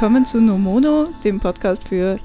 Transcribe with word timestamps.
Willkommen 0.00 0.24
zu 0.24 0.40
No 0.40 0.56
Mono, 0.56 1.08
dem 1.24 1.40
Podcast 1.40 1.86
für 1.86 2.18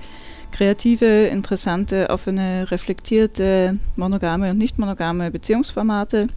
kreative, 0.54 1.26
interessante, 1.26 2.10
offene, 2.10 2.72
reflektierte, 2.72 3.78
monogame 3.98 4.52
und 4.52 4.58
nicht 4.58 4.80
monogame 4.80 5.30
Beziehungsformate. 5.30 6.28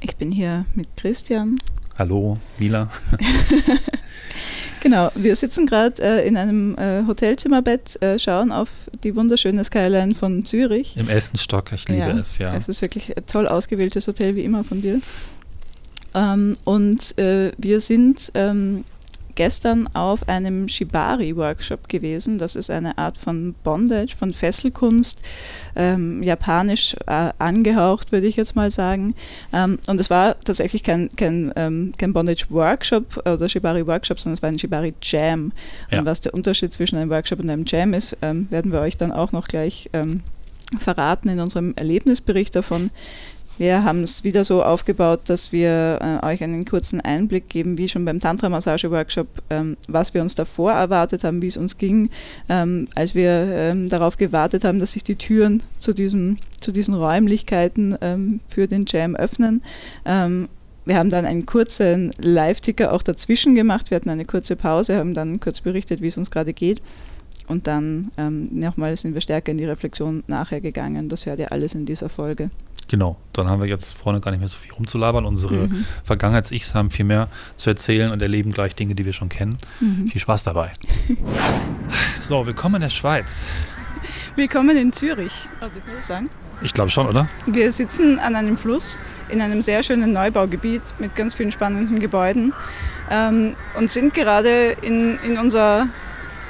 Ich 0.00 0.16
bin 0.16 0.30
hier 0.30 0.64
mit 0.74 0.88
Christian. 0.96 1.58
Hallo, 1.98 2.38
Mila. 2.58 2.88
genau, 4.80 5.10
wir 5.14 5.36
sitzen 5.36 5.66
gerade 5.66 6.02
äh, 6.02 6.26
in 6.26 6.38
einem 6.38 6.74
äh, 6.78 7.02
Hotelzimmerbett, 7.06 8.00
äh, 8.00 8.18
schauen 8.18 8.50
auf 8.50 8.70
die 9.04 9.14
wunderschöne 9.14 9.64
Skyline 9.64 10.14
von 10.14 10.42
Zürich. 10.42 10.96
Im 10.96 11.10
elften 11.10 11.36
Stock, 11.36 11.70
ich 11.72 11.86
liebe 11.86 12.00
ja, 12.00 12.18
es, 12.18 12.38
ja. 12.38 12.48
Es 12.48 12.70
ist 12.70 12.80
wirklich 12.80 13.14
ein 13.14 13.26
toll 13.26 13.46
ausgewähltes 13.46 14.06
Hotel, 14.06 14.36
wie 14.36 14.44
immer 14.44 14.64
von 14.64 14.80
dir. 14.80 15.02
Ähm, 16.14 16.56
und 16.64 17.18
äh, 17.18 17.52
wir 17.58 17.82
sind 17.82 18.32
ähm, 18.34 18.84
gestern 19.34 19.88
auf 19.94 20.28
einem 20.28 20.68
Shibari-Workshop 20.68 21.88
gewesen. 21.88 22.38
Das 22.38 22.56
ist 22.56 22.70
eine 22.70 22.98
Art 22.98 23.18
von 23.18 23.54
Bondage, 23.62 24.16
von 24.16 24.32
Fesselkunst, 24.32 25.20
ähm, 25.76 26.22
japanisch 26.22 26.96
äh, 27.06 27.30
angehaucht, 27.38 28.12
würde 28.12 28.26
ich 28.26 28.36
jetzt 28.36 28.56
mal 28.56 28.70
sagen. 28.70 29.14
Ähm, 29.52 29.78
und 29.86 30.00
es 30.00 30.10
war 30.10 30.38
tatsächlich 30.40 30.82
kein, 30.82 31.08
kein, 31.10 31.52
ähm, 31.56 31.92
kein 31.98 32.12
Bondage-Workshop 32.12 33.26
oder 33.26 33.48
Shibari-Workshop, 33.48 34.20
sondern 34.20 34.34
es 34.34 34.42
war 34.42 34.48
ein 34.48 34.58
Shibari-Jam. 34.58 35.52
Ja. 35.90 35.98
Und 35.98 36.06
was 36.06 36.20
der 36.20 36.34
Unterschied 36.34 36.72
zwischen 36.72 36.96
einem 36.96 37.10
Workshop 37.10 37.40
und 37.40 37.50
einem 37.50 37.64
Jam 37.66 37.94
ist, 37.94 38.16
ähm, 38.22 38.46
werden 38.50 38.72
wir 38.72 38.80
euch 38.80 38.96
dann 38.96 39.12
auch 39.12 39.32
noch 39.32 39.48
gleich 39.48 39.90
ähm, 39.92 40.22
verraten 40.78 41.28
in 41.28 41.40
unserem 41.40 41.74
Erlebnisbericht 41.76 42.54
davon. 42.56 42.90
Wir 43.62 43.84
haben 43.84 44.02
es 44.02 44.24
wieder 44.24 44.42
so 44.42 44.64
aufgebaut, 44.64 45.20
dass 45.26 45.52
wir 45.52 46.00
äh, 46.02 46.26
euch 46.26 46.42
einen 46.42 46.64
kurzen 46.64 47.00
Einblick 47.00 47.48
geben, 47.48 47.78
wie 47.78 47.88
schon 47.88 48.04
beim 48.04 48.18
Tantra-Massage-Workshop, 48.18 49.28
ähm, 49.50 49.76
was 49.86 50.14
wir 50.14 50.20
uns 50.20 50.34
davor 50.34 50.72
erwartet 50.72 51.22
haben, 51.22 51.40
wie 51.42 51.46
es 51.46 51.56
uns 51.56 51.78
ging, 51.78 52.10
ähm, 52.48 52.88
als 52.96 53.14
wir 53.14 53.30
ähm, 53.30 53.88
darauf 53.88 54.16
gewartet 54.16 54.64
haben, 54.64 54.80
dass 54.80 54.94
sich 54.94 55.04
die 55.04 55.14
Türen 55.14 55.62
zu, 55.78 55.92
diesem, 55.92 56.38
zu 56.60 56.72
diesen 56.72 56.94
Räumlichkeiten 56.94 57.96
ähm, 58.00 58.40
für 58.48 58.66
den 58.66 58.84
Jam 58.84 59.14
öffnen. 59.14 59.62
Ähm, 60.06 60.48
wir 60.84 60.96
haben 60.96 61.10
dann 61.10 61.24
einen 61.24 61.46
kurzen 61.46 62.12
Live-Ticker 62.18 62.92
auch 62.92 63.04
dazwischen 63.04 63.54
gemacht. 63.54 63.92
Wir 63.92 63.94
hatten 63.94 64.10
eine 64.10 64.24
kurze 64.24 64.56
Pause, 64.56 64.96
haben 64.96 65.14
dann 65.14 65.38
kurz 65.38 65.60
berichtet, 65.60 66.00
wie 66.00 66.08
es 66.08 66.18
uns 66.18 66.32
gerade 66.32 66.52
geht. 66.52 66.82
Und 67.46 67.68
dann 67.68 68.10
ähm, 68.16 68.48
nochmal 68.58 68.96
sind 68.96 69.14
wir 69.14 69.20
stärker 69.20 69.52
in 69.52 69.58
die 69.58 69.66
Reflexion 69.66 70.24
nachher 70.26 70.60
gegangen. 70.60 71.08
Das 71.08 71.26
hört 71.26 71.38
ihr 71.38 71.52
alles 71.52 71.76
in 71.76 71.86
dieser 71.86 72.08
Folge. 72.08 72.50
Genau, 72.92 73.16
dann 73.32 73.48
haben 73.48 73.62
wir 73.62 73.68
jetzt 73.70 73.96
vorne 73.96 74.20
gar 74.20 74.32
nicht 74.32 74.40
mehr 74.40 74.50
so 74.50 74.58
viel 74.58 74.70
rumzulabern. 74.70 75.24
Unsere 75.24 75.66
mhm. 75.66 75.86
Vergangenheits-Ichs 76.04 76.74
haben 76.74 76.90
viel 76.90 77.06
mehr 77.06 77.26
zu 77.56 77.70
erzählen 77.70 78.12
und 78.12 78.20
erleben 78.20 78.52
gleich 78.52 78.74
Dinge, 78.74 78.94
die 78.94 79.06
wir 79.06 79.14
schon 79.14 79.30
kennen. 79.30 79.56
Mhm. 79.80 80.08
Viel 80.08 80.20
Spaß 80.20 80.44
dabei. 80.44 80.70
so, 82.20 82.44
willkommen 82.44 82.74
in 82.74 82.80
der 82.82 82.88
Schweiz. 82.90 83.46
Willkommen 84.36 84.76
in 84.76 84.92
Zürich, 84.92 85.48
also 85.58 85.78
ich 85.78 85.86
würde 85.86 86.02
sagen. 86.02 86.28
Ich 86.60 86.74
glaube 86.74 86.90
schon, 86.90 87.06
oder? 87.06 87.30
Wir 87.46 87.72
sitzen 87.72 88.18
an 88.18 88.36
einem 88.36 88.58
Fluss 88.58 88.98
in 89.30 89.40
einem 89.40 89.62
sehr 89.62 89.82
schönen 89.82 90.12
Neubaugebiet 90.12 90.82
mit 90.98 91.16
ganz 91.16 91.32
vielen 91.32 91.50
spannenden 91.50 91.98
Gebäuden 91.98 92.52
ähm, 93.10 93.56
und 93.74 93.90
sind 93.90 94.12
gerade 94.12 94.76
in, 94.82 95.18
in 95.20 95.38
unser 95.38 95.88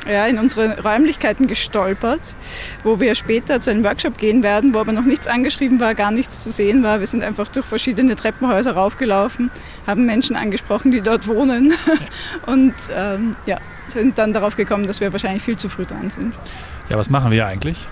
ja, 0.06 0.26
in 0.26 0.38
unsere 0.38 0.82
Räumlichkeiten 0.82 1.46
gestolpert, 1.46 2.34
wo 2.82 3.00
wir 3.00 3.14
später 3.14 3.60
zu 3.60 3.70
einem 3.70 3.84
Workshop 3.84 4.18
gehen 4.18 4.42
werden, 4.42 4.74
wo 4.74 4.80
aber 4.80 4.92
noch 4.92 5.04
nichts 5.04 5.26
angeschrieben 5.26 5.80
war, 5.80 5.94
gar 5.94 6.10
nichts 6.10 6.40
zu 6.40 6.50
sehen 6.50 6.82
war. 6.82 7.00
Wir 7.00 7.06
sind 7.06 7.22
einfach 7.22 7.48
durch 7.48 7.66
verschiedene 7.66 8.16
Treppenhäuser 8.16 8.72
raufgelaufen, 8.72 9.50
haben 9.86 10.04
Menschen 10.06 10.36
angesprochen, 10.36 10.90
die 10.90 11.02
dort 11.02 11.28
wohnen 11.28 11.72
und 12.46 12.74
ähm, 12.94 13.36
ja, 13.46 13.58
sind 13.86 14.18
dann 14.18 14.32
darauf 14.32 14.56
gekommen, 14.56 14.86
dass 14.86 15.00
wir 15.00 15.12
wahrscheinlich 15.12 15.42
viel 15.42 15.56
zu 15.56 15.68
früh 15.68 15.84
dran 15.84 16.10
sind. 16.10 16.34
Ja, 16.88 16.96
was 16.96 17.10
machen 17.10 17.30
wir 17.30 17.46
eigentlich? 17.46 17.88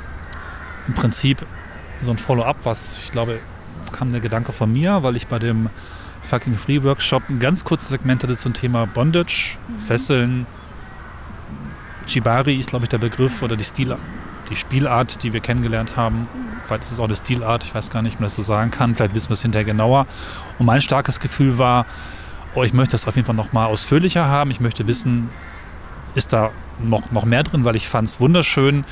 Im 0.88 0.94
Prinzip 0.94 1.44
so 2.00 2.10
ein 2.10 2.18
Follow-up, 2.18 2.58
was 2.64 2.98
ich 3.04 3.12
glaube, 3.12 3.38
kam 3.92 4.10
der 4.10 4.20
Gedanke 4.20 4.52
von 4.52 4.72
mir, 4.72 5.02
weil 5.02 5.16
ich 5.16 5.26
bei 5.26 5.38
dem 5.38 5.68
Fucking 6.22 6.56
Free 6.56 6.82
Workshop 6.82 7.22
ein 7.28 7.38
ganz 7.38 7.64
kurzes 7.64 7.88
Segment 7.88 8.22
hatte 8.22 8.36
zum 8.36 8.52
Thema 8.52 8.86
Bondage, 8.86 9.58
mhm. 9.68 9.78
Fesseln, 9.78 10.46
Shibari 12.10 12.56
ist, 12.56 12.70
glaube 12.70 12.84
ich, 12.84 12.88
der 12.88 12.98
Begriff 12.98 13.42
oder 13.42 13.56
die 13.56 13.64
Stilart, 13.64 14.00
die 14.50 14.56
Spielart, 14.56 15.22
die 15.22 15.32
wir 15.32 15.40
kennengelernt 15.40 15.96
haben. 15.96 16.28
Vielleicht 16.66 16.84
ist 16.84 16.92
es 16.92 17.00
auch 17.00 17.04
eine 17.04 17.16
Stilart, 17.16 17.64
ich 17.64 17.74
weiß 17.74 17.90
gar 17.90 18.02
nicht, 18.02 18.14
ob 18.14 18.20
man 18.20 18.26
das 18.26 18.34
so 18.34 18.42
sagen 18.42 18.70
kann. 18.70 18.94
Vielleicht 18.94 19.14
wissen 19.14 19.30
wir 19.30 19.34
es 19.34 19.42
hinterher 19.42 19.64
genauer. 19.64 20.06
Und 20.58 20.66
mein 20.66 20.80
starkes 20.80 21.20
Gefühl 21.20 21.58
war, 21.58 21.86
oh, 22.54 22.62
ich 22.64 22.72
möchte 22.72 22.92
das 22.92 23.06
auf 23.06 23.16
jeden 23.16 23.26
Fall 23.26 23.34
noch 23.34 23.52
mal 23.52 23.66
ausführlicher 23.66 24.26
haben. 24.26 24.50
Ich 24.50 24.60
möchte 24.60 24.86
wissen, 24.86 25.30
ist 26.14 26.32
da 26.32 26.50
noch, 26.80 27.10
noch 27.10 27.24
mehr 27.24 27.42
drin, 27.42 27.64
weil 27.64 27.76
ich 27.76 27.88
fand 27.88 28.08
es 28.08 28.20
wunderschön. 28.20 28.84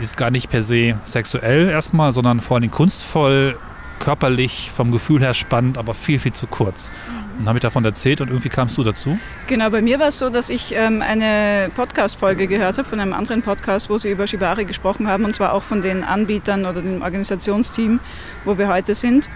Ist 0.00 0.16
gar 0.16 0.30
nicht 0.30 0.50
per 0.50 0.62
se 0.62 0.98
sexuell 1.04 1.68
erstmal, 1.68 2.12
sondern 2.12 2.40
vor 2.40 2.56
allem 2.56 2.70
kunstvoll, 2.70 3.56
körperlich, 4.02 4.72
vom 4.74 4.90
Gefühl 4.90 5.20
her 5.20 5.32
spannend, 5.32 5.78
aber 5.78 5.94
viel, 5.94 6.18
viel 6.18 6.32
zu 6.32 6.48
kurz. 6.48 6.90
Und 7.38 7.46
habe 7.46 7.58
ich 7.58 7.62
davon 7.62 7.84
erzählt 7.84 8.20
und 8.20 8.28
irgendwie 8.28 8.48
kamst 8.48 8.76
du 8.76 8.82
dazu? 8.82 9.16
Genau, 9.46 9.70
bei 9.70 9.80
mir 9.80 10.00
war 10.00 10.08
es 10.08 10.18
so, 10.18 10.28
dass 10.28 10.50
ich 10.50 10.74
ähm, 10.74 11.02
eine 11.02 11.70
Podcast-Folge 11.72 12.48
gehört 12.48 12.78
habe 12.78 12.88
von 12.88 12.98
einem 12.98 13.12
anderen 13.12 13.42
Podcast, 13.42 13.90
wo 13.90 13.98
sie 13.98 14.10
über 14.10 14.26
Shibari 14.26 14.64
gesprochen 14.64 15.06
haben 15.06 15.24
und 15.24 15.36
zwar 15.36 15.52
auch 15.52 15.62
von 15.62 15.82
den 15.82 16.02
Anbietern 16.02 16.66
oder 16.66 16.82
dem 16.82 17.00
Organisationsteam, 17.00 18.00
wo 18.44 18.58
wir 18.58 18.66
heute 18.68 18.94
sind. 18.96 19.28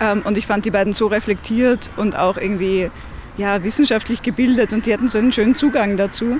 Ähm, 0.00 0.22
und 0.24 0.38
ich 0.38 0.46
fand 0.46 0.64
die 0.64 0.70
beiden 0.70 0.92
so 0.92 1.08
reflektiert 1.08 1.90
und 1.96 2.14
auch 2.16 2.36
irgendwie 2.36 2.88
ja, 3.36 3.64
wissenschaftlich 3.64 4.22
gebildet 4.22 4.72
und 4.72 4.86
die 4.86 4.92
hatten 4.92 5.08
so 5.08 5.18
einen 5.18 5.32
schönen 5.32 5.56
Zugang 5.56 5.96
dazu. 5.96 6.38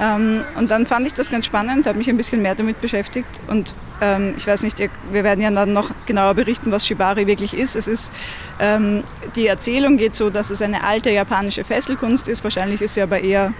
Ähm, 0.00 0.42
und 0.56 0.70
dann 0.70 0.86
fand 0.86 1.06
ich 1.06 1.14
das 1.14 1.30
ganz 1.30 1.46
spannend, 1.46 1.86
habe 1.86 1.98
mich 1.98 2.08
ein 2.08 2.16
bisschen 2.16 2.40
mehr 2.40 2.54
damit 2.54 2.80
beschäftigt 2.80 3.40
und 3.48 3.74
ähm, 4.00 4.34
ich 4.36 4.46
weiß 4.46 4.62
nicht, 4.62 4.78
wir 4.78 5.24
werden 5.24 5.40
ja 5.40 5.50
dann 5.50 5.72
noch 5.72 5.90
genauer 6.06 6.34
berichten, 6.34 6.70
was 6.70 6.86
Shibari 6.86 7.26
wirklich 7.26 7.52
ist. 7.52 7.74
Es 7.74 7.88
ist 7.88 8.12
ähm, 8.60 9.02
die 9.34 9.48
Erzählung 9.48 9.96
geht 9.96 10.14
so, 10.14 10.30
dass 10.30 10.50
es 10.50 10.62
eine 10.62 10.84
alte 10.84 11.10
japanische 11.10 11.64
Fesselkunst 11.64 12.28
ist. 12.28 12.44
Wahrscheinlich 12.44 12.80
ist 12.80 12.94
sie 12.94 13.02
aber 13.02 13.20
eher 13.20 13.52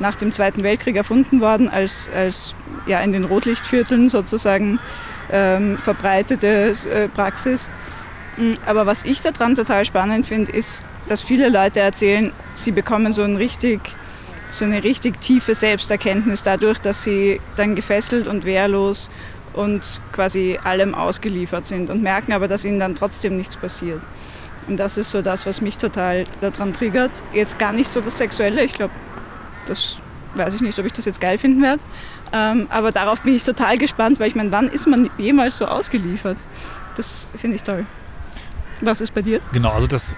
nach 0.00 0.16
dem 0.16 0.32
Zweiten 0.32 0.62
Weltkrieg 0.62 0.96
erfunden 0.96 1.40
worden 1.40 1.68
als, 1.68 2.10
als 2.14 2.54
ja, 2.86 3.00
in 3.00 3.12
den 3.12 3.24
Rotlichtvierteln 3.24 4.08
sozusagen 4.08 4.78
ähm, 5.32 5.78
verbreitete 5.78 6.72
äh, 6.90 7.08
Praxis. 7.08 7.70
Mm, 8.36 8.52
aber 8.66 8.86
was 8.86 9.04
ich 9.04 9.22
daran 9.22 9.54
total 9.54 9.84
spannend 9.84 10.26
finde, 10.26 10.52
ist, 10.52 10.84
dass 11.08 11.22
viele 11.22 11.48
Leute 11.48 11.80
erzählen, 11.80 12.32
sie 12.54 12.72
bekommen 12.72 13.12
so 13.12 13.22
ein 13.22 13.36
richtig 13.36 13.80
so 14.48 14.64
eine 14.64 14.82
richtig 14.84 15.20
tiefe 15.20 15.54
Selbsterkenntnis 15.54 16.42
dadurch, 16.42 16.78
dass 16.78 17.02
sie 17.02 17.40
dann 17.56 17.74
gefesselt 17.74 18.28
und 18.28 18.44
wehrlos 18.44 19.10
und 19.54 20.00
quasi 20.12 20.58
allem 20.62 20.94
ausgeliefert 20.94 21.66
sind 21.66 21.90
und 21.90 22.02
merken 22.02 22.32
aber, 22.32 22.46
dass 22.46 22.64
ihnen 22.64 22.78
dann 22.78 22.94
trotzdem 22.94 23.36
nichts 23.36 23.56
passiert. 23.56 24.00
Und 24.68 24.78
das 24.78 24.98
ist 24.98 25.10
so 25.10 25.22
das, 25.22 25.46
was 25.46 25.60
mich 25.60 25.78
total 25.78 26.24
daran 26.40 26.72
triggert. 26.72 27.22
Jetzt 27.32 27.58
gar 27.58 27.72
nicht 27.72 27.90
so 27.90 28.00
das 28.00 28.18
Sexuelle, 28.18 28.62
ich 28.62 28.72
glaube, 28.72 28.92
das 29.66 30.00
weiß 30.34 30.54
ich 30.54 30.60
nicht, 30.60 30.78
ob 30.78 30.84
ich 30.84 30.92
das 30.92 31.04
jetzt 31.04 31.20
geil 31.20 31.38
finden 31.38 31.62
werde. 31.62 31.80
Ähm, 32.32 32.66
aber 32.70 32.92
darauf 32.92 33.20
bin 33.22 33.34
ich 33.34 33.44
total 33.44 33.78
gespannt, 33.78 34.20
weil 34.20 34.28
ich 34.28 34.34
meine, 34.34 34.52
wann 34.52 34.68
ist 34.68 34.86
man 34.86 35.08
jemals 35.18 35.56
so 35.56 35.66
ausgeliefert? 35.66 36.38
Das 36.96 37.28
finde 37.36 37.56
ich 37.56 37.62
toll. 37.62 37.86
Was 38.80 39.00
ist 39.00 39.14
bei 39.14 39.22
dir? 39.22 39.40
Genau, 39.52 39.70
also 39.70 39.86
das 39.86 40.16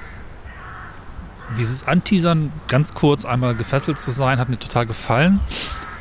dieses 1.56 1.86
Anteasern, 1.86 2.52
ganz 2.68 2.94
kurz 2.94 3.24
einmal 3.24 3.54
gefesselt 3.54 3.98
zu 3.98 4.10
sein, 4.10 4.38
hat 4.38 4.48
mir 4.48 4.58
total 4.58 4.86
gefallen. 4.86 5.40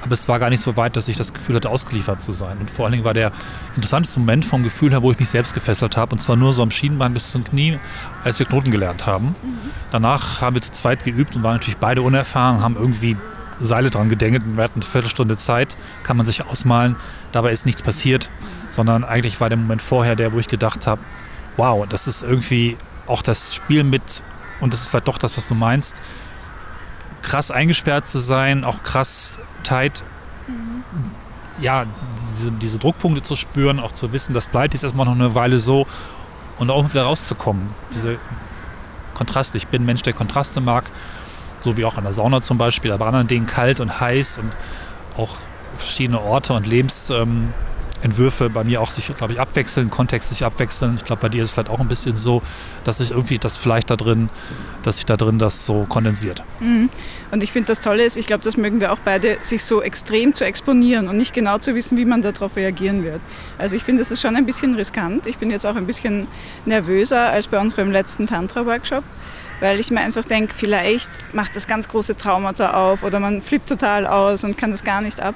Aber 0.03 0.13
es 0.13 0.27
war 0.27 0.39
gar 0.39 0.49
nicht 0.49 0.61
so 0.61 0.77
weit, 0.77 0.95
dass 0.95 1.07
ich 1.07 1.17
das 1.17 1.33
Gefühl 1.33 1.55
hatte, 1.55 1.69
ausgeliefert 1.69 2.21
zu 2.21 2.31
sein. 2.31 2.57
Und 2.59 2.69
vor 2.69 2.85
allen 2.85 2.93
Dingen 2.93 3.03
war 3.03 3.13
der 3.13 3.31
interessanteste 3.75 4.19
Moment 4.19 4.45
vom 4.45 4.63
Gefühl 4.63 4.91
her, 4.91 5.01
wo 5.01 5.11
ich 5.11 5.19
mich 5.19 5.29
selbst 5.29 5.53
gefesselt 5.53 5.97
habe. 5.97 6.13
Und 6.13 6.19
zwar 6.19 6.35
nur 6.35 6.53
so 6.53 6.61
am 6.61 6.71
Schienbein 6.71 7.13
bis 7.13 7.31
zum 7.31 7.43
Knie, 7.43 7.79
als 8.23 8.39
wir 8.39 8.45
Knoten 8.45 8.71
gelernt 8.71 9.05
haben. 9.05 9.27
Mhm. 9.27 9.57
Danach 9.91 10.41
haben 10.41 10.55
wir 10.55 10.61
zu 10.61 10.71
zweit 10.71 11.03
geübt 11.03 11.35
und 11.35 11.43
waren 11.43 11.53
natürlich 11.53 11.77
beide 11.77 12.03
unerfahren, 12.03 12.61
haben 12.61 12.75
irgendwie 12.75 13.17
Seile 13.59 13.89
dran 13.89 14.07
gedengelt. 14.07 14.43
Wir 14.45 14.63
hatten 14.63 14.81
eine 14.81 14.85
Viertelstunde 14.85 15.35
Zeit, 15.35 15.77
kann 16.03 16.15
man 16.15 16.25
sich 16.25 16.45
ausmalen. 16.45 16.95
Dabei 17.31 17.51
ist 17.51 17.65
nichts 17.65 17.81
passiert, 17.81 18.29
sondern 18.69 19.03
eigentlich 19.03 19.41
war 19.41 19.49
der 19.49 19.57
Moment 19.57 19.81
vorher 19.81 20.15
der, 20.15 20.31
wo 20.31 20.39
ich 20.39 20.47
gedacht 20.47 20.87
habe, 20.87 21.01
wow, 21.57 21.85
das 21.87 22.07
ist 22.07 22.23
irgendwie 22.23 22.77
auch 23.07 23.21
das 23.21 23.55
Spiel 23.55 23.83
mit 23.83 24.21
und 24.59 24.73
das 24.73 24.81
ist 24.81 24.89
vielleicht 24.89 25.07
doch 25.07 25.17
das, 25.17 25.37
was 25.37 25.47
du 25.47 25.55
meinst, 25.55 26.01
krass 27.21 27.51
eingesperrt 27.51 28.07
zu 28.07 28.19
sein, 28.19 28.63
auch 28.63 28.83
krass 28.83 29.39
tight, 29.63 30.03
mhm. 30.47 30.83
ja, 31.59 31.85
diese, 32.21 32.51
diese, 32.51 32.79
Druckpunkte 32.79 33.21
zu 33.23 33.35
spüren, 33.35 33.79
auch 33.79 33.91
zu 33.91 34.13
wissen, 34.13 34.33
das 34.33 34.47
bleibt 34.47 34.73
jetzt 34.73 34.83
erstmal 34.83 35.05
noch 35.05 35.15
eine 35.15 35.35
Weile 35.35 35.59
so 35.59 35.87
und 36.57 36.69
auch 36.69 36.89
wieder 36.89 37.03
rauszukommen. 37.03 37.69
Diese 37.91 38.17
Kontraste. 39.13 39.57
Ich 39.57 39.67
bin 39.67 39.81
ein 39.81 39.85
Mensch, 39.85 40.03
der 40.03 40.13
Kontraste 40.13 40.61
mag, 40.61 40.85
so 41.59 41.75
wie 41.75 41.85
auch 41.85 41.97
an 41.97 42.03
der 42.03 42.13
Sauna 42.13 42.41
zum 42.41 42.57
Beispiel, 42.57 42.91
aber 42.91 43.07
anderen 43.07 43.27
Dingen 43.27 43.47
kalt 43.47 43.79
und 43.79 43.99
heiß 43.99 44.37
und 44.37 44.51
auch 45.17 45.35
verschiedene 45.75 46.21
Orte 46.21 46.53
und 46.53 46.67
Lebens. 46.67 47.09
Ähm, 47.09 47.53
Entwürfe 48.07 48.49
bei 48.49 48.63
mir 48.63 48.81
auch 48.81 48.89
sich, 48.89 49.13
glaube 49.15 49.33
ich, 49.33 49.39
abwechseln, 49.39 49.89
Kontext 49.89 50.29
sich 50.29 50.45
abwechseln. 50.45 50.95
Ich 50.95 51.05
glaube, 51.05 51.21
bei 51.21 51.29
dir 51.29 51.43
ist 51.43 51.49
es 51.49 51.53
vielleicht 51.53 51.69
auch 51.69 51.79
ein 51.79 51.87
bisschen 51.87 52.15
so, 52.15 52.41
dass 52.85 52.99
sich 52.99 53.11
irgendwie 53.11 53.37
das 53.37 53.57
vielleicht 53.57 53.89
da 53.89 53.97
drin, 53.97 54.29
dass 54.83 54.95
sich 54.95 55.05
da 55.05 55.17
drin 55.17 55.39
das 55.39 55.65
so 55.65 55.85
kondensiert. 55.89 56.43
Mhm. 56.61 56.89
Und 57.31 57.43
ich 57.43 57.51
finde 57.51 57.67
das 57.67 57.81
Tolle 57.81 58.05
ist, 58.05 58.15
ich 58.15 58.25
glaube, 58.25 58.43
das 58.43 58.55
mögen 58.55 58.79
wir 58.79 58.93
auch 58.93 58.99
beide, 59.03 59.37
sich 59.41 59.63
so 59.63 59.81
extrem 59.81 60.33
zu 60.33 60.45
exponieren 60.45 61.09
und 61.09 61.17
nicht 61.17 61.33
genau 61.33 61.57
zu 61.57 61.75
wissen, 61.75 61.97
wie 61.97 62.05
man 62.05 62.21
darauf 62.21 62.55
reagieren 62.55 63.03
wird. 63.03 63.19
Also 63.57 63.75
ich 63.75 63.83
finde, 63.83 64.01
es 64.01 64.11
ist 64.11 64.21
schon 64.21 64.37
ein 64.37 64.45
bisschen 64.45 64.73
riskant. 64.75 65.27
Ich 65.27 65.37
bin 65.37 65.51
jetzt 65.51 65.65
auch 65.65 65.75
ein 65.75 65.85
bisschen 65.85 66.27
nervöser 66.65 67.29
als 67.29 67.47
bei 67.47 67.59
unserem 67.59 67.91
letzten 67.91 68.27
Tantra-Workshop, 68.27 69.03
weil 69.59 69.79
ich 69.79 69.91
mir 69.91 69.99
einfach 69.99 70.23
denke, 70.23 70.53
vielleicht 70.55 71.11
macht 71.33 71.55
das 71.57 71.67
ganz 71.67 71.89
große 71.89 72.15
Traumata 72.15 72.73
auf 72.73 73.03
oder 73.03 73.19
man 73.19 73.41
flippt 73.41 73.67
total 73.67 74.07
aus 74.07 74.45
und 74.45 74.57
kann 74.57 74.71
das 74.71 74.85
gar 74.85 75.01
nicht 75.01 75.19
ab. 75.19 75.35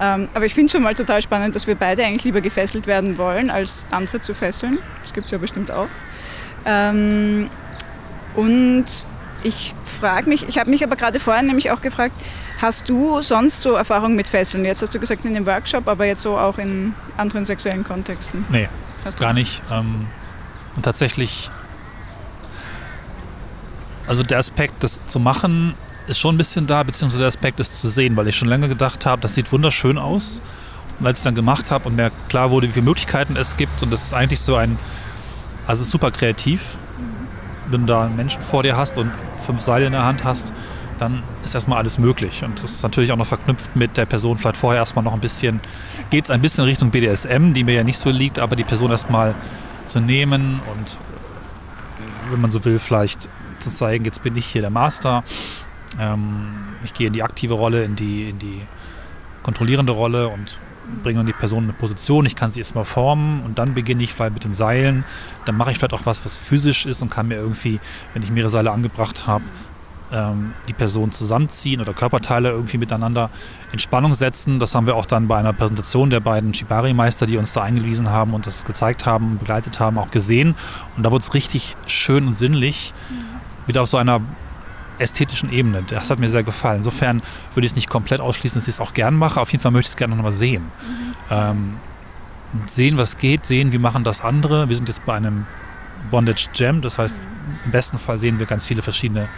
Ähm, 0.00 0.28
aber 0.32 0.46
ich 0.46 0.54
finde 0.54 0.72
schon 0.72 0.82
mal 0.82 0.94
total 0.94 1.20
spannend, 1.20 1.54
dass 1.54 1.66
wir 1.66 1.74
beide 1.74 2.04
eigentlich 2.04 2.24
lieber 2.24 2.40
gefesselt 2.40 2.86
werden 2.86 3.18
wollen, 3.18 3.50
als 3.50 3.84
andere 3.90 4.20
zu 4.20 4.34
fesseln. 4.34 4.78
Das 5.02 5.12
gibt 5.12 5.26
es 5.26 5.32
ja 5.32 5.38
bestimmt 5.38 5.70
auch. 5.70 5.88
Ähm, 6.64 7.50
und 8.34 8.86
ich 9.42 9.74
frage 9.84 10.28
mich, 10.28 10.48
ich 10.48 10.58
habe 10.58 10.70
mich 10.70 10.82
aber 10.82 10.96
gerade 10.96 11.20
vorhin 11.20 11.46
nämlich 11.46 11.70
auch 11.70 11.80
gefragt, 11.80 12.14
hast 12.60 12.88
du 12.88 13.20
sonst 13.20 13.62
so 13.62 13.74
Erfahrungen 13.74 14.16
mit 14.16 14.26
Fesseln? 14.26 14.64
Jetzt 14.64 14.82
hast 14.82 14.94
du 14.94 14.98
gesagt 14.98 15.24
in 15.24 15.34
dem 15.34 15.46
Workshop, 15.46 15.88
aber 15.88 16.04
jetzt 16.06 16.22
so 16.22 16.36
auch 16.36 16.58
in 16.58 16.94
anderen 17.16 17.44
sexuellen 17.44 17.84
Kontexten? 17.84 18.44
Nee, 18.50 18.68
gar 19.18 19.32
nicht. 19.32 19.62
Ähm, 19.70 20.06
und 20.76 20.84
tatsächlich, 20.84 21.50
also 24.06 24.22
der 24.22 24.38
Aspekt, 24.38 24.82
das 24.82 25.00
zu 25.06 25.20
machen, 25.20 25.74
ist 26.10 26.18
schon 26.18 26.34
ein 26.34 26.38
bisschen 26.38 26.66
da, 26.66 26.82
beziehungsweise 26.82 27.22
der 27.22 27.28
Aspekt 27.28 27.60
ist 27.60 27.80
zu 27.80 27.88
sehen, 27.88 28.16
weil 28.16 28.28
ich 28.28 28.36
schon 28.36 28.48
lange 28.48 28.68
gedacht 28.68 29.06
habe, 29.06 29.22
das 29.22 29.34
sieht 29.34 29.50
wunderschön 29.52 29.96
aus. 29.96 30.42
Und 30.98 31.06
als 31.06 31.18
ich 31.18 31.24
dann 31.24 31.34
gemacht 31.34 31.70
habe 31.70 31.88
und 31.88 31.96
mir 31.96 32.10
klar 32.28 32.50
wurde, 32.50 32.68
wie 32.68 32.72
viele 32.72 32.84
Möglichkeiten 32.84 33.36
es 33.36 33.56
gibt, 33.56 33.82
und 33.82 33.92
das 33.92 34.02
ist 34.02 34.12
eigentlich 34.12 34.40
so 34.40 34.56
ein, 34.56 34.78
also 35.66 35.84
super 35.84 36.10
kreativ, 36.10 36.76
wenn 37.68 37.82
du 37.82 37.86
da 37.86 38.04
einen 38.04 38.16
Menschen 38.16 38.42
vor 38.42 38.62
dir 38.62 38.76
hast 38.76 38.98
und 38.98 39.10
fünf 39.46 39.60
Seile 39.60 39.86
in 39.86 39.92
der 39.92 40.04
Hand 40.04 40.24
hast, 40.24 40.52
dann 40.98 41.22
ist 41.44 41.54
erstmal 41.54 41.78
alles 41.78 41.98
möglich. 41.98 42.44
Und 42.44 42.62
das 42.62 42.72
ist 42.72 42.82
natürlich 42.82 43.12
auch 43.12 43.16
noch 43.16 43.26
verknüpft 43.26 43.74
mit 43.76 43.96
der 43.96 44.04
Person 44.04 44.36
vielleicht 44.36 44.56
vorher 44.56 44.80
erstmal 44.80 45.04
noch 45.04 45.14
ein 45.14 45.20
bisschen, 45.20 45.60
geht 46.10 46.24
es 46.24 46.30
ein 46.30 46.42
bisschen 46.42 46.64
Richtung 46.64 46.90
BDSM, 46.90 47.54
die 47.54 47.64
mir 47.64 47.74
ja 47.74 47.84
nicht 47.84 47.98
so 47.98 48.10
liegt, 48.10 48.38
aber 48.38 48.56
die 48.56 48.64
Person 48.64 48.90
erstmal 48.90 49.34
zu 49.86 50.00
nehmen 50.00 50.60
und 50.70 50.98
wenn 52.30 52.40
man 52.40 52.50
so 52.50 52.64
will, 52.64 52.78
vielleicht 52.78 53.28
zu 53.60 53.70
zeigen, 53.70 54.04
jetzt 54.04 54.22
bin 54.22 54.36
ich 54.36 54.46
hier 54.46 54.60
der 54.60 54.70
Master. 54.70 55.22
Ähm, 55.98 56.54
ich 56.84 56.94
gehe 56.94 57.08
in 57.08 57.12
die 57.12 57.22
aktive 57.22 57.54
Rolle, 57.54 57.84
in 57.84 57.96
die, 57.96 58.28
in 58.28 58.38
die 58.38 58.60
kontrollierende 59.42 59.92
Rolle 59.92 60.28
und 60.28 60.58
bringe 61.02 61.24
die 61.24 61.32
Person 61.32 61.64
in 61.64 61.70
eine 61.70 61.78
Position, 61.78 62.26
ich 62.26 62.36
kann 62.36 62.50
sie 62.50 62.60
erstmal 62.60 62.84
formen 62.84 63.42
und 63.44 63.58
dann 63.58 63.74
beginne 63.74 64.02
ich 64.02 64.12
vielleicht 64.12 64.34
mit 64.34 64.44
den 64.44 64.54
Seilen. 64.54 65.04
Dann 65.44 65.56
mache 65.56 65.70
ich 65.70 65.78
vielleicht 65.78 65.94
auch 65.94 66.06
was, 66.06 66.24
was 66.24 66.36
physisch 66.36 66.86
ist 66.86 67.02
und 67.02 67.10
kann 67.10 67.28
mir 67.28 67.36
irgendwie, 67.36 67.78
wenn 68.12 68.22
ich 68.22 68.30
mehrere 68.30 68.50
Seile 68.50 68.72
angebracht 68.72 69.26
habe, 69.26 69.44
ähm, 70.12 70.52
die 70.68 70.72
Person 70.72 71.12
zusammenziehen 71.12 71.80
oder 71.80 71.92
Körperteile 71.92 72.50
irgendwie 72.50 72.78
miteinander 72.78 73.30
in 73.72 73.78
Spannung 73.78 74.14
setzen. 74.14 74.58
Das 74.58 74.74
haben 74.74 74.86
wir 74.86 74.96
auch 74.96 75.06
dann 75.06 75.28
bei 75.28 75.38
einer 75.38 75.52
Präsentation 75.52 76.10
der 76.10 76.20
beiden 76.20 76.52
Shibari-Meister, 76.52 77.26
die 77.26 77.36
uns 77.36 77.52
da 77.52 77.62
eingewiesen 77.62 78.10
haben 78.10 78.34
und 78.34 78.46
das 78.46 78.64
gezeigt 78.64 79.06
haben, 79.06 79.38
begleitet 79.38 79.78
haben, 79.80 79.98
auch 79.98 80.10
gesehen. 80.10 80.54
Und 80.96 81.04
da 81.04 81.12
wurde 81.12 81.22
es 81.22 81.34
richtig 81.34 81.76
schön 81.86 82.26
und 82.26 82.36
sinnlich, 82.36 82.92
wieder 83.66 83.82
auf 83.82 83.88
so 83.88 83.98
einer 83.98 84.20
ästhetischen 85.00 85.52
Ebene. 85.52 85.82
Das 85.86 86.10
hat 86.10 86.18
mir 86.18 86.28
sehr 86.28 86.42
gefallen. 86.42 86.78
Insofern 86.78 87.22
würde 87.54 87.66
ich 87.66 87.72
es 87.72 87.76
nicht 87.76 87.88
komplett 87.88 88.20
ausschließen, 88.20 88.58
dass 88.58 88.68
ich 88.68 88.74
es 88.74 88.80
auch 88.80 88.94
gern 88.94 89.14
mache. 89.14 89.40
Auf 89.40 89.50
jeden 89.52 89.62
Fall 89.62 89.72
möchte 89.72 89.88
ich 89.88 89.92
es 89.92 89.96
gerne 89.96 90.14
nochmal 90.14 90.32
sehen. 90.32 90.62
Mhm. 90.62 91.14
Ähm, 91.30 91.76
sehen, 92.66 92.98
was 92.98 93.16
geht, 93.16 93.46
sehen, 93.46 93.72
wie 93.72 93.78
machen 93.78 94.04
das 94.04 94.20
andere. 94.20 94.68
Wir 94.68 94.76
sind 94.76 94.88
jetzt 94.88 95.04
bei 95.06 95.14
einem 95.14 95.46
Bondage 96.10 96.48
Jam, 96.54 96.80
das 96.80 96.98
heißt, 96.98 97.28
im 97.64 97.70
besten 97.70 97.98
Fall 97.98 98.18
sehen 98.18 98.38
wir 98.38 98.46
ganz 98.46 98.66
viele 98.66 98.82
verschiedene 98.82 99.28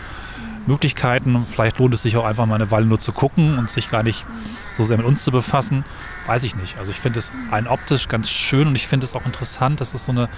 Möglichkeiten. 0.66 1.44
Vielleicht 1.46 1.78
lohnt 1.78 1.92
es 1.94 2.02
sich 2.02 2.16
auch 2.16 2.24
einfach 2.24 2.46
mal 2.46 2.54
eine 2.54 2.70
Weile 2.70 2.86
nur 2.86 2.98
zu 2.98 3.12
gucken 3.12 3.58
und 3.58 3.68
sich 3.68 3.90
gar 3.90 4.02
nicht 4.02 4.24
so 4.72 4.84
sehr 4.84 4.96
mit 4.96 5.06
uns 5.06 5.24
zu 5.24 5.32
befassen. 5.32 5.84
Weiß 6.26 6.44
ich 6.44 6.56
nicht. 6.56 6.78
Also 6.78 6.92
ich 6.92 7.00
finde 7.00 7.18
es 7.18 7.32
ein 7.50 7.66
optisch 7.66 8.08
ganz 8.08 8.30
schön 8.30 8.68
und 8.68 8.76
ich 8.76 8.86
finde 8.86 9.04
es 9.04 9.14
auch 9.14 9.26
interessant, 9.26 9.80
dass 9.80 9.92
es 9.94 10.06
so 10.06 10.12
eine 10.12 10.28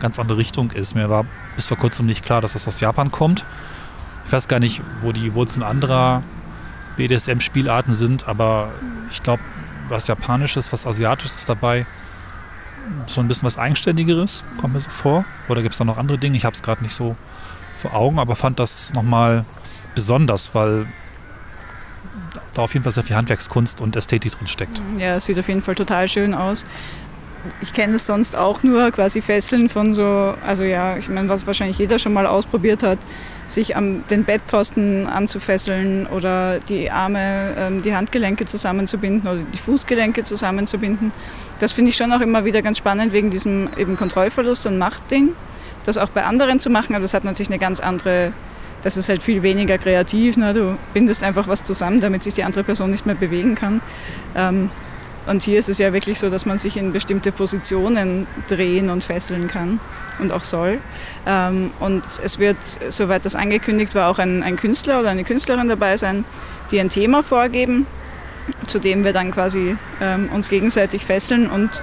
ganz 0.00 0.18
andere 0.18 0.38
Richtung 0.38 0.70
ist. 0.70 0.94
Mir 0.94 1.10
war 1.10 1.26
bis 1.54 1.66
vor 1.66 1.76
kurzem 1.76 2.06
nicht 2.06 2.24
klar, 2.24 2.40
dass 2.40 2.54
das 2.54 2.66
aus 2.66 2.80
Japan 2.80 3.10
kommt. 3.10 3.44
Ich 4.26 4.32
weiß 4.32 4.48
gar 4.48 4.58
nicht, 4.58 4.82
wo 5.02 5.12
die 5.12 5.34
Wurzeln 5.34 5.62
anderer 5.62 6.22
BDSM-Spielarten 6.96 7.94
sind, 7.94 8.26
aber 8.26 8.72
ich 9.10 9.22
glaube, 9.22 9.42
was 9.88 10.08
Japanisches, 10.08 10.72
was 10.72 10.86
Asiatisches 10.86 11.44
dabei. 11.44 11.86
So 13.06 13.20
ein 13.20 13.28
bisschen 13.28 13.46
was 13.46 13.58
Eigenständigeres, 13.58 14.42
kommt 14.60 14.74
mir 14.74 14.80
so 14.80 14.90
vor. 14.90 15.24
Oder 15.48 15.62
gibt 15.62 15.72
es 15.74 15.78
da 15.78 15.84
noch 15.84 15.96
andere 15.96 16.18
Dinge? 16.18 16.36
Ich 16.36 16.44
habe 16.44 16.54
es 16.54 16.62
gerade 16.62 16.82
nicht 16.82 16.94
so 16.94 17.16
vor 17.74 17.94
Augen, 17.94 18.18
aber 18.18 18.34
fand 18.34 18.58
das 18.58 18.92
nochmal 18.94 19.44
besonders, 19.94 20.54
weil 20.54 20.86
da 22.54 22.62
auf 22.62 22.72
jeden 22.74 22.82
Fall 22.82 22.92
sehr 22.92 23.02
viel 23.02 23.16
Handwerkskunst 23.16 23.80
und 23.80 23.94
Ästhetik 23.96 24.32
drin 24.32 24.46
steckt. 24.46 24.80
Ja, 24.98 25.16
es 25.16 25.26
sieht 25.26 25.38
auf 25.38 25.46
jeden 25.48 25.62
Fall 25.62 25.74
total 25.74 26.08
schön 26.08 26.34
aus 26.34 26.64
ich 27.60 27.72
kenne 27.72 27.96
es 27.96 28.06
sonst 28.06 28.36
auch 28.36 28.62
nur 28.62 28.90
quasi 28.90 29.20
Fesseln 29.20 29.68
von 29.68 29.92
so, 29.92 30.34
also 30.46 30.64
ja, 30.64 30.96
ich 30.96 31.08
meine, 31.08 31.28
was 31.28 31.46
wahrscheinlich 31.46 31.78
jeder 31.78 31.98
schon 31.98 32.12
mal 32.12 32.26
ausprobiert 32.26 32.82
hat, 32.82 32.98
sich 33.46 33.76
am 33.76 34.06
den 34.08 34.24
Bettpfosten 34.24 35.06
anzufesseln 35.06 36.06
oder 36.06 36.58
die 36.60 36.90
Arme, 36.90 37.54
ähm, 37.58 37.82
die 37.82 37.94
Handgelenke 37.94 38.44
zusammenzubinden 38.44 39.30
oder 39.30 39.40
die 39.42 39.58
Fußgelenke 39.58 40.24
zusammenzubinden. 40.24 41.12
Das 41.60 41.72
finde 41.72 41.90
ich 41.90 41.96
schon 41.96 42.12
auch 42.12 42.20
immer 42.20 42.44
wieder 42.44 42.62
ganz 42.62 42.78
spannend 42.78 43.12
wegen 43.12 43.30
diesem 43.30 43.68
eben 43.76 43.96
Kontrollverlust 43.96 44.66
und 44.66 44.78
Machtding. 44.78 45.30
Das 45.84 45.98
auch 45.98 46.08
bei 46.08 46.24
anderen 46.24 46.58
zu 46.58 46.70
machen, 46.70 46.94
aber 46.94 47.02
das 47.02 47.14
hat 47.14 47.24
natürlich 47.24 47.48
eine 47.48 47.60
ganz 47.60 47.78
andere, 47.78 48.32
das 48.82 48.96
ist 48.96 49.08
halt 49.08 49.22
viel 49.22 49.42
weniger 49.42 49.78
kreativ. 49.78 50.36
Ne? 50.36 50.52
Du 50.52 50.76
bindest 50.92 51.22
einfach 51.22 51.46
was 51.46 51.62
zusammen, 51.62 52.00
damit 52.00 52.24
sich 52.24 52.34
die 52.34 52.42
andere 52.42 52.64
Person 52.64 52.90
nicht 52.90 53.06
mehr 53.06 53.14
bewegen 53.14 53.54
kann. 53.54 53.80
Ähm, 54.34 54.70
und 55.26 55.42
hier 55.42 55.58
ist 55.58 55.68
es 55.68 55.78
ja 55.78 55.92
wirklich 55.92 56.18
so, 56.18 56.30
dass 56.30 56.46
man 56.46 56.58
sich 56.58 56.76
in 56.76 56.92
bestimmte 56.92 57.32
Positionen 57.32 58.26
drehen 58.48 58.90
und 58.90 59.02
fesseln 59.02 59.48
kann 59.48 59.80
und 60.18 60.32
auch 60.32 60.44
soll. 60.44 60.78
Ähm, 61.26 61.72
und 61.80 62.04
es 62.22 62.38
wird, 62.38 62.56
soweit 62.88 63.24
das 63.24 63.34
angekündigt 63.34 63.94
war, 63.94 64.08
auch 64.08 64.18
ein, 64.18 64.42
ein 64.42 64.56
Künstler 64.56 65.00
oder 65.00 65.10
eine 65.10 65.24
Künstlerin 65.24 65.68
dabei 65.68 65.96
sein, 65.96 66.24
die 66.70 66.80
ein 66.80 66.88
Thema 66.88 67.22
vorgeben, 67.22 67.86
zu 68.66 68.78
dem 68.78 69.04
wir 69.04 69.12
dann 69.12 69.32
quasi 69.32 69.76
ähm, 70.00 70.28
uns 70.32 70.48
gegenseitig 70.48 71.04
fesseln. 71.04 71.50
Und 71.50 71.82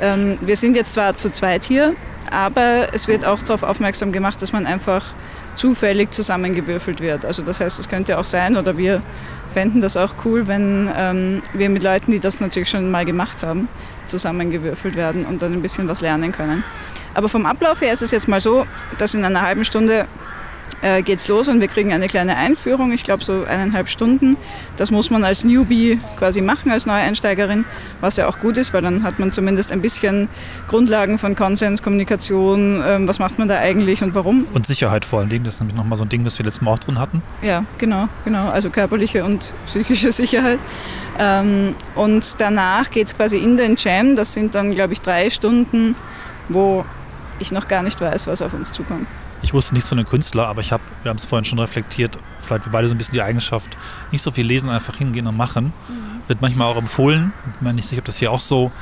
ähm, 0.00 0.38
wir 0.40 0.56
sind 0.56 0.76
jetzt 0.76 0.94
zwar 0.94 1.16
zu 1.16 1.30
zweit 1.30 1.64
hier, 1.64 1.94
aber 2.30 2.88
es 2.92 3.08
wird 3.08 3.24
auch 3.24 3.42
darauf 3.42 3.62
aufmerksam 3.62 4.12
gemacht, 4.12 4.40
dass 4.40 4.52
man 4.52 4.66
einfach 4.66 5.04
zufällig 5.56 6.12
zusammengewürfelt 6.12 7.00
wird. 7.00 7.24
Also 7.24 7.42
das 7.42 7.60
heißt, 7.60 7.80
es 7.80 7.88
könnte 7.88 8.18
auch 8.18 8.24
sein, 8.24 8.56
oder 8.56 8.78
wir 8.78 9.02
fänden 9.48 9.80
das 9.80 9.96
auch 9.96 10.14
cool, 10.24 10.46
wenn 10.46 10.90
ähm, 10.96 11.42
wir 11.54 11.68
mit 11.68 11.82
Leuten, 11.82 12.12
die 12.12 12.18
das 12.18 12.40
natürlich 12.40 12.68
schon 12.68 12.90
mal 12.90 13.04
gemacht 13.04 13.42
haben, 13.42 13.68
zusammengewürfelt 14.04 14.96
werden 14.96 15.24
und 15.26 15.42
dann 15.42 15.52
ein 15.52 15.62
bisschen 15.62 15.88
was 15.88 16.00
lernen 16.00 16.32
können. 16.32 16.64
Aber 17.14 17.28
vom 17.28 17.46
Ablauf 17.46 17.80
her 17.80 17.92
ist 17.92 18.02
es 18.02 18.10
jetzt 18.10 18.28
mal 18.28 18.40
so, 18.40 18.66
dass 18.98 19.14
in 19.14 19.24
einer 19.24 19.42
halben 19.42 19.64
Stunde 19.64 20.06
äh, 20.82 21.02
geht's 21.02 21.28
los 21.28 21.48
und 21.48 21.60
wir 21.60 21.68
kriegen 21.68 21.92
eine 21.92 22.06
kleine 22.06 22.36
Einführung, 22.36 22.92
ich 22.92 23.02
glaube 23.02 23.24
so 23.24 23.44
eineinhalb 23.44 23.88
Stunden. 23.88 24.36
Das 24.76 24.90
muss 24.90 25.10
man 25.10 25.24
als 25.24 25.44
Newbie 25.44 26.00
quasi 26.16 26.40
machen, 26.40 26.70
als 26.70 26.86
Neueinsteigerin, 26.86 27.64
was 28.00 28.16
ja 28.16 28.28
auch 28.28 28.38
gut 28.38 28.56
ist, 28.56 28.72
weil 28.72 28.82
dann 28.82 29.02
hat 29.02 29.18
man 29.18 29.32
zumindest 29.32 29.72
ein 29.72 29.80
bisschen 29.80 30.28
Grundlagen 30.68 31.18
von 31.18 31.34
Konsens, 31.34 31.82
Kommunikation, 31.82 32.82
ähm, 32.86 33.08
was 33.08 33.18
macht 33.18 33.38
man 33.38 33.48
da 33.48 33.58
eigentlich 33.58 34.02
und 34.02 34.14
warum. 34.14 34.46
Und 34.54 34.66
Sicherheit 34.66 35.04
vor 35.04 35.20
allen 35.20 35.28
Dingen, 35.28 35.44
das 35.44 35.54
ist 35.54 35.60
nämlich 35.60 35.76
nochmal 35.76 35.98
so 35.98 36.04
ein 36.04 36.08
Ding, 36.08 36.24
das 36.24 36.38
wir 36.38 36.44
letztes 36.44 36.62
Mal 36.62 36.72
auch 36.72 36.78
drin 36.78 36.98
hatten. 36.98 37.22
Ja, 37.42 37.64
genau, 37.78 38.08
genau, 38.24 38.48
also 38.48 38.70
körperliche 38.70 39.24
und 39.24 39.52
psychische 39.66 40.12
Sicherheit. 40.18 40.58
Ähm, 41.18 41.74
und 41.94 42.40
danach 42.40 42.90
geht 42.90 43.08
es 43.08 43.16
quasi 43.16 43.38
in 43.38 43.56
den 43.56 43.76
Jam, 43.76 44.14
das 44.14 44.34
sind 44.34 44.54
dann, 44.54 44.70
glaube 44.70 44.92
ich, 44.92 45.00
drei 45.00 45.30
Stunden, 45.30 45.96
wo 46.48 46.84
ich 47.40 47.52
noch 47.52 47.68
gar 47.68 47.82
nicht 47.82 48.00
weiß, 48.00 48.26
was 48.26 48.42
auf 48.42 48.54
uns 48.54 48.72
zukommt. 48.72 49.06
Ich 49.42 49.54
wusste 49.54 49.74
nichts 49.74 49.88
von 49.88 49.98
dem 49.98 50.06
Künstler, 50.06 50.48
aber 50.48 50.60
ich 50.60 50.72
habe, 50.72 50.82
wir 51.02 51.10
haben 51.10 51.16
es 51.16 51.24
vorhin 51.24 51.44
schon 51.44 51.58
reflektiert, 51.58 52.18
vielleicht 52.40 52.64
wir 52.66 52.72
beide 52.72 52.88
so 52.88 52.94
ein 52.94 52.98
bisschen 52.98 53.14
die 53.14 53.22
Eigenschaft, 53.22 53.76
nicht 54.10 54.22
so 54.22 54.30
viel 54.30 54.46
lesen, 54.46 54.68
einfach 54.68 54.96
hingehen 54.96 55.26
und 55.26 55.36
machen. 55.36 55.66
Mhm. 55.66 56.28
Wird 56.28 56.40
manchmal 56.40 56.68
auch 56.68 56.76
empfohlen. 56.76 57.32
Ich 57.46 57.58
bin 57.58 57.68
mir 57.68 57.74
nicht 57.74 57.86
sicher, 57.86 58.00
ob 58.00 58.04
das 58.04 58.18
hier 58.18 58.32
auch 58.32 58.40
so 58.40 58.72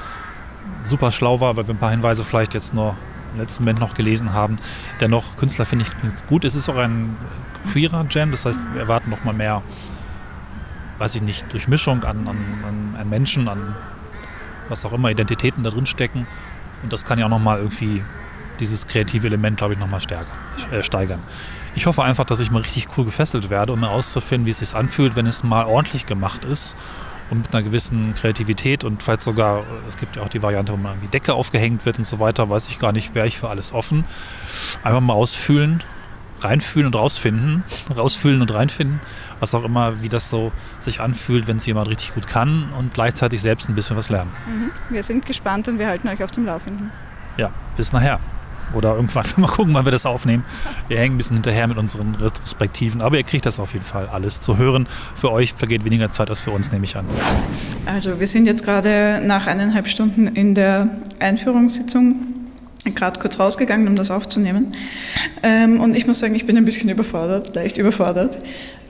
super 0.84 1.12
schlau 1.12 1.40
war, 1.40 1.56
weil 1.56 1.66
wir 1.66 1.74
ein 1.74 1.78
paar 1.78 1.90
Hinweise 1.90 2.24
vielleicht 2.24 2.54
jetzt 2.54 2.74
nur 2.74 2.96
im 3.34 3.40
letzten 3.40 3.64
Moment 3.64 3.80
noch 3.80 3.94
gelesen 3.94 4.32
haben. 4.32 4.56
Dennoch, 5.00 5.36
Künstler 5.36 5.66
finde 5.66 5.84
ich 5.84 6.26
gut. 6.26 6.44
Es 6.44 6.54
ist 6.54 6.68
auch 6.68 6.76
ein 6.76 7.16
queerer 7.70 8.06
Jam, 8.10 8.30
das 8.30 8.46
heißt, 8.46 8.64
wir 8.72 8.80
erwarten 8.80 9.10
noch 9.10 9.24
mal 9.24 9.34
mehr, 9.34 9.62
weiß 10.98 11.16
ich 11.16 11.22
nicht, 11.22 11.52
Durchmischung 11.52 12.02
an, 12.04 12.26
an, 12.26 12.94
an 12.98 13.08
Menschen, 13.08 13.48
an 13.48 13.74
was 14.68 14.84
auch 14.84 14.92
immer, 14.92 15.10
Identitäten 15.10 15.62
da 15.62 15.70
drin 15.70 15.86
stecken. 15.86 16.26
Und 16.82 16.92
das 16.92 17.04
kann 17.04 17.18
ja 17.18 17.26
auch 17.26 17.30
noch 17.30 17.40
mal 17.40 17.58
irgendwie 17.58 18.02
dieses 18.60 18.86
kreative 18.86 19.26
Element, 19.26 19.58
glaube 19.58 19.74
ich, 19.74 19.80
nochmal 19.80 20.00
stärker, 20.00 20.32
äh, 20.72 20.82
steigern. 20.82 21.20
Ich 21.74 21.86
hoffe 21.86 22.02
einfach, 22.02 22.24
dass 22.24 22.40
ich 22.40 22.50
mal 22.50 22.62
richtig 22.62 22.88
cool 22.96 23.04
gefesselt 23.04 23.50
werde, 23.50 23.72
um 23.72 23.80
herauszufinden, 23.80 24.46
wie 24.46 24.50
es 24.50 24.58
sich 24.58 24.74
anfühlt, 24.74 25.14
wenn 25.16 25.26
es 25.26 25.44
mal 25.44 25.66
ordentlich 25.66 26.06
gemacht 26.06 26.44
ist 26.44 26.76
und 27.30 27.38
mit 27.38 27.54
einer 27.54 27.62
gewissen 27.62 28.14
Kreativität 28.14 28.84
und 28.84 29.02
vielleicht 29.02 29.20
sogar, 29.20 29.64
es 29.88 29.96
gibt 29.96 30.16
ja 30.16 30.22
auch 30.22 30.28
die 30.28 30.42
Variante, 30.42 30.72
wo 30.72 30.76
man 30.76 30.98
die 31.00 31.08
Decke 31.08 31.34
aufgehängt 31.34 31.84
wird 31.84 31.98
und 31.98 32.06
so 32.06 32.18
weiter, 32.18 32.48
weiß 32.48 32.68
ich 32.68 32.78
gar 32.78 32.92
nicht, 32.92 33.14
wäre 33.14 33.26
ich 33.26 33.38
für 33.38 33.50
alles 33.50 33.72
offen. 33.72 34.04
Einfach 34.82 35.00
mal 35.00 35.14
ausfühlen 35.14 35.82
reinfühlen 36.40 36.86
und 36.86 36.96
rausfinden, 36.96 37.64
rausfühlen 37.96 38.40
und 38.40 38.52
reinfinden, 38.52 39.00
was 39.40 39.54
auch 39.54 39.64
immer, 39.64 40.02
wie 40.02 40.08
das 40.08 40.30
so 40.30 40.52
sich 40.80 41.00
anfühlt, 41.00 41.46
wenn 41.46 41.58
es 41.58 41.66
jemand 41.66 41.88
richtig 41.88 42.14
gut 42.14 42.26
kann 42.26 42.68
und 42.78 42.94
gleichzeitig 42.94 43.40
selbst 43.40 43.68
ein 43.68 43.74
bisschen 43.74 43.96
was 43.96 44.10
lernen. 44.10 44.30
Mhm. 44.46 44.70
Wir 44.90 45.02
sind 45.02 45.26
gespannt 45.26 45.68
und 45.68 45.78
wir 45.78 45.88
halten 45.88 46.08
euch 46.08 46.22
auf 46.22 46.30
dem 46.30 46.46
Laufenden. 46.46 46.90
Ja, 47.36 47.50
bis 47.76 47.92
nachher. 47.92 48.20
Oder 48.74 48.94
irgendwann 48.94 49.24
mal 49.36 49.48
gucken, 49.48 49.74
wann 49.74 49.84
wir 49.84 49.92
das 49.92 50.06
aufnehmen. 50.06 50.44
Wir 50.88 50.98
hängen 50.98 51.14
ein 51.14 51.18
bisschen 51.18 51.36
hinterher 51.36 51.66
mit 51.66 51.78
unseren 51.78 52.14
Retrospektiven, 52.14 53.00
aber 53.00 53.16
ihr 53.16 53.24
kriegt 53.24 53.46
das 53.46 53.60
auf 53.60 53.72
jeden 53.72 53.84
Fall 53.84 54.08
alles 54.08 54.40
zu 54.40 54.58
hören. 54.58 54.86
Für 55.14 55.32
euch 55.32 55.54
vergeht 55.54 55.84
weniger 55.84 56.08
Zeit 56.08 56.30
als 56.30 56.40
für 56.40 56.50
uns, 56.50 56.72
nehme 56.72 56.84
ich 56.84 56.96
an. 56.96 57.06
Also 57.86 58.20
wir 58.20 58.26
sind 58.26 58.46
jetzt 58.46 58.64
gerade 58.64 59.20
nach 59.24 59.46
eineinhalb 59.46 59.88
Stunden 59.88 60.26
in 60.28 60.54
der 60.54 60.88
Einführungssitzung 61.18 62.36
gerade 62.94 63.18
kurz 63.18 63.38
rausgegangen, 63.38 63.88
um 63.88 63.96
das 63.96 64.10
aufzunehmen. 64.10 64.70
Ähm, 65.42 65.80
und 65.80 65.96
ich 65.96 66.06
muss 66.06 66.20
sagen, 66.20 66.34
ich 66.34 66.46
bin 66.46 66.56
ein 66.56 66.64
bisschen 66.64 66.88
überfordert, 66.88 67.54
leicht 67.54 67.78
überfordert, 67.78 68.38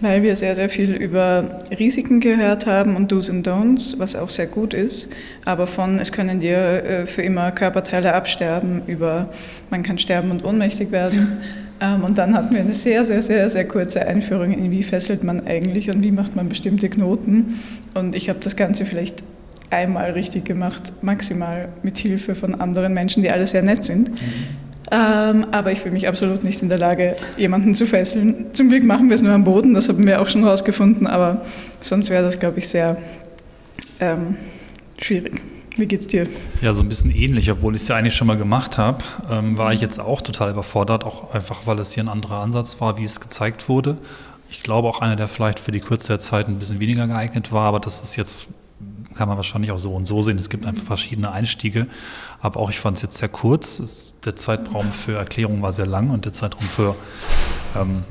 weil 0.00 0.22
wir 0.22 0.36
sehr, 0.36 0.54
sehr 0.54 0.68
viel 0.68 0.94
über 0.94 1.58
Risiken 1.78 2.20
gehört 2.20 2.66
haben 2.66 2.96
und 2.96 3.12
Do's 3.12 3.30
und 3.30 3.46
Don'ts, 3.46 3.98
was 3.98 4.16
auch 4.16 4.30
sehr 4.30 4.46
gut 4.46 4.74
ist. 4.74 5.10
Aber 5.44 5.66
von, 5.66 5.98
es 5.98 6.12
können 6.12 6.40
dir 6.40 6.58
äh, 6.58 7.06
für 7.06 7.22
immer 7.22 7.50
Körperteile 7.52 8.14
absterben, 8.14 8.82
über 8.86 9.28
man 9.70 9.82
kann 9.82 9.98
sterben 9.98 10.30
und 10.30 10.44
ohnmächtig 10.44 10.90
werden. 10.90 11.38
Ähm, 11.80 12.04
und 12.04 12.18
dann 12.18 12.34
hatten 12.34 12.54
wir 12.54 12.60
eine 12.60 12.72
sehr, 12.72 13.04
sehr, 13.04 13.22
sehr, 13.22 13.50
sehr 13.50 13.66
kurze 13.66 14.06
Einführung 14.06 14.52
in, 14.52 14.70
wie 14.70 14.82
fesselt 14.82 15.24
man 15.24 15.46
eigentlich 15.46 15.90
und 15.90 16.02
wie 16.04 16.12
macht 16.12 16.34
man 16.34 16.48
bestimmte 16.48 16.88
Knoten. 16.88 17.60
Und 17.94 18.14
ich 18.14 18.28
habe 18.28 18.38
das 18.42 18.56
Ganze 18.56 18.84
vielleicht 18.84 19.22
einmal 19.70 20.12
richtig 20.12 20.44
gemacht, 20.44 20.92
maximal 21.02 21.68
mit 21.82 21.98
Hilfe 21.98 22.34
von 22.34 22.54
anderen 22.54 22.94
Menschen, 22.94 23.22
die 23.22 23.30
alle 23.30 23.46
sehr 23.46 23.62
nett 23.62 23.84
sind. 23.84 24.10
Mhm. 24.10 24.65
Ähm, 24.90 25.46
aber 25.50 25.72
ich 25.72 25.80
fühle 25.80 25.94
mich 25.94 26.06
absolut 26.06 26.44
nicht 26.44 26.62
in 26.62 26.68
der 26.68 26.78
Lage, 26.78 27.16
jemanden 27.36 27.74
zu 27.74 27.86
fesseln. 27.86 28.46
Zum 28.52 28.68
Glück 28.68 28.84
machen 28.84 29.08
wir 29.08 29.14
es 29.14 29.22
nur 29.22 29.32
am 29.32 29.44
Boden, 29.44 29.74
das 29.74 29.88
haben 29.88 30.06
wir 30.06 30.20
auch 30.20 30.28
schon 30.28 30.44
rausgefunden, 30.44 31.06
aber 31.06 31.42
sonst 31.80 32.10
wäre 32.10 32.22
das, 32.22 32.38
glaube 32.38 32.58
ich, 32.58 32.68
sehr 32.68 32.96
ähm, 34.00 34.36
schwierig. 34.98 35.42
Wie 35.76 35.86
geht's 35.86 36.06
dir? 36.06 36.26
Ja, 36.62 36.72
so 36.72 36.82
ein 36.82 36.88
bisschen 36.88 37.10
ähnlich, 37.14 37.50
obwohl 37.50 37.74
ich 37.74 37.82
es 37.82 37.88
ja 37.88 37.96
eigentlich 37.96 38.14
schon 38.14 38.26
mal 38.26 38.38
gemacht 38.38 38.78
habe, 38.78 38.98
ähm, 39.30 39.58
war 39.58 39.74
ich 39.74 39.82
jetzt 39.82 40.00
auch 40.00 40.22
total 40.22 40.50
überfordert, 40.50 41.04
auch 41.04 41.34
einfach, 41.34 41.66
weil 41.66 41.78
es 41.80 41.92
hier 41.92 42.04
ein 42.04 42.08
anderer 42.08 42.40
Ansatz 42.40 42.80
war, 42.80 42.96
wie 42.96 43.04
es 43.04 43.20
gezeigt 43.20 43.68
wurde. 43.68 43.98
Ich 44.48 44.62
glaube 44.62 44.88
auch 44.88 45.02
einer, 45.02 45.16
der 45.16 45.28
vielleicht 45.28 45.60
für 45.60 45.72
die 45.72 45.80
Kürze 45.80 46.08
der 46.08 46.18
Zeit 46.18 46.48
ein 46.48 46.58
bisschen 46.58 46.80
weniger 46.80 47.06
geeignet 47.06 47.52
war, 47.52 47.64
aber 47.64 47.80
das 47.80 48.02
ist 48.02 48.16
jetzt 48.16 48.48
kann 49.16 49.28
man 49.28 49.36
wahrscheinlich 49.36 49.72
auch 49.72 49.78
so 49.78 49.94
und 49.94 50.06
so 50.06 50.22
sehen. 50.22 50.38
Es 50.38 50.50
gibt 50.50 50.66
einfach 50.66 50.84
verschiedene 50.84 51.32
Einstiege. 51.32 51.86
Aber 52.40 52.60
auch 52.60 52.70
ich 52.70 52.78
fand 52.78 52.96
es 52.96 53.02
jetzt 53.02 53.18
sehr 53.18 53.28
kurz. 53.28 54.14
Der 54.24 54.36
Zeitraum 54.36 54.90
für 54.92 55.16
Erklärung 55.16 55.62
war 55.62 55.72
sehr 55.72 55.86
lang 55.86 56.10
und 56.10 56.24
der 56.24 56.32
Zeitraum 56.32 56.62
für 56.62 56.94
ähm, 57.74 58.02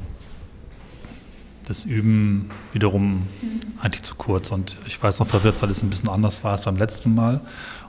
das 1.67 1.85
Üben 1.85 2.49
wiederum 2.71 3.27
eigentlich 3.81 4.03
zu 4.03 4.15
kurz. 4.15 4.51
Und 4.51 4.77
ich 4.85 5.01
jetzt 5.01 5.19
noch 5.19 5.27
verwirrt, 5.27 5.61
weil 5.61 5.69
es 5.69 5.81
ein 5.83 5.89
bisschen 5.89 6.09
anders 6.09 6.43
war 6.43 6.51
als 6.51 6.61
beim 6.61 6.77
letzten 6.77 7.15
Mal. 7.15 7.41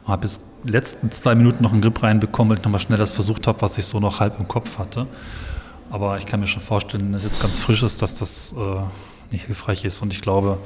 Und 0.04 0.08
habe 0.08 0.26
jetzt 0.26 0.44
letzten 0.64 1.10
zwei 1.10 1.34
Minuten 1.34 1.62
noch 1.62 1.72
einen 1.72 1.82
Grip 1.82 2.02
reinbekommen, 2.02 2.50
weil 2.50 2.58
ich 2.58 2.64
nochmal 2.64 2.80
schnell 2.80 2.98
das 2.98 3.12
versucht 3.12 3.46
habe, 3.46 3.60
was 3.62 3.78
ich 3.78 3.86
so 3.86 4.00
noch 4.00 4.20
halb 4.20 4.38
im 4.38 4.48
Kopf 4.48 4.78
hatte. 4.78 5.06
Aber 5.90 6.18
ich 6.18 6.26
kann 6.26 6.40
mir 6.40 6.46
schon 6.46 6.62
vorstellen, 6.62 7.06
wenn 7.06 7.14
es 7.14 7.24
jetzt 7.24 7.40
ganz 7.40 7.58
frisch 7.58 7.82
ist, 7.82 8.02
dass 8.02 8.14
das 8.14 8.54
äh, 8.58 8.80
nicht 9.30 9.46
hilfreich 9.46 9.84
ist. 9.84 10.02
Und 10.02 10.12
ich 10.12 10.20
glaube, 10.20 10.58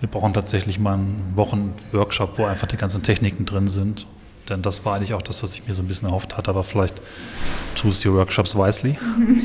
wir 0.00 0.08
brauchen 0.08 0.34
tatsächlich 0.34 0.78
mal 0.78 0.94
einen 0.94 1.32
Wochenworkshop, 1.34 2.38
wo 2.38 2.44
einfach 2.44 2.66
die 2.66 2.76
ganzen 2.76 3.02
Techniken 3.02 3.46
drin 3.46 3.68
sind. 3.68 4.06
Denn 4.48 4.62
das 4.62 4.84
war 4.84 4.96
eigentlich 4.96 5.14
auch 5.14 5.22
das, 5.22 5.42
was 5.42 5.54
ich 5.54 5.66
mir 5.66 5.74
so 5.74 5.82
ein 5.82 5.88
bisschen 5.88 6.08
erhofft 6.08 6.36
hatte. 6.36 6.50
Aber 6.50 6.62
vielleicht 6.62 6.94
choose 7.74 8.08
your 8.08 8.16
workshops 8.16 8.54
wisely. 8.54 8.96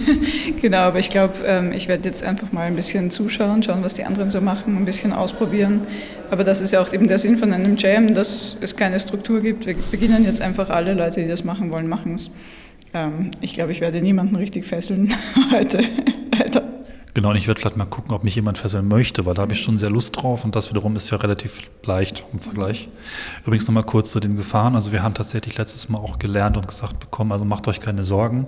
genau, 0.61 0.79
aber 0.79 0.99
ich 0.99 1.09
glaube, 1.09 1.33
ähm, 1.45 1.71
ich 1.71 1.87
werde 1.87 2.07
jetzt 2.07 2.23
einfach 2.23 2.51
mal 2.51 2.67
ein 2.67 2.75
bisschen 2.75 3.09
zuschauen, 3.09 3.63
schauen, 3.63 3.83
was 3.83 3.95
die 3.95 4.03
anderen 4.03 4.29
so 4.29 4.41
machen, 4.41 4.77
ein 4.77 4.85
bisschen 4.85 5.11
ausprobieren. 5.11 5.81
Aber 6.29 6.43
das 6.43 6.61
ist 6.61 6.71
ja 6.71 6.81
auch 6.81 6.93
eben 6.93 7.07
der 7.07 7.17
Sinn 7.17 7.37
von 7.37 7.51
einem 7.51 7.77
Jam, 7.77 8.13
dass 8.13 8.57
es 8.61 8.75
keine 8.75 8.99
Struktur 8.99 9.41
gibt. 9.41 9.65
Wir 9.65 9.75
beginnen 9.89 10.23
jetzt 10.23 10.41
einfach 10.41 10.69
alle 10.69 10.93
Leute, 10.93 11.21
die 11.21 11.27
das 11.27 11.43
machen 11.43 11.71
wollen, 11.71 11.87
machen 11.87 12.15
es. 12.15 12.29
Ähm, 12.93 13.31
ich 13.41 13.53
glaube, 13.53 13.71
ich 13.71 13.81
werde 13.81 14.01
niemanden 14.01 14.35
richtig 14.35 14.65
fesseln 14.65 15.13
heute. 15.51 15.81
Leider. 16.37 16.70
Genau, 17.13 17.31
und 17.31 17.35
ich 17.35 17.47
werde 17.47 17.59
vielleicht 17.59 17.77
mal 17.77 17.85
gucken, 17.85 18.13
ob 18.13 18.23
mich 18.23 18.35
jemand 18.35 18.57
fesseln 18.57 18.87
möchte, 18.87 19.25
weil 19.25 19.33
da 19.33 19.41
habe 19.41 19.53
ich 19.53 19.61
schon 19.61 19.77
sehr 19.77 19.89
Lust 19.89 20.15
drauf 20.21 20.45
und 20.45 20.55
das 20.55 20.69
wiederum 20.69 20.95
ist 20.95 21.09
ja 21.09 21.17
relativ 21.17 21.61
leicht 21.83 22.23
im 22.31 22.39
Vergleich. 22.39 22.87
Übrigens 23.45 23.67
nochmal 23.67 23.83
kurz 23.83 24.11
zu 24.11 24.19
den 24.19 24.37
Gefahren. 24.37 24.75
Also 24.75 24.91
wir 24.93 25.03
haben 25.03 25.13
tatsächlich 25.13 25.57
letztes 25.57 25.89
Mal 25.89 25.97
auch 25.97 26.19
gelernt 26.19 26.55
und 26.55 26.67
gesagt 26.67 26.99
bekommen, 26.99 27.33
also 27.33 27.43
macht 27.43 27.67
euch 27.67 27.81
keine 27.81 28.05
Sorgen. 28.05 28.45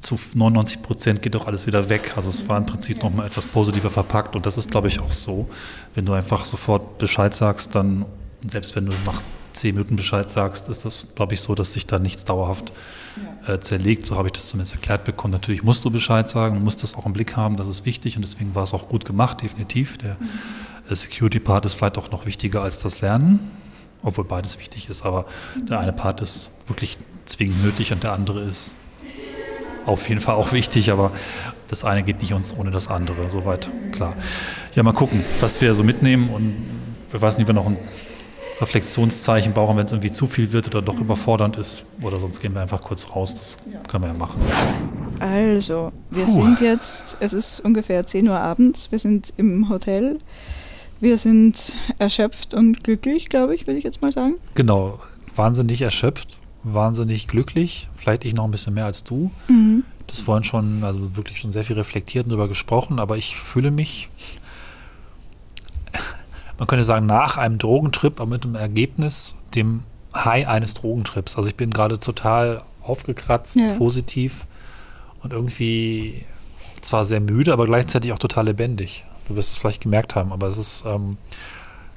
Zu 0.00 0.18
99 0.34 0.82
Prozent 0.82 1.22
geht 1.22 1.34
doch 1.34 1.46
alles 1.46 1.66
wieder 1.66 1.88
weg. 1.88 2.14
Also 2.16 2.30
es 2.30 2.48
war 2.48 2.58
im 2.58 2.66
Prinzip 2.66 3.02
nochmal 3.02 3.26
etwas 3.26 3.46
positiver 3.46 3.90
verpackt 3.90 4.34
und 4.34 4.44
das 4.44 4.58
ist, 4.58 4.70
glaube 4.70 4.88
ich, 4.88 5.00
auch 5.00 5.12
so. 5.12 5.48
Wenn 5.94 6.04
du 6.04 6.12
einfach 6.14 6.44
sofort 6.44 6.98
Bescheid 6.98 7.34
sagst, 7.34 7.74
dann, 7.74 8.04
selbst 8.46 8.74
wenn 8.74 8.86
du 8.86 8.92
nach 9.06 9.22
zehn 9.52 9.74
Minuten 9.74 9.96
Bescheid 9.96 10.28
sagst, 10.28 10.68
ist 10.68 10.84
das, 10.84 11.14
glaube 11.14 11.34
ich, 11.34 11.40
so, 11.40 11.54
dass 11.54 11.72
sich 11.72 11.86
da 11.86 11.98
nichts 11.98 12.24
dauerhaft 12.24 12.70
äh, 12.70 12.72
zerlegt. 13.60 14.04
So 14.04 14.16
habe 14.16 14.28
ich 14.28 14.32
das 14.32 14.48
zumindest 14.48 14.74
erklärt 14.74 15.04
bekommen. 15.04 15.32
Natürlich 15.32 15.62
musst 15.62 15.84
du 15.84 15.90
Bescheid 15.90 16.28
sagen, 16.28 16.56
du 16.56 16.60
musst 16.60 16.82
das 16.82 16.94
auch 16.94 17.06
im 17.06 17.12
Blick 17.12 17.36
haben, 17.36 17.56
das 17.56 17.68
ist 17.68 17.86
wichtig 17.86 18.16
und 18.16 18.22
deswegen 18.22 18.54
war 18.54 18.64
es 18.64 18.74
auch 18.74 18.88
gut 18.88 19.04
gemacht, 19.04 19.42
definitiv. 19.42 19.98
Der 19.98 20.16
mhm. 20.18 20.94
Security-Part 20.94 21.64
ist 21.64 21.74
vielleicht 21.74 21.98
auch 21.98 22.10
noch 22.10 22.26
wichtiger 22.26 22.62
als 22.62 22.78
das 22.82 23.00
Lernen, 23.00 23.40
obwohl 24.02 24.24
beides 24.24 24.58
wichtig 24.58 24.88
ist, 24.88 25.04
aber 25.04 25.24
mhm. 25.56 25.66
der 25.66 25.80
eine 25.80 25.92
Part 25.92 26.20
ist 26.20 26.50
wirklich 26.66 26.98
zwingend 27.24 27.62
nötig 27.64 27.92
und 27.92 28.02
der 28.02 28.12
andere 28.12 28.42
ist 28.42 28.76
auf 29.86 30.08
jeden 30.08 30.20
Fall 30.20 30.34
auch 30.34 30.52
wichtig, 30.52 30.92
aber 30.92 31.10
das 31.68 31.84
eine 31.84 32.02
geht 32.02 32.20
nicht 32.20 32.34
uns 32.34 32.54
ohne 32.56 32.70
das 32.70 32.88
andere, 32.88 33.30
soweit 33.30 33.70
klar. 33.92 34.14
Ja, 34.74 34.82
mal 34.82 34.92
gucken, 34.92 35.22
was 35.40 35.60
wir 35.62 35.74
so 35.74 35.82
mitnehmen 35.82 36.28
und 36.28 36.54
wir 37.10 37.22
weiß 37.22 37.38
nicht, 37.38 37.46
wir 37.46 37.54
noch 37.54 37.66
ein 37.66 37.78
Reflexionszeichen 38.60 39.52
brauchen, 39.52 39.76
wenn 39.76 39.86
es 39.86 39.92
irgendwie 39.92 40.12
zu 40.12 40.26
viel 40.26 40.52
wird 40.52 40.66
oder 40.66 40.82
doch 40.82 41.00
überfordernd 41.00 41.56
ist. 41.56 41.84
Oder 42.02 42.18
sonst 42.18 42.40
gehen 42.40 42.54
wir 42.54 42.60
einfach 42.60 42.82
kurz 42.82 43.10
raus. 43.14 43.34
Das 43.34 43.58
können 43.88 44.04
wir 44.04 44.08
ja 44.08 44.14
machen. 44.14 44.40
Also, 45.20 45.92
wir 46.10 46.24
Puh. 46.24 46.42
sind 46.42 46.60
jetzt, 46.60 47.16
es 47.20 47.32
ist 47.32 47.60
ungefähr 47.60 48.06
10 48.06 48.28
Uhr 48.28 48.38
abends, 48.38 48.90
wir 48.92 48.98
sind 48.98 49.32
im 49.36 49.68
Hotel. 49.68 50.18
Wir 51.00 51.18
sind 51.18 51.74
erschöpft 51.98 52.54
und 52.54 52.82
glücklich, 52.82 53.28
glaube 53.28 53.54
ich, 53.54 53.66
würde 53.66 53.78
ich 53.78 53.84
jetzt 53.84 54.02
mal 54.02 54.12
sagen. 54.12 54.34
Genau, 54.54 54.98
wahnsinnig 55.34 55.82
erschöpft, 55.82 56.38
wahnsinnig 56.64 57.28
glücklich. 57.28 57.88
Vielleicht 57.94 58.24
ich 58.24 58.34
noch 58.34 58.44
ein 58.44 58.50
bisschen 58.50 58.74
mehr 58.74 58.86
als 58.86 59.04
du. 59.04 59.30
Mhm. 59.48 59.84
Das 60.08 60.20
vorhin 60.20 60.42
schon, 60.42 60.82
also 60.82 61.16
wirklich 61.16 61.38
schon 61.38 61.52
sehr 61.52 61.64
viel 61.64 61.76
reflektiert 61.76 62.24
und 62.24 62.30
darüber 62.30 62.48
gesprochen, 62.48 62.98
aber 62.98 63.16
ich 63.16 63.36
fühle 63.36 63.70
mich 63.70 64.08
man 66.58 66.66
könnte 66.66 66.84
sagen, 66.84 67.06
nach 67.06 67.36
einem 67.36 67.58
Drogentrip, 67.58 68.20
aber 68.20 68.30
mit 68.30 68.44
dem 68.44 68.54
Ergebnis, 68.54 69.36
dem 69.54 69.82
High 70.14 70.48
eines 70.48 70.74
Drogentrips. 70.74 71.36
Also 71.36 71.48
ich 71.48 71.56
bin 71.56 71.70
gerade 71.70 71.98
total 71.98 72.62
aufgekratzt, 72.82 73.56
ja. 73.56 73.74
positiv 73.74 74.46
und 75.22 75.32
irgendwie 75.32 76.24
zwar 76.80 77.04
sehr 77.04 77.20
müde, 77.20 77.52
aber 77.52 77.66
gleichzeitig 77.66 78.12
auch 78.12 78.18
total 78.18 78.46
lebendig. 78.46 79.04
Du 79.28 79.36
wirst 79.36 79.52
es 79.52 79.58
vielleicht 79.58 79.82
gemerkt 79.82 80.14
haben, 80.14 80.32
aber 80.32 80.46
es 80.46 80.56
ist 80.56 80.84
ähm, 80.86 81.18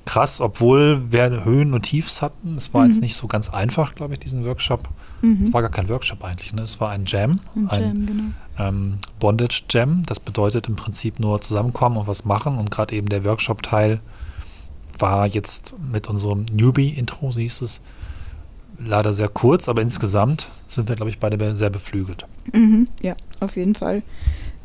krass, 0.06 0.42
obwohl 0.42 1.12
wir 1.12 1.46
Höhen 1.46 1.74
und 1.74 1.84
Tiefs 1.84 2.22
hatten. 2.22 2.56
Es 2.56 2.74
war 2.74 2.84
mhm. 2.84 2.90
jetzt 2.90 3.02
nicht 3.02 3.16
so 3.16 3.28
ganz 3.28 3.50
einfach, 3.50 3.96
glaube 3.96 4.14
ich, 4.14 4.20
diesen 4.20 4.44
Workshop. 4.44 4.90
Mhm. 5.22 5.44
Es 5.44 5.54
war 5.54 5.62
gar 5.62 5.72
kein 5.72 5.88
Workshop 5.90 6.24
eigentlich, 6.24 6.54
ne? 6.54 6.62
es 6.62 6.82
war 6.82 6.90
ein 6.90 7.06
Jam, 7.06 7.40
ein, 7.56 7.70
ein 7.70 7.82
Jam, 7.82 8.06
genau. 8.06 8.24
ähm, 8.60 8.98
Bondage 9.20 9.64
Jam. 9.70 10.04
Das 10.06 10.20
bedeutet 10.20 10.68
im 10.68 10.76
Prinzip 10.76 11.20
nur 11.20 11.42
zusammenkommen 11.42 11.98
und 11.98 12.08
was 12.08 12.26
machen 12.26 12.58
und 12.58 12.72
gerade 12.72 12.96
eben 12.96 13.10
der 13.10 13.24
Workshop-Teil 13.24 14.02
war 15.00 15.28
jetzt 15.28 15.76
mit 15.92 16.08
unserem 16.08 16.46
Newbie-Intro, 16.52 17.32
so 17.32 17.40
hieß 17.40 17.62
es, 17.62 17.82
leider 18.86 19.14
sehr 19.14 19.28
kurz, 19.28 19.70
aber 19.70 19.82
insgesamt 19.82 20.50
sind 20.68 20.90
wir, 20.90 20.96
glaube 20.96 21.10
ich, 21.10 21.20
beide 21.20 21.56
sehr 21.56 21.70
beflügelt. 21.70 22.26
Mhm, 22.54 22.88
ja, 23.02 23.14
auf 23.40 23.56
jeden 23.56 23.76
Fall. 23.76 24.02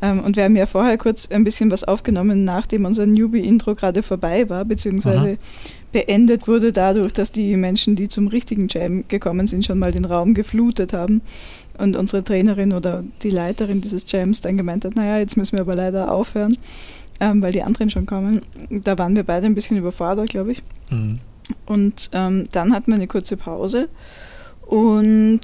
Ähm, 0.02 0.20
und 0.20 0.36
wir 0.36 0.44
haben 0.44 0.56
ja 0.56 0.66
vorher 0.66 0.98
kurz 0.98 1.30
ein 1.30 1.44
bisschen 1.44 1.70
was 1.70 1.84
aufgenommen, 1.84 2.44
nachdem 2.44 2.84
unser 2.84 3.06
Newbie-Intro 3.06 3.72
gerade 3.72 4.02
vorbei 4.02 4.48
war, 4.50 4.64
beziehungsweise 4.64 5.28
mhm. 5.28 5.36
beendet 5.92 6.46
wurde 6.46 6.72
dadurch, 6.72 7.12
dass 7.12 7.32
die 7.32 7.56
Menschen, 7.56 7.96
die 7.96 8.08
zum 8.08 8.28
richtigen 8.28 8.68
Jam 8.68 9.04
gekommen 9.08 9.46
sind, 9.46 9.64
schon 9.64 9.78
mal 9.78 9.92
den 9.92 10.04
Raum 10.04 10.34
geflutet 10.34 10.92
haben. 10.92 11.22
Und 11.78 11.96
unsere 11.96 12.22
Trainerin 12.22 12.74
oder 12.74 13.04
die 13.22 13.30
Leiterin 13.30 13.80
dieses 13.80 14.10
Jams 14.10 14.42
dann 14.42 14.58
gemeint 14.58 14.84
hat, 14.84 14.96
naja, 14.96 15.18
jetzt 15.18 15.36
müssen 15.36 15.56
wir 15.56 15.62
aber 15.62 15.74
leider 15.74 16.12
aufhören 16.12 16.56
ähm, 17.20 17.42
weil 17.42 17.52
die 17.52 17.62
anderen 17.62 17.90
schon 17.90 18.06
kommen. 18.06 18.42
Da 18.70 18.98
waren 18.98 19.16
wir 19.16 19.24
beide 19.24 19.46
ein 19.46 19.54
bisschen 19.54 19.76
überfordert, 19.76 20.30
glaube 20.30 20.52
ich. 20.52 20.62
Mhm. 20.90 21.20
Und 21.66 22.10
ähm, 22.12 22.48
dann 22.52 22.72
hatten 22.72 22.88
wir 22.88 22.96
eine 22.96 23.06
kurze 23.06 23.36
Pause 23.36 23.88
und 24.66 25.40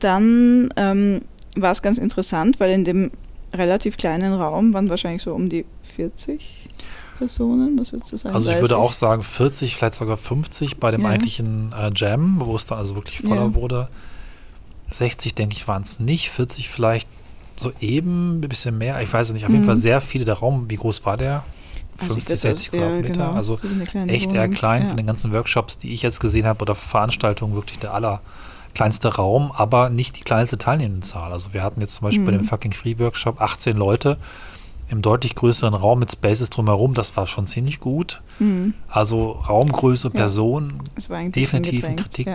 dann 0.00 0.68
ähm, 0.76 1.22
war 1.56 1.72
es 1.72 1.82
ganz 1.82 1.98
interessant, 1.98 2.60
weil 2.60 2.72
in 2.72 2.84
dem 2.84 3.10
relativ 3.54 3.96
kleinen 3.96 4.34
Raum 4.34 4.74
waren 4.74 4.90
wahrscheinlich 4.90 5.22
so 5.22 5.34
um 5.34 5.48
die 5.48 5.64
40 5.82 6.68
Personen, 7.18 7.78
was 7.78 7.92
würdest 7.92 8.12
du 8.12 8.16
sagen? 8.16 8.34
Also 8.34 8.52
ich 8.52 8.60
würde 8.60 8.76
auch 8.76 8.92
sagen 8.92 9.22
40, 9.22 9.74
vielleicht 9.74 9.94
sogar 9.94 10.16
50 10.16 10.78
bei 10.78 10.90
dem 10.90 11.02
ja. 11.02 11.08
eigentlichen 11.08 11.72
äh, 11.72 11.90
Jam, 11.94 12.36
wo 12.38 12.54
es 12.54 12.66
dann 12.66 12.78
also 12.78 12.94
wirklich 12.94 13.20
voller 13.20 13.46
ja. 13.46 13.54
wurde. 13.54 13.88
60 14.90 15.34
denke 15.34 15.54
ich 15.56 15.68
waren 15.68 15.82
es 15.82 16.00
nicht, 16.00 16.30
40 16.30 16.68
vielleicht 16.68 17.08
so 17.58 17.72
eben 17.80 18.38
ein 18.38 18.40
bisschen 18.40 18.76
mehr. 18.78 19.00
Ich 19.02 19.12
weiß 19.12 19.28
es 19.28 19.32
nicht. 19.32 19.44
Auf 19.46 19.52
jeden 19.52 19.64
Fall 19.64 19.76
sehr 19.76 20.00
viele. 20.00 20.24
Der 20.24 20.34
Raum, 20.34 20.68
wie 20.70 20.76
groß 20.76 21.04
war 21.06 21.16
der? 21.16 21.38
Mhm. 21.38 21.42
Also 22.00 22.16
ich 22.18 22.24
50, 22.24 22.26
glaub, 22.26 22.38
60 22.38 22.70
das- 22.70 22.80
ja, 22.80 22.86
Quadratmeter. 22.86 23.12
genau. 23.14 23.32
Also 23.32 23.56
So 23.56 23.98
echt 24.06 24.32
eher 24.32 24.48
klein 24.48 24.82
Ja. 24.82 24.88
von 24.88 24.96
den 24.96 25.06
ganzen 25.06 25.32
Workshops, 25.32 25.78
die 25.78 25.92
ich 25.92 26.02
jetzt 26.02 26.20
gesehen 26.20 26.46
habe 26.46 26.62
oder 26.62 26.74
Veranstaltungen 26.76 27.54
wirklich 27.54 27.78
der 27.80 27.92
allerkleinste 27.94 29.16
Raum, 29.16 29.50
aber 29.56 29.90
nicht 29.90 30.16
die 30.18 30.22
kleinste 30.22 30.58
Teilnehmendenzahl. 30.58 31.32
Also 31.32 31.52
wir 31.52 31.62
hatten 31.62 31.80
jetzt 31.80 31.96
zum 31.96 32.04
Beispiel 32.06 32.24
bei 32.24 32.32
Mhm. 32.32 32.38
dem 32.38 32.44
Fucking 32.44 32.72
Free 32.72 32.98
Workshop 32.98 33.40
18 33.40 33.76
Leute 33.76 34.16
im 34.90 35.02
deutlich 35.02 35.34
größeren 35.34 35.74
Raum 35.74 35.98
mit 35.98 36.12
Spaces 36.12 36.50
drumherum. 36.50 36.94
Das 36.94 37.16
war 37.16 37.26
schon 37.26 37.46
ziemlich 37.46 37.80
gut. 37.80 38.22
Mhm. 38.38 38.74
Also 38.88 39.32
Raumgröße, 39.32 40.10
Person, 40.10 40.72
bisschen 40.94 41.32
definitiv 41.32 41.84
ein 41.84 41.96
gedrängt, 41.96 42.18
ja. 42.18 42.34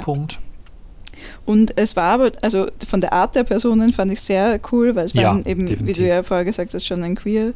Und 1.46 1.77
es 1.77 1.96
war 1.96 2.03
aber, 2.06 2.32
also 2.42 2.68
von 2.88 3.01
der 3.01 3.13
Art 3.13 3.36
der 3.36 3.44
Personen 3.44 3.92
fand 3.94 4.12
ich 4.12 4.22
sehr 4.22 4.60
cool, 4.72 4.96
weil 4.96 5.06
es 5.06 5.13
Ja, 5.13 5.24
waren 5.30 5.46
eben, 5.46 5.65
wie 5.65 5.72
definitiv. 5.72 5.98
du 5.98 6.08
ja 6.08 6.24
vorher 6.24 6.44
gesagt 6.46 6.74
hast, 6.74 6.86
schon 6.86 7.03
ein 7.03 7.15
Queer 7.15 7.53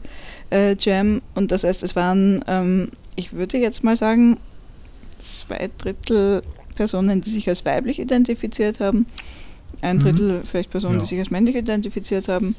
äh, 0.51 0.75
Jam. 0.79 1.21
Und 1.35 1.51
das 1.51 1.63
heißt, 1.63 1.83
es 1.83 1.95
waren, 1.95 2.43
ähm, 2.47 2.89
ich 3.15 3.33
würde 3.33 3.57
jetzt 3.57 3.83
mal 3.83 3.95
sagen, 3.95 4.37
zwei 5.19 5.69
Drittel 5.77 6.43
Personen, 6.75 7.21
die 7.21 7.29
sich 7.29 7.49
als 7.49 7.65
weiblich 7.65 7.99
identifiziert 7.99 8.79
haben, 8.79 9.05
ein 9.81 9.97
Mhm. 9.97 10.01
Drittel 10.01 10.41
vielleicht 10.43 10.69
Personen, 10.69 10.95
Ja. 10.95 10.99
die 11.01 11.07
sich 11.07 11.19
als 11.19 11.31
männlich 11.31 11.55
identifiziert 11.55 12.27
haben. 12.27 12.55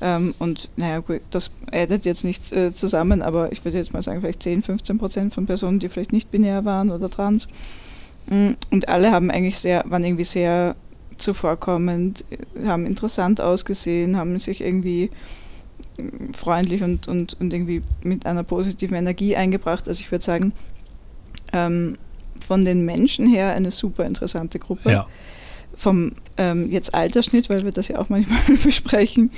Ähm, 0.00 0.34
und 0.38 0.68
naja, 0.76 0.98
gut, 0.98 1.20
das 1.30 1.50
addet 1.72 2.04
jetzt 2.04 2.24
nicht 2.24 2.52
äh, 2.52 2.74
zusammen, 2.74 3.22
aber 3.22 3.52
ich 3.52 3.64
würde 3.64 3.78
jetzt 3.78 3.92
mal 3.94 4.02
sagen, 4.02 4.20
vielleicht 4.20 4.42
10, 4.42 4.60
15 4.60 4.98
Prozent 4.98 5.32
von 5.32 5.46
Personen, 5.46 5.78
die 5.78 5.88
vielleicht 5.88 6.12
nicht 6.12 6.30
binär 6.30 6.64
waren 6.64 6.90
oder 6.90 7.08
trans. 7.08 7.46
Mm, 8.26 8.50
Und 8.70 8.88
alle 8.88 9.10
haben 9.12 9.30
eigentlich 9.30 9.58
sehr, 9.58 9.84
waren 9.86 10.04
irgendwie 10.04 10.24
sehr 10.24 10.74
zuvorkommend, 11.16 12.24
haben 12.66 12.86
interessant 12.86 13.40
ausgesehen, 13.40 14.16
haben 14.16 14.38
sich 14.38 14.60
irgendwie 14.62 15.10
mm, 15.98 16.32
freundlich 16.32 16.82
und, 16.82 17.06
und, 17.08 17.36
und 17.40 17.52
irgendwie 17.52 17.82
mit 18.02 18.26
einer 18.26 18.42
positiven 18.42 18.96
Energie 18.96 19.36
eingebracht. 19.36 19.88
Also 19.88 20.00
ich 20.00 20.10
würde 20.10 20.24
sagen, 20.24 20.52
ähm, 21.52 21.96
von 22.46 22.64
den 22.64 22.84
Menschen 22.84 23.26
her 23.26 23.52
eine 23.54 23.70
super 23.70 24.04
interessante 24.04 24.58
Gruppe 24.58 24.90
Ja. 24.90 25.06
vom 25.74 26.12
ähm, 26.36 26.70
jetzt 26.70 26.94
Altersschnitt, 26.94 27.48
weil 27.48 27.64
wir 27.64 27.70
das 27.72 27.88
ja 27.88 27.98
auch 27.98 28.08
manchmal 28.08 28.40
besprechen, 28.64 29.30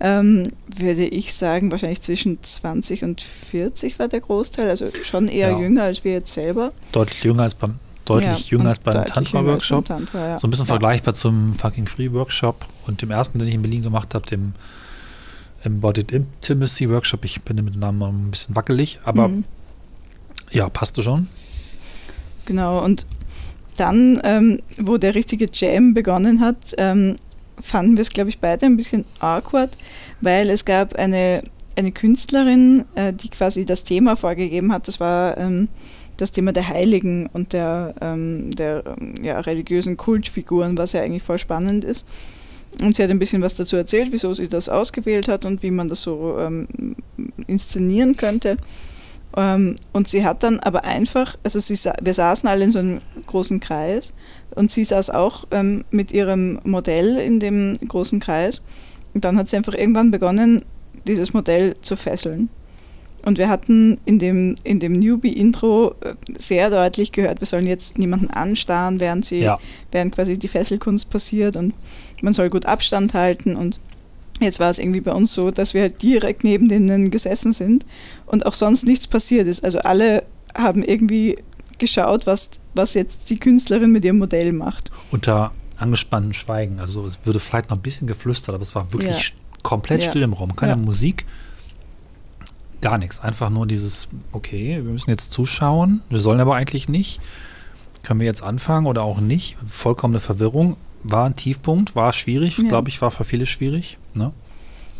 ähm, 0.00 0.44
würde 0.76 1.04
ich 1.04 1.34
sagen, 1.34 1.70
wahrscheinlich 1.72 2.00
zwischen 2.00 2.42
20 2.42 3.02
und 3.04 3.20
40 3.20 3.98
war 3.98 4.08
der 4.08 4.20
Großteil, 4.20 4.70
also 4.70 4.86
schon 5.02 5.28
eher 5.28 5.50
Ja. 5.50 5.58
jünger 5.60 5.82
als 5.82 6.04
wir 6.04 6.12
jetzt 6.12 6.32
selber. 6.32 6.72
Deutlich 6.92 7.22
jünger 7.24 7.42
als 7.42 7.54
beim, 7.56 7.74
deutlich 8.04 8.50
Ja, 8.50 8.56
jünger 8.58 8.70
als 8.70 8.78
beim 8.78 9.04
Tantra-Workshop. 9.06 9.84
Tantra, 9.86 10.28
ja. 10.28 10.38
So 10.38 10.46
ein 10.46 10.50
bisschen 10.50 10.66
ja. 10.66 10.72
vergleichbar 10.72 11.14
zum 11.14 11.54
Fucking 11.58 11.86
Free 11.86 12.12
Workshop 12.12 12.66
und 12.86 13.02
dem 13.02 13.10
ersten, 13.10 13.38
den 13.38 13.48
ich 13.48 13.54
in 13.54 13.62
Berlin 13.62 13.82
gemacht 13.82 14.14
habe, 14.14 14.26
dem 14.26 14.52
Embodied 15.62 16.12
Intimacy 16.12 16.90
Workshop. 16.90 17.24
Ich 17.24 17.40
bin 17.42 17.56
mit 17.64 17.74
dem 17.74 17.80
Namen 17.80 18.02
ein 18.02 18.30
bisschen 18.30 18.54
wackelig, 18.54 19.00
aber 19.04 19.28
Mhm. 19.28 19.44
ja, 20.50 20.68
passte 20.68 21.02
schon. 21.02 21.28
Genau, 22.46 22.84
und 22.84 23.06
dann, 23.76 24.20
ähm, 24.24 24.60
wo 24.78 24.98
der 24.98 25.14
richtige 25.14 25.46
Jam 25.52 25.94
begonnen 25.94 26.40
hat, 26.40 26.74
ähm, 26.78 27.16
fanden 27.58 27.96
wir 27.96 28.02
es, 28.02 28.10
glaube 28.10 28.28
ich, 28.28 28.38
beide 28.38 28.66
ein 28.66 28.76
bisschen 28.76 29.04
awkward, 29.20 29.76
weil 30.20 30.50
es 30.50 30.64
gab 30.64 30.94
eine, 30.96 31.42
eine 31.76 31.92
Künstlerin, 31.92 32.84
äh, 32.94 33.12
die 33.12 33.28
quasi 33.30 33.64
das 33.64 33.82
Thema 33.84 34.16
vorgegeben 34.16 34.72
hat. 34.72 34.86
Das 34.86 35.00
war 35.00 35.36
ähm, 35.38 35.68
das 36.16 36.32
Thema 36.32 36.52
der 36.52 36.68
Heiligen 36.68 37.26
und 37.32 37.52
der, 37.52 37.94
ähm, 38.00 38.50
der 38.52 38.82
ähm, 38.86 39.14
ja, 39.22 39.40
religiösen 39.40 39.96
Kultfiguren, 39.96 40.78
was 40.78 40.92
ja 40.92 41.02
eigentlich 41.02 41.22
voll 41.22 41.38
spannend 41.38 41.84
ist. 41.84 42.06
Und 42.80 42.94
sie 42.94 43.02
hat 43.02 43.10
ein 43.10 43.18
bisschen 43.18 43.42
was 43.42 43.54
dazu 43.54 43.76
erzählt, 43.76 44.10
wieso 44.10 44.32
sie 44.34 44.48
das 44.48 44.68
ausgewählt 44.68 45.28
hat 45.28 45.44
und 45.44 45.62
wie 45.62 45.70
man 45.70 45.88
das 45.88 46.02
so 46.02 46.36
ähm, 46.38 46.66
inszenieren 47.46 48.16
könnte. 48.16 48.56
Ähm, 49.36 49.76
und 49.92 50.08
sie 50.08 50.24
hat 50.24 50.42
dann 50.42 50.60
aber 50.60 50.84
einfach, 50.84 51.36
also 51.42 51.58
sie, 51.58 51.76
wir 52.00 52.14
saßen 52.14 52.48
alle 52.48 52.64
in 52.64 52.70
so 52.70 52.78
einem 52.80 52.98
großen 53.26 53.60
Kreis 53.60 54.12
und 54.54 54.70
sie 54.70 54.84
saß 54.84 55.10
auch 55.10 55.46
ähm, 55.50 55.84
mit 55.90 56.12
ihrem 56.12 56.60
Modell 56.64 57.16
in 57.16 57.40
dem 57.40 57.76
großen 57.86 58.20
Kreis. 58.20 58.62
Und 59.12 59.24
dann 59.24 59.36
hat 59.38 59.48
sie 59.48 59.56
einfach 59.56 59.74
irgendwann 59.74 60.10
begonnen, 60.10 60.62
dieses 61.06 61.32
Modell 61.32 61.76
zu 61.80 61.96
fesseln. 61.96 62.48
Und 63.24 63.38
wir 63.38 63.48
hatten 63.48 63.98
in 64.04 64.18
dem, 64.18 64.54
in 64.64 64.80
dem 64.80 64.92
Newbie-Intro 64.92 65.94
äh, 66.02 66.14
sehr 66.38 66.68
deutlich 66.70 67.12
gehört, 67.12 67.40
wir 67.40 67.46
sollen 67.46 67.66
jetzt 67.66 67.96
niemanden 67.98 68.28
anstarren, 68.28 69.00
während, 69.00 69.24
sie, 69.24 69.38
Ja. 69.40 69.58
während 69.92 70.14
quasi 70.14 70.38
die 70.38 70.48
Fesselkunst 70.48 71.08
passiert 71.10 71.56
und 71.56 71.72
man 72.20 72.34
soll 72.34 72.50
gut 72.50 72.66
Abstand 72.66 73.14
halten. 73.14 73.56
Und 73.56 73.80
jetzt 74.40 74.60
war 74.60 74.68
es 74.68 74.78
irgendwie 74.78 75.00
bei 75.00 75.12
uns 75.12 75.32
so, 75.32 75.50
dass 75.50 75.72
wir 75.72 75.80
halt 75.82 76.02
direkt 76.02 76.44
neben 76.44 76.68
denen 76.68 77.10
gesessen 77.10 77.52
sind 77.52 77.86
und 78.26 78.44
auch 78.44 78.54
sonst 78.54 78.84
nichts 78.86 79.06
passiert 79.06 79.46
ist. 79.46 79.64
Also 79.64 79.78
alle 79.80 80.24
haben 80.54 80.82
irgendwie 80.82 81.38
geschaut, 81.78 82.26
was, 82.26 82.50
was 82.74 82.94
jetzt 82.94 83.30
die 83.30 83.36
Künstlerin 83.36 83.90
mit 83.90 84.04
ihrem 84.04 84.18
Modell 84.18 84.52
macht. 84.52 84.90
Unter 85.10 85.50
angespanntem 85.78 86.32
Schweigen. 86.34 86.78
Also 86.78 87.04
es 87.06 87.18
würde 87.24 87.40
vielleicht 87.40 87.70
noch 87.70 87.78
ein 87.78 87.82
bisschen 87.82 88.06
geflüstert, 88.06 88.54
aber 88.54 88.62
es 88.62 88.74
war 88.74 88.92
wirklich 88.92 89.30
Ja. 89.30 89.34
komplett 89.62 90.04
Ja. 90.04 90.10
still 90.10 90.22
im 90.22 90.34
Raum. 90.34 90.54
Keine 90.54 90.72
Ja. 90.72 90.78
Musik, 90.78 91.24
gar 92.84 92.98
nichts. 92.98 93.18
Einfach 93.20 93.48
nur 93.48 93.66
dieses, 93.66 94.08
okay, 94.32 94.76
wir 94.84 94.92
müssen 94.92 95.08
jetzt 95.08 95.32
zuschauen. 95.32 96.02
Wir 96.10 96.20
sollen 96.20 96.38
aber 96.38 96.54
eigentlich 96.54 96.86
nicht. 96.88 97.18
Können 98.02 98.20
wir 98.20 98.26
jetzt 98.26 98.42
anfangen 98.42 98.86
oder 98.86 99.02
auch 99.02 99.20
nicht? 99.20 99.56
Vollkommene 99.66 100.20
Verwirrung. 100.20 100.76
War 101.02 101.24
ein 101.24 101.34
Tiefpunkt, 101.34 101.96
war 101.96 102.12
schwierig, 102.12 102.58
Ja. 102.58 102.68
glaube 102.68 102.90
ich, 102.90 103.00
war 103.00 103.10
für 103.10 103.24
viele 103.24 103.46
schwierig. 103.46 103.96
Ne? 104.14 104.32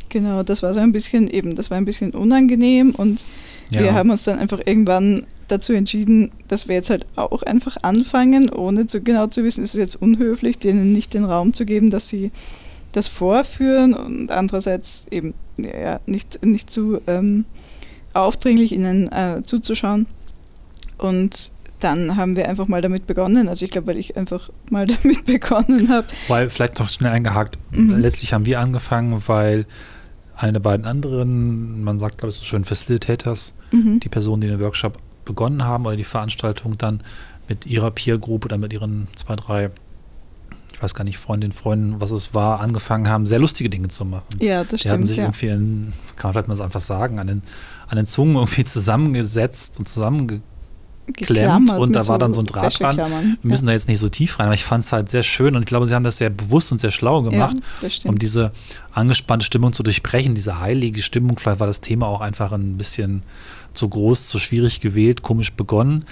Genau, 0.09 0.43
das 0.43 0.63
war 0.63 0.73
so 0.73 0.81
ein 0.81 0.93
bisschen 0.93 1.29
eben, 1.29 1.55
das 1.57 1.71
war 1.71 1.77
ein 1.77 1.85
bisschen 1.85 2.13
unangenehm 2.13 2.95
und 2.95 3.25
Ja. 3.71 3.83
wir 3.83 3.95
haben 3.95 4.09
uns 4.11 4.25
dann 4.25 4.39
einfach 4.39 4.61
irgendwann 4.65 5.27
dazu 5.49 5.73
entschieden, 5.75 6.31
dass 6.49 6.69
wir 6.69 6.77
jetzt 6.77 6.89
halt 6.91 7.05
auch 7.17 7.43
einfach 7.43 7.77
anfangen, 7.83 8.49
ohne 8.49 8.87
zu 8.87 9.03
genau 9.03 9.27
zu 9.27 9.45
wissen, 9.45 9.63
ist 9.63 9.75
es 9.75 9.79
jetzt 9.79 9.97
unhöflich, 10.01 10.59
denen 10.59 10.93
nicht 10.95 11.13
den 11.15 11.25
Raum 11.25 11.53
zu 11.53 11.67
geben, 11.67 11.91
dass 11.91 12.09
sie 12.09 12.31
das 12.93 13.09
vorführen 13.09 13.93
und 13.93 14.31
andererseits 14.31 15.07
eben 15.11 15.35
ja, 15.59 16.01
nicht, 16.07 16.45
nicht 16.45 16.71
zu 16.71 17.01
ähm, 17.07 17.45
aufdringlich 18.15 18.73
ihnen 18.73 19.11
äh, 19.13 19.43
zuzuschauen. 19.43 20.07
Und 20.99 21.53
dann 21.81 22.17
haben 22.17 22.37
wir 22.37 22.49
einfach 22.49 22.67
mal 22.69 22.81
damit 22.81 23.07
begonnen. 23.07 23.49
Also 23.49 23.65
ich 23.65 23.71
glaube, 23.71 23.89
weil 23.89 23.99
ich 23.99 24.17
einfach 24.17 24.49
mal 24.71 24.87
damit 25.03 25.27
begonnen 25.27 25.89
habe. 25.91 26.07
Weil 26.29 26.49
vielleicht 26.51 26.79
noch 26.79 26.89
schnell 26.89 27.13
eingehakt. 27.13 27.59
Mhm. 27.73 27.99
Letztlich 27.99 28.33
haben 28.33 28.47
wir 28.47 28.61
angefangen, 28.61 29.23
weil 29.27 29.67
eine 30.37 30.55
der 30.55 30.61
beiden 30.61 30.87
anderen, 30.87 31.85
man 31.85 32.01
sagt 32.01 32.19
glaube 32.19 32.31
ich 32.31 32.37
so 32.37 32.45
schön 32.45 32.65
Facilitators, 32.65 33.57
Mhm. 33.71 34.01
die 34.01 34.09
Personen, 34.09 34.41
die 34.41 34.49
den 34.49 34.61
Workshop 34.61 34.99
begonnen 35.25 35.65
haben 35.65 35.87
oder 35.87 35.97
die 35.97 36.05
Veranstaltung 36.05 36.77
dann 36.79 37.01
mit 37.49 37.67
ihrer 37.67 37.91
Peer 37.91 38.19
Group 38.19 38.45
oder 38.45 38.57
mit 38.59 38.73
ihren 38.73 39.07
zwei, 39.17 39.37
drei, 39.37 39.71
ich 40.75 40.83
weiß 40.83 40.95
gar 40.95 41.05
nicht, 41.05 41.19
Freundinnen, 41.19 41.53
Freunden, 41.53 42.01
was 42.01 42.11
es 42.11 42.35
war, 42.35 42.61
angefangen 42.61 43.09
haben, 43.09 43.27
sehr 43.27 43.39
lustige 43.39 43.71
Dinge 43.71 43.89
zu 43.89 44.05
machen. 44.05 44.25
Ja, 44.41 44.65
das 44.65 44.83
Die 44.83 44.89
hatten 44.91 45.07
stimmt. 45.07 45.09
sich 45.09 45.17
Ja. 45.19 45.25
irgendwie, 45.25 45.47
in, 45.49 45.93
kann 46.17 46.29
man 46.29 46.33
vielleicht 46.35 46.49
mal 46.49 46.57
so 46.57 46.65
einfach 46.65 46.81
sagen, 46.81 47.19
an 47.21 47.27
den, 47.29 47.43
an 47.89 47.97
den 47.97 48.07
Zungen 48.07 48.37
irgendwie 48.37 48.65
zusammengesetzt 48.65 49.79
und 49.79 49.89
zusammengeklemmt 49.89 50.43
Geklammert 51.07 51.79
und 51.79 51.93
da 51.93 52.09
war 52.09 52.19
dann 52.19 52.33
so 52.33 52.41
ein 52.41 52.47
Draht 52.47 52.81
dran. 52.81 52.97
Wir 52.97 53.37
müssen 53.43 53.67
da 53.67 53.73
jetzt 53.73 53.89
nicht 53.89 53.99
so 53.99 54.09
tief 54.09 54.39
rein, 54.39 54.47
aber 54.47 54.55
ich 54.55 54.65
fand 54.65 54.85
es 54.85 54.91
halt 54.91 55.11
sehr 55.11 55.23
schön 55.23 55.55
und 55.55 55.61
ich 55.61 55.67
glaube, 55.67 55.87
sie 55.87 55.95
haben 55.95 56.03
das 56.03 56.17
sehr 56.17 56.31
bewusst 56.31 56.73
und 56.73 56.81
sehr 56.81 56.91
schlau 56.91 57.21
gemacht, 57.21 57.57
Ja, 57.83 57.89
um 58.09 58.19
diese 58.19 58.53
angespannte 58.93 59.45
Stimmung 59.45 59.75
zu 59.75 59.83
durchbrechen, 59.83 60.35
diese 60.35 60.61
heilige 60.61 61.03
Stimmung. 61.03 61.39
Vielleicht 61.39 61.61
war 61.61 61.67
das 61.67 61.83
Thema 61.83 62.07
auch 62.07 62.23
einfach 62.23 62.53
ein 62.53 62.79
bisschen 62.79 63.23
zu 63.75 63.87
groß, 63.91 64.29
zu 64.29 64.39
schwierig 64.39 64.81
gewählt, 64.81 65.21
komisch 65.21 65.53
begonnen. 65.53 66.07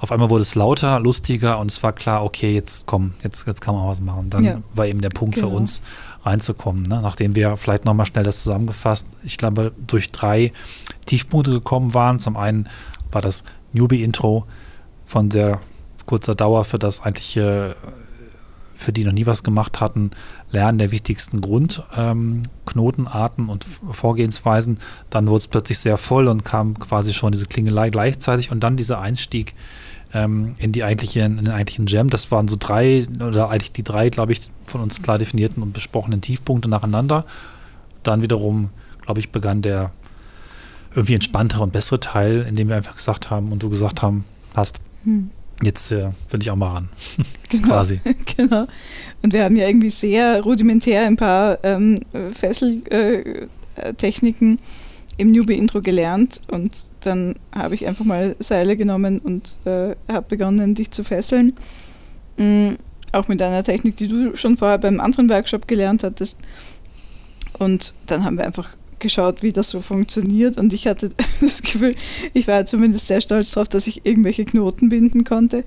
Auf 0.00 0.12
einmal 0.12 0.30
wurde 0.30 0.42
es 0.42 0.54
lauter, 0.54 1.00
lustiger 1.00 1.58
und 1.58 1.70
es 1.72 1.82
war 1.82 1.92
klar, 1.92 2.24
okay, 2.24 2.54
jetzt 2.54 2.86
komm, 2.86 3.14
jetzt, 3.24 3.46
jetzt 3.48 3.60
kann 3.60 3.74
man 3.74 3.82
auch 3.84 3.88
was 3.90 4.00
machen. 4.00 4.30
Dann 4.30 4.44
Ja. 4.44 4.60
war 4.74 4.86
eben 4.86 5.00
der 5.00 5.08
Punkt 5.10 5.34
für 5.34 5.42
Genau. 5.46 5.56
uns 5.56 5.82
reinzukommen. 6.24 6.82
Ne? 6.84 7.00
Nachdem 7.02 7.34
wir 7.34 7.56
vielleicht 7.56 7.84
nochmal 7.84 8.06
schnell 8.06 8.22
das 8.24 8.42
zusammengefasst, 8.44 9.08
ich 9.24 9.38
glaube, 9.38 9.72
durch 9.86 10.12
drei 10.12 10.52
Tiefpunkte 11.06 11.50
gekommen 11.50 11.94
waren. 11.94 12.20
Zum 12.20 12.36
einen 12.36 12.68
war 13.10 13.22
das 13.22 13.42
Newbie-Intro 13.72 14.46
von 15.04 15.30
sehr 15.32 15.60
kurzer 16.06 16.34
Dauer 16.36 16.64
für 16.64 16.78
das 16.78 17.02
eigentlich, 17.02 17.36
äh, 17.36 17.70
für 18.76 18.92
die 18.92 19.02
noch 19.04 19.12
nie 19.12 19.26
was 19.26 19.42
gemacht 19.42 19.80
hatten, 19.80 20.12
Lernen 20.52 20.78
der 20.78 20.92
wichtigsten 20.92 21.40
Grundknotenarten 21.40 23.44
ähm, 23.44 23.50
und 23.50 23.66
Vorgehensweisen. 23.90 24.78
Dann 25.10 25.26
wurde 25.26 25.40
es 25.40 25.48
plötzlich 25.48 25.78
sehr 25.78 25.96
voll 25.96 26.28
und 26.28 26.44
kam 26.44 26.78
quasi 26.78 27.12
schon 27.12 27.32
diese 27.32 27.46
Klingelei 27.46 27.90
gleichzeitig 27.90 28.52
und 28.52 28.60
dann 28.60 28.76
dieser 28.76 29.00
Einstieg 29.00 29.54
ähm, 30.14 30.54
in 30.58 30.72
die 30.72 30.84
eigentliche, 30.84 31.20
in 31.20 31.36
den 31.36 31.48
eigentlichen 31.48 31.86
Jam. 31.86 32.10
Das 32.10 32.30
waren 32.30 32.48
so 32.48 32.56
drei, 32.58 33.06
oder 33.26 33.50
eigentlich 33.50 33.72
die 33.72 33.84
drei, 33.84 34.10
glaube 34.10 34.32
ich, 34.32 34.40
von 34.64 34.80
uns 34.80 35.02
klar 35.02 35.18
definierten 35.18 35.62
und 35.62 35.72
besprochenen 35.72 36.20
Tiefpunkte 36.20 36.68
nacheinander. 36.68 37.24
Dann 38.02 38.22
wiederum, 38.22 38.70
glaube 39.04 39.20
ich, 39.20 39.30
begann 39.30 39.62
der 39.62 39.92
irgendwie 40.94 41.14
entspanntere 41.14 41.62
und 41.62 41.72
bessere 41.72 42.00
Teil, 42.00 42.46
in 42.48 42.56
dem 42.56 42.68
wir 42.68 42.76
einfach 42.76 42.96
gesagt 42.96 43.30
haben 43.30 43.52
und 43.52 43.62
du 43.62 43.70
gesagt 43.70 44.02
haben, 44.02 44.24
passt. 44.54 44.80
Hm. 45.04 45.30
Jetzt 45.62 45.90
äh, 45.90 46.10
will 46.30 46.40
ich 46.40 46.50
auch 46.50 46.56
mal 46.56 46.72
ran. 46.72 46.88
Genau. 47.48 47.68
Quasi. 47.68 48.00
genau. 48.36 48.66
Und 49.22 49.32
wir 49.32 49.44
haben 49.44 49.56
ja 49.56 49.66
irgendwie 49.66 49.88
sehr 49.88 50.42
rudimentär 50.42 51.06
ein 51.06 51.16
paar 51.16 51.56
ähm, 51.64 51.98
Fesseltechniken 52.30 54.52
äh, 54.52 54.58
im 55.18 55.32
Newbie-Intro 55.32 55.82
gelernt 55.82 56.40
und 56.50 56.90
dann 57.00 57.34
habe 57.52 57.74
ich 57.74 57.86
einfach 57.86 58.04
mal 58.04 58.36
Seile 58.38 58.76
genommen 58.76 59.18
und 59.18 59.56
äh, 59.66 59.94
habe 60.08 60.26
begonnen, 60.28 60.74
dich 60.74 60.90
zu 60.90 61.04
fesseln. 61.04 61.54
Mhm. 62.36 62.78
Auch 63.12 63.28
mit 63.28 63.40
einer 63.42 63.64
Technik, 63.64 63.96
die 63.96 64.08
du 64.08 64.36
schon 64.36 64.56
vorher 64.56 64.78
beim 64.78 65.00
anderen 65.00 65.30
Workshop 65.30 65.66
gelernt 65.66 66.04
hattest. 66.04 66.38
Und 67.58 67.94
dann 68.06 68.24
haben 68.24 68.36
wir 68.36 68.44
einfach 68.44 68.76
geschaut, 68.98 69.42
wie 69.42 69.52
das 69.52 69.70
so 69.70 69.80
funktioniert 69.80 70.58
und 70.58 70.72
ich 70.72 70.86
hatte 70.86 71.10
das 71.40 71.62
Gefühl, 71.62 71.94
ich 72.34 72.48
war 72.48 72.66
zumindest 72.66 73.06
sehr 73.06 73.20
stolz 73.20 73.52
darauf, 73.52 73.68
dass 73.68 73.86
ich 73.86 74.04
irgendwelche 74.04 74.44
Knoten 74.44 74.88
binden 74.88 75.24
konnte. 75.24 75.64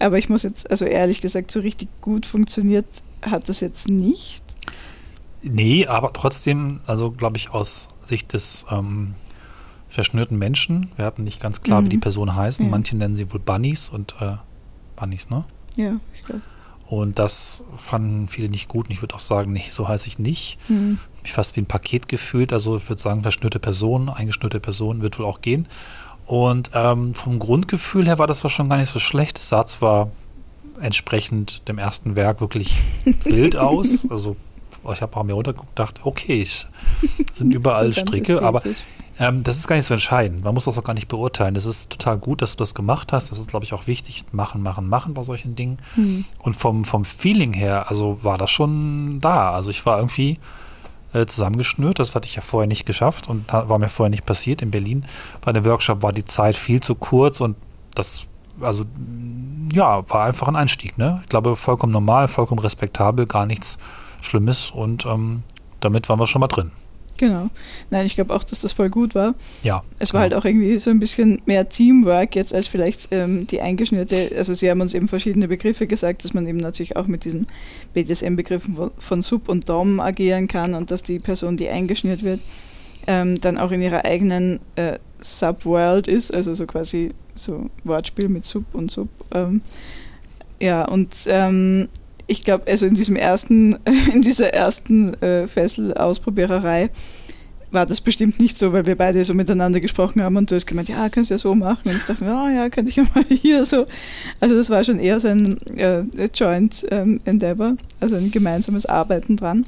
Aber 0.00 0.18
ich 0.18 0.28
muss 0.28 0.42
jetzt, 0.42 0.70
also 0.70 0.84
ehrlich 0.84 1.20
gesagt, 1.20 1.50
so 1.50 1.60
richtig 1.60 1.88
gut 2.00 2.26
funktioniert 2.26 2.86
hat 3.22 3.48
das 3.48 3.60
jetzt 3.60 3.88
nicht. 3.88 4.43
Nee, 5.44 5.86
aber 5.86 6.12
trotzdem, 6.12 6.80
also 6.86 7.10
glaube 7.10 7.36
ich, 7.36 7.50
aus 7.50 7.88
Sicht 8.02 8.32
des 8.32 8.66
ähm, 8.70 9.14
verschnürten 9.88 10.38
Menschen, 10.38 10.90
wir 10.96 11.04
hatten 11.04 11.22
nicht 11.22 11.40
ganz 11.40 11.62
klar, 11.62 11.80
mhm. 11.80 11.86
wie 11.86 11.90
die 11.90 11.98
Personen 11.98 12.34
heißen. 12.34 12.64
Ja. 12.64 12.70
Manche 12.70 12.96
nennen 12.96 13.14
sie 13.14 13.32
wohl 13.32 13.40
Bunnies 13.40 13.90
und 13.90 14.14
äh, 14.20 14.36
Bunnies, 14.96 15.28
ne? 15.28 15.44
Ja, 15.76 15.96
ich 16.14 16.22
glaube. 16.22 16.40
Und 16.86 17.18
das 17.18 17.64
fanden 17.76 18.28
viele 18.28 18.48
nicht 18.48 18.68
gut. 18.68 18.86
Und 18.86 18.92
ich 18.92 19.02
würde 19.02 19.14
auch 19.14 19.20
sagen, 19.20 19.52
nee, 19.52 19.64
so 19.70 19.88
heiße 19.88 20.06
ich 20.06 20.18
nicht. 20.18 20.58
Mhm. 20.68 20.98
Mich 21.22 21.32
fast 21.32 21.56
wie 21.56 21.60
ein 21.60 21.66
Paket 21.66 22.08
gefühlt. 22.08 22.52
Also 22.52 22.76
ich 22.76 22.88
würde 22.88 23.00
sagen, 23.00 23.22
verschnürte 23.22 23.58
Person, 23.58 24.08
eingeschnürte 24.08 24.60
Person 24.60 25.00
wird 25.02 25.18
wohl 25.18 25.24
auch 25.24 25.40
gehen. 25.40 25.66
Und 26.26 26.70
ähm, 26.74 27.14
vom 27.14 27.38
Grundgefühl 27.38 28.06
her 28.06 28.18
war 28.18 28.26
das 28.26 28.40
schon 28.50 28.68
gar 28.68 28.76
nicht 28.76 28.90
so 28.90 28.98
schlecht. 28.98 29.38
Es 29.38 29.48
sah 29.48 29.66
zwar 29.66 30.10
entsprechend 30.80 31.68
dem 31.68 31.78
ersten 31.78 32.16
Werk 32.16 32.40
wirklich 32.40 32.78
wild 33.24 33.56
aus. 33.56 34.06
Also 34.10 34.36
ich 34.92 35.02
habe 35.02 35.16
auch 35.16 35.24
mir 35.24 35.32
runtergeguckt 35.32 35.70
und 35.70 35.78
dachte, 35.78 36.00
okay, 36.04 36.42
es 36.42 36.66
sind 37.32 37.54
überall 37.54 37.92
Stricke, 37.92 38.42
aber 38.42 38.62
ähm, 39.18 39.44
das 39.44 39.58
ist 39.58 39.68
gar 39.68 39.76
nicht 39.76 39.86
so 39.86 39.94
entscheidend. 39.94 40.44
Man 40.44 40.54
muss 40.54 40.64
das 40.64 40.76
auch 40.76 40.84
gar 40.84 40.94
nicht 40.94 41.08
beurteilen. 41.08 41.54
Es 41.56 41.66
ist 41.66 41.90
total 41.90 42.18
gut, 42.18 42.42
dass 42.42 42.56
du 42.56 42.58
das 42.58 42.74
gemacht 42.74 43.12
hast. 43.12 43.30
Das 43.30 43.38
ist, 43.38 43.48
glaube 43.48 43.64
ich, 43.64 43.72
auch 43.72 43.86
wichtig. 43.86 44.24
Machen, 44.32 44.62
machen, 44.62 44.88
machen 44.88 45.14
bei 45.14 45.22
solchen 45.22 45.54
Dingen. 45.54 45.78
Mhm. 45.96 46.24
Und 46.40 46.54
vom, 46.54 46.84
vom 46.84 47.04
Feeling 47.04 47.52
her, 47.52 47.86
also 47.88 48.18
war 48.22 48.38
das 48.38 48.50
schon 48.50 49.20
da. 49.20 49.52
Also 49.52 49.70
ich 49.70 49.86
war 49.86 49.98
irgendwie 49.98 50.38
äh, 51.12 51.26
zusammengeschnürt. 51.26 52.00
Das 52.00 52.14
hatte 52.14 52.26
ich 52.26 52.34
ja 52.34 52.42
vorher 52.42 52.66
nicht 52.66 52.86
geschafft 52.86 53.28
und 53.28 53.52
war 53.52 53.78
mir 53.78 53.88
vorher 53.88 54.10
nicht 54.10 54.26
passiert. 54.26 54.62
In 54.62 54.72
Berlin 54.72 55.04
bei 55.42 55.52
dem 55.52 55.64
Workshop 55.64 56.02
war 56.02 56.12
die 56.12 56.24
Zeit 56.24 56.56
viel 56.56 56.80
zu 56.80 56.96
kurz 56.96 57.40
und 57.40 57.56
das, 57.94 58.26
also 58.60 58.84
ja, 59.72 60.08
war 60.10 60.24
einfach 60.24 60.48
ein 60.48 60.56
Einstieg. 60.56 60.98
Ne? 60.98 61.20
Ich 61.22 61.28
glaube, 61.28 61.54
vollkommen 61.54 61.92
normal, 61.92 62.26
vollkommen 62.26 62.58
respektabel, 62.58 63.26
gar 63.26 63.46
nichts 63.46 63.78
Schlimmes 64.24 64.70
und 64.70 65.06
ähm, 65.06 65.42
damit 65.80 66.08
waren 66.08 66.18
wir 66.18 66.26
schon 66.26 66.40
mal 66.40 66.48
drin. 66.48 66.70
Genau. 67.16 67.48
Nein, 67.90 68.06
ich 68.06 68.16
glaube 68.16 68.34
auch, 68.34 68.42
dass 68.42 68.60
das 68.60 68.72
voll 68.72 68.90
gut 68.90 69.14
war. 69.14 69.34
Ja. 69.62 69.82
Es 69.98 70.12
war 70.12 70.22
genau. 70.22 70.34
halt 70.34 70.42
auch 70.42 70.44
irgendwie 70.46 70.76
so 70.78 70.90
ein 70.90 70.98
bisschen 70.98 71.40
mehr 71.46 71.68
Teamwork 71.68 72.34
jetzt 72.34 72.52
als 72.52 72.66
vielleicht 72.66 73.08
ähm, 73.12 73.46
die 73.46 73.60
eingeschnürte. 73.60 74.32
Also 74.36 74.52
sie 74.52 74.68
haben 74.68 74.80
uns 74.80 74.94
eben 74.94 75.06
verschiedene 75.06 75.46
Begriffe 75.46 75.86
gesagt, 75.86 76.24
dass 76.24 76.34
man 76.34 76.46
eben 76.46 76.58
natürlich 76.58 76.96
auch 76.96 77.06
mit 77.06 77.24
diesen 77.24 77.46
BDSM-Begriffen 77.92 78.74
von, 78.74 78.90
von, 78.98 79.22
Sub 79.22 79.48
und 79.48 79.68
Dom 79.68 80.00
agieren 80.00 80.48
kann 80.48 80.74
und 80.74 80.90
dass 80.90 81.02
die 81.02 81.18
Person, 81.18 81.56
die 81.56 81.68
eingeschnürt 81.68 82.24
wird, 82.24 82.40
ähm, 83.06 83.40
dann 83.40 83.58
auch 83.58 83.70
in 83.70 83.80
ihrer 83.80 84.04
eigenen 84.04 84.60
äh, 84.74 84.98
Subworld 85.20 86.08
ist, 86.08 86.34
also 86.34 86.52
so 86.52 86.66
quasi 86.66 87.10
so 87.34 87.70
Wortspiel 87.84 88.28
mit 88.28 88.44
Sub 88.44 88.64
und 88.74 88.90
Sub. 88.90 89.08
Ähm, 89.32 89.62
ja, 90.60 90.84
und 90.84 91.10
ähm, 91.28 91.88
ich 92.26 92.44
glaube, 92.44 92.64
also 92.66 92.86
in 92.86 92.94
diesem 92.94 93.16
ersten, 93.16 93.76
in 94.12 94.22
dieser 94.22 94.52
ersten 94.52 95.14
äh, 95.22 95.46
Fessel-Ausprobiererei 95.46 96.90
war 97.74 97.84
das 97.84 98.00
bestimmt 98.00 98.40
nicht 98.40 98.56
so, 98.56 98.72
weil 98.72 98.86
wir 98.86 98.96
beide 98.96 99.22
so 99.24 99.34
miteinander 99.34 99.80
gesprochen 99.80 100.22
haben 100.22 100.36
und 100.36 100.50
du 100.50 100.54
hast 100.54 100.66
gemeint, 100.66 100.88
ja, 100.88 101.08
kannst 101.08 101.30
du 101.30 101.34
ja 101.34 101.38
so 101.38 101.54
machen. 101.54 101.80
Und 101.84 101.96
ich 101.96 102.06
dachte 102.06 102.24
mir, 102.24 102.32
oh 102.32 102.48
ja, 102.48 102.70
könnte 102.70 102.90
ich 102.90 102.96
ja 102.96 103.04
mal 103.14 103.24
hier 103.28 103.64
so. 103.66 103.84
Also 104.40 104.54
das 104.54 104.70
war 104.70 104.82
schon 104.84 104.98
eher 104.98 105.18
so 105.18 105.28
ein 105.28 105.58
äh, 105.76 106.04
Joint 106.32 106.86
ähm, 106.90 107.20
Endeavor, 107.24 107.76
also 108.00 108.16
ein 108.16 108.30
gemeinsames 108.30 108.86
Arbeiten 108.86 109.36
dran. 109.36 109.66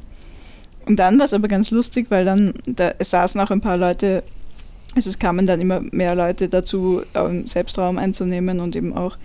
Und 0.87 1.01
dann 1.01 1.19
war 1.19 1.27
es 1.27 1.35
aber 1.35 1.49
ganz 1.49 1.71
lustig, 1.73 2.07
weil 2.11 2.25
dann, 2.25 2.55
da, 2.67 2.93
saßen 2.99 3.41
auch 3.41 3.51
ein 3.51 3.61
paar 3.61 3.77
Leute, 3.77 4.23
also 4.95 5.11
es 5.11 5.19
kamen 5.19 5.45
dann 5.45 5.61
immer 5.61 5.81
mehr 5.91 6.15
Leute 6.15 6.49
dazu, 6.49 7.03
Selbstraum 7.47 7.99
einzunehmen 7.99 8.61
und 8.61 8.77
eben 8.77 8.97
auch 8.97 9.17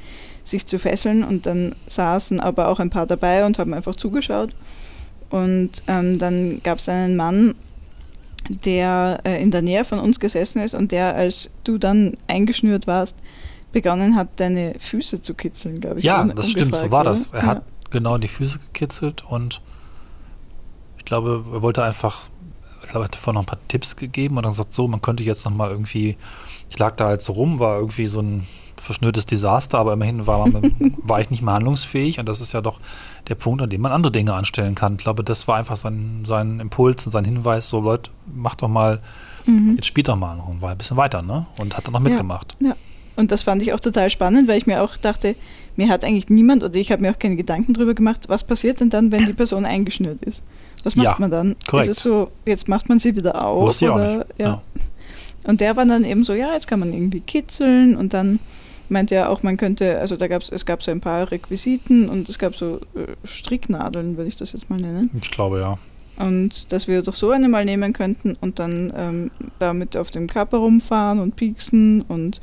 sich 0.43 0.65
zu 0.65 0.79
fesseln. 0.79 1.23
Und 1.23 1.45
dann 1.45 1.75
saßen 1.87 2.39
aber 2.39 2.67
auch 2.67 2.79
ein 2.79 2.89
paar 2.89 3.07
dabei 3.07 3.45
und 3.45 3.59
haben 3.59 3.73
einfach 3.73 3.95
zugeschaut. 3.95 4.53
Und 5.29 5.83
ähm, 5.87 6.19
dann 6.19 6.61
gab 6.63 6.79
es 6.79 6.89
einen 6.89 7.15
Mann, 7.15 7.55
der 8.49 9.21
äh, 9.23 9.41
in 9.41 9.51
der 9.51 9.61
Nähe 9.61 9.85
von 9.85 9.99
uns 9.99 10.19
gesessen 10.19 10.61
ist 10.61 10.73
und 10.73 10.91
der, 10.91 11.15
als 11.15 11.51
du 11.63 11.77
dann 11.77 12.15
eingeschnürt 12.27 12.87
warst, 12.87 13.19
begonnen 13.71 14.15
hat, 14.15 14.27
deine 14.39 14.75
Füße 14.77 15.21
zu 15.21 15.33
kitzeln, 15.33 15.79
glaube 15.79 15.99
ich. 15.99 16.05
Ja, 16.05 16.23
das 16.25 16.49
stimmt, 16.51 16.75
so 16.75 16.91
war 16.91 17.03
das. 17.03 17.31
Er 17.31 17.41
ja. 17.41 17.47
hat 17.47 17.63
genau 17.89 18.17
die 18.17 18.27
Füße 18.27 18.59
gekitzelt 18.59 19.23
und 19.23 19.61
ich 20.97 21.05
glaube, 21.05 21.43
er 21.53 21.61
wollte 21.61 21.83
einfach, 21.83 22.29
ich 22.83 22.89
glaube, 22.89 23.03
er 23.03 23.05
hat 23.05 23.15
davor 23.15 23.33
noch 23.33 23.43
ein 23.43 23.45
paar 23.45 23.59
Tipps 23.67 23.95
gegeben 23.95 24.37
und 24.37 24.43
dann 24.43 24.53
sagt 24.53 24.73
so, 24.73 24.87
man 24.87 25.01
könnte 25.01 25.23
jetzt 25.23 25.45
nochmal 25.45 25.71
irgendwie, 25.71 26.17
ich 26.69 26.79
lag 26.79 26.95
da 26.95 27.05
halt 27.05 27.21
so 27.21 27.33
rum, 27.33 27.59
war 27.59 27.77
irgendwie 27.77 28.07
so 28.07 28.21
ein 28.21 28.45
verschnürtes 28.81 29.25
Desaster, 29.25 29.77
aber 29.79 29.93
immerhin 29.93 30.27
war, 30.27 30.47
man, 30.47 30.75
war 31.03 31.21
ich 31.21 31.29
nicht 31.29 31.41
mehr 31.41 31.53
handlungsfähig 31.53 32.19
und 32.19 32.27
das 32.27 32.41
ist 32.41 32.53
ja 32.53 32.61
doch 32.61 32.79
der 33.27 33.35
Punkt, 33.35 33.61
an 33.61 33.69
dem 33.69 33.81
man 33.81 33.91
andere 33.91 34.11
Dinge 34.11 34.33
anstellen 34.33 34.75
kann. 34.75 34.95
Ich 34.95 35.03
glaube, 35.03 35.23
das 35.23 35.47
war 35.47 35.57
einfach 35.57 35.75
sein, 35.75 36.23
sein 36.25 36.59
Impuls 36.59 37.05
und 37.05 37.11
sein 37.11 37.25
Hinweis, 37.25 37.69
so 37.69 37.79
Leute, 37.79 38.11
mach 38.33 38.55
doch 38.55 38.67
mal, 38.67 38.99
mhm. 39.45 39.75
jetzt 39.75 39.85
spielt 39.85 40.07
doch 40.07 40.15
mal 40.15 40.35
noch 40.35 40.49
ein 40.49 40.77
bisschen 40.77 40.97
weiter, 40.97 41.21
ne? 41.21 41.45
Und 41.59 41.77
hat 41.77 41.87
dann 41.87 41.93
noch 41.93 41.99
mitgemacht. 41.99 42.53
Ja, 42.59 42.69
ja. 42.69 42.75
Und 43.15 43.31
das 43.31 43.43
fand 43.43 43.61
ich 43.61 43.73
auch 43.73 43.79
total 43.79 44.09
spannend, 44.09 44.47
weil 44.47 44.57
ich 44.57 44.67
mir 44.67 44.81
auch 44.81 44.97
dachte, 44.97 45.35
mir 45.75 45.89
hat 45.89 46.03
eigentlich 46.03 46.29
niemand 46.29 46.63
oder 46.63 46.75
ich 46.75 46.91
habe 46.91 47.01
mir 47.01 47.11
auch 47.11 47.19
keine 47.19 47.35
Gedanken 47.35 47.73
darüber 47.73 47.93
gemacht, 47.93 48.23
was 48.27 48.43
passiert 48.43 48.79
denn 48.79 48.89
dann, 48.89 49.11
wenn 49.11 49.25
die 49.25 49.33
Person 49.33 49.65
eingeschnürt 49.65 50.21
ist? 50.23 50.43
Was 50.83 50.95
macht 50.95 51.05
ja, 51.05 51.15
man 51.19 51.29
dann? 51.29 51.55
Korrekt. 51.67 51.89
Ist 51.89 51.97
es 51.97 52.03
so, 52.03 52.31
jetzt 52.45 52.67
macht 52.67 52.89
man 52.89 52.99
sie 52.99 53.15
wieder 53.15 53.45
auf? 53.45 53.67
Wusste 53.67 53.85
ich 53.85 53.91
oder, 53.91 54.03
auch 54.03 54.17
nicht. 54.17 54.39
Ja. 54.39 54.47
ja. 54.47 54.61
Und 55.43 55.61
der 55.61 55.75
war 55.75 55.85
dann 55.85 56.03
eben 56.03 56.23
so, 56.23 56.33
ja, 56.33 56.53
jetzt 56.53 56.67
kann 56.67 56.79
man 56.79 56.93
irgendwie 56.93 57.19
kitzeln 57.19 57.95
und 57.95 58.13
dann 58.13 58.39
meinte 58.91 59.15
ja 59.15 59.29
auch, 59.29 59.41
man 59.43 59.57
könnte, 59.57 59.99
also 59.99 60.15
da 60.15 60.27
gab 60.27 60.41
es, 60.41 60.51
es 60.51 60.65
gab 60.65 60.83
so 60.83 60.91
ein 60.91 61.01
paar 61.01 61.31
Requisiten 61.31 62.09
und 62.09 62.29
es 62.29 62.37
gab 62.37 62.55
so 62.55 62.79
äh, 62.95 63.07
Stricknadeln, 63.23 64.17
würde 64.17 64.27
ich 64.27 64.35
das 64.35 64.51
jetzt 64.53 64.69
mal 64.69 64.79
nennen. 64.79 65.09
Ich 65.19 65.31
glaube 65.31 65.59
ja. 65.59 65.77
Und 66.17 66.71
dass 66.71 66.87
wir 66.87 67.01
doch 67.01 67.15
so 67.15 67.31
eine 67.31 67.47
mal 67.47 67.65
nehmen 67.65 67.93
könnten 67.93 68.35
und 68.39 68.59
dann 68.59 68.93
ähm, 68.95 69.31
damit 69.57 69.97
auf 69.97 70.11
dem 70.11 70.27
Körper 70.27 70.57
rumfahren 70.57 71.19
und 71.19 71.35
pieksen 71.35 72.01
und 72.01 72.41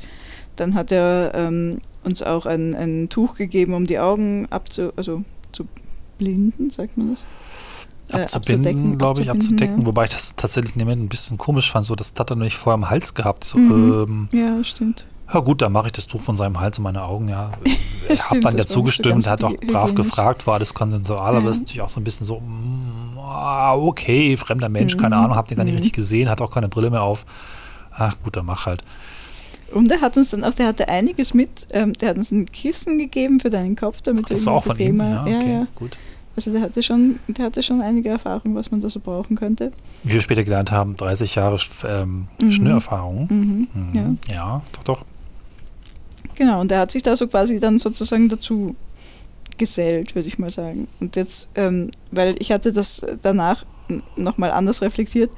dann 0.57 0.73
hat 0.73 0.91
er 0.91 1.31
ähm, 1.35 1.79
uns 2.03 2.21
auch 2.21 2.45
ein, 2.45 2.75
ein 2.75 3.07
Tuch 3.07 3.35
gegeben, 3.35 3.73
um 3.73 3.85
die 3.85 3.99
Augen 3.99 4.47
abzu, 4.49 4.91
also 4.97 5.23
zu 5.51 5.65
blinden, 6.17 6.69
sagt 6.69 6.97
man 6.97 7.11
das? 7.11 7.25
Äh, 8.11 8.23
abzubinden, 8.23 8.97
glaube 8.97 9.21
ich, 9.21 9.29
abzudecken, 9.29 9.81
ja. 9.81 9.85
wobei 9.85 10.05
ich 10.05 10.11
das 10.11 10.35
tatsächlich 10.35 10.75
ein 10.75 11.07
bisschen 11.07 11.37
komisch 11.37 11.71
fand, 11.71 11.85
so 11.85 11.95
das 11.95 12.13
hat 12.17 12.31
er 12.31 12.35
nämlich 12.35 12.57
vorher 12.57 12.73
am 12.75 12.89
Hals 12.89 13.13
gehabt. 13.13 13.43
So, 13.43 13.59
mhm. 13.59 14.27
ähm, 14.33 14.39
ja, 14.39 14.63
stimmt. 14.63 15.05
Ja 15.31 15.39
gut, 15.41 15.61
dann 15.61 15.71
mache 15.71 15.87
ich 15.87 15.93
das 15.93 16.07
Tuch 16.07 16.21
von 16.21 16.35
seinem 16.37 16.59
Hals 16.59 16.77
und 16.79 16.83
meine 16.83 17.03
Augen, 17.03 17.27
ja. 17.29 17.51
Ich 18.11 18.27
habe 18.27 18.39
dann 18.39 18.57
ja 18.57 18.65
zugestimmt, 18.65 19.27
hat 19.27 19.43
auch 19.43 19.53
brav 19.67 19.93
gefragt, 19.93 20.47
war 20.47 20.57
das 20.57 20.73
konsensual, 20.73 21.35
aber 21.35 21.45
ja. 21.45 21.51
ist 21.51 21.59
natürlich 21.59 21.81
auch 21.83 21.89
so 21.89 21.99
ein 21.99 22.03
bisschen 22.03 22.25
so, 22.25 22.39
mm, 22.39 23.19
okay, 23.19 24.35
fremder 24.35 24.67
Mensch, 24.67 24.97
keine 24.97 25.15
mhm. 25.15 25.25
Ahnung, 25.25 25.37
habt 25.37 25.51
ihr 25.51 25.57
gar 25.57 25.63
nicht 25.63 25.73
mhm. 25.73 25.77
richtig 25.77 25.93
gesehen, 25.93 26.27
hat 26.27 26.41
auch 26.41 26.49
keine 26.49 26.69
Brille 26.69 26.89
mehr 26.89 27.03
auf. 27.03 27.23
Ach 27.91 28.15
gut, 28.23 28.35
dann 28.35 28.47
mach 28.47 28.65
halt. 28.65 28.83
Und 29.73 29.91
er 29.91 30.01
hat 30.01 30.17
uns 30.17 30.31
dann 30.31 30.43
auch, 30.43 30.55
der 30.55 30.65
hatte 30.65 30.87
einiges 30.87 31.35
mit, 31.35 31.67
ähm, 31.73 31.93
der 31.93 32.09
hat 32.09 32.17
uns 32.17 32.31
ein 32.31 32.47
Kissen 32.47 32.97
gegeben 32.97 33.39
für 33.39 33.51
deinen 33.51 33.75
Kopf, 33.75 34.01
damit 34.01 34.25
Ach, 34.25 34.29
Das 34.29 34.45
war 34.47 34.53
auch 34.53 34.63
von 34.63 34.79
ihm, 34.79 34.99
ja, 34.99 35.21
okay, 35.21 35.31
ja, 35.31 35.47
ja. 35.59 35.67
gut. 35.75 35.97
Also 36.35 36.51
der 36.51 36.61
hatte 36.61 36.81
schon, 36.81 37.19
der 37.27 37.45
hatte 37.45 37.61
schon 37.61 37.81
einige 37.81 38.09
Erfahrungen, 38.09 38.55
was 38.55 38.71
man 38.71 38.81
da 38.81 38.89
so 38.89 38.99
brauchen 39.01 39.35
könnte. 39.35 39.71
Wie 40.03 40.13
wir 40.13 40.21
später 40.21 40.43
gelernt 40.43 40.71
haben, 40.71 40.95
30 40.95 41.35
Jahre 41.35 41.57
ähm, 41.83 42.27
mhm. 42.41 42.51
Schnürerfahrung. 42.51 43.27
Mhm. 43.29 43.67
Mhm. 43.73 44.17
Ja. 44.27 44.33
ja, 44.33 44.61
doch, 44.71 44.83
doch. 44.83 45.05
Genau, 46.39 46.61
und 46.61 46.71
er 46.71 46.79
hat 46.79 46.91
sich 46.91 47.03
da 47.03 47.17
so 47.17 47.27
quasi 47.27 47.59
dann 47.59 47.79
sozusagen 47.79 48.29
dazu 48.29 48.73
gesellt, 49.57 50.15
würde 50.15 50.29
ich 50.29 50.39
mal 50.39 50.49
sagen. 50.49 50.87
Und 51.01 51.17
jetzt, 51.17 51.49
ähm, 51.55 51.91
weil 52.11 52.37
ich 52.39 52.53
hatte 52.53 52.71
das 52.71 53.05
danach 53.21 53.65
nochmal 54.15 54.51
anders 54.51 54.81
reflektiert 54.81 55.31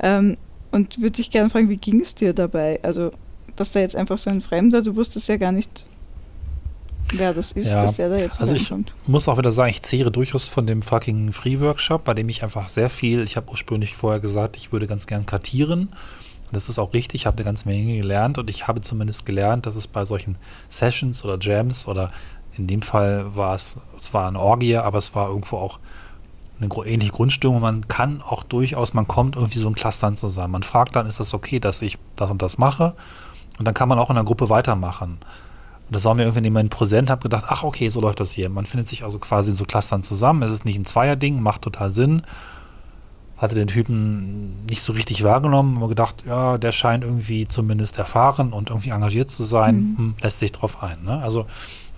ähm, 0.00 0.38
und 0.70 1.02
würde 1.02 1.16
dich 1.16 1.30
gerne 1.30 1.50
fragen, 1.50 1.68
wie 1.68 1.76
ging 1.76 2.00
es 2.00 2.14
dir 2.14 2.32
dabei? 2.32 2.80
Also, 2.82 3.10
dass 3.54 3.72
da 3.72 3.80
jetzt 3.80 3.96
einfach 3.96 4.16
so 4.16 4.30
ein 4.30 4.40
Fremder, 4.40 4.80
du 4.80 4.96
wusstest 4.96 5.28
ja 5.28 5.36
gar 5.36 5.52
nicht, 5.52 5.88
wer 7.12 7.34
das 7.34 7.52
ist, 7.52 7.74
ja, 7.74 7.82
dass 7.82 7.96
der 7.96 8.08
da 8.08 8.16
jetzt 8.16 8.40
Also 8.40 8.54
ich 8.54 8.72
muss 9.06 9.28
auch 9.28 9.36
wieder 9.36 9.52
sagen, 9.52 9.68
ich 9.68 9.82
zehre 9.82 10.10
durchaus 10.10 10.48
von 10.48 10.66
dem 10.66 10.80
fucking 10.80 11.32
Free 11.32 11.60
Workshop, 11.60 12.04
bei 12.04 12.14
dem 12.14 12.30
ich 12.30 12.42
einfach 12.42 12.70
sehr 12.70 12.88
viel, 12.88 13.20
ich 13.20 13.36
habe 13.36 13.50
ursprünglich 13.50 13.94
vorher 13.94 14.20
gesagt, 14.20 14.56
ich 14.56 14.72
würde 14.72 14.86
ganz 14.86 15.06
gern 15.06 15.26
kartieren 15.26 15.90
das 16.52 16.68
ist 16.68 16.78
auch 16.78 16.94
richtig, 16.94 17.22
ich 17.22 17.26
habe 17.26 17.36
eine 17.36 17.44
ganze 17.44 17.68
Menge 17.68 17.96
gelernt 17.96 18.38
und 18.38 18.48
ich 18.48 18.68
habe 18.68 18.80
zumindest 18.80 19.26
gelernt, 19.26 19.66
dass 19.66 19.76
es 19.76 19.88
bei 19.88 20.04
solchen 20.04 20.36
Sessions 20.68 21.24
oder 21.24 21.38
Jams 21.40 21.88
oder 21.88 22.12
in 22.56 22.66
dem 22.66 22.82
Fall 22.82 23.34
war 23.34 23.54
es, 23.54 23.78
es 23.96 24.14
war 24.14 24.28
eine 24.28 24.40
Orgie, 24.40 24.76
aber 24.76 24.98
es 24.98 25.14
war 25.14 25.28
irgendwo 25.28 25.58
auch 25.58 25.78
eine 26.58 26.68
ähnliche 26.86 27.12
Grundstimmung. 27.12 27.60
Man 27.60 27.86
kann 27.88 28.22
auch 28.22 28.42
durchaus, 28.42 28.94
man 28.94 29.06
kommt 29.06 29.36
irgendwie 29.36 29.58
so 29.58 29.68
in 29.68 29.74
Clustern 29.74 30.16
zusammen. 30.16 30.52
Man 30.52 30.62
fragt 30.62 30.96
dann, 30.96 31.06
ist 31.06 31.20
das 31.20 31.34
okay, 31.34 31.60
dass 31.60 31.82
ich 31.82 31.98
das 32.16 32.30
und 32.30 32.40
das 32.40 32.56
mache? 32.56 32.94
Und 33.58 33.66
dann 33.66 33.74
kann 33.74 33.88
man 33.88 33.98
auch 33.98 34.08
in 34.08 34.16
der 34.16 34.24
Gruppe 34.24 34.48
weitermachen. 34.48 35.18
Und 35.86 35.94
das 35.94 36.04
war 36.04 36.14
mir 36.14 36.22
irgendwie 36.22 36.48
Moment 36.48 36.70
präsent, 36.70 37.10
habe 37.10 37.22
gedacht, 37.22 37.44
ach 37.48 37.62
okay, 37.62 37.90
so 37.90 38.00
läuft 38.00 38.20
das 38.20 38.32
hier. 38.32 38.48
Man 38.48 38.64
findet 38.64 38.88
sich 38.88 39.04
also 39.04 39.18
quasi 39.18 39.50
in 39.50 39.56
so 39.56 39.64
Clustern 39.64 40.02
zusammen. 40.02 40.42
Es 40.42 40.50
ist 40.50 40.64
nicht 40.64 40.78
ein 40.78 40.86
Zweierding, 40.86 41.42
macht 41.42 41.62
total 41.62 41.90
Sinn 41.90 42.22
hatte 43.36 43.54
den 43.54 43.68
Typen 43.68 44.64
nicht 44.66 44.80
so 44.80 44.92
richtig 44.92 45.22
wahrgenommen, 45.22 45.76
aber 45.76 45.88
gedacht, 45.88 46.24
ja, 46.26 46.56
der 46.56 46.72
scheint 46.72 47.04
irgendwie 47.04 47.46
zumindest 47.46 47.98
erfahren 47.98 48.52
und 48.52 48.70
irgendwie 48.70 48.90
engagiert 48.90 49.28
zu 49.28 49.42
sein, 49.42 49.76
mhm. 49.76 49.98
hm, 49.98 50.14
lässt 50.22 50.40
sich 50.40 50.52
drauf 50.52 50.82
ein. 50.82 51.04
Ne? 51.04 51.20
Also 51.22 51.46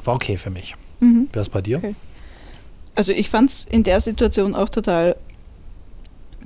war 0.05 0.14
okay 0.14 0.37
für 0.37 0.51
mich. 0.51 0.74
Mhm. 1.01 1.29
Wäre 1.33 1.42
es 1.42 1.48
bei 1.48 1.62
dir? 1.62 1.79
Okay. 1.79 1.94
Also 2.96 3.12
ich 3.12 3.31
fand 3.31 3.51
es 3.51 3.64
in 3.64 3.85
der 3.85 4.01
Situation 4.01 4.57
auch 4.57 4.68
total 4.68 5.14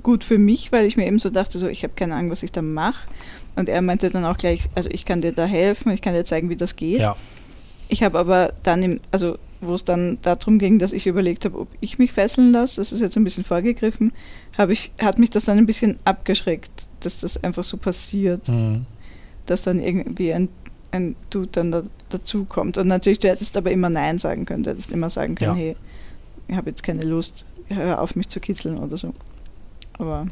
gut 0.03 0.23
für 0.23 0.37
mich, 0.37 0.71
weil 0.71 0.85
ich 0.85 0.97
mir 0.97 1.07
eben 1.07 1.17
so 1.17 1.31
dachte, 1.31 1.57
so 1.57 1.67
ich 1.67 1.83
habe 1.83 1.93
keine 1.95 2.13
Ahnung, 2.15 2.29
was 2.29 2.43
ich 2.43 2.51
da 2.51 2.61
mache. 2.61 3.07
Und 3.55 3.69
er 3.69 3.81
meinte 3.81 4.09
dann 4.09 4.25
auch 4.25 4.37
gleich, 4.37 4.69
also 4.75 4.89
ich 4.91 5.05
kann 5.05 5.21
dir 5.21 5.31
da 5.31 5.45
helfen, 5.45 5.91
ich 5.91 6.01
kann 6.01 6.13
dir 6.13 6.25
zeigen, 6.25 6.49
wie 6.49 6.55
das 6.55 6.75
geht. 6.75 6.99
Ja. 6.99 7.15
Ich 7.87 8.03
habe 8.03 8.19
aber 8.19 8.53
dann, 8.63 8.83
im, 8.83 8.99
also 9.11 9.37
wo 9.61 9.73
es 9.73 9.85
dann 9.85 10.17
darum 10.21 10.59
ging, 10.59 10.79
dass 10.79 10.93
ich 10.93 11.07
überlegt 11.07 11.45
habe, 11.45 11.59
ob 11.59 11.67
ich 11.79 11.99
mich 11.99 12.11
fesseln 12.11 12.51
lasse, 12.51 12.81
das 12.81 12.91
ist 12.91 13.01
jetzt 13.01 13.17
ein 13.17 13.23
bisschen 13.23 13.43
vorgegriffen, 13.43 14.11
ich, 14.73 14.91
hat 14.99 15.19
mich 15.19 15.29
das 15.29 15.45
dann 15.45 15.57
ein 15.57 15.65
bisschen 15.65 15.97
abgeschreckt, 16.05 16.71
dass 17.01 17.19
das 17.19 17.43
einfach 17.43 17.63
so 17.63 17.77
passiert, 17.77 18.47
mhm. 18.49 18.85
dass 19.45 19.63
dann 19.63 19.79
irgendwie 19.79 20.33
ein, 20.33 20.49
ein 20.91 21.15
Dude 21.29 21.49
dann 21.51 21.71
da, 21.71 21.83
dazu 22.09 22.45
kommt. 22.45 22.77
Und 22.77 22.87
natürlich, 22.87 23.19
du 23.19 23.29
hättest 23.29 23.57
aber 23.57 23.71
immer 23.71 23.89
Nein 23.89 24.19
sagen 24.19 24.45
können, 24.45 24.63
du 24.63 24.69
hättest 24.69 24.91
immer 24.91 25.09
sagen 25.09 25.35
können, 25.35 25.57
ja. 25.57 25.63
hey, 25.63 25.75
ich 26.47 26.55
habe 26.55 26.69
jetzt 26.69 26.83
keine 26.83 27.01
Lust, 27.01 27.45
hör 27.69 28.01
auf 28.01 28.15
mich 28.15 28.29
zu 28.29 28.39
kitzeln 28.39 28.77
oder 28.77 28.97
so. 28.97 29.13
Aber 29.97 30.27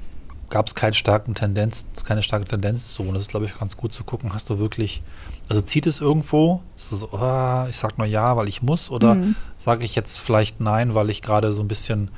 gab 0.52 0.68
es 0.68 0.76
keine 0.76 0.94
starken 0.94 1.34
Tendenz, 1.34 1.88
keine 2.06 2.22
starke 2.22 2.46
Tendenz 2.46 2.94
zu. 2.94 3.04
Und 3.04 3.16
das 3.16 3.24
ist, 3.24 3.30
glaube 3.30 3.46
ich, 3.46 3.58
ganz 3.58 3.78
gut 3.78 3.94
zu 3.94 4.04
gucken, 4.04 4.34
hast 4.34 4.50
du 4.52 4.60
wirklich, 4.60 5.02
also 5.50 5.62
zieht 5.62 5.88
es 5.88 6.00
irgendwo? 6.00 6.62
Ist 6.76 6.92
es 6.92 7.00
so, 7.00 7.10
oh, 7.12 7.66
ich 7.68 7.78
sage 7.78 7.96
nur 7.98 8.06
ja, 8.06 8.38
weil 8.38 8.48
ich 8.48 8.62
muss, 8.62 8.92
oder 8.92 9.16
mhm. 9.16 9.36
sage 9.58 9.84
ich 9.84 9.96
jetzt 9.96 10.20
vielleicht 10.20 10.62
nein, 10.62 10.94
weil 10.94 11.10
ich 11.10 11.24
gerade 11.24 11.52
so 11.52 11.62
ein 11.62 11.68
bisschen 11.68 12.12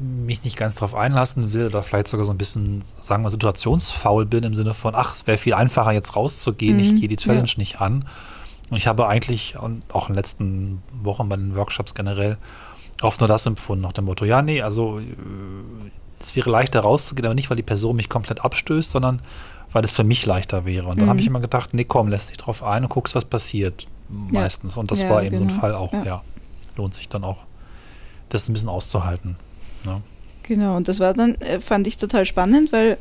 mich 0.00 0.44
nicht 0.44 0.56
ganz 0.56 0.76
drauf 0.76 0.94
einlassen 0.94 1.52
will 1.52 1.66
oder 1.66 1.82
vielleicht 1.82 2.08
sogar 2.08 2.24
so 2.24 2.32
ein 2.32 2.38
bisschen, 2.38 2.82
sagen 2.98 3.22
wir, 3.22 3.30
situationsfaul 3.30 4.26
bin 4.26 4.44
im 4.44 4.54
Sinne 4.54 4.74
von, 4.74 4.94
ach, 4.94 5.14
es 5.14 5.26
wäre 5.26 5.38
viel 5.38 5.54
einfacher 5.54 5.92
jetzt 5.92 6.16
rauszugehen, 6.16 6.76
mhm. 6.76 6.82
ich 6.82 6.94
gehe 6.96 7.08
die 7.08 7.16
Challenge 7.16 7.46
ja. 7.46 7.58
nicht 7.58 7.80
an. 7.80 8.04
Und 8.70 8.76
ich 8.76 8.86
habe 8.86 9.08
eigentlich, 9.08 9.58
und 9.58 9.82
auch 9.92 10.08
in 10.08 10.14
den 10.14 10.18
letzten 10.18 10.82
Wochen 11.02 11.28
bei 11.28 11.36
den 11.36 11.56
Workshops 11.56 11.94
generell, 11.94 12.38
oft 13.02 13.20
nur 13.20 13.28
das 13.28 13.46
empfunden, 13.46 13.82
nach 13.82 13.92
dem 13.92 14.04
Motto, 14.04 14.24
ja, 14.24 14.42
nee, 14.42 14.62
also 14.62 15.00
äh, 15.00 15.04
es 16.20 16.36
wäre 16.36 16.50
leichter 16.50 16.80
rauszugehen, 16.80 17.26
aber 17.26 17.34
nicht, 17.34 17.50
weil 17.50 17.56
die 17.56 17.62
Person 17.62 17.96
mich 17.96 18.08
komplett 18.08 18.44
abstößt, 18.44 18.90
sondern 18.90 19.20
weil 19.72 19.84
es 19.84 19.92
für 19.92 20.04
mich 20.04 20.26
leichter 20.26 20.64
wäre. 20.64 20.86
Und 20.86 20.98
dann 20.98 21.06
mhm. 21.06 21.10
habe 21.10 21.20
ich 21.20 21.26
immer 21.26 21.40
gedacht, 21.40 21.74
nee, 21.74 21.84
komm, 21.84 22.08
lässt 22.08 22.30
dich 22.30 22.36
drauf 22.36 22.62
ein 22.62 22.84
und 22.84 22.90
guckst, 22.90 23.14
was 23.14 23.24
passiert. 23.24 23.86
Meistens. 24.08 24.76
Und 24.76 24.90
das 24.90 25.02
ja, 25.02 25.10
war 25.10 25.22
eben 25.22 25.36
genau. 25.36 25.38
so 25.38 25.44
ein 25.44 25.48
genau. 25.48 25.60
Fall 25.60 25.74
auch, 25.74 26.04
ja. 26.04 26.22
Lohnt 26.76 26.94
sich 26.94 27.08
dann 27.08 27.24
auch, 27.24 27.44
das 28.28 28.48
ein 28.48 28.52
bisschen 28.52 28.68
auszuhalten. 28.68 29.36
Ja. 29.84 30.00
Genau, 30.44 30.76
und 30.76 30.88
das 30.88 31.00
war 31.00 31.14
dann, 31.14 31.36
äh, 31.36 31.60
fand 31.60 31.86
ich 31.86 31.96
total 31.96 32.24
spannend, 32.24 32.72
weil 32.72 32.98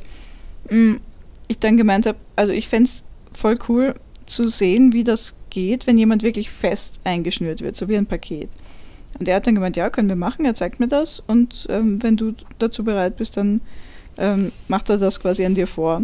mh, 0.70 0.78
mm, 0.78 1.00
ich 1.48 1.60
dann 1.60 1.78
gemeint 1.78 2.06
habe, 2.06 2.18
also 2.36 2.54
ich 2.54 2.68
fände 2.68 2.88
es 2.88 3.06
voll 3.32 3.58
cool 3.68 3.96
zu 4.26 4.48
sehen, 4.48 4.94
wie 4.94 5.04
das 5.04 5.36
geht, 5.50 5.88
wenn 5.88 5.98
jemand 5.98 6.22
wirklich 6.22 6.52
fest 6.52 7.00
eingeschnürt 7.04 7.62
wird, 7.62 7.76
so 7.76 7.90
wie 7.90 7.98
ein 7.98 8.06
Paket. 8.06 8.50
Und 9.18 9.28
er 9.28 9.38
hat 9.38 9.48
dann 9.48 9.56
gemeint, 9.56 9.76
ja, 9.76 9.90
können 9.90 10.10
wir 10.10 10.16
machen, 10.16 10.46
er 10.46 10.54
zeigt 10.54 10.80
mir 10.80 10.88
das 10.88 11.20
und 11.20 11.66
ähm, 11.70 12.02
wenn 12.04 12.16
du 12.16 12.36
dazu 12.60 12.84
bereit 12.84 13.18
bist, 13.18 13.38
dann 13.38 13.62
ähm, 14.18 14.52
macht 14.68 14.90
er 14.90 14.98
das 14.98 15.20
quasi 15.20 15.46
an 15.46 15.56
dir 15.56 15.68
vor. 15.68 16.04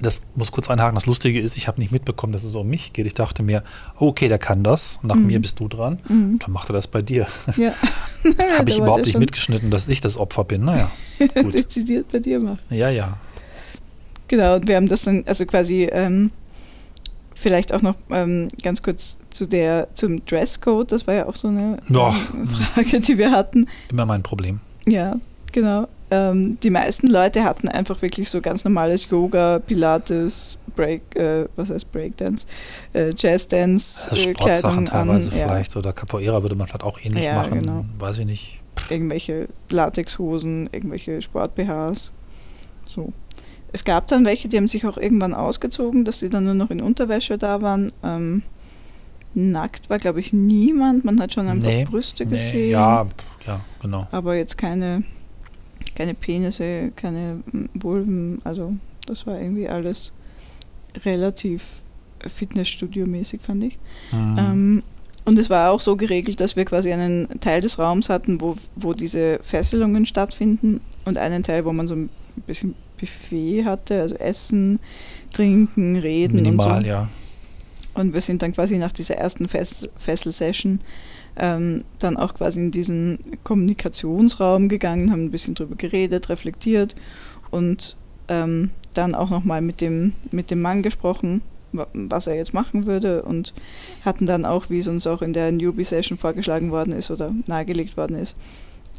Das 0.00 0.22
muss 0.34 0.50
kurz 0.52 0.68
einhaken. 0.68 0.94
Das 0.94 1.06
Lustige 1.06 1.40
ist, 1.40 1.56
ich 1.56 1.68
habe 1.68 1.80
nicht 1.80 1.92
mitbekommen, 1.92 2.32
dass 2.32 2.42
es 2.44 2.54
um 2.56 2.68
mich 2.68 2.92
geht. 2.92 3.06
Ich 3.06 3.14
dachte 3.14 3.42
mir, 3.42 3.62
okay, 3.96 4.28
der 4.28 4.38
kann 4.38 4.64
das. 4.64 4.98
Nach 5.02 5.14
mhm. 5.14 5.26
mir 5.26 5.40
bist 5.40 5.60
du 5.60 5.68
dran. 5.68 5.98
Mhm. 6.08 6.38
Dann 6.40 6.52
macht 6.52 6.70
er 6.70 6.72
das 6.74 6.88
bei 6.88 7.02
dir. 7.02 7.26
Ja. 7.56 7.72
habe 8.58 8.70
ich 8.70 8.78
überhaupt 8.78 9.04
nicht 9.04 9.18
mitgeschnitten, 9.18 9.70
dass 9.70 9.86
ich 9.86 10.00
das 10.00 10.16
Opfer 10.16 10.44
bin. 10.44 10.64
Naja. 10.64 10.90
Dezidiert 11.52 12.10
bei 12.10 12.18
dir 12.18 12.40
macht. 12.40 12.60
Ja, 12.70 12.88
ja. 12.88 13.18
Genau, 14.28 14.56
und 14.56 14.66
wir 14.66 14.76
haben 14.76 14.88
das 14.88 15.02
dann, 15.02 15.24
also 15.26 15.44
quasi 15.44 15.84
ähm, 15.92 16.30
Vielleicht 17.34 17.74
auch 17.74 17.82
noch 17.82 17.96
ähm, 18.10 18.48
ganz 18.62 18.82
kurz 18.82 19.18
zu 19.30 19.46
der, 19.46 19.88
zum 19.94 20.24
Dresscode, 20.24 20.92
das 20.92 21.06
war 21.06 21.14
ja 21.14 21.26
auch 21.26 21.34
so 21.34 21.48
eine 21.48 21.78
ähm, 21.88 22.46
Frage, 22.46 23.00
die 23.00 23.18
wir 23.18 23.32
hatten. 23.32 23.66
Immer 23.90 24.06
mein 24.06 24.22
Problem. 24.22 24.60
Ja, 24.86 25.16
genau. 25.52 25.88
Ähm, 26.14 26.60
die 26.60 26.70
meisten 26.70 27.08
Leute 27.08 27.42
hatten 27.42 27.68
einfach 27.68 28.00
wirklich 28.00 28.30
so 28.30 28.40
ganz 28.40 28.64
normales 28.64 29.08
Yoga, 29.10 29.58
Pilates, 29.58 30.58
Break, 30.76 31.16
äh, 31.16 31.46
was 31.56 31.70
heißt 31.70 31.90
Breakdance, 31.90 32.46
äh, 32.92 33.10
Jazzdance, 33.16 34.08
also 34.10 34.30
äh, 34.30 34.32
Kleidung 34.34 34.84
teilweise 34.86 35.30
an, 35.30 35.36
vielleicht 35.36 35.74
ja. 35.74 35.78
oder 35.78 35.92
Capoeira 35.92 36.40
würde 36.42 36.54
man 36.54 36.68
vielleicht 36.68 36.84
auch 36.84 37.00
ähnlich 37.02 37.24
ja, 37.24 37.34
machen, 37.34 37.62
genau. 37.62 37.84
weiß 37.98 38.20
ich 38.20 38.26
nicht. 38.26 38.60
Irgendwelche 38.90 39.48
Latexhosen, 39.70 40.68
irgendwelche 40.72 41.20
Sport-BHs, 41.20 42.12
so. 42.86 43.12
Es 43.72 43.84
gab 43.84 44.06
dann 44.06 44.24
welche, 44.24 44.48
die 44.48 44.56
haben 44.56 44.68
sich 44.68 44.86
auch 44.86 44.98
irgendwann 44.98 45.34
ausgezogen, 45.34 46.04
dass 46.04 46.20
sie 46.20 46.30
dann 46.30 46.44
nur 46.44 46.54
noch 46.54 46.70
in 46.70 46.80
Unterwäsche 46.80 47.38
da 47.38 47.60
waren. 47.60 47.92
Ähm, 48.04 48.42
nackt 49.34 49.90
war, 49.90 49.98
glaube 49.98 50.20
ich, 50.20 50.32
niemand. 50.32 51.04
Man 51.04 51.20
hat 51.20 51.32
schon 51.32 51.48
ein 51.48 51.58
nee, 51.58 51.82
paar 51.82 51.90
Brüste 51.90 52.24
nee, 52.24 52.30
gesehen. 52.30 52.70
Ja, 52.70 53.04
ja, 53.46 53.60
genau. 53.82 54.06
Aber 54.12 54.36
jetzt 54.36 54.58
keine, 54.58 55.02
keine 55.94 56.14
Penisse, 56.14 56.92
keine 56.96 57.40
Vulven. 57.74 58.40
Also 58.44 58.74
das 59.06 59.26
war 59.26 59.40
irgendwie 59.40 59.68
alles 59.68 60.12
relativ 61.04 61.82
Fitnessstudio-mäßig, 62.20 63.40
fand 63.42 63.64
ich. 63.64 63.78
Mhm. 64.12 64.34
Ähm, 64.38 64.82
und 65.26 65.38
es 65.38 65.48
war 65.48 65.70
auch 65.70 65.80
so 65.80 65.96
geregelt, 65.96 66.40
dass 66.40 66.54
wir 66.56 66.64
quasi 66.64 66.92
einen 66.92 67.40
Teil 67.40 67.60
des 67.60 67.78
Raums 67.78 68.10
hatten, 68.10 68.40
wo, 68.40 68.56
wo 68.76 68.92
diese 68.92 69.38
Fesselungen 69.42 70.04
stattfinden 70.04 70.80
und 71.06 71.16
einen 71.16 71.42
Teil, 71.42 71.64
wo 71.64 71.72
man 71.72 71.86
so 71.86 71.94
ein 71.94 72.10
bisschen 72.46 72.74
Buffet 72.98 73.64
hatte, 73.64 74.02
also 74.02 74.16
Essen, 74.16 74.78
Trinken, 75.32 75.96
Reden 75.96 76.36
Minimal, 76.36 76.78
und 76.78 76.82
so. 76.82 76.88
ja. 76.88 77.08
Und 77.94 78.12
wir 78.12 78.20
sind 78.20 78.42
dann 78.42 78.52
quasi 78.52 78.76
nach 78.76 78.92
dieser 78.92 79.16
ersten 79.16 79.48
Fess 79.48 79.88
Fessel-Session 79.96 80.80
ähm, 81.36 81.84
dann 81.98 82.16
auch 82.16 82.34
quasi 82.34 82.60
in 82.60 82.70
diesen 82.70 83.18
Kommunikationsraum 83.42 84.68
gegangen, 84.68 85.10
haben 85.10 85.24
ein 85.24 85.30
bisschen 85.30 85.54
drüber 85.54 85.74
geredet, 85.76 86.28
reflektiert 86.28 86.94
und 87.50 87.96
ähm, 88.28 88.70
dann 88.94 89.14
auch 89.14 89.30
nochmal 89.30 89.60
mit 89.60 89.80
dem, 89.80 90.12
mit 90.30 90.50
dem 90.50 90.62
Mann 90.62 90.82
gesprochen, 90.82 91.42
was 91.92 92.28
er 92.28 92.36
jetzt 92.36 92.54
machen 92.54 92.86
würde 92.86 93.22
und 93.22 93.52
hatten 94.04 94.26
dann 94.26 94.44
auch, 94.44 94.70
wie 94.70 94.78
es 94.78 94.86
uns 94.86 95.06
auch 95.06 95.22
in 95.22 95.32
der 95.32 95.50
Newbie-Session 95.50 96.18
vorgeschlagen 96.18 96.70
worden 96.70 96.92
ist 96.92 97.10
oder 97.10 97.32
nahegelegt 97.46 97.96
worden 97.96 98.16
ist, 98.16 98.36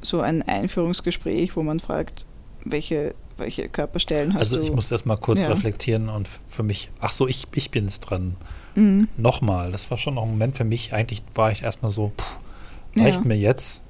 so 0.02 0.20
ein 0.20 0.42
Einführungsgespräch, 0.42 1.56
wo 1.56 1.64
man 1.64 1.80
fragt, 1.80 2.26
welche 2.66 3.14
welche 3.38 3.70
Körperstellen 3.70 4.34
hast 4.34 4.40
also 4.40 4.56
du? 4.56 4.60
Also 4.62 4.72
ich 4.72 4.76
muss 4.76 4.92
erst 4.92 5.06
mal 5.06 5.18
kurz 5.18 5.44
ja. 5.44 5.50
reflektieren 5.50 6.10
und 6.10 6.28
für 6.48 6.64
mich, 6.64 6.90
ach 7.00 7.12
so, 7.12 7.28
ich, 7.28 7.48
ich 7.54 7.72
bin 7.72 7.86
jetzt 7.86 8.02
dran. 8.02 8.36
Mhm. 8.76 9.08
Nochmal, 9.18 9.72
das 9.72 9.90
war 9.90 9.98
schon 9.98 10.16
noch 10.16 10.24
ein 10.24 10.30
Moment 10.30 10.58
für 10.58 10.64
mich. 10.64 10.94
Eigentlich 10.94 11.24
war 11.34 11.52
ich 11.52 11.64
erstmal 11.64 11.92
so, 11.92 12.12
pff, 12.18 13.02
reicht 13.02 13.20
ja. 13.20 13.28
mir 13.28 13.38
jetzt. 13.38 13.82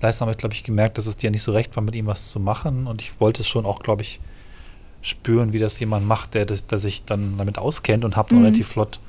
Gleichzeitig 0.00 0.20
habe 0.22 0.30
ich, 0.32 0.38
glaube 0.38 0.54
ich, 0.54 0.64
gemerkt, 0.64 0.98
dass 0.98 1.06
es 1.06 1.16
dir 1.16 1.30
nicht 1.30 1.42
so 1.42 1.52
recht 1.52 1.74
war, 1.76 1.82
mit 1.82 1.94
ihm 1.94 2.06
was 2.06 2.28
zu 2.28 2.40
machen. 2.40 2.86
Und 2.86 3.00
ich 3.00 3.20
wollte 3.20 3.42
es 3.42 3.48
schon 3.48 3.64
auch, 3.64 3.80
glaube 3.80 4.02
ich, 4.02 4.20
spüren, 5.02 5.52
wie 5.52 5.58
das 5.58 5.78
jemand 5.80 6.06
macht, 6.06 6.34
der, 6.34 6.46
der 6.46 6.78
sich 6.78 7.04
dann 7.04 7.36
damit 7.36 7.58
auskennt 7.58 8.04
und 8.04 8.16
habe 8.16 8.30
dann 8.30 8.38
mhm. 8.38 8.46
relativ 8.46 8.68
flott 8.68 9.00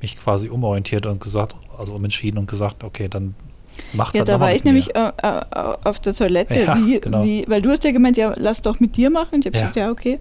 mich 0.00 0.18
quasi 0.18 0.48
umorientiert 0.48 1.06
und 1.06 1.20
gesagt, 1.20 1.54
also 1.78 1.94
umentschieden 1.94 2.38
und 2.38 2.48
gesagt, 2.48 2.84
okay, 2.84 3.08
dann 3.08 3.34
Macht's 3.94 4.18
ja, 4.18 4.24
da 4.24 4.40
war 4.40 4.54
ich 4.54 4.64
nämlich 4.64 4.94
äh, 4.94 5.12
auf 5.84 6.00
der 6.00 6.14
Toilette, 6.14 6.62
ja, 6.62 6.76
wie, 6.76 7.00
genau. 7.00 7.24
wie, 7.24 7.44
weil 7.48 7.62
du 7.62 7.70
hast 7.70 7.84
ja 7.84 7.90
gemeint, 7.90 8.16
ja, 8.16 8.34
lass 8.36 8.62
doch 8.62 8.80
mit 8.80 8.96
dir 8.96 9.10
machen. 9.10 9.40
Ich 9.40 9.46
habe 9.46 9.56
ja. 9.56 9.60
gesagt, 9.60 9.76
ja, 9.76 9.90
okay. 9.90 10.18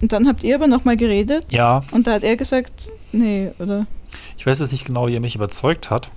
Und 0.00 0.12
dann 0.12 0.28
habt 0.28 0.44
ihr 0.44 0.54
aber 0.54 0.66
nochmal 0.66 0.96
geredet. 0.96 1.52
Ja. 1.52 1.82
Und 1.90 2.06
da 2.06 2.14
hat 2.14 2.22
er 2.22 2.36
gesagt, 2.36 2.90
nee, 3.12 3.50
oder? 3.58 3.86
Ich 4.36 4.46
weiß 4.46 4.60
jetzt 4.60 4.72
nicht 4.72 4.84
genau, 4.84 5.06
wie 5.08 5.14
er 5.14 5.20
mich 5.20 5.34
überzeugt 5.34 5.90
hat. 5.90 6.10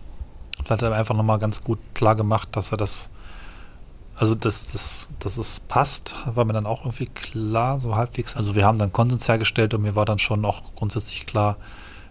Vielleicht 0.58 0.84
hat 0.84 0.92
er 0.92 0.94
einfach 0.94 1.16
nochmal 1.16 1.40
ganz 1.40 1.64
gut 1.64 1.80
klar 1.94 2.16
gemacht, 2.16 2.50
dass 2.52 2.72
er 2.72 2.78
das, 2.78 3.10
also 4.16 4.36
dass, 4.36 4.72
dass, 4.72 5.10
dass 5.20 5.38
es 5.38 5.62
passt, 5.62 6.16
war 6.26 6.46
mir 6.46 6.54
dann 6.54 6.66
auch 6.66 6.82
irgendwie 6.82 7.08
klar, 7.08 7.80
so 7.80 7.96
halbwegs. 7.96 8.36
Also 8.36 8.56
wir 8.56 8.66
haben 8.66 8.78
dann 8.78 8.92
Konsens 8.92 9.28
hergestellt 9.28 9.74
und 9.74 9.82
mir 9.82 9.96
war 9.96 10.06
dann 10.06 10.20
schon 10.20 10.44
auch 10.44 10.62
grundsätzlich 10.76 11.26
klar, 11.26 11.56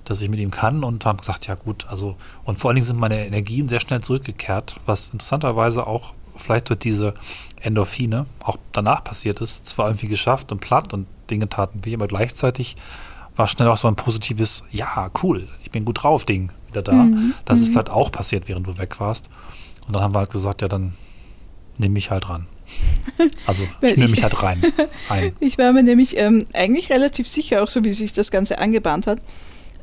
dass 0.04 0.22
ich 0.22 0.30
mit 0.30 0.40
ihm 0.40 0.50
kann 0.50 0.84
und 0.84 1.04
haben 1.04 1.18
gesagt, 1.18 1.46
ja 1.48 1.54
gut, 1.54 1.86
also 1.90 2.16
und 2.44 2.58
vor 2.58 2.70
allen 2.70 2.76
Dingen 2.76 2.86
sind 2.86 2.98
meine 2.98 3.26
Energien 3.26 3.68
sehr 3.68 3.80
schnell 3.80 4.00
zurückgekehrt, 4.00 4.76
was 4.86 5.10
interessanterweise 5.10 5.86
auch 5.86 6.14
vielleicht 6.34 6.70
durch 6.70 6.78
diese 6.78 7.14
Endorphine 7.60 8.24
auch 8.40 8.56
danach 8.72 9.04
passiert 9.04 9.40
ist. 9.40 9.66
Zwar 9.66 9.88
irgendwie 9.88 10.08
geschafft 10.08 10.50
und 10.50 10.60
platt 10.60 10.94
und 10.94 11.06
Dinge 11.30 11.48
taten 11.48 11.84
weh, 11.84 11.94
aber 11.94 12.08
gleichzeitig 12.08 12.76
war 13.36 13.46
schnell 13.46 13.68
auch 13.68 13.76
so 13.76 13.88
ein 13.88 13.96
positives, 13.96 14.64
ja, 14.72 15.10
cool, 15.22 15.46
ich 15.62 15.70
bin 15.70 15.84
gut 15.84 16.02
drauf, 16.02 16.24
Ding 16.24 16.50
wieder 16.68 16.82
da. 16.82 16.92
Mhm. 16.92 17.34
Das 17.44 17.60
ist 17.60 17.70
mhm. 17.70 17.76
halt 17.76 17.90
auch 17.90 18.12
passiert, 18.12 18.48
während 18.48 18.66
du 18.66 18.76
weg 18.78 19.00
warst. 19.00 19.28
Und 19.86 19.94
dann 19.94 20.02
haben 20.02 20.14
wir 20.14 20.18
halt 20.18 20.30
gesagt, 20.30 20.62
ja, 20.62 20.68
dann 20.68 20.92
nehme 21.78 21.94
mich 21.94 22.10
halt 22.10 22.28
ran. 22.28 22.46
Also 23.46 23.64
ich 23.80 23.96
nehme 23.96 24.10
mich 24.10 24.22
halt 24.22 24.42
rein. 24.42 24.62
Ein. 25.08 25.32
Ich 25.40 25.58
war 25.58 25.72
mir 25.72 25.82
nämlich 25.82 26.16
ähm, 26.18 26.44
eigentlich 26.52 26.90
relativ 26.90 27.26
sicher, 27.26 27.62
auch 27.62 27.68
so 27.68 27.82
wie 27.82 27.90
sich 27.90 28.12
das 28.12 28.30
Ganze 28.30 28.58
angebahnt 28.58 29.06
hat, 29.06 29.20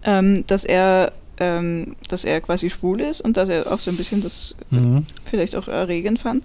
ähm, 0.03 0.45
dass 0.47 0.63
er 0.63 1.11
ähm, 1.39 1.95
dass 2.07 2.23
er 2.23 2.39
quasi 2.41 2.69
schwul 2.69 3.01
ist 3.01 3.21
und 3.21 3.35
dass 3.35 3.49
er 3.49 3.71
auch 3.71 3.79
so 3.79 3.91
ein 3.91 3.97
bisschen 3.97 4.21
das 4.21 4.55
mhm. 4.69 5.05
vielleicht 5.21 5.55
auch 5.55 5.67
erregend 5.67 6.19
fand. 6.19 6.43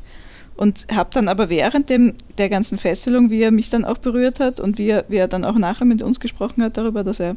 Und 0.61 0.89
habe 0.95 1.09
dann 1.15 1.29
aber 1.29 1.49
während 1.49 1.89
dem, 1.89 2.13
der 2.37 2.51
ganzen 2.51 2.77
Fesselung, 2.77 3.31
wie 3.31 3.41
er 3.41 3.51
mich 3.51 3.71
dann 3.71 3.87
auch 3.87 3.97
berührt 3.97 4.41
hat 4.41 4.61
und 4.61 4.77
wie 4.77 4.91
er, 4.91 5.07
wie 5.09 5.17
er 5.17 5.27
dann 5.27 5.47
auch 5.47 5.57
nachher 5.57 5.87
mit 5.87 6.03
uns 6.03 6.21
gesprochen 6.21 6.63
hat 6.63 6.77
darüber, 6.77 7.03
dass 7.03 7.19
er, 7.19 7.35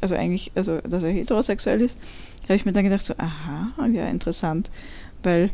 also 0.00 0.14
eigentlich, 0.14 0.52
also 0.54 0.78
dass 0.82 1.02
er 1.02 1.10
heterosexuell 1.10 1.80
ist, 1.80 1.98
habe 2.44 2.54
ich 2.54 2.64
mir 2.64 2.70
dann 2.70 2.84
gedacht, 2.84 3.04
so, 3.04 3.14
aha, 3.18 3.86
ja, 3.88 4.06
interessant. 4.06 4.70
Weil, 5.24 5.50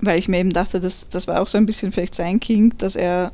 weil 0.00 0.18
ich 0.18 0.26
mir 0.26 0.38
eben 0.38 0.52
dachte, 0.52 0.80
das, 0.80 1.08
das 1.08 1.28
war 1.28 1.40
auch 1.40 1.46
so 1.46 1.56
ein 1.56 1.66
bisschen 1.66 1.92
vielleicht 1.92 2.16
sein 2.16 2.40
King, 2.40 2.76
dass 2.78 2.96
er 2.96 3.30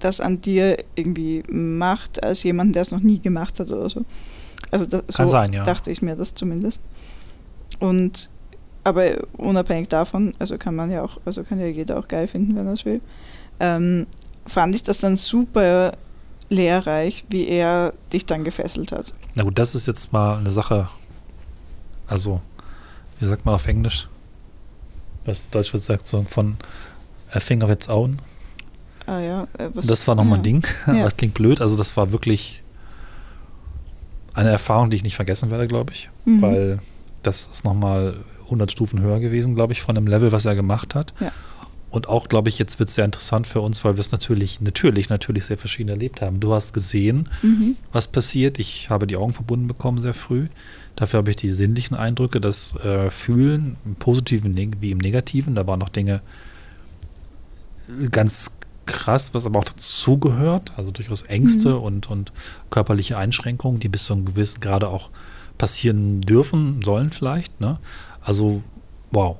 das 0.00 0.20
an 0.20 0.42
dir 0.42 0.76
irgendwie 0.96 1.44
macht, 1.48 2.22
als 2.22 2.42
jemand, 2.42 2.74
der 2.74 2.82
es 2.82 2.92
noch 2.92 3.00
nie 3.00 3.20
gemacht 3.20 3.58
hat 3.58 3.70
oder 3.70 3.88
so. 3.88 4.04
Also 4.70 4.84
das, 4.84 5.04
so 5.08 5.26
sein, 5.26 5.54
ja. 5.54 5.62
dachte 5.62 5.90
ich 5.90 6.02
mir 6.02 6.14
das 6.14 6.34
zumindest. 6.34 6.82
Und 7.80 8.28
aber 8.84 9.12
unabhängig 9.32 9.88
davon, 9.88 10.32
also 10.38 10.58
kann 10.58 10.76
man 10.76 10.90
ja 10.90 11.02
auch, 11.02 11.18
also 11.24 11.42
kann 11.42 11.58
ja 11.58 11.66
jeder 11.66 11.98
auch 11.98 12.06
geil 12.06 12.26
finden, 12.26 12.54
wenn 12.54 12.66
er 12.66 12.74
es 12.74 12.84
will, 12.84 13.00
ähm, 13.60 14.06
fand 14.46 14.74
ich 14.74 14.82
das 14.82 14.98
dann 14.98 15.16
super 15.16 15.94
lehrreich, 16.50 17.24
wie 17.30 17.48
er 17.48 17.94
dich 18.12 18.26
dann 18.26 18.44
gefesselt 18.44 18.92
hat. 18.92 19.14
Na 19.34 19.42
gut, 19.42 19.58
das 19.58 19.74
ist 19.74 19.86
jetzt 19.86 20.12
mal 20.12 20.38
eine 20.38 20.50
Sache, 20.50 20.88
also, 22.06 22.40
wie 23.18 23.24
sagt 23.24 23.46
man 23.46 23.54
auf 23.54 23.66
Englisch? 23.66 24.08
Was 25.24 25.48
Deutsch 25.48 25.72
wird 25.72 25.82
sagt, 25.82 26.06
so 26.06 26.22
von 26.22 26.56
a 27.32 27.38
of 27.38 27.70
its 27.70 27.88
own. 27.88 28.20
Ah 29.06 29.20
ja. 29.20 29.42
Äh, 29.58 29.70
was, 29.72 29.86
das 29.86 30.06
war 30.06 30.14
nochmal 30.14 30.34
ja. 30.34 30.40
ein 30.40 30.42
Ding, 30.42 30.66
ja. 30.86 31.04
das 31.04 31.16
klingt 31.16 31.34
blöd, 31.34 31.60
also 31.60 31.76
das 31.76 31.96
war 31.96 32.12
wirklich 32.12 32.62
eine 34.34 34.50
Erfahrung, 34.50 34.90
die 34.90 34.96
ich 34.96 35.04
nicht 35.04 35.16
vergessen 35.16 35.50
werde, 35.50 35.68
glaube 35.68 35.92
ich, 35.92 36.10
mhm. 36.24 36.42
weil 36.42 36.78
das 37.22 37.46
ist 37.46 37.64
nochmal 37.64 38.14
100 38.44 38.70
Stufen 38.70 39.00
höher 39.00 39.20
gewesen, 39.20 39.54
glaube 39.54 39.72
ich, 39.72 39.82
von 39.82 39.94
dem 39.94 40.06
Level, 40.06 40.32
was 40.32 40.44
er 40.44 40.54
gemacht 40.54 40.94
hat. 40.94 41.12
Ja. 41.20 41.32
Und 41.94 42.08
auch, 42.08 42.26
glaube 42.26 42.48
ich, 42.48 42.58
jetzt 42.58 42.80
wird 42.80 42.88
es 42.88 42.96
sehr 42.96 43.04
interessant 43.04 43.46
für 43.46 43.60
uns, 43.60 43.84
weil 43.84 43.94
wir 43.94 44.00
es 44.00 44.10
natürlich, 44.10 44.60
natürlich, 44.60 45.10
natürlich 45.10 45.44
sehr 45.44 45.56
verschieden 45.56 45.90
erlebt 45.90 46.22
haben. 46.22 46.40
Du 46.40 46.52
hast 46.52 46.72
gesehen, 46.72 47.28
mhm. 47.40 47.76
was 47.92 48.08
passiert. 48.08 48.58
Ich 48.58 48.90
habe 48.90 49.06
die 49.06 49.16
Augen 49.16 49.32
verbunden 49.32 49.68
bekommen 49.68 50.00
sehr 50.00 50.12
früh. 50.12 50.48
Dafür 50.96 51.18
habe 51.18 51.30
ich 51.30 51.36
die 51.36 51.52
sinnlichen 51.52 51.96
Eindrücke, 51.96 52.40
das 52.40 52.74
äh, 52.78 53.10
Fühlen, 53.10 53.76
im 53.84 53.94
Positiven 53.94 54.56
wie 54.80 54.90
im 54.90 54.98
Negativen. 54.98 55.54
Da 55.54 55.68
waren 55.68 55.78
noch 55.78 55.88
Dinge 55.88 56.20
ganz 58.10 58.58
krass, 58.86 59.32
was 59.32 59.46
aber 59.46 59.60
auch 59.60 59.64
dazugehört. 59.64 60.72
Also 60.76 60.90
durchaus 60.90 61.22
Ängste 61.22 61.76
mhm. 61.76 61.82
und, 61.82 62.10
und 62.10 62.32
körperliche 62.70 63.18
Einschränkungen, 63.18 63.78
die 63.78 63.88
bis 63.88 64.06
zu 64.06 64.14
einem 64.14 64.24
gewissen 64.24 64.60
Grade 64.60 64.88
auch 64.88 65.10
passieren 65.58 66.20
dürfen, 66.20 66.82
sollen 66.82 67.10
vielleicht. 67.10 67.60
Ne? 67.60 67.78
Also, 68.24 68.62
wow. 69.10 69.36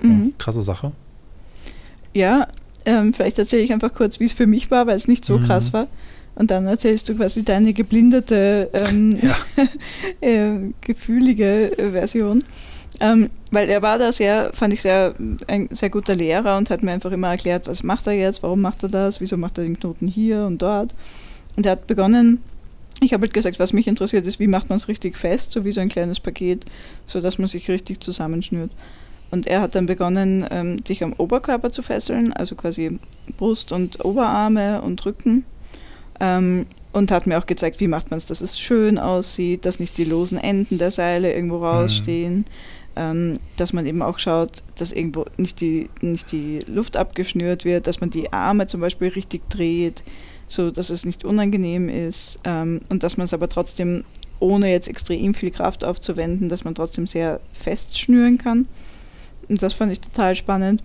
Mhm. 0.00 0.34
krasse 0.38 0.62
Sache. 0.62 0.92
Ja, 2.14 2.46
ähm, 2.84 3.12
vielleicht 3.12 3.38
erzähle 3.38 3.62
ich 3.62 3.72
einfach 3.72 3.92
kurz, 3.92 4.20
wie 4.20 4.24
es 4.24 4.32
für 4.32 4.46
mich 4.46 4.70
war, 4.70 4.86
weil 4.86 4.96
es 4.96 5.08
nicht 5.08 5.24
so 5.24 5.38
mhm. 5.38 5.44
krass 5.44 5.72
war. 5.72 5.86
Und 6.34 6.50
dann 6.50 6.66
erzählst 6.66 7.08
du 7.08 7.16
quasi 7.16 7.44
deine 7.44 7.72
geblindete, 7.72 8.70
ähm, 8.72 9.14
ja. 9.22 9.36
äh, 10.20 10.72
gefühlige 10.80 11.78
äh, 11.78 11.90
Version. 11.90 12.42
Ähm, 13.00 13.30
weil 13.50 13.68
er 13.68 13.82
war 13.82 13.98
da 13.98 14.12
sehr, 14.12 14.50
fand 14.52 14.72
ich 14.72 14.82
sehr, 14.82 15.14
ein 15.48 15.68
sehr 15.70 15.90
guter 15.90 16.14
Lehrer 16.14 16.56
und 16.56 16.70
hat 16.70 16.82
mir 16.82 16.92
einfach 16.92 17.10
immer 17.10 17.30
erklärt, 17.30 17.66
was 17.66 17.82
macht 17.82 18.06
er 18.06 18.12
jetzt, 18.12 18.42
warum 18.42 18.60
macht 18.60 18.82
er 18.82 18.88
das, 18.88 19.20
wieso 19.20 19.36
macht 19.36 19.58
er 19.58 19.64
den 19.64 19.78
Knoten 19.78 20.06
hier 20.06 20.44
und 20.46 20.62
dort. 20.62 20.94
Und 21.56 21.66
er 21.66 21.72
hat 21.72 21.86
begonnen, 21.86 22.40
ich 23.02 23.12
habe 23.12 23.22
halt 23.22 23.34
gesagt, 23.34 23.58
was 23.58 23.72
mich 23.72 23.88
interessiert 23.88 24.26
ist, 24.26 24.40
wie 24.40 24.46
macht 24.46 24.68
man 24.68 24.76
es 24.76 24.88
richtig 24.88 25.16
fest, 25.16 25.52
so 25.52 25.64
wie 25.64 25.72
so 25.72 25.80
ein 25.80 25.88
kleines 25.88 26.20
Paket, 26.20 26.64
sodass 27.06 27.38
man 27.38 27.46
sich 27.46 27.70
richtig 27.70 28.00
zusammenschnürt. 28.00 28.70
Und 29.30 29.46
er 29.46 29.62
hat 29.62 29.74
dann 29.74 29.86
begonnen, 29.86 30.46
ähm, 30.50 30.84
dich 30.84 31.02
am 31.02 31.14
Oberkörper 31.14 31.72
zu 31.72 31.82
fesseln, 31.82 32.32
also 32.34 32.54
quasi 32.54 32.98
Brust 33.38 33.72
und 33.72 34.04
Oberarme 34.04 34.82
und 34.82 35.04
Rücken. 35.06 35.44
Ähm, 36.20 36.66
und 36.92 37.10
hat 37.10 37.26
mir 37.26 37.38
auch 37.38 37.46
gezeigt, 37.46 37.80
wie 37.80 37.88
macht 37.88 38.10
man 38.10 38.18
es, 38.18 38.26
dass 38.26 38.42
es 38.42 38.60
schön 38.60 38.98
aussieht, 38.98 39.64
dass 39.64 39.80
nicht 39.80 39.96
die 39.96 40.04
losen 40.04 40.36
Enden 40.36 40.76
der 40.76 40.90
Seile 40.90 41.34
irgendwo 41.34 41.58
mhm. 41.58 41.64
rausstehen, 41.64 42.36
mhm. 42.36 42.44
ähm, 42.96 43.34
dass 43.56 43.72
man 43.72 43.86
eben 43.86 44.02
auch 44.02 44.18
schaut, 44.18 44.62
dass 44.76 44.92
irgendwo 44.92 45.24
nicht 45.38 45.60
die, 45.62 45.88
nicht 46.02 46.30
die 46.32 46.58
Luft 46.66 46.98
abgeschnürt 46.98 47.64
wird, 47.64 47.86
dass 47.86 48.00
man 48.00 48.10
die 48.10 48.32
Arme 48.32 48.66
zum 48.66 48.82
Beispiel 48.82 49.08
richtig 49.08 49.48
dreht, 49.48 50.04
so 50.52 50.70
dass 50.70 50.90
es 50.90 51.04
nicht 51.04 51.24
unangenehm 51.24 51.88
ist 51.88 52.40
ähm, 52.44 52.80
und 52.88 53.02
dass 53.02 53.16
man 53.16 53.24
es 53.24 53.34
aber 53.34 53.48
trotzdem, 53.48 54.04
ohne 54.38 54.70
jetzt 54.70 54.88
extrem 54.88 55.34
viel 55.34 55.50
Kraft 55.50 55.84
aufzuwenden, 55.84 56.48
dass 56.48 56.64
man 56.64 56.74
trotzdem 56.74 57.06
sehr 57.06 57.40
fest 57.52 57.98
schnüren 57.98 58.38
kann. 58.38 58.66
Und 59.48 59.62
das 59.62 59.74
fand 59.74 59.92
ich 59.92 60.00
total 60.00 60.34
spannend 60.34 60.82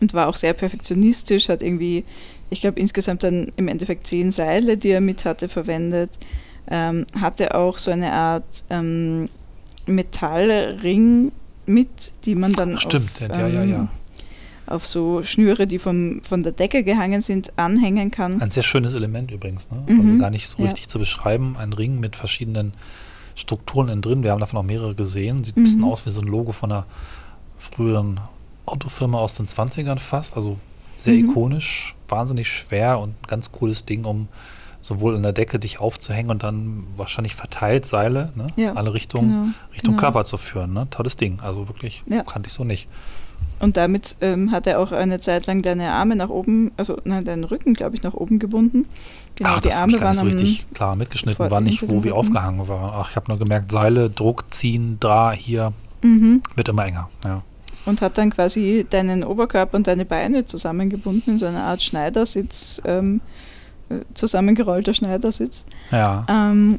und 0.00 0.14
war 0.14 0.28
auch 0.28 0.36
sehr 0.36 0.52
perfektionistisch, 0.52 1.48
hat 1.48 1.62
irgendwie, 1.62 2.04
ich 2.50 2.60
glaube 2.60 2.80
insgesamt 2.80 3.24
dann 3.24 3.48
im 3.56 3.68
Endeffekt 3.68 4.06
zehn 4.06 4.30
Seile, 4.30 4.76
die 4.76 4.90
er 4.90 5.00
mit 5.00 5.24
hatte, 5.24 5.48
verwendet. 5.48 6.10
Ähm, 6.70 7.06
hatte 7.18 7.54
auch 7.54 7.78
so 7.78 7.90
eine 7.90 8.12
Art 8.12 8.64
ähm, 8.68 9.28
Metallring 9.86 11.32
mit, 11.66 12.24
die 12.24 12.34
man 12.34 12.52
dann 12.52 12.78
Stimmt, 12.78 13.10
auf, 13.22 13.36
ja, 13.38 13.48
ja, 13.48 13.64
ja. 13.64 13.88
Auf 14.68 14.86
so 14.86 15.22
Schnüre, 15.22 15.66
die 15.66 15.78
vom, 15.78 16.22
von 16.22 16.42
der 16.42 16.52
Decke 16.52 16.84
gehangen 16.84 17.20
sind, 17.20 17.52
anhängen 17.58 18.10
kann. 18.10 18.40
Ein 18.40 18.50
sehr 18.50 18.62
schönes 18.62 18.94
Element 18.94 19.30
übrigens, 19.30 19.70
ne? 19.70 19.82
Mhm. 19.86 20.00
also 20.00 20.18
gar 20.18 20.30
nicht 20.30 20.46
so 20.46 20.62
richtig 20.62 20.84
ja. 20.84 20.90
zu 20.90 20.98
beschreiben. 20.98 21.56
Ein 21.58 21.72
Ring 21.72 21.98
mit 22.00 22.16
verschiedenen 22.16 22.74
Strukturen 23.34 23.88
innen 23.88 24.02
drin. 24.02 24.22
Wir 24.22 24.32
haben 24.32 24.40
davon 24.40 24.58
auch 24.58 24.64
mehrere 24.64 24.94
gesehen. 24.94 25.44
Sieht 25.44 25.56
ein 25.56 25.62
bisschen 25.62 25.80
mhm. 25.80 25.88
aus 25.88 26.06
wie 26.06 26.10
so 26.10 26.20
ein 26.20 26.26
Logo 26.26 26.52
von 26.52 26.72
einer 26.72 26.84
früheren 27.56 28.20
Autofirma 28.66 29.18
aus 29.18 29.34
den 29.34 29.46
20ern 29.46 29.98
fast. 29.98 30.36
Also 30.36 30.58
sehr 31.00 31.14
mhm. 31.14 31.30
ikonisch, 31.30 31.94
wahnsinnig 32.08 32.48
schwer 32.48 32.98
und 32.98 33.14
ganz 33.28 33.52
cooles 33.52 33.86
Ding, 33.86 34.04
um 34.04 34.28
sowohl 34.80 35.16
in 35.16 35.22
der 35.22 35.32
Decke 35.32 35.58
dich 35.58 35.80
aufzuhängen 35.80 36.30
und 36.30 36.42
dann 36.42 36.84
wahrscheinlich 36.96 37.34
verteilt 37.34 37.84
Seile, 37.84 38.32
ne? 38.36 38.46
ja, 38.56 38.72
alle 38.74 38.94
Richtungen, 38.94 39.30
genau, 39.30 39.54
Richtung 39.72 39.94
genau. 39.96 40.02
Körper 40.02 40.24
zu 40.24 40.36
führen. 40.36 40.72
Ne? 40.72 40.86
Tolles 40.90 41.16
Ding. 41.16 41.40
Also 41.40 41.68
wirklich, 41.68 42.02
ja. 42.06 42.22
kannte 42.22 42.48
ich 42.48 42.52
so 42.52 42.64
nicht. 42.64 42.88
Und 43.60 43.76
damit 43.76 44.16
ähm, 44.20 44.52
hat 44.52 44.66
er 44.66 44.78
auch 44.78 44.92
eine 44.92 45.20
Zeit 45.20 45.46
lang 45.46 45.62
deine 45.62 45.92
Arme 45.92 46.16
nach 46.16 46.28
oben, 46.28 46.70
also 46.76 46.96
nein, 47.04 47.24
deinen 47.24 47.44
Rücken, 47.44 47.74
glaube 47.74 47.96
ich, 47.96 48.02
nach 48.02 48.14
oben 48.14 48.38
gebunden. 48.38 48.86
Genau, 49.36 49.50
Ach, 49.54 49.60
die 49.60 49.72
Arme 49.72 49.96
ich 49.96 50.02
nicht 50.02 50.14
so 50.14 50.24
richtig 50.24 50.66
klar 50.72 50.96
mitgeschnitten, 50.96 51.50
war 51.50 51.60
nicht, 51.60 51.88
wo 51.88 52.04
wir 52.04 52.14
aufgehangen 52.14 52.68
waren. 52.68 52.90
Ach, 52.94 53.10
ich 53.10 53.16
habe 53.16 53.26
nur 53.28 53.38
gemerkt, 53.38 53.72
Seile, 53.72 54.10
Druck, 54.10 54.44
ziehen, 54.50 54.96
da, 55.00 55.32
hier, 55.32 55.72
mhm. 56.02 56.42
wird 56.54 56.68
immer 56.68 56.86
enger. 56.86 57.08
Ja. 57.24 57.42
Und 57.86 58.02
hat 58.02 58.18
dann 58.18 58.30
quasi 58.30 58.86
deinen 58.88 59.24
Oberkörper 59.24 59.76
und 59.76 59.86
deine 59.86 60.04
Beine 60.04 60.46
zusammengebunden 60.46 61.34
in 61.34 61.38
so 61.38 61.46
einer 61.46 61.62
Art 61.62 61.82
Schneidersitz, 61.82 62.82
ähm, 62.84 63.20
äh, 63.88 64.00
zusammengerollter 64.14 64.94
Schneidersitz. 64.94 65.64
Ja. 65.90 66.26
Ähm, 66.28 66.78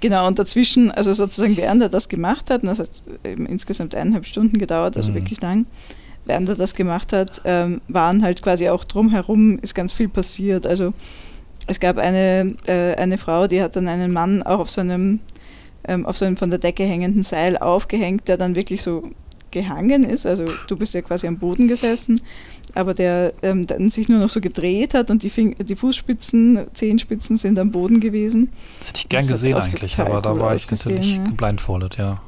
Genau, 0.00 0.26
und 0.26 0.38
dazwischen, 0.38 0.90
also 0.90 1.12
sozusagen 1.12 1.56
während 1.56 1.82
er 1.82 1.88
das 1.90 2.08
gemacht 2.08 2.50
hat, 2.50 2.62
und 2.62 2.68
das 2.68 2.78
hat 2.78 2.88
eben 3.24 3.46
insgesamt 3.46 3.94
eineinhalb 3.94 4.26
Stunden 4.26 4.58
gedauert, 4.58 4.96
also 4.96 5.10
mhm. 5.10 5.16
wirklich 5.16 5.40
lang, 5.42 5.66
während 6.24 6.48
er 6.48 6.54
das 6.54 6.74
gemacht 6.74 7.12
hat, 7.12 7.42
ähm, 7.44 7.80
waren 7.88 8.22
halt 8.22 8.42
quasi 8.42 8.68
auch 8.68 8.84
drumherum, 8.84 9.58
ist 9.58 9.74
ganz 9.74 9.92
viel 9.92 10.08
passiert. 10.08 10.66
Also 10.66 10.94
es 11.66 11.80
gab 11.80 11.98
eine, 11.98 12.54
äh, 12.66 12.94
eine 12.96 13.18
Frau, 13.18 13.46
die 13.46 13.62
hat 13.62 13.76
dann 13.76 13.88
einen 13.88 14.12
Mann 14.12 14.42
auch 14.42 14.60
auf 14.60 14.70
so 14.70 14.80
einem, 14.80 15.20
ähm, 15.84 16.06
auf 16.06 16.16
so 16.16 16.24
einem 16.24 16.36
von 16.36 16.50
der 16.50 16.58
Decke 16.58 16.84
hängenden 16.84 17.22
Seil 17.22 17.58
aufgehängt, 17.58 18.28
der 18.28 18.36
dann 18.36 18.56
wirklich 18.56 18.82
so 18.82 19.10
gehangen 19.50 20.04
ist. 20.04 20.26
Also 20.26 20.44
du 20.68 20.76
bist 20.76 20.94
ja 20.94 21.02
quasi 21.02 21.26
am 21.26 21.38
Boden 21.38 21.68
gesessen, 21.68 22.20
aber 22.74 22.94
der 22.94 23.32
ähm, 23.42 23.66
sich 23.88 24.08
nur 24.08 24.18
noch 24.18 24.28
so 24.28 24.40
gedreht 24.40 24.94
hat 24.94 25.10
und 25.10 25.22
die, 25.22 25.30
Fing 25.30 25.56
die 25.58 25.74
Fußspitzen, 25.74 26.66
Zehenspitzen 26.72 27.36
sind 27.36 27.58
am 27.58 27.70
Boden 27.70 28.00
gewesen. 28.00 28.50
Das 28.78 28.88
hätte 28.88 29.00
ich 29.00 29.08
gern 29.08 29.22
das 29.22 29.28
gesehen 29.28 29.56
eigentlich, 29.56 29.98
aber 29.98 30.20
da 30.20 30.38
war 30.38 30.54
ich 30.54 30.70
natürlich 30.70 31.16
ja. 31.16 31.24
geblindfoldet, 31.24 31.96
ja. 31.96 32.18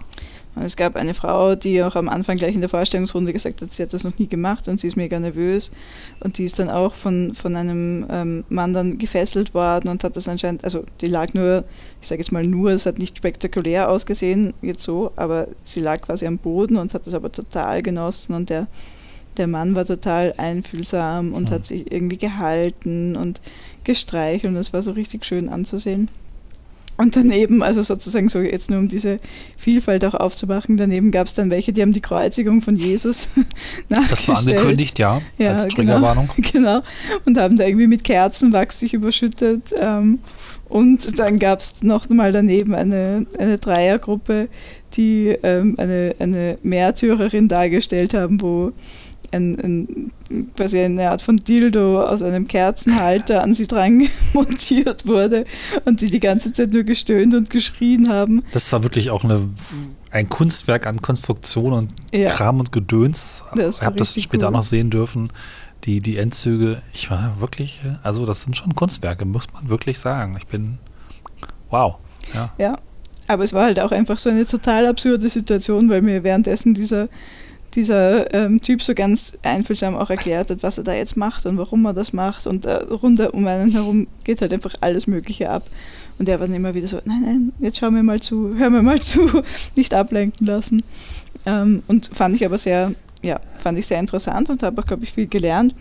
Und 0.55 0.64
es 0.64 0.76
gab 0.76 0.97
eine 0.97 1.14
Frau, 1.14 1.55
die 1.55 1.82
auch 1.82 1.97
am 1.97 2.11
Anfang 2.11 2.36
gleich 2.36 2.55
in 2.55 2.61
der 2.61 2.68
Vorstellungsrunde 2.68 3.32
gesagt 3.32 3.62
hat, 3.62 3.72
sie 3.72 3.82
hat 3.82 3.93
das 3.93 4.05
noch 4.05 4.18
nie 4.18 4.26
gemacht 4.26 4.68
und 4.68 4.78
sie 4.78 4.86
ist 4.86 4.97
mega 4.97 5.18
nervös. 5.18 5.70
Und 6.20 6.36
die 6.36 6.45
ist 6.45 6.59
dann 6.59 6.68
auch 6.68 6.93
von, 6.93 7.32
von 7.32 7.57
einem 7.57 8.05
ähm, 8.11 8.45
Mann 8.51 8.74
dann 8.74 8.99
gefesselt 8.99 9.55
worden 9.55 9.88
und 9.88 10.05
hat 10.05 10.14
das 10.14 10.28
anscheinend, 10.28 10.64
also 10.64 10.84
die 11.01 11.07
lag 11.07 11.32
nur, 11.32 11.64
ich 12.03 12.09
sage 12.09 12.20
jetzt 12.20 12.32
mal 12.32 12.47
nur, 12.47 12.70
es 12.70 12.84
hat 12.84 12.99
nicht 12.99 13.16
spektakulär 13.16 13.88
ausgesehen, 13.88 14.53
jetzt 14.61 14.82
so, 14.82 15.12
aber 15.16 15.49
sie 15.62 15.80
lag 15.80 16.03
quasi 16.03 16.26
am 16.26 16.36
Boden 16.36 16.76
und 16.76 16.93
hat 16.93 17.07
das 17.07 17.14
aber 17.14 17.32
total 17.32 17.80
genossen 17.80 18.34
und 18.34 18.51
der 18.51 18.66
der 19.37 19.47
Mann 19.47 19.74
war 19.74 19.85
total 19.85 20.35
einfühlsam 20.37 21.33
und 21.33 21.51
Mhm. 21.51 21.55
hat 21.55 21.66
sich 21.66 21.91
irgendwie 21.91 22.18
gehalten 22.18 23.16
und 23.16 23.41
gestreichelt 23.85 24.47
und 24.47 24.55
das 24.55 24.72
war 24.72 24.83
so 24.83 24.93
richtig 24.93 25.24
schön 25.24 25.49
anzusehen. 25.49 26.09
Und 26.99 27.16
daneben, 27.16 27.62
also 27.62 27.80
sozusagen 27.83 28.28
so 28.28 28.41
jetzt 28.41 28.70
nur 28.70 28.78
um 28.78 28.87
diese 28.87 29.18
Vielfalt 29.57 30.05
auch 30.05 30.14
aufzumachen, 30.14 30.76
daneben 30.76 31.11
gab 31.11 31.26
es 31.26 31.35
dann 31.35 31.51
welche, 31.51 31.72
die 31.72 31.80
haben 31.80 31.95
die 31.95 32.01
Kreuzigung 32.03 32.61
von 32.61 32.76
Jesus 32.76 33.28
nachgestellt. 33.89 34.11
Das 34.12 34.28
war 34.28 34.39
angekündigt, 34.39 34.99
ja, 34.99 35.20
Ja, 35.39 35.53
als 35.53 35.62
genau. 35.62 35.74
Triggerwarnung. 35.74 36.28
Genau. 36.53 36.80
Und 37.24 37.39
haben 37.39 37.57
da 37.57 37.64
irgendwie 37.64 37.87
mit 37.87 38.05
Kerzenwachs 38.05 38.78
sich 38.80 38.93
überschüttet. 38.95 39.74
Ähm, 39.80 40.18
und 40.68 41.18
dann 41.18 41.39
gab 41.39 41.61
es 41.61 41.83
noch 41.83 42.09
mal 42.11 42.30
daneben 42.30 42.74
eine, 42.74 43.26
eine 43.39 43.59
Dreiergruppe, 43.59 44.49
die 44.93 45.28
ähm, 45.43 45.74
eine, 45.78 46.14
eine 46.18 46.55
Märtyrerin 46.62 47.49
dargestellt 47.49 48.12
haben, 48.14 48.41
wo 48.41 48.70
ein, 49.30 49.58
ein, 49.58 50.12
quasi 50.56 50.80
eine 50.80 51.10
Art 51.10 51.22
von 51.22 51.36
Dildo 51.36 52.02
aus 52.02 52.22
einem 52.22 52.48
Kerzenhalter 52.48 53.42
an 53.42 53.54
sie 53.54 53.66
dran 53.66 54.08
montiert 54.32 55.06
wurde 55.06 55.44
und 55.84 56.00
die 56.00 56.10
die 56.10 56.20
ganze 56.20 56.52
Zeit 56.52 56.72
nur 56.72 56.82
gestöhnt 56.82 57.34
und 57.34 57.50
geschrien 57.50 58.08
haben. 58.08 58.42
Das 58.52 58.72
war 58.72 58.82
wirklich 58.82 59.10
auch 59.10 59.24
eine, 59.24 59.48
ein 60.10 60.28
Kunstwerk 60.28 60.86
an 60.86 61.00
Konstruktion 61.00 61.72
und 61.72 61.94
Ja. 62.12 62.30
Kram 62.30 62.60
und 62.60 62.72
Gedöns. 62.72 63.44
Das 63.54 63.78
ich 63.78 63.82
habe 63.82 63.96
das 63.96 64.20
später 64.20 64.46
cool. 64.46 64.48
auch 64.48 64.58
noch 64.58 64.62
sehen 64.64 64.90
dürfen. 64.90 65.30
Die, 65.84 66.00
die 66.00 66.16
Endzüge, 66.16 66.80
ich 66.92 67.10
war 67.10 67.40
wirklich, 67.40 67.80
also 68.02 68.24
das 68.24 68.42
sind 68.42 68.56
schon 68.56 68.74
Kunstwerke, 68.74 69.24
muss 69.24 69.52
man 69.52 69.68
wirklich 69.68 69.98
sagen. 69.98 70.36
Ich 70.38 70.46
bin, 70.46 70.78
wow. 71.70 71.96
Ja. 72.34 72.52
Ja, 72.56 72.76
aber 73.26 73.44
es 73.44 73.52
war 73.52 73.64
halt 73.64 73.80
auch 73.80 73.90
einfach 73.90 74.18
so 74.18 74.30
eine 74.30 74.46
total 74.46 74.86
absurde 74.86 75.28
Situation, 75.28 75.88
weil 75.90 76.02
mir 76.02 76.22
währenddessen 76.22 76.74
dieser, 76.74 77.08
dieser 77.74 78.32
ähm, 78.34 78.60
Typ 78.60 78.82
so 78.82 78.94
ganz 78.94 79.38
einfühlsam 79.42 79.94
auch 79.96 80.10
erklärt 80.10 80.50
hat, 80.50 80.62
was 80.62 80.78
er 80.78 80.84
da 80.84 80.94
jetzt 80.94 81.16
macht 81.16 81.46
und 81.46 81.58
warum 81.58 81.84
er 81.86 81.94
das 81.94 82.12
macht. 82.12 82.46
Und 82.46 82.64
äh, 82.64 82.74
runter 82.74 83.34
um 83.34 83.46
einen 83.46 83.70
herum 83.70 84.06
geht 84.24 84.40
halt 84.40 84.52
einfach 84.52 84.74
alles 84.80 85.06
Mögliche 85.06 85.50
ab. 85.50 85.64
Und 86.18 86.28
er 86.28 86.38
war 86.38 86.46
dann 86.46 86.56
immer 86.56 86.74
wieder 86.74 86.88
so, 86.88 86.98
nein, 87.04 87.22
nein, 87.24 87.52
jetzt 87.58 87.78
schau 87.78 87.90
mir 87.90 88.02
mal 88.02 88.20
zu, 88.20 88.54
hör 88.56 88.70
mir 88.70 88.82
mal 88.82 89.00
zu, 89.00 89.42
nicht 89.76 89.94
ablenken 89.94 90.46
lassen. 90.46 90.82
Ähm, 91.46 91.82
und 91.88 92.10
fand 92.12 92.36
ich 92.36 92.44
aber 92.44 92.58
sehr, 92.58 92.92
ja, 93.22 93.40
fand 93.56 93.78
ich 93.78 93.86
sehr 93.86 93.98
interessant 93.98 94.50
und 94.50 94.62
habe 94.62 94.80
auch, 94.80 94.86
glaube 94.86 95.04
ich, 95.04 95.12
viel 95.12 95.26
gelernt. 95.26 95.74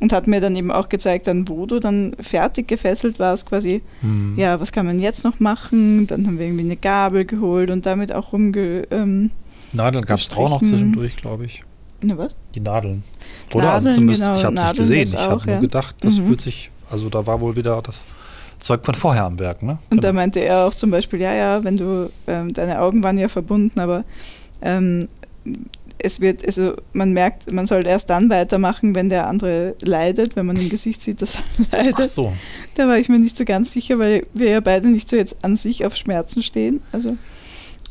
Und 0.00 0.12
hat 0.12 0.26
mir 0.26 0.40
dann 0.40 0.56
eben 0.56 0.72
auch 0.72 0.88
gezeigt, 0.88 1.28
dann 1.28 1.48
wo 1.48 1.66
du 1.66 1.78
dann 1.78 2.16
fertig 2.18 2.66
gefesselt 2.66 3.20
warst, 3.20 3.46
quasi, 3.46 3.80
Hm. 4.00 4.34
ja, 4.36 4.58
was 4.58 4.72
kann 4.72 4.86
man 4.86 4.98
jetzt 4.98 5.24
noch 5.24 5.38
machen? 5.38 6.08
Dann 6.08 6.26
haben 6.26 6.38
wir 6.38 6.46
irgendwie 6.46 6.64
eine 6.64 6.76
Gabel 6.76 7.24
geholt 7.24 7.70
und 7.70 7.86
damit 7.86 8.12
auch 8.12 8.32
rumge... 8.32 8.86
Ähm, 8.90 9.30
Nadeln 9.74 10.04
gab 10.04 10.18
es 10.18 10.30
auch 10.36 10.48
noch 10.50 10.60
zwischendurch, 10.62 11.16
glaube 11.16 11.44
ich. 11.46 11.62
na 12.00 12.16
was? 12.18 12.34
Die 12.54 12.60
Nadeln. 12.60 13.02
Oder? 13.54 13.72
also 13.72 13.88
Nadeln, 13.88 13.94
zumindest, 13.94 14.22
genau, 14.22 14.36
ich 14.36 14.44
habe 14.44 14.54
nicht 14.54 14.76
gesehen. 14.76 15.08
Ich 15.08 15.16
habe 15.16 15.44
nur 15.46 15.54
ja. 15.56 15.60
gedacht, 15.60 15.96
das 16.00 16.18
Mhm. 16.18 16.26
fühlt 16.26 16.40
sich, 16.40 16.70
also 16.90 17.08
da 17.08 17.26
war 17.26 17.40
wohl 17.40 17.56
wieder 17.56 17.80
das 17.82 18.06
Zeug 18.60 18.84
von 18.84 18.94
vorher 18.94 19.24
am 19.24 19.38
Werk, 19.38 19.62
ne? 19.62 19.78
Und 19.90 20.02
da 20.04 20.08
Genau. 20.08 20.20
meinte 20.20 20.40
er 20.40 20.66
auch 20.66 20.74
zum 20.74 20.90
Beispiel, 20.90 21.20
ja, 21.20 21.34
ja, 21.34 21.64
wenn 21.64 21.76
du, 21.76 22.10
ähm, 22.26 22.52
deine 22.52 22.80
Augen 22.80 23.02
waren 23.04 23.18
ja 23.18 23.28
verbunden, 23.28 23.78
aber 23.80 24.04
ähm, 24.62 25.08
es 25.98 26.20
wird, 26.20 26.44
also 26.44 26.74
man 26.92 27.12
merkt, 27.12 27.50
man 27.52 27.66
soll 27.66 27.86
erst 27.86 28.10
dann 28.10 28.28
weitermachen, 28.28 28.94
wenn 28.94 29.08
der 29.08 29.26
andere 29.26 29.74
leidet, 29.82 30.36
wenn 30.36 30.44
man 30.46 30.56
im 30.56 30.68
Gesicht 30.68 31.02
sieht, 31.02 31.22
dass 31.22 31.36
er 31.36 31.42
Ach 31.70 31.84
leidet. 31.84 32.10
so. 32.10 32.32
Da 32.74 32.86
war 32.88 32.98
ich 32.98 33.08
mir 33.08 33.18
nicht 33.18 33.36
so 33.36 33.44
ganz 33.44 33.72
sicher, 33.72 33.98
weil 33.98 34.26
wir 34.34 34.50
ja 34.50 34.60
beide 34.60 34.88
nicht 34.88 35.08
so 35.08 35.16
jetzt 35.16 35.42
an 35.44 35.56
sich 35.56 35.84
auf 35.86 35.96
Schmerzen 35.96 36.42
stehen. 36.42 36.80
Also, 36.92 37.16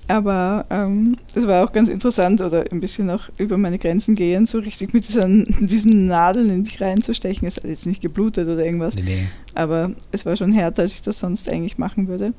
aber 0.07 0.65
ähm, 0.69 1.15
es 1.33 1.47
war 1.47 1.63
auch 1.63 1.71
ganz 1.71 1.89
interessant 1.89 2.41
oder 2.41 2.65
ein 2.71 2.79
bisschen 2.79 3.09
auch 3.09 3.29
über 3.37 3.57
meine 3.57 3.79
Grenzen 3.79 4.15
gehen, 4.15 4.45
so 4.45 4.59
richtig 4.59 4.93
mit 4.93 5.07
diesen, 5.07 5.45
diesen 5.67 6.07
Nadeln 6.07 6.49
in 6.49 6.63
dich 6.63 6.81
reinzustechen. 6.81 7.47
Es 7.47 7.57
hat 7.57 7.65
jetzt 7.65 7.85
nicht 7.85 8.01
geblutet 8.01 8.47
oder 8.47 8.65
irgendwas, 8.65 8.95
Nee, 8.95 9.01
nee. 9.05 9.27
aber 9.55 9.91
es 10.11 10.25
war 10.25 10.35
schon 10.35 10.51
härter, 10.51 10.81
als 10.83 10.93
ich 10.93 11.01
das 11.01 11.19
sonst 11.19 11.49
eigentlich 11.49 11.77
machen 11.77 12.07
würde. 12.07 12.33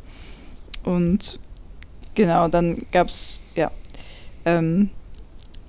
Und 0.84 1.38
genau, 2.14 2.48
dann 2.48 2.76
gab 2.92 3.08
es, 3.08 3.42
ja, 3.54 3.70
ähm, 4.44 4.90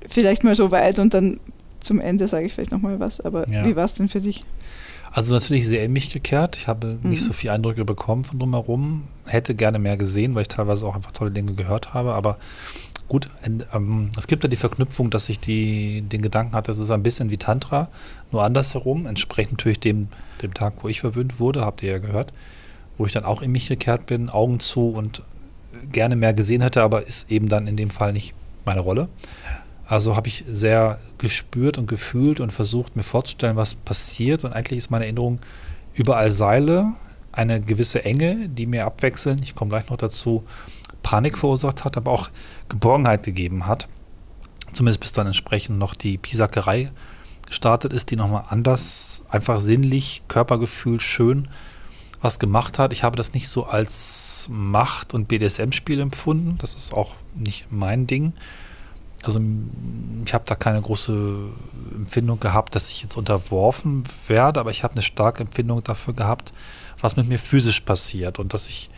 vielleicht 0.07 0.43
mal 0.43 0.55
so 0.55 0.71
weit 0.71 0.99
und 0.99 1.13
dann 1.13 1.39
zum 1.79 1.99
Ende 2.01 2.27
sage 2.27 2.45
ich 2.47 2.53
vielleicht 2.53 2.71
nochmal 2.71 2.99
was. 2.99 3.21
Aber 3.21 3.47
Ja. 3.49 3.63
wie 3.65 3.75
war 3.75 3.85
es 3.85 3.93
denn 3.93 4.09
für 4.09 4.19
dich? 4.21 4.43
Also 5.15 5.33
natürlich 5.33 5.65
sehr 5.65 5.81
in 5.85 5.93
mich 5.93 6.09
gekehrt. 6.09 6.57
Ich 6.57 6.67
habe 6.67 6.97
nicht 7.01 7.21
Mhm. 7.21 7.27
so 7.27 7.31
viele 7.31 7.53
Eindrücke 7.53 7.85
bekommen 7.85 8.25
von 8.25 8.37
drumherum. 8.37 9.03
Hätte 9.25 9.55
gerne 9.55 9.79
mehr 9.79 9.95
gesehen, 9.95 10.35
weil 10.35 10.41
ich 10.41 10.49
teilweise 10.49 10.85
auch 10.85 10.93
einfach 10.93 11.13
tolle 11.13 11.31
Dinge 11.31 11.53
gehört 11.53 11.93
habe. 11.93 12.13
Aber 12.13 12.37
gut, 13.07 13.29
ähm, 13.73 14.09
es 14.17 14.27
gibt 14.27 14.43
ja 14.43 14.49
die 14.49 14.57
Verknüpfung, 14.57 15.09
dass 15.11 15.29
ich 15.29 15.39
die, 15.39 16.01
den 16.01 16.21
Gedanken 16.21 16.53
hatte, 16.53 16.69
es 16.73 16.79
ist 16.79 16.91
ein 16.91 17.01
bisschen 17.01 17.31
wie 17.31 17.37
Tantra, 17.37 17.87
nur 18.33 18.43
andersherum. 18.43 19.05
Entsprechend 19.05 19.53
natürlich 19.59 19.79
dem, 19.79 20.09
dem 20.41 20.53
Tag, 20.53 20.73
wo 20.83 20.89
ich 20.89 20.99
verwöhnt 20.99 21.39
wurde, 21.39 21.61
habt 21.61 21.81
ihr 21.81 21.91
ja 21.91 21.97
gehört, 21.99 22.33
wo 22.97 23.05
ich 23.05 23.13
dann 23.13 23.23
auch 23.23 23.41
in 23.41 23.53
mich 23.53 23.69
gekehrt 23.69 24.07
bin, 24.07 24.29
Augen 24.29 24.59
zu 24.59 24.89
und 24.89 25.21
gerne 25.93 26.17
mehr 26.17 26.33
gesehen 26.33 26.59
hätte, 26.61 26.83
aber 26.83 27.07
ist 27.07 27.31
eben 27.31 27.47
dann 27.47 27.67
in 27.67 27.77
dem 27.77 27.89
Fall 27.89 28.11
nicht 28.11 28.33
meine 28.65 28.81
Rolle. 28.81 29.07
Also 29.87 30.15
habe 30.15 30.27
ich 30.27 30.43
sehr 30.47 30.99
gespürt 31.17 31.77
und 31.77 31.87
gefühlt 31.87 32.39
und 32.39 32.51
versucht 32.51 32.95
mir 32.95 33.03
vorzustellen, 33.03 33.55
was 33.55 33.75
passiert. 33.75 34.43
Und 34.43 34.53
eigentlich 34.53 34.79
ist 34.79 34.91
meine 34.91 35.05
Erinnerung 35.05 35.39
überall 35.93 36.31
Seile, 36.31 36.93
eine 37.31 37.61
gewisse 37.61 38.03
Enge, 38.03 38.49
die 38.49 38.65
mir 38.65 38.85
abwechselnd, 38.85 39.41
ich 39.43 39.55
komme 39.55 39.69
gleich 39.69 39.89
noch 39.89 39.97
dazu, 39.97 40.43
Panik 41.03 41.37
verursacht 41.37 41.83
hat, 41.83 41.97
aber 41.97 42.11
auch 42.11 42.29
Geborgenheit 42.69 43.23
gegeben 43.23 43.67
hat. 43.67 43.87
Zumindest 44.73 45.01
bis 45.01 45.11
dann 45.11 45.27
entsprechend 45.27 45.77
noch 45.77 45.93
die 45.93 46.17
Pisackerei 46.17 46.91
gestartet 47.45 47.93
ist, 47.93 48.09
die 48.09 48.15
nochmal 48.15 48.45
anders, 48.49 49.25
einfach 49.29 49.61
sinnlich, 49.61 50.23
Körpergefühl, 50.27 50.99
schön 50.99 51.47
was 52.21 52.39
gemacht 52.39 52.79
hat. 52.79 52.91
Ich 52.91 53.03
habe 53.03 53.15
das 53.15 53.33
nicht 53.33 53.47
so 53.47 53.65
als 53.65 54.47
Macht- 54.49 55.13
und 55.13 55.27
BDSM-Spiel 55.27 55.99
empfunden. 55.99 56.57
Das 56.57 56.75
ist 56.75 56.91
auch 56.91 57.13
nicht 57.35 57.67
mein 57.69 58.07
Ding. 58.07 58.33
Also 59.25 59.39
ich 60.25 60.33
habe 60.33 60.43
da 60.47 60.55
keine 60.55 60.81
große 60.81 61.37
Empfindung 61.95 62.39
gehabt, 62.39 62.75
dass 62.75 62.89
ich 62.89 63.01
jetzt 63.01 63.17
unterworfen 63.17 64.03
werde, 64.27 64.59
aber 64.59 64.71
ich 64.71 64.83
habe 64.83 64.93
eine 64.93 65.01
starke 65.01 65.43
Empfindung 65.43 65.83
dafür 65.83 66.13
gehabt, 66.13 66.53
was 66.99 67.15
mit 67.15 67.27
mir 67.27 67.39
physisch 67.39 67.81
passiert 67.81 68.39
und 68.39 68.53
dass 68.53 68.67
ich, 68.67 68.89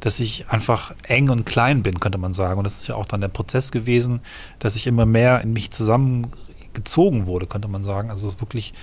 dass 0.00 0.20
ich 0.20 0.48
einfach 0.48 0.94
eng 1.04 1.30
und 1.30 1.44
klein 1.46 1.82
bin, 1.82 2.00
könnte 2.00 2.18
man 2.18 2.32
sagen. 2.32 2.58
Und 2.58 2.64
das 2.64 2.78
ist 2.78 2.88
ja 2.88 2.94
auch 2.94 3.06
dann 3.06 3.20
der 3.20 3.28
Prozess 3.28 3.72
gewesen, 3.72 4.20
dass 4.58 4.76
ich 4.76 4.86
immer 4.86 5.06
mehr 5.06 5.40
in 5.40 5.52
mich 5.52 5.70
zusammengezogen 5.70 7.26
wurde, 7.26 7.46
könnte 7.46 7.68
man 7.68 7.84
sagen. 7.84 8.10
Also 8.10 8.26
dass 8.26 8.40
wirklich 8.40 8.74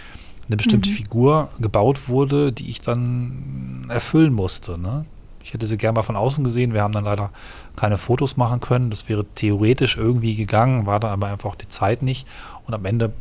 eine 0.48 0.58
bestimmte 0.58 0.90
Mhm. 0.90 0.94
Figur 0.94 1.50
gebaut 1.60 2.10
wurde, 2.10 2.52
die 2.52 2.70
ich 2.70 2.82
dann 2.82 3.86
erfüllen 3.90 4.34
musste. 4.34 4.78
Ne? 4.78 5.06
Ich 5.44 5.54
hätte 5.54 5.66
sie 5.66 5.78
gerne 5.78 5.96
mal 5.96 6.04
von 6.04 6.16
außen 6.16 6.44
gesehen. 6.44 6.74
Wir 6.74 6.82
haben 6.82 6.94
dann 6.94 7.06
leider 7.06 7.32
keine 7.76 7.98
Fotos 7.98 8.38
machen 8.38 8.60
können. 8.60 8.90
Das 8.90 9.10
wäre 9.10 9.26
theoretisch 9.36 9.98
irgendwie 9.98 10.36
gegangen, 10.36 10.86
war 10.86 11.00
da 11.00 11.10
aber 11.10 11.28
einfach 11.28 11.50
auch 11.50 11.56
die 11.56 11.70
Zeit 11.70 12.02
nicht. 12.02 12.28
Und 12.66 12.74
am 12.74 12.86
Ende 12.86 13.14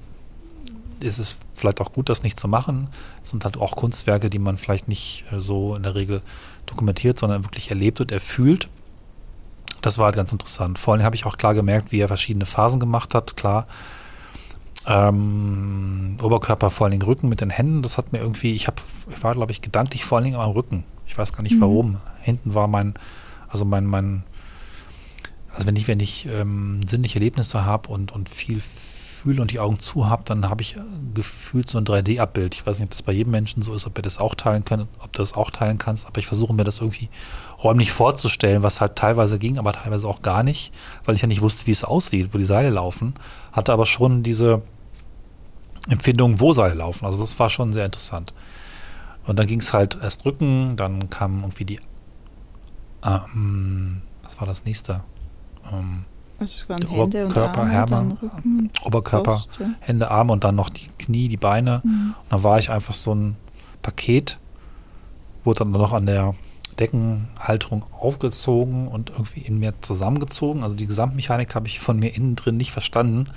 ist 1.01 1.19
es 1.19 1.39
vielleicht 1.55 1.81
auch 1.81 1.93
gut, 1.93 2.09
das 2.09 2.23
nicht 2.23 2.39
zu 2.39 2.49
machen. 2.49 2.89
Es 3.25 3.31
sind 3.31 3.45
halt 3.45 3.57
auch 3.57 3.77
Kunstwerke, 3.77 4.31
die 4.31 4.39
man 4.39 4.59
vielleicht 4.59 4.89
nicht 4.89 5.25
äh, 5.33 5.41
so 5.41 5.75
in 5.75 5.83
der 5.83 5.95
Regel 5.95 6.21
dokumentiert, 6.67 7.19
sondern 7.19 7.45
wirklich 7.45 7.71
erlebt 7.71 8.01
und 8.01 8.13
erfühlt. 8.13 8.69
Das 9.81 9.99
war 9.99 10.07
halt 10.07 10.17
ganz 10.17 10.31
interessant. 10.31 10.79
Vor 10.79 10.95
allem 10.95 11.03
habe 11.03 11.17
ich 11.17 11.27
auch 11.27 11.37
klar 11.37 11.55
gemerkt, 11.55 11.91
wie 11.91 11.99
er 11.99 12.09
verschiedene 12.09 12.47
Phasen 12.47 12.79
gemacht 12.79 13.15
hat. 13.15 13.37
Klar, 13.37 13.67
ähm, 14.87 16.17
Oberkörper, 16.23 16.71
vor 16.71 16.85
allen 16.85 16.93
Dingen 16.93 17.03
Rücken 17.03 17.29
mit 17.29 17.41
den 17.41 17.51
Händen. 17.51 17.83
Das 17.83 17.99
hat 17.99 18.13
mir 18.13 18.19
irgendwie, 18.19 18.55
ich 18.55 18.67
habe, 18.67 18.77
ich 19.11 19.23
war 19.23 19.35
glaube 19.35 19.53
ich 19.53 19.61
gedanklich 19.63 20.05
vor 20.05 20.19
allen 20.19 20.25
Dingen 20.25 20.37
am 20.37 20.51
Rücken. 20.51 20.85
Ich 21.07 21.17
weiß 21.17 21.33
gar 21.33 21.43
nicht 21.43 21.57
Mhm. 21.57 21.61
warum. 21.61 21.97
Hinten 22.21 22.55
war 22.55 22.69
mein, 22.69 22.95
also 23.49 23.65
mein, 23.65 23.87
mein, 23.87 24.23
also 25.55 25.67
wenn 25.67 25.77
ich, 25.77 25.89
wenn 25.89 26.01
ich 26.01 26.27
ähm, 26.27 26.81
sinnliche 26.87 27.17
Erlebnisse 27.17 27.65
habe 27.65 27.89
und, 27.89 28.13
und 28.13 28.29
viel 28.29 28.61
fühle 29.23 29.41
und 29.41 29.53
die 29.53 29.61
Augen 29.61 29.79
zu 29.79 30.09
habe, 30.09 30.23
dann 30.25 30.49
habe 30.49 30.63
ich 30.63 30.77
äh, 30.77 30.81
gefühlt 31.15 31.69
so 31.69 31.79
ein 31.79 31.85
3D-Abbild. 31.85 32.55
Ich 32.55 32.67
weiß 32.67 32.79
nicht, 32.79 32.87
ob 32.87 32.91
das 32.91 33.03
bei 33.03 33.13
jedem 33.13 33.31
Menschen 33.31 33.63
so 33.63 33.75
ist, 33.75 33.87
ob 33.87 33.97
wir 33.97 34.03
das 34.03 34.19
auch 34.19 34.35
teilen 34.35 34.65
können, 34.65 34.89
ob 35.01 35.13
du 35.13 35.23
das 35.23 35.35
auch 35.35 35.51
teilen 35.51 35.79
kannst, 35.79 36.07
aber 36.07 36.19
ich 36.19 36.27
versuche 36.27 36.53
mir 36.53 36.65
das 36.65 36.81
irgendwie 36.81 37.09
räumlich 37.63 37.93
vorzustellen, 37.93 38.63
was 38.63 38.81
halt 38.81 38.97
teilweise 38.97 39.39
ging, 39.39 39.59
aber 39.59 39.73
teilweise 39.73 40.09
auch 40.09 40.23
gar 40.23 40.43
nicht, 40.43 40.73
weil 41.05 41.15
ich 41.15 41.23
ja 41.23 41.29
nicht 41.29 41.43
wusste, 41.43 41.67
wie 41.67 41.71
es 41.71 41.85
aussieht, 41.85 42.31
wo 42.33 42.39
die 42.39 42.45
Seile 42.45 42.71
laufen, 42.71 43.15
hatte 43.53 43.73
aber 43.73 43.87
schon 43.87 44.23
diese 44.23 44.63
Empfindung, 45.89 46.41
wo 46.41 46.53
Seile 46.53 46.75
laufen. 46.75 47.07
Also 47.07 47.21
das 47.21 47.39
war 47.39 47.51
schon 47.51 47.73
sehr 47.73 47.85
interessant. 47.85 48.35
Und 49.27 49.39
dann 49.39 49.47
ging 49.47 49.61
es 49.61 49.73
halt 49.73 49.99
erst 50.03 50.25
Rücken, 50.25 50.77
dann 50.77 51.11
kam 51.11 51.43
irgendwie 51.43 51.65
die, 51.65 51.81
ähm, 53.05 54.03
was 54.25 54.41
war 54.41 54.47
das 54.49 54.65
nächste? 54.65 55.03
Ähm, 55.71 56.05
Also 56.39 56.67
Hände 56.69 56.89
und 56.89 57.15
Oberkörper, 57.15 57.61
Arme, 57.61 57.71
Härme, 57.71 57.91
dann 57.91 58.13
Rücken 58.13 58.59
und 58.59 58.87
Oberkörper, 58.87 59.33
Brust, 59.33 59.49
ja. 59.61 59.67
Hände, 59.81 60.11
Arme 60.11 60.33
und 60.33 60.45
dann 60.45 60.57
noch 60.57 60.71
die 60.71 60.89
Knie, 60.99 61.29
die 61.29 61.37
Beine. 61.37 61.81
Mhm. 61.85 62.15
Und 62.23 62.33
dann 62.33 62.43
war 62.43 62.59
ich 62.59 62.71
einfach 62.71 62.95
so 62.95 63.15
ein 63.15 63.37
Paket, 63.83 64.39
wurde 65.45 65.61
dann 65.61 65.71
noch 65.71 65.93
an 65.93 66.07
der 66.07 66.35
Deckenhalterung 66.79 67.85
aufgezogen 67.93 68.89
und 68.89 69.11
irgendwie 69.11 69.41
in 69.41 69.59
mir 69.59 69.75
zusammengezogen. 69.83 70.63
Also 70.63 70.75
die 70.75 70.87
Gesamtmechanik 70.87 71.55
habe 71.55 71.69
ich 71.69 71.81
von 71.81 71.99
mir 71.99 72.15
innen 72.15 72.37
drin 72.37 72.57
nicht 72.57 72.73
verstanden. 72.73 73.29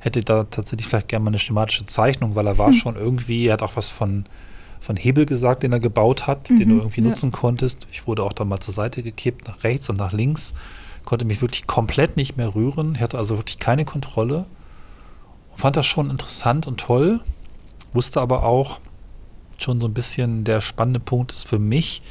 hätte 0.00 0.20
da 0.20 0.44
tatsächlich 0.44 0.86
vielleicht 0.86 1.08
gerne 1.08 1.24
mal 1.24 1.30
eine 1.30 1.38
schematische 1.38 1.84
Zeichnung, 1.84 2.34
weil 2.34 2.46
er 2.46 2.58
war 2.58 2.68
hm. 2.68 2.72
schon 2.74 2.96
irgendwie, 2.96 3.46
er 3.46 3.54
hat 3.54 3.62
auch 3.62 3.76
was 3.76 3.90
von, 3.90 4.24
von 4.80 4.96
Hebel 4.96 5.26
gesagt, 5.26 5.62
den 5.62 5.72
er 5.72 5.80
gebaut 5.80 6.26
hat, 6.26 6.50
mhm, 6.50 6.58
den 6.58 6.68
du 6.68 6.74
mhm, 6.74 6.80
irgendwie 6.80 7.02
ja. 7.02 7.08
nutzen 7.08 7.32
konntest. 7.32 7.88
Ich 7.92 8.06
wurde 8.06 8.22
auch 8.22 8.32
dann 8.32 8.48
mal 8.48 8.60
zur 8.60 8.74
Seite 8.74 9.02
gekippt, 9.02 9.46
nach 9.48 9.62
rechts 9.64 9.90
und 9.90 9.96
nach 9.96 10.12
links, 10.12 10.54
konnte 11.08 11.24
mich 11.24 11.40
wirklich 11.40 11.66
komplett 11.66 12.18
nicht 12.18 12.36
mehr 12.36 12.54
rühren, 12.54 12.94
ich 12.94 13.00
hatte 13.00 13.16
also 13.16 13.38
wirklich 13.38 13.58
keine 13.58 13.86
Kontrolle. 13.86 14.44
Fand 15.56 15.74
das 15.74 15.86
schon 15.86 16.10
interessant 16.10 16.66
und 16.66 16.78
toll, 16.78 17.20
wusste 17.94 18.20
aber 18.20 18.42
auch 18.42 18.78
schon 19.56 19.80
so 19.80 19.86
ein 19.86 19.94
bisschen, 19.94 20.44
der 20.44 20.60
spannende 20.60 21.00
Punkt 21.00 21.32
ist 21.32 21.48
für 21.48 21.58
mich, 21.58 22.02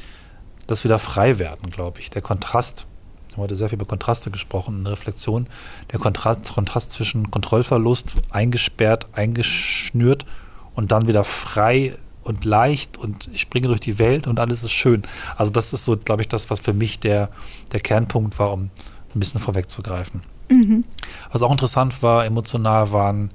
dass 0.66 0.82
wir 0.82 0.88
da 0.88 0.98
frei 0.98 1.38
werden, 1.38 1.70
glaube 1.70 2.00
ich. 2.00 2.10
Der 2.10 2.22
Kontrast 2.22 2.86
haben 3.30 3.42
heute 3.42 3.54
sehr 3.54 3.68
viel 3.68 3.76
über 3.76 3.86
Kontraste 3.86 4.32
gesprochen, 4.32 4.80
eine 4.80 4.90
Reflexion, 4.90 5.46
der 5.92 6.00
Kontrast, 6.00 6.52
Kontrast 6.52 6.90
zwischen 6.90 7.30
Kontrollverlust, 7.30 8.16
eingesperrt, 8.30 9.06
eingeschnürt 9.12 10.26
und 10.74 10.90
dann 10.90 11.06
wieder 11.06 11.22
frei 11.22 11.94
und 12.24 12.44
leicht 12.44 12.98
und 12.98 13.28
ich 13.32 13.42
springe 13.42 13.68
durch 13.68 13.78
die 13.78 14.00
Welt 14.00 14.26
und 14.26 14.40
alles 14.40 14.64
ist 14.64 14.72
schön. 14.72 15.04
Also 15.36 15.52
das 15.52 15.72
ist 15.72 15.84
so, 15.84 15.96
glaube 15.96 16.22
ich, 16.22 16.28
das, 16.28 16.50
was 16.50 16.58
für 16.58 16.72
mich 16.72 16.98
der, 16.98 17.28
der 17.70 17.78
Kernpunkt 17.78 18.36
war, 18.40 18.52
um 18.52 18.70
ein 19.14 19.20
bisschen 19.20 19.40
vorwegzugreifen. 19.40 20.22
Mhm. 20.50 20.84
Was 21.32 21.42
auch 21.42 21.50
interessant 21.50 22.02
war, 22.02 22.24
emotional 22.24 22.92
waren 22.92 23.30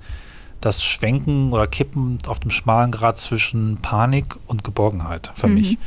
das 0.62 0.84
Schwenken 0.84 1.52
oder 1.52 1.68
Kippen 1.68 2.20
auf 2.28 2.40
dem 2.40 2.52
schmalen 2.52 2.92
Grad 2.92 3.18
zwischen 3.18 3.78
Panik 3.78 4.38
und 4.48 4.64
Geborgenheit 4.64 5.32
für 5.36 5.48
mhm. 5.48 5.56
mich. 5.56 5.78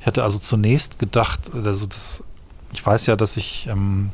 Ich 0.00 0.06
hatte 0.06 0.22
also 0.22 0.38
zunächst 0.38 0.98
gedacht, 0.98 1.50
also 1.54 1.86
das 1.86 2.24
ich 2.72 2.84
weiß 2.84 3.06
ja, 3.06 3.16
dass 3.16 3.36
ich 3.36 3.68
ähm, 3.70 4.10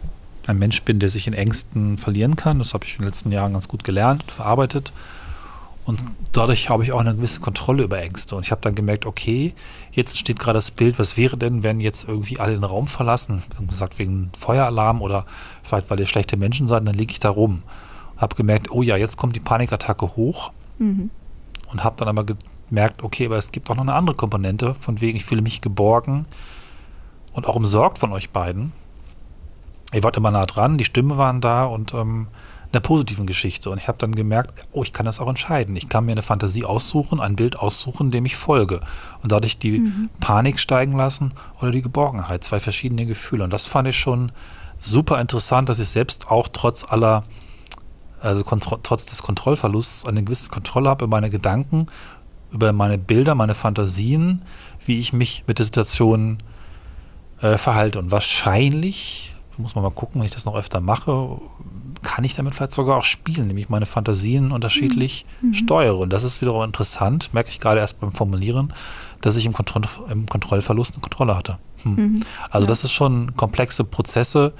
ein 0.46 0.58
Mensch 0.58 0.82
bin, 0.82 0.98
der 1.00 1.08
sich 1.08 1.26
in 1.26 1.34
Ängsten 1.34 1.98
verlieren 1.98 2.36
kann. 2.36 2.58
Das 2.58 2.74
habe 2.74 2.84
ich 2.84 2.92
in 2.92 2.98
den 2.98 3.06
letzten 3.06 3.32
Jahren 3.32 3.52
ganz 3.52 3.68
gut 3.68 3.84
gelernt 3.84 4.30
verarbeitet. 4.30 4.92
Und 5.84 6.04
dadurch 6.30 6.68
habe 6.68 6.84
ich 6.84 6.92
auch 6.92 7.00
eine 7.00 7.14
gewisse 7.14 7.40
Kontrolle 7.40 7.82
über 7.82 8.00
Ängste. 8.00 8.36
Und 8.36 8.46
ich 8.46 8.52
habe 8.52 8.60
dann 8.60 8.74
gemerkt, 8.74 9.04
okay, 9.04 9.52
jetzt 9.92 10.18
steht 10.18 10.38
gerade 10.38 10.56
das 10.56 10.70
Bild, 10.70 10.98
was 10.98 11.16
wäre 11.16 11.36
denn, 11.36 11.62
wenn 11.62 11.80
jetzt 11.80 12.08
irgendwie 12.08 12.40
alle 12.40 12.52
den 12.52 12.64
Raum 12.64 12.86
verlassen, 12.86 13.42
gesagt 13.68 13.98
wegen 13.98 14.30
Feueralarm 14.38 15.00
oder 15.00 15.24
vielleicht 15.62 15.90
weil 15.90 16.00
ihr 16.00 16.06
schlechte 16.06 16.36
Menschen 16.36 16.66
seid, 16.66 16.86
dann 16.86 16.94
liege 16.94 17.12
ich 17.12 17.20
da 17.20 17.30
rum. 17.30 17.62
Habe 18.16 18.34
gemerkt, 18.34 18.70
oh 18.70 18.82
ja, 18.82 18.96
jetzt 18.96 19.16
kommt 19.16 19.36
die 19.36 19.40
Panikattacke 19.40 20.16
hoch. 20.16 20.52
Mhm. 20.78 21.10
Und 21.70 21.84
habe 21.84 21.96
dann 21.96 22.08
aber 22.08 22.24
gemerkt, 22.68 23.02
okay, 23.02 23.26
aber 23.26 23.36
es 23.36 23.52
gibt 23.52 23.70
auch 23.70 23.76
noch 23.76 23.82
eine 23.82 23.94
andere 23.94 24.16
Komponente, 24.16 24.74
von 24.74 25.00
wegen 25.00 25.16
ich 25.16 25.24
fühle 25.24 25.42
mich 25.42 25.60
geborgen, 25.60 26.26
und 27.32 27.46
auch 27.46 27.56
umsorgt 27.56 27.98
von 27.98 28.12
euch 28.12 28.30
beiden. 28.30 28.72
Ihr 29.92 30.02
wart 30.02 30.16
immer 30.16 30.30
nah 30.30 30.46
dran, 30.46 30.78
die 30.78 30.84
Stimmen 30.84 31.16
waren 31.18 31.40
da 31.40 31.64
und 31.64 31.94
ähm, 31.94 32.28
einer 32.72 32.80
positiven 32.80 33.26
Geschichte. 33.26 33.70
Und 33.70 33.78
ich 33.78 33.88
habe 33.88 33.98
dann 33.98 34.14
gemerkt, 34.14 34.66
oh, 34.72 34.82
ich 34.82 34.92
kann 34.92 35.06
das 35.06 35.20
auch 35.20 35.28
entscheiden. 35.28 35.76
Ich 35.76 35.88
kann 35.88 36.06
mir 36.06 36.12
eine 36.12 36.22
Fantasie 36.22 36.64
aussuchen, 36.64 37.20
ein 37.20 37.36
Bild 37.36 37.58
aussuchen, 37.58 38.10
dem 38.10 38.26
ich 38.26 38.36
folge. 38.36 38.80
Und 39.22 39.32
dadurch 39.32 39.58
die 39.58 39.78
mhm. 39.80 40.10
Panik 40.20 40.58
steigen 40.58 40.96
lassen 40.96 41.32
oder 41.60 41.70
die 41.70 41.82
Geborgenheit. 41.82 42.44
Zwei 42.44 42.60
verschiedene 42.60 43.06
Gefühle. 43.06 43.44
Und 43.44 43.52
das 43.52 43.66
fand 43.66 43.88
ich 43.88 43.98
schon 43.98 44.32
super 44.78 45.20
interessant, 45.20 45.68
dass 45.68 45.78
ich 45.78 45.88
selbst 45.88 46.30
auch 46.30 46.48
trotz 46.48 46.84
aller, 46.84 47.22
also 48.20 48.42
trotz 48.42 49.06
des 49.06 49.22
Kontrollverlusts 49.22 50.06
eine 50.06 50.24
gewisse 50.24 50.50
Kontrolle 50.50 50.90
habe 50.90 51.04
über 51.04 51.16
meine 51.16 51.30
Gedanken, 51.30 51.86
über 52.52 52.72
meine 52.72 52.98
Bilder, 52.98 53.34
meine 53.34 53.54
Fantasien, 53.54 54.42
wie 54.84 54.98
ich 54.98 55.12
mich 55.12 55.44
mit 55.46 55.58
der 55.58 55.66
Situation 55.66 56.38
äh, 57.40 57.56
verhalte. 57.56 57.98
Und 57.98 58.10
wahrscheinlich, 58.10 59.34
muss 59.56 59.74
man 59.74 59.84
mal 59.84 59.90
gucken, 59.90 60.20
wenn 60.20 60.26
ich 60.26 60.34
das 60.34 60.44
noch 60.44 60.54
öfter 60.54 60.80
mache, 60.80 61.38
kann 62.02 62.24
ich 62.24 62.34
damit 62.34 62.54
vielleicht 62.54 62.72
sogar 62.72 62.98
auch 62.98 63.02
spielen, 63.02 63.46
nämlich 63.46 63.68
meine 63.68 63.86
Fantasien 63.86 64.52
unterschiedlich 64.52 65.26
mhm. 65.40 65.48
mhm. 65.48 65.54
steuere. 65.54 65.98
Und 65.98 66.12
das 66.12 66.24
ist 66.24 66.40
wiederum 66.40 66.64
interessant, 66.64 67.32
merke 67.32 67.50
ich 67.50 67.60
gerade 67.60 67.80
erst 67.80 68.00
beim 68.00 68.12
Formulieren, 68.12 68.72
dass 69.20 69.36
ich 69.36 69.46
im, 69.46 69.52
Kontroll, 69.52 69.82
im 70.10 70.26
Kontrollverlust 70.26 70.94
eine 70.94 71.00
Kontrolle 71.00 71.36
hatte. 71.36 71.58
Hm. 71.82 71.94
Mhm. 71.94 72.20
Also 72.50 72.64
ja. 72.64 72.68
das 72.68 72.84
ist 72.84 72.92
schon 72.92 73.36
komplexe 73.36 73.84
Prozesse, 73.84 74.52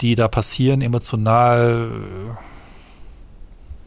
die 0.00 0.14
da 0.14 0.28
passieren, 0.28 0.82
emotional, 0.82 1.90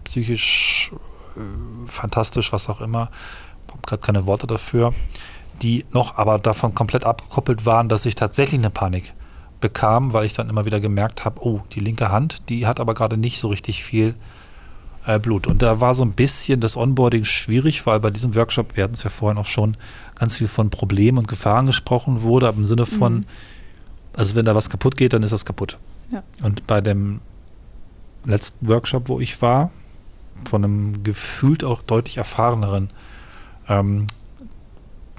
psychisch, 0.04 0.92
äh, 1.38 1.88
fantastisch, 1.88 2.52
was 2.52 2.68
auch 2.68 2.82
immer. 2.82 3.10
Ich 3.68 3.72
habe 3.72 3.82
gerade 3.86 4.02
keine 4.02 4.26
Worte 4.26 4.48
dafür 4.48 4.94
die 5.62 5.86
noch 5.92 6.18
aber 6.18 6.40
davon 6.40 6.74
komplett 6.74 7.06
abgekoppelt 7.06 7.66
waren, 7.66 7.90
dass 7.90 8.06
ich 8.06 8.16
tatsächlich 8.16 8.60
eine 8.60 8.70
Panik 8.70 9.14
bekam, 9.62 10.14
weil 10.14 10.26
ich 10.26 10.34
dann 10.34 10.50
immer 10.50 10.66
wieder 10.66 10.80
gemerkt 10.80 11.26
habe, 11.26 11.46
oh, 11.46 11.62
die 11.74 11.80
linke 11.80 12.12
Hand, 12.12 12.50
die 12.50 12.66
hat 12.66 12.80
aber 12.80 12.94
gerade 12.94 13.18
nicht 13.18 13.40
so 13.40 13.50
richtig 13.50 13.84
viel 13.84 14.14
äh, 15.06 15.20
Blut. 15.20 15.48
Und 15.48 15.62
da 15.62 15.82
war 15.82 15.94
so 15.94 16.04
ein 16.04 16.14
bisschen 16.14 16.60
das 16.60 16.78
Onboarding 16.78 17.26
schwierig, 17.26 17.86
weil 17.86 18.00
bei 18.00 18.10
diesem 18.10 18.36
Workshop, 18.36 18.76
wir 18.76 18.84
hatten 18.84 18.94
es 18.94 19.04
ja 19.04 19.10
vorhin 19.10 19.38
auch 19.38 19.46
schon, 19.46 19.76
ganz 20.18 20.38
viel 20.38 20.48
von 20.48 20.70
Problemen 20.70 21.18
und 21.18 21.28
Gefahren 21.28 21.66
gesprochen 21.66 22.22
wurde, 22.22 22.48
aber 22.48 22.58
im 22.58 22.66
Sinne 22.66 22.86
von, 22.86 23.16
mhm. 23.16 23.26
also 24.16 24.36
wenn 24.36 24.46
da 24.46 24.56
was 24.56 24.70
kaputt 24.70 24.98
geht, 24.98 25.14
dann 25.14 25.24
ist 25.24 25.32
das 25.32 25.46
kaputt. 25.46 25.78
Ja. 26.12 26.24
Und 26.44 26.68
bei 26.68 26.82
dem 26.82 27.22
letzten 28.26 28.68
Workshop, 28.68 29.10
wo 29.10 29.20
ich 29.20 29.42
war, 29.42 29.72
von 30.48 30.64
einem 30.64 31.04
gefühlt 31.04 31.64
auch 31.64 31.82
deutlich 31.82 32.18
erfahreneren 32.18 32.90
ähm, 33.68 34.08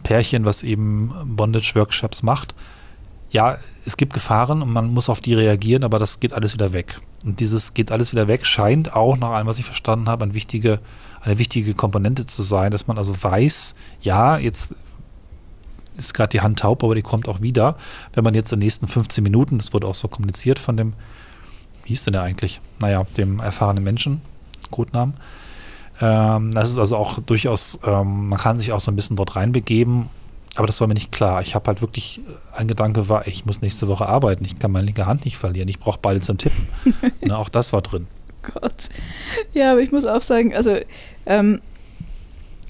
Pärchen, 0.03 0.45
was 0.45 0.63
eben 0.63 1.13
Bondage-Workshops 1.25 2.23
macht. 2.23 2.55
Ja, 3.31 3.59
es 3.87 3.97
gibt 3.97 4.13
Gefahren 4.13 4.63
und 4.63 4.73
man 4.73 4.93
muss 4.93 5.09
auf 5.09 5.21
die 5.21 5.35
reagieren, 5.35 5.85
aber 5.85 5.99
das 5.99 6.21
geht 6.21 6.33
alles 6.33 6.53
wieder 6.55 6.73
weg. 6.73 7.01
Und 7.25 7.41
dieses 7.41 7.75
geht 7.75 7.93
alles 7.93 8.13
wieder 8.13 8.29
weg 8.29 8.45
scheint 8.45 8.95
auch, 8.95 9.17
nach 9.17 9.31
allem, 9.31 9.47
was 9.47 9.59
ich 9.59 9.65
verstanden 9.65 10.09
habe, 10.09 10.25
eine 10.25 10.35
wichtige, 10.35 10.81
eine 11.23 11.39
wichtige 11.39 11.75
Komponente 11.75 12.27
zu 12.27 12.43
sein, 12.43 12.73
dass 12.73 12.87
man 12.87 12.99
also 12.99 13.15
weiß, 13.23 13.75
ja, 14.03 14.39
jetzt 14.39 14.75
ist 15.97 16.15
gerade 16.15 16.31
die 16.31 16.41
Hand 16.41 16.61
taub, 16.61 16.83
aber 16.83 16.95
die 16.95 17.03
kommt 17.03 17.29
auch 17.29 17.41
wieder. 17.41 17.77
Wenn 18.15 18.25
man 18.25 18.35
jetzt 18.35 18.53
in 18.53 18.59
den 18.59 18.65
nächsten 18.65 18.87
15 18.87 19.23
Minuten, 19.23 19.59
das 19.59 19.73
wurde 19.73 19.87
auch 19.87 19.95
so 19.95 20.09
kommuniziert 20.09 20.59
von 20.59 20.77
dem, 20.77 20.95
wie 21.85 21.91
hieß 21.91 22.05
denn 22.05 22.13
der 22.13 22.23
eigentlich? 22.23 22.61
Naja, 22.79 23.05
dem 23.17 23.41
erfahrenen 23.41 23.85
Menschen, 23.85 24.21
Codenamen, 24.71 25.15
ähm, 26.01 26.53
das 26.53 26.71
ist 26.71 26.79
also 26.79 26.97
auch 26.97 27.21
durchaus, 27.21 27.79
ähm, 27.85 28.29
man 28.29 28.39
kann 28.39 28.59
sich 28.59 28.73
auch 28.73 28.81
so 28.81 28.91
ein 28.91 28.97
bisschen 28.97 29.17
dort 29.17 29.37
reinbegeben, 29.37 30.07
aber 30.61 30.67
das 30.67 30.79
war 30.83 30.89
mir 30.89 30.93
nicht 30.95 31.11
klar. 31.11 31.41
Ich 31.41 31.55
habe 31.55 31.69
halt 31.69 31.81
wirklich, 31.81 32.21
ein 32.55 32.69
Gedanke 32.69 33.09
war, 33.09 33.27
ich 33.27 33.47
muss 33.47 33.63
nächste 33.63 33.89
Woche 33.89 34.07
arbeiten, 34.07 34.45
ich 34.45 34.59
kann 34.59 34.71
meine 34.71 34.85
linke 34.85 35.07
Hand 35.07 35.25
nicht 35.25 35.39
verlieren, 35.39 35.71
ich 35.71 35.81
brauche 35.81 35.99
beide 36.03 36.21
zum 36.21 36.37
Tippen. 36.37 36.69
ne, 37.23 37.39
auch 37.39 37.49
das 37.49 37.73
war 37.73 37.81
drin. 37.81 38.07
Gott. 38.43 38.91
Ja, 39.55 39.73
aber 39.73 39.81
ich 39.81 39.91
muss 39.91 40.05
auch 40.05 40.21
sagen, 40.21 40.55
also 40.55 40.77
ähm, 41.25 41.63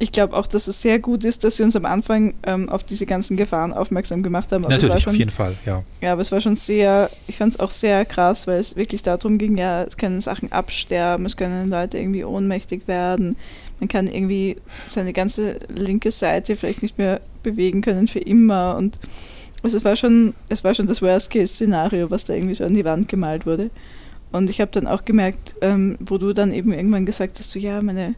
ich 0.01 0.12
glaube 0.12 0.34
auch, 0.34 0.46
dass 0.46 0.66
es 0.66 0.80
sehr 0.80 0.98
gut 0.98 1.24
ist, 1.24 1.44
dass 1.44 1.59
sie 1.59 1.62
uns 1.62 1.76
am 1.76 1.84
Anfang 1.84 2.32
ähm, 2.44 2.70
auf 2.70 2.82
diese 2.82 3.05
ganzen 3.05 3.36
Gefahren 3.36 3.74
aufmerksam 3.74 4.22
gemacht 4.22 4.51
haben. 4.51 4.64
Aber 4.64 4.72
Natürlich, 4.72 5.03
schon, 5.03 5.12
auf 5.12 5.18
jeden 5.18 5.30
Fall, 5.30 5.55
ja. 5.66 5.84
Ja, 6.01 6.12
aber 6.12 6.22
es 6.22 6.32
war 6.32 6.40
schon 6.40 6.57
sehr, 6.57 7.11
ich 7.26 7.36
fand 7.36 7.53
es 7.53 7.61
auch 7.61 7.70
sehr 7.70 8.07
krass, 8.07 8.46
weil 8.46 8.59
es 8.59 8.76
wirklich 8.76 9.03
darum 9.03 9.36
ging, 9.36 9.59
ja, 9.59 9.82
es 9.82 9.98
können 9.98 10.22
Sachen 10.22 10.51
absterben, 10.53 11.26
es 11.26 11.36
können 11.36 11.68
Leute 11.68 11.98
irgendwie 11.98 12.24
ohnmächtig 12.24 12.88
werden, 12.88 13.36
man 13.78 13.88
kann 13.90 14.07
irgendwie 14.07 14.57
seine 14.86 15.12
ganze 15.12 15.59
linke 15.68 16.11
Seite 16.11 16.57
vielleicht 16.57 16.80
nicht 16.80 16.96
mehr 16.96 17.20
bewegen 17.42 17.82
können 17.82 18.09
für 18.09 18.20
immer 18.20 18.76
und 18.76 18.98
also 19.62 19.76
es 19.76 19.84
war 19.84 19.96
schon, 19.96 20.32
es 20.48 20.64
war 20.64 20.72
schon 20.72 20.86
das 20.86 21.03
Worst-Case-Szenario, 21.03 22.11
was 22.11 22.24
da 22.24 22.32
irgendwie 22.32 22.55
so 22.55 22.64
an 22.64 22.72
die 22.72 22.86
Wand 22.86 23.09
gemalt 23.09 23.44
wurde. 23.44 23.68
Und 24.32 24.48
ich 24.48 24.62
habe 24.62 24.70
dann 24.70 24.86
auch 24.86 25.05
gemerkt, 25.05 25.57
ähm, 25.61 25.98
wo 26.01 26.16
du 26.16 26.32
dann 26.32 26.53
eben 26.53 26.72
irgendwann 26.72 27.05
gesagt 27.05 27.38
hast, 27.38 27.51
so 27.51 27.59
ja, 27.59 27.82
meine 27.82 28.14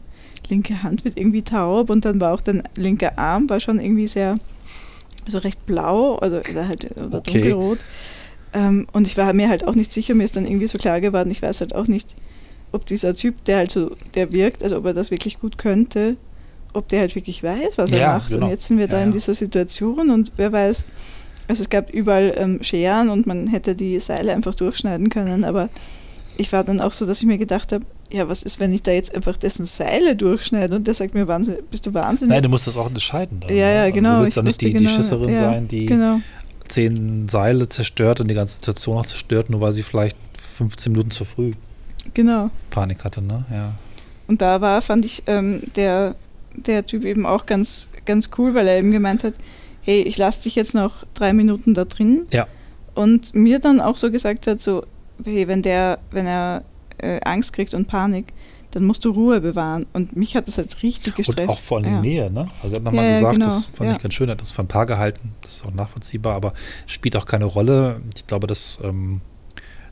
linke 0.53 0.83
Hand 0.83 1.03
wird 1.03 1.17
irgendwie 1.17 1.41
taub 1.41 1.89
und 1.89 2.05
dann 2.05 2.21
war 2.21 2.33
auch 2.33 2.41
der 2.41 2.63
linke 2.77 3.17
Arm 3.17 3.49
war 3.49 3.59
schon 3.59 3.79
irgendwie 3.79 4.07
sehr, 4.07 4.37
so 5.27 5.39
recht 5.39 5.65
blau, 5.65 6.15
also 6.17 6.37
oder 6.37 6.67
halt 6.67 6.89
oder 6.97 7.19
okay. 7.19 7.33
dunkelrot. 7.33 7.79
Ähm, 8.53 8.87
und 8.93 9.07
ich 9.07 9.17
war 9.17 9.33
mir 9.33 9.49
halt 9.49 9.67
auch 9.67 9.75
nicht 9.75 9.91
sicher, 9.91 10.13
mir 10.13 10.23
ist 10.23 10.35
dann 10.35 10.45
irgendwie 10.45 10.67
so 10.67 10.77
klar 10.77 11.01
geworden, 11.01 11.31
ich 11.31 11.41
weiß 11.41 11.61
halt 11.61 11.73
auch 11.73 11.87
nicht, 11.87 12.15
ob 12.71 12.85
dieser 12.85 13.15
Typ, 13.15 13.43
der 13.45 13.57
halt 13.57 13.71
so, 13.71 13.91
der 14.15 14.31
wirkt, 14.31 14.63
also 14.63 14.77
ob 14.77 14.85
er 14.85 14.93
das 14.93 15.11
wirklich 15.11 15.39
gut 15.39 15.57
könnte, 15.57 16.17
ob 16.73 16.87
der 16.89 16.99
halt 16.99 17.15
wirklich 17.15 17.41
weiß, 17.41 17.77
was 17.77 17.91
ja, 17.91 17.97
er 17.97 18.13
macht. 18.15 18.29
Genau. 18.29 18.45
Und 18.45 18.51
jetzt 18.51 18.67
sind 18.67 18.77
wir 18.77 18.87
da 18.87 18.99
ja, 18.99 19.05
in 19.05 19.11
dieser 19.11 19.33
Situation 19.33 20.11
und 20.11 20.33
wer 20.37 20.51
weiß, 20.51 20.85
also 21.47 21.63
es 21.63 21.69
gab 21.69 21.91
überall 21.91 22.33
ähm, 22.37 22.61
Scheren 22.61 23.09
und 23.09 23.25
man 23.25 23.47
hätte 23.47 23.75
die 23.75 23.99
Seile 23.99 24.33
einfach 24.33 24.55
durchschneiden 24.55 25.09
können, 25.09 25.43
aber 25.43 25.69
ich 26.37 26.51
war 26.51 26.63
dann 26.63 26.81
auch 26.81 26.93
so, 26.93 27.05
dass 27.05 27.19
ich 27.19 27.27
mir 27.27 27.37
gedacht 27.37 27.71
habe, 27.71 27.85
ja, 28.13 28.29
was 28.29 28.43
ist, 28.43 28.59
wenn 28.59 28.71
ich 28.71 28.83
da 28.83 28.91
jetzt 28.91 29.15
einfach 29.15 29.35
dessen 29.37 29.65
Seile 29.65 30.15
durchschneide 30.15 30.75
und 30.75 30.85
der 30.85 30.93
sagt 30.93 31.15
mir, 31.15 31.27
Wahnsinn, 31.27 31.57
bist 31.71 31.87
du 31.87 31.93
wahnsinnig? 31.95 32.35
Nein, 32.35 32.43
du 32.43 32.49
musst 32.49 32.67
das 32.67 32.77
auch 32.77 32.87
entscheiden. 32.87 33.39
Dann, 33.39 33.49
ja, 33.49 33.69
ja, 33.69 33.85
ne? 33.85 33.91
genau. 33.91 34.09
Also 34.09 34.19
du 34.19 34.25
willst 34.25 34.37
doch 34.37 34.43
nicht 34.43 34.61
die, 34.61 34.73
genau, 34.73 34.79
die 34.79 34.95
Schisserin 34.95 35.29
ja, 35.29 35.51
sein, 35.51 35.67
die 35.67 35.87
genau. 35.87 36.19
zehn 36.67 37.27
Seile 37.27 37.67
zerstört 37.67 38.21
und 38.21 38.27
die 38.27 38.35
ganze 38.35 38.55
Situation 38.55 38.99
auch 38.99 39.05
zerstört, 39.05 39.49
nur 39.49 39.61
weil 39.61 39.73
sie 39.73 39.81
vielleicht 39.81 40.15
15 40.57 40.91
Minuten 40.91 41.09
zu 41.09 41.25
früh 41.25 41.53
genau. 42.13 42.51
Panik 42.69 43.03
hatte, 43.03 43.23
ne? 43.23 43.45
Ja. 43.51 43.71
Und 44.27 44.43
da 44.43 44.61
war, 44.61 44.81
fand 44.83 45.05
ich, 45.05 45.23
ähm, 45.25 45.61
der, 45.75 46.15
der 46.55 46.85
Typ 46.85 47.05
eben 47.05 47.25
auch 47.25 47.47
ganz, 47.47 47.89
ganz 48.05 48.29
cool, 48.37 48.53
weil 48.53 48.67
er 48.67 48.77
eben 48.77 48.91
gemeint 48.91 49.23
hat, 49.23 49.33
hey, 49.81 50.03
ich 50.03 50.17
lasse 50.17 50.43
dich 50.43 50.55
jetzt 50.55 50.75
noch 50.75 51.03
drei 51.15 51.33
Minuten 51.33 51.73
da 51.73 51.85
drin. 51.85 52.25
Ja. 52.31 52.47
Und 52.93 53.33
mir 53.33 53.57
dann 53.57 53.81
auch 53.81 53.97
so 53.97 54.11
gesagt 54.11 54.45
hat, 54.45 54.61
so, 54.61 54.85
hey, 55.25 55.47
wenn 55.47 55.63
der, 55.63 55.97
wenn 56.11 56.27
er 56.27 56.63
äh, 56.97 57.19
Angst 57.23 57.53
kriegt 57.53 57.73
und 57.73 57.87
Panik, 57.87 58.27
dann 58.71 58.85
musst 58.85 59.05
du 59.05 59.11
Ruhe 59.11 59.39
bewahren. 59.41 59.85
Und 59.93 60.15
mich 60.15 60.35
hat 60.35 60.47
das 60.47 60.57
halt 60.57 60.81
richtig 60.81 61.15
gestresst. 61.15 61.39
Und 61.39 61.49
auch 61.49 61.57
vor 61.59 61.77
allem 61.77 61.93
ja. 61.93 62.01
Nähe, 62.01 62.31
ne? 62.31 62.47
Also 62.63 62.75
hat 62.75 62.83
man 62.83 62.95
Ja, 62.95 63.01
mal 63.01 63.07
ja, 63.07 63.13
gesagt, 63.17 63.33
genau. 63.33 63.45
das 63.45 63.65
fand 63.67 63.89
Ja. 63.89 63.95
ich 63.95 64.01
ganz 64.01 64.13
schön, 64.15 64.29
hat 64.29 64.41
das 64.41 64.51
für 64.51 64.63
ein 64.63 64.67
Paar 64.67 64.85
gehalten, 64.85 65.31
das 65.41 65.55
ist 65.57 65.65
auch 65.65 65.73
nachvollziehbar, 65.73 66.35
aber 66.35 66.53
spielt 66.87 67.15
auch 67.15 67.25
keine 67.25 67.45
Rolle. 67.45 68.01
Ich 68.15 68.25
glaube, 68.27 68.47
dass 68.47 68.79
ähm, 68.83 69.21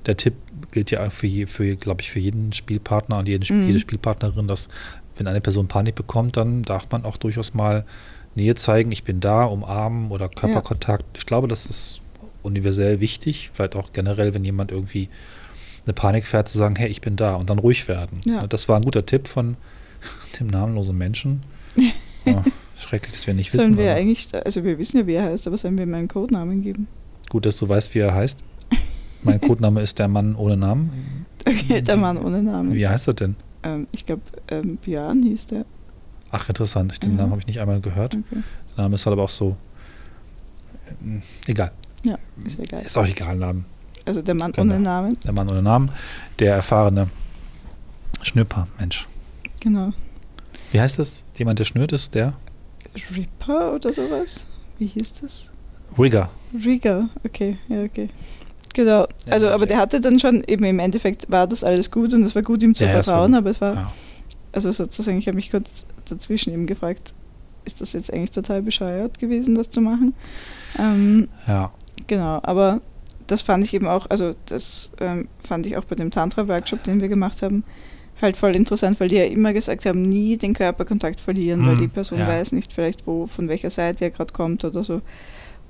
der 0.07 0.17
Tipp 0.17 0.33
gilt 0.71 0.89
ja 0.89 1.09
für, 1.11 1.27
je, 1.27 1.45
für 1.45 1.75
glaube 1.75 2.01
ich, 2.01 2.09
für 2.09 2.19
jeden 2.19 2.53
Spielpartner 2.53 3.19
und 3.19 3.27
jede, 3.27 3.53
Mhm. 3.53 3.67
jede 3.67 3.79
Spielpartnerin, 3.79 4.47
dass 4.47 4.69
wenn 5.17 5.27
eine 5.27 5.41
Person 5.41 5.67
Panik 5.67 5.93
bekommt, 5.93 6.37
dann 6.37 6.63
darf 6.63 6.87
man 6.91 7.05
auch 7.05 7.17
durchaus 7.17 7.53
mal 7.53 7.85
Nähe 8.33 8.55
zeigen, 8.55 8.91
ich 8.91 9.03
bin 9.03 9.19
da, 9.19 9.43
umarmen 9.43 10.09
oder 10.09 10.27
Körperkontakt. 10.29 11.03
Ich 11.17 11.25
glaube, 11.27 11.47
das 11.47 11.65
ist 11.67 12.01
universell 12.41 12.99
wichtig, 13.01 13.51
vielleicht 13.53 13.75
auch 13.75 13.91
generell, 13.93 14.33
wenn 14.33 14.43
jemand 14.43 14.71
irgendwie 14.71 15.09
eine 15.85 15.93
Panik 15.93 16.25
fährt, 16.27 16.47
zu 16.49 16.57
sagen, 16.57 16.75
hey, 16.75 16.89
ich 16.89 17.01
bin 17.01 17.15
da 17.15 17.35
und 17.35 17.49
dann 17.49 17.59
ruhig 17.59 17.87
werden. 17.87 18.19
Ja. 18.25 18.45
Das 18.47 18.69
war 18.69 18.75
ein 18.77 18.83
guter 18.83 19.05
Tipp 19.05 19.27
von 19.27 19.57
dem 20.39 20.47
namenlosen 20.47 20.97
Menschen. 20.97 21.43
Ja, 22.23 22.43
schrecklich, 22.77 23.13
dass 23.13 23.25
wir 23.25 23.33
nicht 23.33 23.51
Sollen 23.51 23.69
wissen. 23.71 23.77
wir 23.79 23.91
aber 23.93 23.99
eigentlich, 23.99 24.27
also 24.45 24.63
wir 24.63 24.77
wissen 24.77 24.99
ja, 24.99 25.07
wie 25.07 25.15
er 25.15 25.23
heißt, 25.23 25.47
aber 25.47 25.57
sollen 25.57 25.75
wir 25.75 25.85
ihm 25.87 25.93
einen 25.95 26.07
Codenamen 26.07 26.61
geben? 26.61 26.87
gut, 27.31 27.47
dass 27.47 27.57
du 27.57 27.67
weißt, 27.67 27.95
wie 27.95 27.99
er 27.99 28.13
heißt. 28.13 28.43
Mein 29.23 29.41
Codename 29.41 29.81
ist 29.81 29.97
der 29.97 30.07
Mann 30.07 30.35
ohne 30.35 30.55
Namen. 30.55 31.25
Okay, 31.47 31.81
der 31.81 31.97
Mann 31.97 32.19
ohne 32.19 32.43
Namen. 32.43 32.73
Wie 32.75 32.87
heißt 32.87 33.07
er 33.07 33.15
denn? 33.15 33.35
Ähm, 33.63 33.87
ich 33.95 34.05
glaube, 34.05 34.21
ähm, 34.49 34.77
Björn 34.77 35.23
hieß 35.23 35.47
der. 35.47 35.65
Ach, 36.29 36.47
interessant. 36.47 37.01
Den 37.01 37.13
Ja. 37.13 37.17
Namen 37.17 37.31
habe 37.31 37.41
ich 37.41 37.47
nicht 37.47 37.59
einmal 37.59 37.79
gehört. 37.81 38.13
Okay. 38.13 38.43
Der 38.77 38.83
Name 38.83 38.93
ist 38.93 39.05
halt 39.07 39.13
aber 39.13 39.23
auch 39.23 39.29
so. 39.29 39.55
ähm, 41.03 41.23
Egal. 41.47 41.71
Ja, 42.03 42.19
ist 42.45 42.59
egal. 42.59 42.81
Ist 42.83 42.97
auch 42.99 43.07
egal, 43.07 43.35
Namen. 43.37 43.65
Also 44.05 44.21
der 44.21 44.35
Mann 44.35 44.51
Genau. 44.51 44.73
ohne 44.75 44.83
Namen, 44.83 45.17
Der 45.23 45.33
Mann 45.33 45.49
ohne 45.51 45.61
Namen. 45.61 45.91
Der 46.39 46.55
erfahrene 46.55 47.07
Schnüpper, 48.21 48.67
Mensch. 48.79 49.07
genau. 49.59 49.91
Wie 50.71 50.79
heißt 50.79 50.99
das? 50.99 51.21
Jemand, 51.35 51.59
der 51.59 51.65
schnürt 51.65 51.91
ist? 51.91 52.15
Der? 52.15 52.33
Ripper 53.15 53.73
oder 53.73 53.93
sowas? 53.93 54.47
Wie 54.79 54.85
hieß 54.85 55.21
das? 55.21 55.51
Rigger. 55.97 56.29
Rigger, 56.65 57.09
okay, 57.25 57.57
ja, 57.67 57.83
okay. 57.83 58.07
Genau, 58.73 59.05
also 59.29 59.49
aber 59.49 59.65
der 59.65 59.77
hatte 59.79 59.99
dann 59.99 60.17
schon, 60.19 60.43
eben 60.45 60.63
im 60.63 60.79
Endeffekt 60.79 61.29
war 61.29 61.45
das 61.45 61.63
alles 61.65 61.91
gut 61.91 62.13
und 62.13 62.23
es 62.23 62.35
war 62.35 62.41
gut 62.41 62.63
ihm 62.63 62.73
zu 62.73 62.85
Ja, 62.85 62.91
ja, 62.91 63.03
vertrauen, 63.03 63.35
aber 63.35 63.49
es 63.49 63.59
war, 63.59 63.73
Ja. 63.75 63.91
also 64.53 64.71
sozusagen, 64.71 65.17
ich 65.17 65.27
habe 65.27 65.35
mich 65.35 65.51
kurz 65.51 65.85
dazwischen 66.09 66.53
eben 66.53 66.67
gefragt, 66.67 67.13
ist 67.65 67.81
das 67.81 67.91
jetzt 67.93 68.13
eigentlich 68.13 68.31
total 68.31 68.61
bescheuert 68.61 69.19
gewesen, 69.19 69.55
das 69.55 69.69
zu 69.69 69.81
machen? 69.81 70.13
Ähm, 70.79 71.27
ja. 71.47 71.69
Genau, 72.07 72.39
aber 72.43 72.79
das 73.31 73.41
fand 73.41 73.63
ich 73.63 73.73
eben 73.73 73.87
auch, 73.87 74.09
also 74.09 74.33
das 74.45 74.91
ähm, 74.99 75.27
fand 75.39 75.65
ich 75.65 75.77
auch 75.77 75.85
bei 75.85 75.95
dem 75.95 76.11
Tantra-Workshop, 76.11 76.83
den 76.83 77.01
wir 77.01 77.07
gemacht 77.07 77.41
haben, 77.41 77.63
halt 78.21 78.37
voll 78.37 78.55
interessant, 78.55 78.99
weil 78.99 79.07
die 79.07 79.15
ja 79.15 79.23
immer 79.25 79.51
gesagt 79.53 79.85
haben, 79.85 80.01
nie 80.03 80.37
den 80.37 80.53
Körperkontakt 80.53 81.19
verlieren, 81.21 81.65
weil 81.65 81.73
Mhm, 81.75 81.79
die 81.79 81.87
Person 81.87 82.19
ja. 82.19 82.27
weiß 82.27 82.51
nicht 82.51 82.71
vielleicht, 82.73 83.07
wo, 83.07 83.25
von 83.27 83.47
welcher 83.47 83.69
Seite 83.69 84.05
er 84.05 84.11
gerade 84.11 84.31
kommt 84.33 84.63
oder 84.65 84.83
so. 84.83 85.01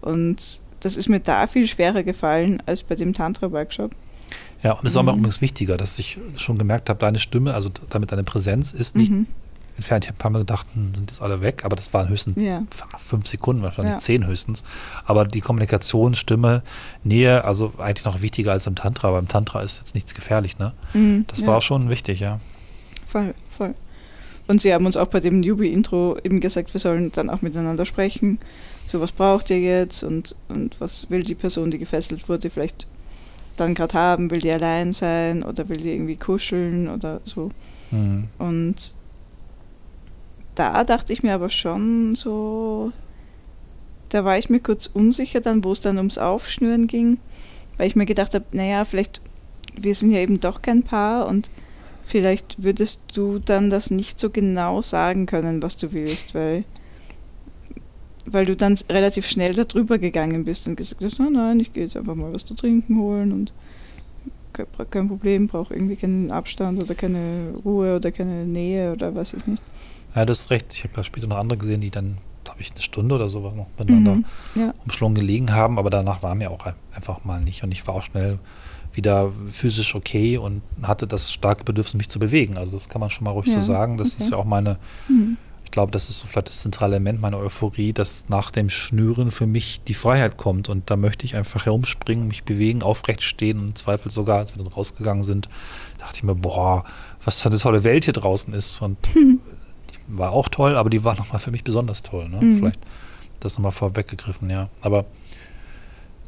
Und 0.02 0.62
das 0.82 0.98
ist 0.98 1.08
mir 1.10 1.20
da 1.20 1.48
viel 1.48 1.68
schwerer 1.68 2.04
gefallen 2.04 2.62
als 2.66 2.84
bei 2.84 2.96
dem 2.96 3.14
Tantra-Workshop. 3.14 3.92
Ja, 4.64 4.74
und 4.74 4.86
es 4.86 4.92
ist 4.92 4.98
auch 4.98 5.04
Mhm. 5.04 5.10
übrigens 5.20 5.42
wichtiger, 5.42 5.78
dass 5.78 5.98
ich 6.00 6.18
schon 6.38 6.58
gemerkt 6.58 6.90
habe, 6.90 7.00
deine 7.00 7.20
Stimme, 7.20 7.54
also 7.54 7.70
damit 7.90 8.12
deine 8.12 8.24
Präsenz 8.24 8.74
ist 8.74 8.96
nicht 8.96 9.12
Mhm. 9.12 9.28
Entfernt. 9.82 10.06
Ich 10.06 10.10
habe 10.10 10.18
ein 10.18 10.20
paar 10.20 10.32
Mal 10.32 10.40
gedacht, 10.40 10.68
hm, 10.74 10.96
sind 10.96 11.12
jetzt 11.12 11.22
alle 11.22 11.42
weg, 11.42 11.66
aber 11.66 11.76
das 11.76 11.94
waren 11.94 12.08
höchstens 12.10 12.42
Ja. 12.42 12.64
fünf 12.98 13.28
Sekunden, 13.28 13.62
wahrscheinlich 13.64 13.94
Ja. 13.94 14.00
zehn 14.00 14.26
höchstens. 14.26 14.64
Aber 15.06 15.26
die 15.26 15.42
Kommunikation, 15.42 16.16
Stimme, 16.16 16.64
Nähe, 17.04 17.44
also 17.44 17.74
eigentlich 17.78 18.06
noch 18.06 18.22
wichtiger 18.22 18.52
als 18.54 18.68
im 18.68 18.76
Tantra. 18.76 19.12
Beim 19.12 19.28
Tantra 19.28 19.62
ist 19.62 19.78
jetzt 19.80 19.96
nichts 19.96 20.14
gefährlich, 20.16 20.60
ne? 20.60 20.72
Mhm, 20.94 21.26
Das 21.28 21.42
ja. 21.42 21.48
war 21.48 21.62
schon 21.62 21.90
wichtig, 21.90 22.20
ja. 22.20 22.40
Voll, 23.08 23.34
voll. 23.50 23.74
Und 24.48 24.60
sie 24.62 24.74
haben 24.74 24.86
uns 24.86 24.98
auch 24.98 25.08
bei 25.08 25.20
dem 25.20 25.40
Newbie-Intro 25.40 26.18
eben 26.24 26.40
gesagt, 26.40 26.74
wir 26.74 26.80
sollen 26.82 27.12
dann 27.12 27.30
auch 27.30 27.42
miteinander 27.42 27.86
sprechen. 27.86 28.40
So, 28.88 29.00
was 29.00 29.12
braucht 29.12 29.50
ihr 29.50 29.60
jetzt 29.60 30.04
und, 30.04 30.36
und 30.50 30.82
was 30.82 31.10
will 31.10 31.24
die 31.24 31.36
Person, 31.36 31.72
die 31.72 31.78
gefesselt 31.78 32.28
wurde, 32.28 32.50
vielleicht 32.50 32.88
dann 33.56 33.74
gerade 33.76 33.94
haben? 33.94 34.32
Will 34.32 34.40
die 34.40 34.52
allein 34.52 34.92
sein 34.94 35.44
oder 35.44 35.70
will 35.70 35.78
die 35.78 35.92
irgendwie 35.94 36.18
kuscheln 36.18 36.90
oder 36.90 37.22
so? 37.24 37.52
Mhm. 37.92 38.28
Und 38.40 38.94
da 40.56 40.84
dachte 40.84 41.14
ich 41.14 41.24
mir 41.24 41.34
aber 41.34 41.50
schon 41.50 42.16
so, 42.16 42.92
da 44.10 44.26
war 44.26 44.38
ich 44.38 44.50
mir 44.50 44.60
kurz 44.60 44.88
unsicher 44.88 45.42
dann, 45.42 45.64
wo 45.64 45.72
es 45.72 45.82
dann 45.82 45.98
ums 45.98 46.18
Aufschnüren 46.18 46.88
ging, 46.88 47.18
weil 47.78 47.88
ich 47.88 47.96
mir 47.96 48.06
gedacht 48.06 48.34
habe, 48.36 48.46
naja, 48.52 48.84
vielleicht, 48.84 49.22
wir 49.76 49.96
sind 49.96 50.12
ja 50.12 50.20
eben 50.20 50.40
doch 50.40 50.62
kein 50.62 50.84
Paar 50.84 51.28
und 51.28 51.50
vielleicht 52.04 52.64
würdest 52.64 53.04
du 53.16 53.40
dann 53.40 53.70
das 53.70 53.90
nicht 53.92 54.20
so 54.20 54.30
genau 54.30 54.82
sagen 54.82 55.26
können, 55.26 55.64
was 55.64 55.78
du 55.78 55.94
willst, 55.94 56.36
weil, 56.36 56.66
weil 58.26 58.46
du 58.46 58.56
dann 58.56 58.78
relativ 58.90 59.26
schnell 59.26 59.54
darüber 59.54 59.98
gegangen 59.98 60.44
bist 60.44 60.68
und 60.68 60.76
gesagt 60.76 61.04
hast, 61.04 61.20
nein, 61.20 61.34
nein, 61.34 61.60
ich 61.60 61.72
gehe 61.72 61.84
jetzt 61.84 61.96
einfach 61.96 62.16
mal 62.16 62.34
was 62.34 62.46
zu 62.46 62.54
trinken 62.54 63.00
holen 63.00 63.32
und 63.32 63.54
kein, 64.92 65.08
Problem, 65.08 65.48
brauche 65.48 65.74
irgendwie 65.74 65.96
keinen 65.96 66.32
Abstand 66.32 66.84
oder 66.84 66.94
keine 66.94 67.54
Ruhe 67.64 67.96
oder 67.96 68.12
keine 68.12 68.46
Nähe 68.46 68.92
oder 68.92 69.16
weiß 69.16 69.36
ich 69.36 69.48
nicht. 69.48 69.64
Ja, 70.16 70.26
du 70.26 70.32
hast 70.32 70.50
recht. 70.50 70.68
Ich 70.74 70.84
habe 70.84 70.94
ja 70.98 71.04
später 71.04 71.28
noch 71.28 71.38
andere 71.38 71.58
gesehen, 71.58 71.82
die 71.82 71.90
dann, 71.90 72.18
glaube 72.44 72.62
ich, 72.62 72.72
eine 72.72 72.82
Stunde 72.82 73.16
oder 73.16 73.30
so 73.30 73.40
noch 73.42 73.68
miteinander 73.78 74.16
Mhm. 74.16 74.26
Ja. 74.56 74.74
umschlungen 74.84 75.16
gelegen 75.16 75.54
haben, 75.54 75.78
aber 75.80 75.90
danach 75.90 76.22
war 76.24 76.36
mir 76.36 76.52
auch 76.52 76.66
ein- 76.66 76.74
einfach 76.94 77.24
mal 77.24 77.40
nicht. 77.42 77.64
Und 77.64 77.72
ich 77.72 77.86
war 77.88 77.96
auch 77.96 78.04
schnell 78.04 78.40
wieder 78.94 79.32
physisch 79.50 79.96
okay 79.96 80.38
und 80.38 80.62
hatte 80.84 81.08
das 81.08 81.32
starke 81.32 81.64
Bedürfnis, 81.64 81.94
mich 81.94 82.10
zu 82.10 82.20
bewegen. 82.20 82.58
Also 82.58 82.74
das 82.74 82.90
kann 82.90 83.00
man 83.00 83.10
schon 83.10 83.24
mal 83.24 83.32
ruhig 83.32 83.48
Ja, 83.48 83.62
so 83.62 83.72
sagen. 83.72 83.96
Das 83.98 84.16
okay. 84.16 84.24
ist 84.24 84.32
ja 84.32 84.38
auch 84.38 84.44
meine, 84.44 84.78
Mhm. 85.08 85.38
ich 85.64 85.72
glaube, 85.72 85.94
das 85.94 86.10
ist 86.10 86.20
so 86.20 86.28
vielleicht 86.28 86.48
das 86.50 86.62
zentrale 86.62 86.96
Element 86.96 87.22
meiner 87.22 87.38
Euphorie, 87.38 87.94
dass 87.94 88.26
nach 88.28 88.52
dem 88.52 88.70
Schnüren 88.70 89.32
für 89.32 89.48
mich 89.48 89.80
die 89.88 89.94
Freiheit 89.94 90.36
kommt. 90.36 90.68
Und 90.68 90.90
da 90.90 90.98
möchte 90.98 91.24
ich 91.26 91.38
einfach 91.38 91.66
herumspringen, 91.66 92.28
mich 92.28 92.44
bewegen, 92.44 92.84
aufrecht 92.84 93.24
stehen 93.24 93.60
und 93.60 93.68
im 93.68 93.76
Zweifel 93.78 94.12
sogar, 94.12 94.40
als 94.40 94.58
wir 94.58 94.62
dann 94.62 94.74
rausgegangen 94.74 95.24
sind, 95.24 95.48
dachte 95.98 96.18
ich 96.18 96.24
mir, 96.24 96.36
boah, 96.36 96.84
was 97.24 97.40
für 97.40 97.48
eine 97.48 97.60
tolle 97.60 97.86
Welt 97.86 98.04
hier 98.04 98.14
draußen 98.14 98.54
ist. 98.54 98.82
Und 98.82 98.98
die 99.16 99.40
war 100.18 100.32
auch 100.32 100.50
toll, 100.50 100.76
aber 100.76 100.90
die 100.90 101.04
war 101.04 101.16
nochmal 101.16 101.40
für 101.40 101.52
mich 101.52 101.64
besonders 101.64 102.04
toll. 102.04 102.30
Ne? 102.30 102.38
Mhm. 102.42 102.58
Vielleicht 102.58 102.80
das 103.40 103.58
nochmal 103.58 103.72
vorweggegriffen, 103.72 104.50
ja. 104.50 104.70
Aber 104.82 105.06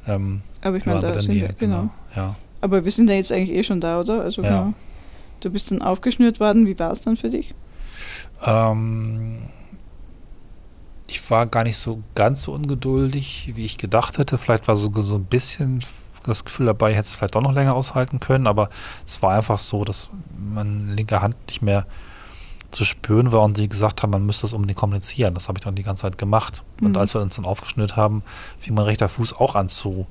ähm, 0.08 0.42
Aber 0.62 0.78
ich 0.78 0.86
meine, 0.86 1.00
da 1.00 1.20
sind 1.20 1.36
wir, 1.36 1.50
genau. 1.54 1.90
Ja. 2.16 2.36
Aber 2.62 2.84
wir 2.86 2.92
sind 2.92 3.10
ja 3.10 3.16
jetzt 3.16 3.32
eigentlich 3.32 3.52
eh 3.52 3.64
schon 3.64 3.82
da, 3.82 4.00
oder? 4.00 4.22
Also 4.22 4.42
Ja. 4.42 4.50
genau. 4.50 4.74
Du 5.42 5.50
bist 5.50 5.72
dann 5.72 5.82
aufgeschnürt 5.82 6.40
worden. 6.40 6.66
Wie 6.66 6.80
war 6.80 6.92
es 6.92 7.02
dann 7.02 7.18
für 7.18 7.30
dich? 7.30 7.54
Ähm, 8.46 9.40
ich 11.10 11.30
war 11.30 11.46
gar 11.46 11.64
nicht 11.64 11.78
so 11.78 12.02
ganz 12.16 12.44
so 12.44 12.54
ungeduldig, 12.54 13.52
wie 13.56 13.66
ich 13.66 13.78
gedacht 13.78 14.18
hätte. 14.18 14.38
Vielleicht 14.38 14.68
war 14.68 14.78
so, 14.78 14.92
so 15.02 15.16
ein 15.16 15.26
bisschen 15.26 15.80
das 16.26 16.46
Gefühl 16.46 16.68
dabei, 16.68 16.92
ich 16.92 16.98
hätte 16.98 17.08
es 17.08 17.16
vielleicht 17.16 17.36
doch 17.36 17.42
noch 17.42 17.52
länger 17.52 17.76
aushalten 17.76 18.22
können, 18.22 18.48
aber 18.48 18.70
es 19.06 19.22
war 19.22 19.36
einfach 19.36 19.60
so, 19.60 19.84
dass 19.84 20.10
meine 20.38 20.94
linke 20.94 21.22
Hand 21.22 21.36
nicht 21.48 21.62
mehr 21.62 21.86
zu 22.74 22.84
spüren 22.86 23.32
war 23.32 23.42
und 23.44 23.56
sie 23.58 23.70
gesagt 23.70 24.04
haben, 24.04 24.10
man 24.12 24.26
müsste 24.26 24.42
das 24.44 24.54
unbedingt 24.54 24.80
kommunizieren. 24.80 25.34
Das 25.34 25.48
habe 25.48 25.58
ich 25.60 25.64
dann 25.64 25.76
die 25.76 25.84
ganze 25.84 26.02
Zeit 26.02 26.18
gemacht. 26.18 26.64
Und 26.82 26.92
Mhm. 26.92 26.98
als 26.98 27.14
wir 27.14 27.22
uns 27.22 27.36
dann 27.36 27.46
aufgeschnürt 27.46 27.96
haben, 27.96 28.24
fing 28.60 28.74
mein 28.74 28.86
rechter 28.86 29.08
Fuß 29.10 29.34
auch 29.38 29.56
an 29.56 29.70
zu, 29.70 30.08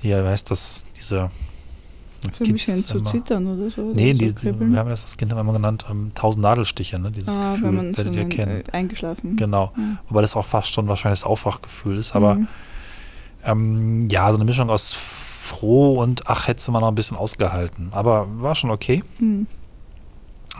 hier, 0.00 0.24
wie 0.24 0.28
heißt 0.28 0.50
das, 0.50 0.84
diese 0.96 1.30
Kind 2.38 2.52
bisschen 2.54 2.74
ist 2.74 2.88
zu 2.88 3.00
zittern 3.02 3.46
oder 3.46 3.70
so? 3.70 3.92
Nee, 3.94 4.10
oder 4.14 4.18
so 4.20 4.24
die, 4.26 4.34
kribbeln? 4.34 4.72
wir 4.72 4.78
haben 4.78 4.88
das 4.88 5.02
als 5.02 5.16
Kind 5.18 5.30
immer 5.32 5.52
genannt, 5.52 5.84
ähm, 5.90 6.12
tausend 6.14 6.42
Nadelstiche, 6.42 6.98
ne? 6.98 7.10
dieses 7.10 7.36
ah, 7.36 7.52
Gefühl, 7.52 7.76
wenn 7.76 7.92
so 7.92 7.98
werdet 7.98 8.14
ihr 8.14 8.28
kennen. 8.30 8.62
äh, 8.66 8.70
eingeschlafen. 8.72 9.36
Genau. 9.36 9.72
Ja. 9.76 9.82
Wobei 10.08 10.22
das 10.22 10.34
auch 10.36 10.46
fast 10.46 10.72
schon 10.72 10.88
wahrscheinlich 10.88 11.20
das 11.20 11.28
Aufwachgefühl 11.28 11.98
ist. 11.98 12.14
Aber 12.16 12.36
Mhm. 12.36 12.48
ähm, 13.44 14.08
ja, 14.08 14.28
so 14.30 14.36
eine 14.36 14.44
Mischung 14.46 14.70
aus 14.70 14.94
froh 14.94 16.00
und 16.02 16.26
ach, 16.28 16.48
hätte 16.48 16.70
man 16.70 16.80
noch 16.80 16.88
ein 16.88 16.94
bisschen 16.94 17.16
ausgehalten. 17.18 17.88
Aber 17.92 18.26
war 18.40 18.54
schon 18.54 18.70
okay. 18.70 19.02
Mhm. 19.18 19.46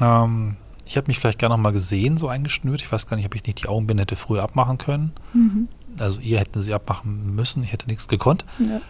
Ähm, 0.01 0.57
ich 0.87 0.97
habe 0.97 1.07
mich 1.09 1.19
vielleicht 1.19 1.39
gerne 1.39 1.55
noch 1.55 1.63
mal 1.63 1.73
gesehen, 1.73 2.19
so 2.19 2.29
eingeschnürt. 2.29 2.83
Ich 2.83 2.91
weiß 2.91 3.07
gar 3.07 3.17
nicht, 3.17 3.27
ob 3.27 3.35
ich 3.35 3.45
nicht 3.45 3.63
die 3.63 3.69
Augenbinde 3.69 4.03
hätte 4.03 4.17
früher 4.17 4.43
abmachen 4.43 4.79
können. 4.79 5.13
Mhm. 5.33 5.69
Also 5.99 6.21
ihr 6.21 6.39
hätten 6.39 6.63
sie 6.63 6.75
abmachen 6.75 7.35
müssen. 7.35 7.63
Ich 7.65 7.73
hätte 7.73 7.87
nichts 7.87 8.09
gekonnt. 8.09 8.45
Ja. 8.59 8.81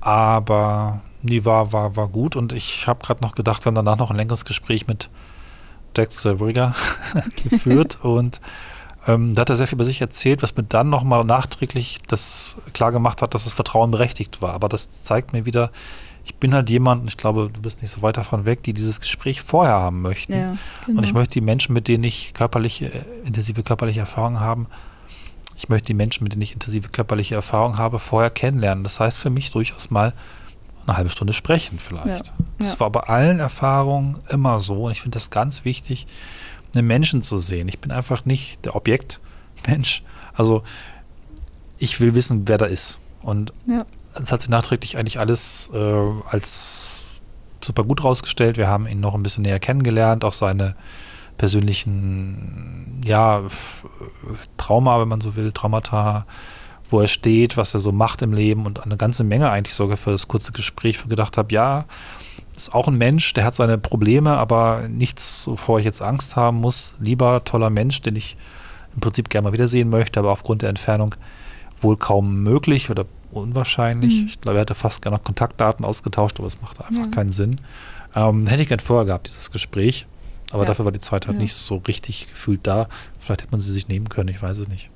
Aber 0.00 1.00
nee, 1.22 1.44
war, 1.44 1.72
war, 1.72 1.96
war 1.96 2.08
gut. 2.08 2.36
Und 2.36 2.52
ich 2.52 2.86
habe 2.86 3.04
gerade 3.04 3.22
noch 3.22 3.34
gedacht, 3.34 3.64
wir 3.64 3.70
haben 3.70 3.74
danach 3.74 3.98
noch 3.98 4.10
ein 4.10 4.16
längeres 4.16 4.44
Gespräch 4.44 4.86
mit 4.86 5.08
Dexter 5.96 6.40
Rigger 6.40 6.74
geführt. 7.42 7.98
und 8.02 8.40
ähm, 9.06 9.34
da 9.34 9.40
hat 9.40 9.50
er 9.50 9.56
sehr 9.56 9.66
viel 9.66 9.76
über 9.76 9.84
sich 9.84 10.00
erzählt, 10.00 10.42
was 10.42 10.56
mir 10.56 10.64
dann 10.64 10.90
nochmal 10.90 11.24
nachträglich 11.24 12.02
das 12.06 12.58
klar 12.74 12.92
gemacht 12.92 13.22
hat, 13.22 13.34
dass 13.34 13.44
das 13.44 13.54
Vertrauen 13.54 13.90
berechtigt 13.90 14.42
war. 14.42 14.52
Aber 14.52 14.68
das 14.68 15.04
zeigt 15.04 15.32
mir 15.32 15.46
wieder, 15.46 15.70
ich 16.28 16.34
bin 16.34 16.52
halt 16.52 16.68
jemand, 16.68 17.00
und 17.02 17.08
ich 17.08 17.16
glaube, 17.16 17.48
du 17.50 17.62
bist 17.62 17.80
nicht 17.80 17.90
so 17.90 18.02
weit 18.02 18.18
davon 18.18 18.44
weg, 18.44 18.62
die 18.62 18.74
dieses 18.74 19.00
Gespräch 19.00 19.40
vorher 19.40 19.74
haben 19.76 20.02
möchten. 20.02 20.34
Ja, 20.34 20.56
genau. 20.84 20.98
Und 20.98 21.04
ich 21.04 21.14
möchte 21.14 21.32
die 21.32 21.40
Menschen, 21.40 21.72
mit 21.72 21.88
denen 21.88 22.04
ich 22.04 22.34
körperliche, 22.34 22.86
äh, 22.92 23.04
intensive 23.24 23.62
körperliche 23.62 24.00
Erfahrung 24.00 24.38
haben, 24.38 24.66
ich 25.56 25.70
möchte 25.70 25.86
die 25.86 25.94
Menschen, 25.94 26.24
mit 26.24 26.34
denen 26.34 26.42
ich 26.42 26.52
intensive 26.52 26.90
körperliche 26.90 27.34
Erfahrung 27.34 27.78
habe, 27.78 27.98
vorher 27.98 28.28
kennenlernen. 28.30 28.84
Das 28.84 29.00
heißt 29.00 29.16
für 29.18 29.30
mich 29.30 29.50
durchaus 29.50 29.90
mal 29.90 30.12
eine 30.86 30.96
halbe 30.98 31.10
Stunde 31.10 31.32
sprechen 31.32 31.78
vielleicht. 31.78 32.26
Ja. 32.26 32.32
Das 32.58 32.74
Ja. 32.74 32.80
war 32.80 32.90
bei 32.90 33.00
allen 33.00 33.40
Erfahrungen 33.40 34.18
immer 34.28 34.60
so 34.60 34.84
und 34.84 34.92
ich 34.92 35.00
finde 35.00 35.16
das 35.16 35.30
ganz 35.30 35.64
wichtig, 35.64 36.06
einen 36.74 36.86
Menschen 36.86 37.22
zu 37.22 37.38
sehen. 37.38 37.68
Ich 37.68 37.78
bin 37.78 37.90
einfach 37.90 38.24
nicht 38.26 38.64
der 38.66 38.76
Objektmensch. 38.76 40.02
Also 40.34 40.62
ich 41.78 42.00
will 42.00 42.14
wissen, 42.14 42.46
wer 42.46 42.58
da 42.58 42.66
ist. 42.66 42.98
Und 43.22 43.52
Ja. 43.66 43.84
Es 44.20 44.32
hat 44.32 44.40
sich 44.40 44.50
nachträglich 44.50 44.96
eigentlich 44.96 45.18
alles 45.18 45.70
äh, 45.74 46.02
als 46.30 47.04
super 47.60 47.84
gut 47.84 48.04
rausgestellt. 48.04 48.56
Wir 48.56 48.68
haben 48.68 48.86
ihn 48.86 49.00
noch 49.00 49.14
ein 49.14 49.22
bisschen 49.22 49.42
näher 49.42 49.60
kennengelernt, 49.60 50.24
auch 50.24 50.32
seine 50.32 50.74
persönlichen, 51.36 53.00
ja, 53.04 53.42
Trauma, 54.56 55.00
wenn 55.00 55.08
man 55.08 55.20
so 55.20 55.36
will, 55.36 55.52
Traumata, 55.52 56.26
wo 56.90 57.00
er 57.00 57.08
steht, 57.08 57.56
was 57.56 57.74
er 57.74 57.80
so 57.80 57.92
macht 57.92 58.22
im 58.22 58.32
Leben 58.32 58.66
und 58.66 58.82
eine 58.82 58.96
ganze 58.96 59.24
Menge 59.24 59.50
eigentlich 59.50 59.74
sogar 59.74 59.96
für 59.96 60.10
das 60.10 60.28
kurze 60.28 60.52
Gespräch, 60.52 61.02
gedacht 61.08 61.38
habe, 61.38 61.52
ja, 61.52 61.84
ist 62.56 62.74
auch 62.74 62.88
ein 62.88 62.98
Mensch, 62.98 63.34
der 63.34 63.44
hat 63.44 63.54
seine 63.54 63.78
Probleme, 63.78 64.36
aber 64.36 64.88
nichts, 64.88 65.46
wovor 65.46 65.78
ich 65.78 65.84
jetzt 65.84 66.02
Angst 66.02 66.34
haben 66.34 66.58
muss. 66.58 66.94
Lieber 66.98 67.44
toller 67.44 67.70
Mensch, 67.70 68.02
den 68.02 68.16
ich 68.16 68.36
im 68.94 69.00
Prinzip 69.00 69.30
gerne 69.30 69.48
mal 69.48 69.52
wiedersehen 69.52 69.90
möchte, 69.90 70.18
aber 70.18 70.32
aufgrund 70.32 70.62
der 70.62 70.70
Entfernung 70.70 71.14
wohl 71.80 71.96
kaum 71.96 72.42
möglich 72.42 72.90
oder 72.90 73.04
unwahrscheinlich. 73.30 74.20
Mhm. 74.22 74.26
Ich 74.26 74.40
glaube, 74.40 74.58
er 74.58 74.62
hätte 74.62 74.74
fast 74.74 75.02
gerne 75.02 75.16
noch 75.16 75.24
Kontaktdaten 75.24 75.84
ausgetauscht, 75.84 76.38
aber 76.38 76.46
es 76.48 76.60
machte 76.60 76.84
einfach 76.84 77.04
Ja. 77.04 77.10
keinen 77.10 77.32
Sinn. 77.32 77.56
Ähm, 78.14 78.46
hätte 78.46 78.62
ich 78.62 78.68
gern 78.68 78.80
vorher 78.80 79.04
gehabt, 79.06 79.28
dieses 79.28 79.50
Gespräch. 79.50 80.06
Aber 80.50 80.62
Ja. 80.62 80.68
dafür 80.68 80.84
war 80.86 80.92
die 80.92 80.98
Zeit 80.98 81.26
halt 81.26 81.36
Ja. 81.36 81.42
nicht 81.42 81.52
so 81.54 81.76
richtig 81.88 82.28
gefühlt 82.30 82.60
da. 82.66 82.88
Vielleicht 83.18 83.42
hätte 83.42 83.50
man 83.52 83.60
sie 83.60 83.72
sich 83.72 83.88
nehmen 83.88 84.08
können, 84.08 84.28
ich 84.30 84.40
weiß 84.40 84.58
es 84.58 84.68
nicht. 84.68 84.88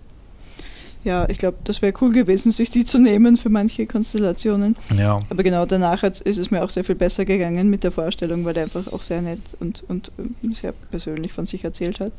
Ja, 1.05 1.29
ich 1.29 1.39
glaube, 1.39 1.57
das 1.65 1.83
wäre 1.83 1.93
cool 2.01 2.13
gewesen, 2.13 2.53
sich 2.53 2.71
die 2.71 2.85
zu 2.85 2.99
nehmen 3.01 3.37
für 3.37 3.49
manche 3.49 3.87
Konstellationen. 3.87 4.77
Ja. 4.97 5.19
Aber 5.31 5.43
genau 5.43 5.67
danach 5.67 6.03
hat, 6.03 6.21
ist 6.21 6.39
es 6.39 6.53
mir 6.53 6.63
auch 6.63 6.71
sehr 6.71 6.85
viel 6.85 6.95
besser 6.95 7.25
gegangen 7.25 7.69
mit 7.69 7.83
der 7.83 7.91
Vorstellung, 7.91 8.45
weil 8.45 8.57
er 8.57 8.63
einfach 8.65 8.87
auch 8.93 9.03
sehr 9.03 9.21
nett 9.21 9.41
und, 9.59 9.83
und 9.89 10.13
ähm, 10.19 10.53
sehr 10.53 10.71
persönlich 10.93 11.33
von 11.33 11.45
sich 11.45 11.65
erzählt 11.65 11.99
hat. 11.99 12.13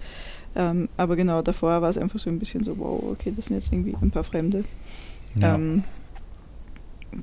Ähm, 0.55 0.89
aber 0.97 1.15
genau 1.15 1.41
davor 1.41 1.81
war 1.81 1.89
es 1.89 1.97
einfach 1.97 2.19
so 2.19 2.29
ein 2.29 2.39
bisschen 2.39 2.63
so, 2.65 2.77
wow, 2.77 3.01
okay, 3.13 3.31
das 3.35 3.45
sind 3.45 3.55
jetzt 3.55 3.71
irgendwie 3.71 3.95
ein 4.01 4.11
paar 4.11 4.23
Fremde. 4.25 4.65
ja. 5.35 5.55
Ähm, 5.55 5.83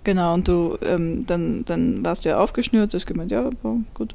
genau, 0.04 0.34
und 0.34 0.48
du, 0.48 0.76
ähm, 0.84 1.26
dann, 1.26 1.64
dann 1.64 2.04
warst 2.04 2.24
du 2.24 2.28
ja 2.30 2.38
aufgeschnürt, 2.38 2.92
du 2.92 2.96
hast 2.96 3.06
gemeint, 3.06 3.30
ja, 3.30 3.48
boah, 3.62 3.76
gut, 3.94 4.14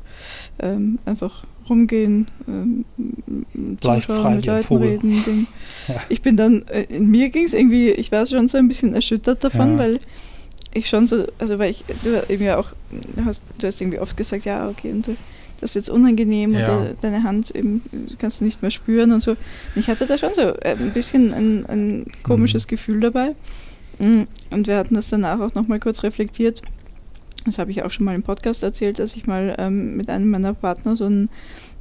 ähm, 0.59 0.99
einfach 1.05 1.43
rumgehen, 1.69 2.27
ähm, 2.47 2.85
zuschauen, 3.81 4.35
mit 4.35 4.45
Leuten 4.45 4.75
reden. 4.77 5.23
Ding. 5.25 5.47
Ja. 5.87 5.95
Ich 6.09 6.21
bin 6.21 6.35
dann, 6.35 6.63
äh, 6.69 6.83
in 6.89 7.09
mir 7.11 7.29
ging 7.29 7.45
es 7.45 7.53
irgendwie, 7.53 7.91
ich 7.91 8.11
war 8.11 8.25
schon 8.25 8.47
so 8.47 8.57
ein 8.57 8.67
bisschen 8.67 8.93
erschüttert 8.95 9.43
davon, 9.43 9.73
Ja. 9.73 9.77
weil 9.79 9.99
ich 10.73 10.89
schon 10.89 11.05
so, 11.07 11.25
also 11.39 11.59
weil 11.59 11.71
ich, 11.71 11.83
du 12.03 12.23
eben 12.29 12.43
ja 12.43 12.57
auch, 12.57 12.69
hast, 13.23 13.43
du 13.59 13.67
hast 13.67 13.81
irgendwie 13.81 13.99
oft 13.99 14.17
gesagt, 14.17 14.45
ja, 14.45 14.67
okay, 14.69 14.91
und 14.91 15.07
du, 15.07 15.15
das 15.61 15.71
ist 15.71 15.75
jetzt 15.75 15.89
unangenehm 15.89 16.53
Ja. 16.53 16.59
oder 16.63 16.91
deine 17.01 17.23
Hand 17.23 17.51
eben 17.55 17.81
kannst 18.19 18.41
du 18.41 18.45
nicht 18.45 18.61
mehr 18.61 18.71
spüren 18.71 19.11
und 19.11 19.21
so. 19.21 19.31
Und 19.31 19.37
ich 19.75 19.87
hatte 19.87 20.05
da 20.05 20.17
schon 20.17 20.33
so 20.33 20.41
äh, 20.41 20.75
ein 20.77 20.91
bisschen 20.91 21.33
ein, 21.33 21.65
ein 21.67 22.05
komisches 22.23 22.67
Gefühl 22.67 22.99
dabei. 22.99 23.31
Mm, 23.99 24.23
Und 24.51 24.67
wir 24.67 24.77
hatten 24.77 24.95
das 24.95 25.09
danach 25.09 25.39
auch 25.39 25.53
nochmal 25.53 25.79
kurz 25.79 26.03
reflektiert. 26.03 26.61
Das 27.45 27.59
habe 27.59 27.71
ich 27.71 27.83
auch 27.83 27.91
schon 27.91 28.05
mal 28.05 28.15
im 28.15 28.23
Podcast 28.23 28.63
erzählt, 28.63 28.99
dass 28.99 29.15
ich 29.15 29.27
mal 29.27 29.55
ähm, 29.59 29.95
mit 29.95 30.09
einem 30.09 30.29
meiner 30.31 30.53
Partner 30.53 30.95
so 30.95 31.05
ein 31.05 31.29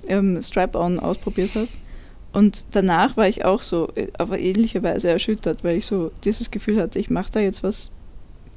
ähm, 0.09 0.43
Strap-on 0.43 0.99
ausprobiert 1.01 1.55
habe. 1.55 1.69
Und 2.33 2.67
danach 2.73 3.17
war 3.17 3.29
ich 3.29 3.45
auch 3.45 3.63
so 3.63 3.91
äh, 3.95 4.09
auf 4.19 4.33
ähnliche 4.33 4.83
Weise 4.83 5.09
erschüttert, 5.09 5.65
weil 5.65 5.77
ich 5.77 5.87
so 5.87 6.11
dieses 6.25 6.51
Gefühl 6.51 6.81
hatte, 6.81 6.99
ich 6.99 7.09
mache 7.09 7.33
da 7.33 7.41
jetzt 7.41 7.63
was 7.63 7.93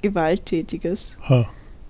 Gewalttätiges. 0.02 1.18
Ha. 1.30 1.48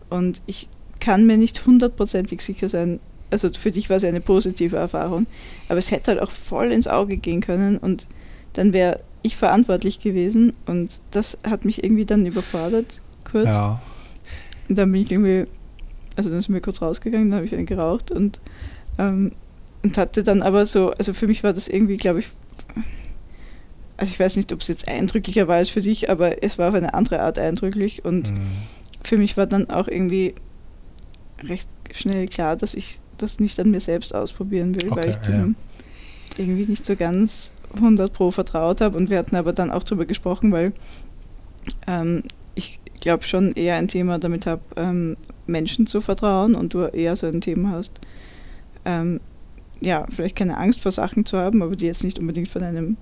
Und 0.09 0.41
ich 0.45 0.69
kann 0.99 1.25
mir 1.25 1.37
nicht 1.37 1.65
hundertprozentig 1.65 2.41
sicher 2.41 2.69
sein, 2.69 2.99
also 3.29 3.49
für 3.51 3.71
dich 3.71 3.89
war 3.89 3.97
es 3.97 4.03
ja 4.03 4.09
eine 4.09 4.21
positive 4.21 4.77
Erfahrung, 4.77 5.27
aber 5.69 5.79
es 5.79 5.91
hätte 5.91 6.11
halt 6.11 6.21
auch 6.21 6.31
voll 6.31 6.71
ins 6.71 6.87
Auge 6.87 7.17
gehen 7.17 7.41
können 7.41 7.77
und 7.77 8.07
dann 8.53 8.73
wäre 8.73 8.99
ich 9.27 9.37
verantwortlich 9.37 9.99
gewesen 9.99 10.53
und 10.65 10.89
das 11.11 11.37
hat 11.47 11.65
mich 11.65 11.83
irgendwie 11.83 12.05
dann 12.05 12.25
überfordert, 12.25 13.01
kurz. 13.29 13.55
ja. 13.55 13.81
Und 14.69 14.77
dann 14.77 14.91
bin 14.91 15.01
ich 15.01 15.11
irgendwie, 15.11 15.45
also 16.15 16.29
dann 16.29 16.41
sind 16.41 16.53
wir 16.53 16.61
kurz 16.61 16.81
rausgegangen, 16.81 17.29
dann 17.29 17.37
habe 17.37 17.45
ich 17.45 17.55
einen 17.55 17.65
geraucht 17.65 18.11
und, 18.11 18.41
ähm, 18.97 19.31
und 19.83 19.97
hatte 19.97 20.23
dann 20.23 20.41
aber 20.41 20.65
so, 20.65 20.89
also 20.91 21.13
für 21.13 21.27
mich 21.27 21.43
war 21.43 21.53
das 21.53 21.67
irgendwie, 21.69 21.97
glaube 21.97 22.19
ich, 22.19 22.27
also 23.97 24.11
ich 24.11 24.19
weiß 24.19 24.35
nicht, 24.35 24.51
ob 24.53 24.61
es 24.61 24.67
jetzt 24.67 24.87
eindrücklicher 24.87 25.47
war 25.47 25.55
als 25.55 25.69
für 25.69 25.81
dich, 25.81 26.09
aber 26.09 26.43
es 26.43 26.57
war 26.57 26.69
auf 26.69 26.75
eine 26.75 26.93
andere 26.93 27.21
Art 27.21 27.39
eindrücklich 27.39 28.03
und 28.05 28.29
Hm. 28.29 28.35
für 29.01 29.17
mich 29.17 29.37
war 29.37 29.47
dann 29.47 29.69
auch 29.69 29.87
irgendwie 29.87 30.35
recht 31.43 31.69
schnell 31.91 32.27
klar, 32.27 32.55
dass 32.55 32.73
ich 32.73 32.99
das 33.17 33.39
nicht 33.39 33.59
an 33.59 33.71
mir 33.71 33.79
selbst 33.79 34.13
ausprobieren 34.13 34.75
will, 34.75 34.89
weil 34.91 35.09
Okay, 35.09 35.09
ich 35.09 35.15
dem 35.17 35.55
irgendwie 36.37 36.65
nicht 36.65 36.85
so 36.85 36.95
ganz 36.95 37.53
100 37.75 38.11
pro 38.11 38.31
vertraut 38.31 38.81
habe. 38.81 38.97
Und 38.97 39.09
wir 39.09 39.17
hatten 39.17 39.35
aber 39.35 39.53
dann 39.53 39.71
auch 39.71 39.83
darüber 39.83 40.05
gesprochen, 40.05 40.51
weil 40.51 40.73
ähm, 41.87 42.23
ich 42.55 42.79
glaube 42.99 43.23
schon 43.23 43.51
eher 43.51 43.75
ein 43.75 43.87
Thema 43.87 44.19
damit 44.19 44.45
habe, 44.45 44.61
ähm, 44.75 45.17
Menschen 45.45 45.87
zu 45.87 46.01
vertrauen 46.01 46.55
und 46.55 46.73
du 46.73 46.85
eher 46.85 47.15
so 47.15 47.27
ein 47.27 47.41
Thema 47.41 47.71
hast, 47.71 47.99
ähm, 48.85 49.19
ja, 49.79 50.05
vielleicht 50.09 50.35
keine 50.35 50.57
Angst 50.57 50.81
vor 50.81 50.91
Sachen 50.91 51.25
zu 51.25 51.37
haben, 51.37 51.61
aber 51.61 51.75
die 51.75 51.85
jetzt 51.85 52.03
nicht 52.03 52.19
unbedingt 52.19 52.47
von 52.47 52.63
einem 52.63 52.97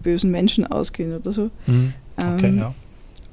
bösen 0.00 0.30
Menschen 0.30 0.66
ausgehen 0.66 1.14
oder 1.14 1.32
so. 1.32 1.50
Hm. 1.66 1.92
Okay, 2.16 2.46
Ähm, 2.48 2.58
ja. 2.58 2.74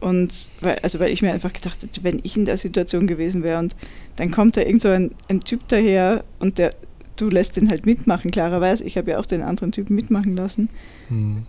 und 0.01 0.49
weil, 0.61 0.77
also 0.79 0.99
weil 0.99 1.11
ich 1.11 1.21
mir 1.21 1.33
einfach 1.33 1.53
gedacht 1.53 1.81
hätte, 1.81 2.03
wenn 2.03 2.19
ich 2.23 2.37
in 2.37 2.45
der 2.45 2.57
Situation 2.57 3.07
gewesen 3.07 3.43
wäre 3.43 3.59
und 3.59 3.75
dann 4.17 4.31
kommt 4.31 4.57
da 4.57 4.61
irgend 4.61 4.81
so 4.81 4.89
ein, 4.89 5.11
ein 5.29 5.39
Typ 5.41 5.67
daher 5.69 6.23
und 6.39 6.57
der, 6.57 6.71
du 7.15 7.29
lässt 7.29 7.55
den 7.57 7.69
halt 7.69 7.85
mitmachen, 7.85 8.31
klarerweise. 8.31 8.83
Ich 8.83 8.97
habe 8.97 9.11
ja 9.11 9.19
auch 9.19 9.25
den 9.25 9.41
anderen 9.41 9.71
Typen 9.71 9.95
mitmachen 9.95 10.35
lassen. 10.35 10.69
Hm. 11.09 11.45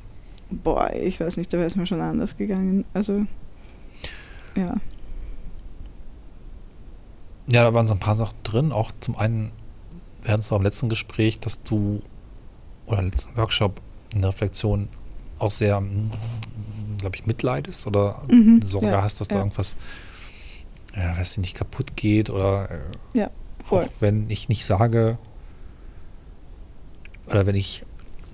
Boah, 0.51 0.91
ich 0.95 1.19
weiß 1.21 1.37
nicht, 1.37 1.53
da 1.53 1.59
wäre 1.59 1.67
es 1.67 1.77
mir 1.77 1.87
schon 1.87 2.01
anders 2.01 2.37
gegangen. 2.37 2.85
Also, 2.95 3.25
ja. 4.57 4.75
Ja, 7.47 7.63
da 7.65 7.75
waren 7.75 7.87
so 7.89 7.95
ein 7.95 8.01
paar 8.01 8.17
Sachen 8.17 8.37
drin. 8.43 8.73
Auch 8.73 8.91
zum 9.01 9.17
einen, 9.17 9.51
wir 10.23 10.33
hatten 10.33 10.41
es 10.41 10.53
auch 10.53 10.57
im 10.59 10.63
letzten 10.63 10.89
Gespräch, 10.89 11.41
dass 11.41 11.63
du, 11.63 12.03
oder 12.87 13.01
im 13.01 13.11
letzten 13.11 13.37
Workshop, 13.37 13.81
in 14.15 14.21
der 14.21 14.31
Reflexion 14.31 14.89
auch 15.39 15.51
sehr, 15.51 15.83
glaube 16.99 17.17
ich, 17.17 17.27
mitleidest 17.27 17.87
oder 17.87 18.23
Mhm, 18.29 18.63
Sorge 18.63 18.87
ja, 18.89 19.03
hast, 19.03 19.21
dass 19.21 19.29
da 19.29 19.37
ja. 19.37 19.41
irgendwas, 19.41 19.77
ja, 20.97 21.17
weiß 21.17 21.33
ich 21.33 21.39
nicht, 21.39 21.55
kaputt 21.57 21.97
geht 21.97 22.31
oder 22.31 22.71
äh, 22.71 23.19
Ja, 23.19 23.31
voll. 23.65 23.85
auch 23.85 23.89
wenn 24.01 24.31
ich 24.31 24.49
nicht 24.49 24.65
sage, 24.65 25.19
oder 27.27 27.47
wenn 27.47 27.55
ich 27.55 27.85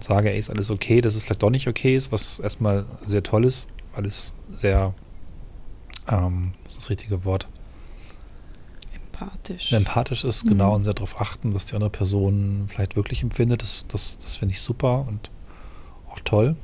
sage, 0.00 0.30
ey, 0.32 0.38
ist 0.38 0.50
alles 0.50 0.70
okay, 0.70 1.00
dass 1.00 1.14
es 1.14 1.22
vielleicht 1.22 1.42
doch 1.42 1.50
nicht 1.50 1.68
okay 1.68 1.94
ist, 1.96 2.10
was 2.12 2.38
erstmal 2.38 2.84
sehr 3.04 3.22
toll 3.22 3.44
ist, 3.44 3.68
weil 3.94 4.06
es 4.06 4.32
sehr, 4.50 4.94
ähm, 6.08 6.52
was 6.64 6.72
ist 6.72 6.78
das 6.82 6.90
richtige 6.90 7.24
Wort? 7.24 7.46
Empathisch. 9.12 9.72
empathisch 9.72 10.24
ist, 10.24 10.44
Mhm. 10.44 10.48
genau, 10.50 10.74
und 10.74 10.84
sehr 10.84 10.94
darauf 10.94 11.20
achten, 11.20 11.54
was 11.54 11.66
die 11.66 11.74
andere 11.74 11.90
Person 11.90 12.64
vielleicht 12.68 12.96
wirklich 12.96 13.22
empfindet. 13.22 13.60
Das, 13.62 13.84
das, 13.88 14.16
das 14.18 14.36
finde 14.36 14.54
ich 14.54 14.62
super 14.62 15.04
und 15.06 15.30
auch 16.10 16.20
toll. 16.24 16.56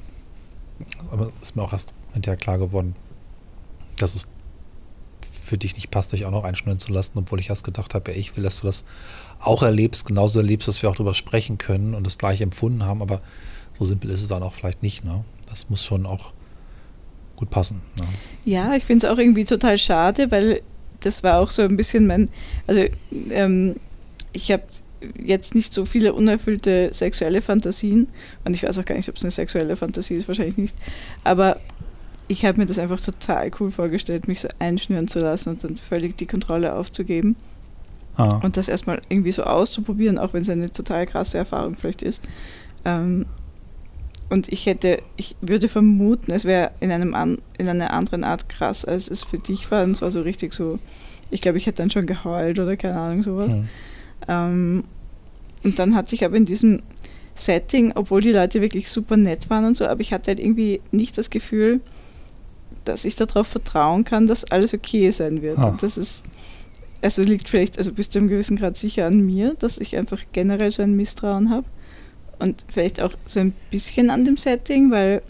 Aber 1.11 1.27
es 1.27 1.49
ist 1.51 1.57
mir 1.57 1.63
auch 1.63 1.73
erst 1.73 1.93
hinterher 2.15 2.37
klar 2.39 2.59
geworden, 2.59 2.95
dass 3.99 4.15
es 4.15 4.29
für 5.43 5.59
dich 5.59 5.75
nicht 5.75 5.91
passt, 5.91 6.13
dich 6.13 6.25
auch 6.25 6.31
noch 6.31 6.45
einschnüren 6.45 6.79
zu 6.79 6.93
lassen, 6.93 7.19
obwohl 7.19 7.41
ich 7.41 7.51
erst 7.51 7.65
gedacht 7.65 7.95
habe, 7.95 8.13
ey, 8.13 8.19
ich 8.19 8.37
will, 8.37 8.45
dass 8.45 8.61
du 8.61 8.67
das 8.67 8.85
auch 9.41 9.63
erlebst, 9.63 10.07
genauso 10.07 10.41
erlebst, 10.41 10.69
dass 10.69 10.83
wir 10.83 10.91
auch 10.91 10.97
darüber 10.97 11.15
sprechen 11.15 11.59
können 11.59 11.95
und 11.95 12.05
das 12.05 12.19
gleiche 12.19 12.45
empfunden 12.45 12.85
haben, 12.85 13.03
aber 13.03 13.21
so 13.79 13.85
simpel 13.85 14.11
ist 14.11 14.23
es 14.23 14.29
dann 14.29 14.43
auch 14.43 14.55
vielleicht 14.55 14.83
nicht. 14.83 15.05
Ne? 15.05 15.25
Das 15.49 15.69
muss 15.71 15.85
schon 15.85 16.07
auch 16.07 16.33
gut 17.37 17.51
passen. 17.51 17.83
Ne? 17.99 18.05
Ja, 18.45 18.75
ich 18.75 18.85
finde 18.85 19.07
es 19.07 19.13
auch 19.13 19.19
irgendwie 19.19 19.45
total 19.45 19.79
schade, 19.79 20.31
weil 20.31 20.63
das 21.01 21.23
war 21.23 21.39
auch 21.39 21.51
so 21.51 21.63
ein 21.63 21.77
bisschen 21.77 22.07
mein, 22.07 22.31
also 22.67 22.83
ähm, 23.31 23.77
ich 24.33 24.51
habe 24.51 24.63
jetzt 25.23 25.55
nicht 25.55 25.73
so 25.75 25.85
viele 25.85 26.15
unerfüllte 26.15 26.89
sexuelle 26.93 27.43
Fantasien 27.43 28.09
und 28.45 28.55
ich 28.55 28.63
weiß 28.63 28.79
auch 28.79 28.85
gar 28.85 28.97
nicht, 28.97 29.09
ob 29.09 29.17
es 29.17 29.25
eine 29.25 29.31
sexuelle 29.31 29.77
Fantasie 29.77 30.15
ist, 30.15 30.27
wahrscheinlich 30.27 30.57
nicht, 30.57 30.75
aber 31.23 31.59
ich 32.29 32.45
habe 32.45 32.59
mir 32.59 32.67
das 32.67 32.79
einfach 32.79 33.01
total 33.01 33.51
cool 33.61 33.71
vorgestellt, 33.71 34.27
mich 34.27 34.41
so 34.41 34.49
einschnüren 34.59 35.07
zu 35.07 35.21
lassen 35.21 35.51
und 35.51 35.63
dann 35.63 35.77
völlig 35.77 36.17
die 36.17 36.27
Kontrolle 36.27 36.75
aufzugeben 36.75 37.37
Ah, 38.17 38.41
und 38.43 38.57
das 38.57 38.69
erstmal 38.69 39.01
irgendwie 39.09 39.33
so 39.33 39.43
auszuprobieren, 39.43 40.19
auch 40.19 40.33
wenn 40.33 40.43
es 40.43 40.51
eine 40.51 40.71
total 40.73 41.07
krasse 41.07 41.39
Erfahrung 41.39 41.77
vielleicht 41.77 42.03
ist. 42.03 42.23
Ähm, 42.85 43.27
und 44.29 44.49
ich 44.53 44.67
hätte, 44.67 45.01
ich 45.17 45.37
würde 45.41 45.69
vermuten, 45.69 46.33
es 46.33 46.45
wäre 46.45 46.71
in 46.81 46.91
einem 46.91 47.15
an, 47.15 47.39
in 47.59 47.69
einer 47.69 47.93
anderen 47.93 48.25
Art 48.25 48.49
krass, 48.49 48.85
als 48.85 49.09
es 49.09 49.23
für 49.23 49.39
dich 49.39 49.71
war. 49.71 49.85
Und 49.85 49.93
es 49.93 50.03
war 50.03 50.11
so 50.11 50.23
richtig 50.23 50.53
so, 50.53 50.79
ich 51.31 51.41
glaube, 51.41 51.59
ich 51.59 51.67
hätte 51.67 51.83
dann 51.83 51.91
schon 51.91 52.07
geheult 52.07 52.59
oder 52.59 52.77
keine 52.77 52.99
Ahnung 52.99 53.23
sowas. 53.23 53.49
hm. 53.49 53.69
Ähm, 54.29 54.85
und 55.63 55.79
dann 55.79 55.95
hatte 55.95 56.15
ich 56.15 56.25
aber 56.25 56.37
in 56.37 56.45
diesem 56.45 56.83
Setting, 57.35 57.93
obwohl 57.95 58.21
die 58.21 58.33
Leute 58.33 58.61
wirklich 58.61 58.89
super 58.89 59.17
nett 59.17 59.51
waren 59.51 59.65
und 59.65 59.77
so, 59.77 59.87
aber 59.87 60.01
ich 60.01 60.13
hatte 60.13 60.31
halt 60.31 60.41
irgendwie 60.41 60.81
nicht 60.91 61.19
das 61.19 61.31
Gefühl, 61.31 61.81
dass 62.85 63.05
ich 63.05 63.17
darauf 63.17 63.47
vertrauen 63.47 64.05
kann, 64.05 64.27
dass 64.27 64.45
alles 64.45 64.73
okay 64.73 65.11
sein 65.11 65.43
wird. 65.43 65.59
Ah. 65.59 65.67
Und 65.67 65.83
das 65.83 65.99
ist, 65.99 66.25
also 67.07 67.23
liegt 67.23 67.49
vielleicht, 67.49 67.79
also 67.79 67.93
bis 67.93 68.11
zu 68.11 68.19
einem 68.19 68.29
gewissen 68.29 68.57
Grad 68.57 68.77
sicher 68.77 69.07
an 69.07 69.25
mir, 69.25 69.55
dass 69.59 69.79
ich 69.79 69.97
einfach 69.97 70.21
generell 70.33 70.71
so 70.71 70.83
ein 70.83 70.97
Misstrauen 70.97 71.51
habe. 71.51 71.65
Und 72.39 72.67
vielleicht 72.69 73.01
auch 73.01 73.15
so 73.25 73.41
ein 73.41 73.53
bisschen 73.71 74.11
an 74.11 74.25
dem 74.25 74.37
Setting, 74.37 74.91
weil 74.91 75.23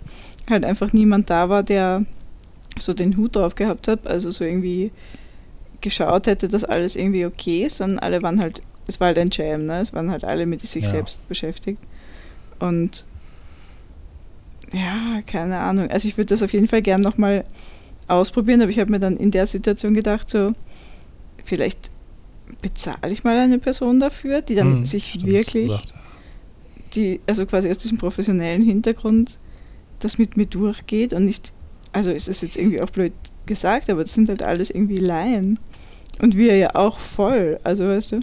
halt 0.50 0.64
einfach 0.64 0.92
niemand 0.92 1.30
da 1.30 1.48
war, 1.48 1.62
der 1.62 2.04
so 2.78 2.92
den 2.92 3.16
Hut 3.16 3.36
drauf 3.36 3.54
gehabt 3.54 3.88
hat, 3.88 4.06
also 4.06 4.30
so 4.30 4.44
irgendwie 4.44 4.90
geschaut 5.80 6.26
hätte, 6.26 6.48
dass 6.48 6.64
alles 6.64 6.96
irgendwie 6.96 7.26
okay 7.26 7.64
ist, 7.64 7.76
sondern 7.76 7.98
alle 8.00 8.22
waren 8.22 8.40
halt, 8.40 8.62
es 8.86 8.98
war 8.98 9.08
halt 9.08 9.18
ein 9.18 9.30
Jam, 9.30 9.66
ne? 9.66 9.80
es 9.80 9.92
waren 9.92 10.10
halt 10.10 10.24
alle 10.24 10.46
mit 10.46 10.62
sich 10.62 10.84
ja. 10.84 10.90
selbst 10.90 11.28
beschäftigt. 11.28 11.80
Und 12.58 13.04
ja, 14.72 15.20
keine 15.26 15.58
Ahnung. 15.58 15.90
Also 15.90 16.08
ich 16.08 16.16
würde 16.16 16.30
das 16.30 16.42
auf 16.42 16.52
jeden 16.52 16.66
Fall 16.66 16.82
gern 16.82 17.00
nochmal 17.00 17.44
ausprobieren, 18.08 18.62
aber 18.62 18.70
ich 18.70 18.78
habe 18.78 18.90
mir 18.90 18.98
dann 18.98 19.16
in 19.16 19.30
der 19.30 19.46
Situation 19.46 19.94
gedacht, 19.94 20.28
so, 20.28 20.52
vielleicht 21.47 21.90
bezahle 22.61 23.12
ich 23.12 23.24
mal 23.24 23.38
eine 23.38 23.59
Person 23.59 23.99
dafür, 23.99 24.42
die 24.42 24.55
dann 24.55 24.78
hm, 24.78 24.86
sich 24.86 25.24
wirklich, 25.24 25.68
gesagt, 25.68 25.94
die, 26.94 27.20
also 27.26 27.47
quasi 27.47 27.70
aus 27.70 27.78
diesem 27.78 27.99
professionellen 27.99 28.62
Hintergrund 28.62 29.38
das 30.01 30.18
mit 30.18 30.36
mir 30.36 30.47
durchgeht 30.47 31.14
und 31.14 31.24
nicht, 31.24 31.53
also 31.92 32.11
ist 32.11 32.28
es 32.28 32.42
jetzt 32.42 32.57
irgendwie 32.57 32.82
auch 32.82 32.90
blöd 32.90 33.12
gesagt, 33.47 33.88
aber 33.90 34.03
das 34.03 34.14
sind 34.14 34.28
halt 34.28 34.42
alles 34.44 34.70
irgendwie 34.70 34.97
Laien. 34.97 35.59
Und 36.20 36.36
wir 36.36 36.57
ja 36.57 36.74
auch 36.74 36.99
voll, 36.99 37.59
also 37.62 37.86
weißt 37.86 38.12
du. 38.12 38.20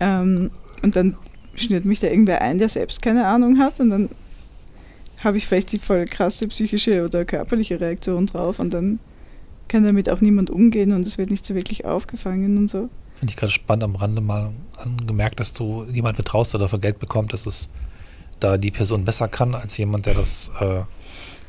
Ähm, 0.00 0.50
und 0.82 0.96
dann 0.96 1.16
schnürt 1.54 1.84
mich 1.84 2.00
da 2.00 2.08
irgendwer 2.08 2.40
ein, 2.40 2.58
der 2.58 2.68
selbst 2.68 3.02
keine 3.02 3.26
Ahnung 3.26 3.58
hat 3.58 3.80
und 3.80 3.90
dann 3.90 4.08
habe 5.22 5.36
ich 5.36 5.46
vielleicht 5.46 5.72
die 5.72 5.78
voll 5.78 6.04
krasse 6.06 6.48
psychische 6.48 7.04
oder 7.04 7.24
körperliche 7.24 7.80
Reaktion 7.80 8.26
drauf 8.26 8.58
und 8.58 8.74
dann 8.74 8.98
kann 9.68 9.84
damit 9.84 10.10
auch 10.10 10.20
niemand 10.20 10.50
umgehen 10.50 10.92
und 10.92 11.06
es 11.06 11.18
wird 11.18 11.30
nicht 11.30 11.46
so 11.46 11.54
wirklich 11.54 11.84
aufgefangen 11.84 12.58
und 12.58 12.68
so. 12.68 12.88
Finde 13.16 13.32
ich 13.32 13.36
gerade 13.36 13.52
spannend 13.52 13.84
am 13.84 13.96
Rande 13.96 14.20
mal 14.20 14.50
angemerkt, 14.76 15.40
dass 15.40 15.52
du 15.52 15.84
jemand 15.90 16.16
vertraust, 16.16 16.52
der 16.52 16.60
dafür 16.60 16.78
Geld 16.78 16.98
bekommt, 16.98 17.32
dass 17.32 17.46
es 17.46 17.68
da 18.40 18.58
die 18.58 18.70
Person 18.70 19.04
besser 19.04 19.28
kann, 19.28 19.54
als 19.54 19.76
jemand, 19.76 20.06
der 20.06 20.14
das 20.14 20.50
äh, 20.60 20.80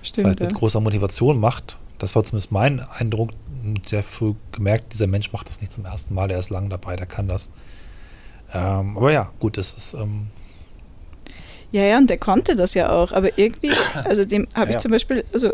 Stimmt, 0.04 0.40
ja. 0.40 0.46
mit 0.46 0.56
großer 0.56 0.80
Motivation 0.80 1.40
macht. 1.40 1.78
Das 1.98 2.16
war 2.16 2.24
zumindest 2.24 2.52
mein 2.52 2.80
Eindruck, 2.80 3.32
sehr 3.86 4.04
früh 4.04 4.34
gemerkt, 4.52 4.94
dieser 4.94 5.08
Mensch 5.08 5.32
macht 5.32 5.50
das 5.50 5.62
nicht 5.62 5.72
zum 5.72 5.86
ersten 5.86 6.14
Mal, 6.14 6.28
der 6.28 6.40
ist 6.40 6.50
lang 6.50 6.70
dabei, 6.70 6.96
der 6.96 7.06
kann 7.06 7.28
das. 7.28 7.52
Ähm, 8.54 8.98
aber 8.98 9.12
ja, 9.12 9.32
gut, 9.40 9.58
es 9.58 9.74
ist. 9.74 9.94
Ähm, 9.94 10.28
ja, 11.72 11.84
ja, 11.84 11.98
und 11.98 12.10
der 12.10 12.18
konnte 12.18 12.56
das 12.56 12.76
ja 12.76 12.92
auch, 12.92 13.12
aber 13.12 13.38
irgendwie, 13.38 13.72
also 14.06 14.26
dem 14.26 14.48
habe 14.54 14.70
ich 14.70 14.76
ja. 14.76 14.80
zum 14.80 14.92
Beispiel, 14.92 15.24
also 15.34 15.54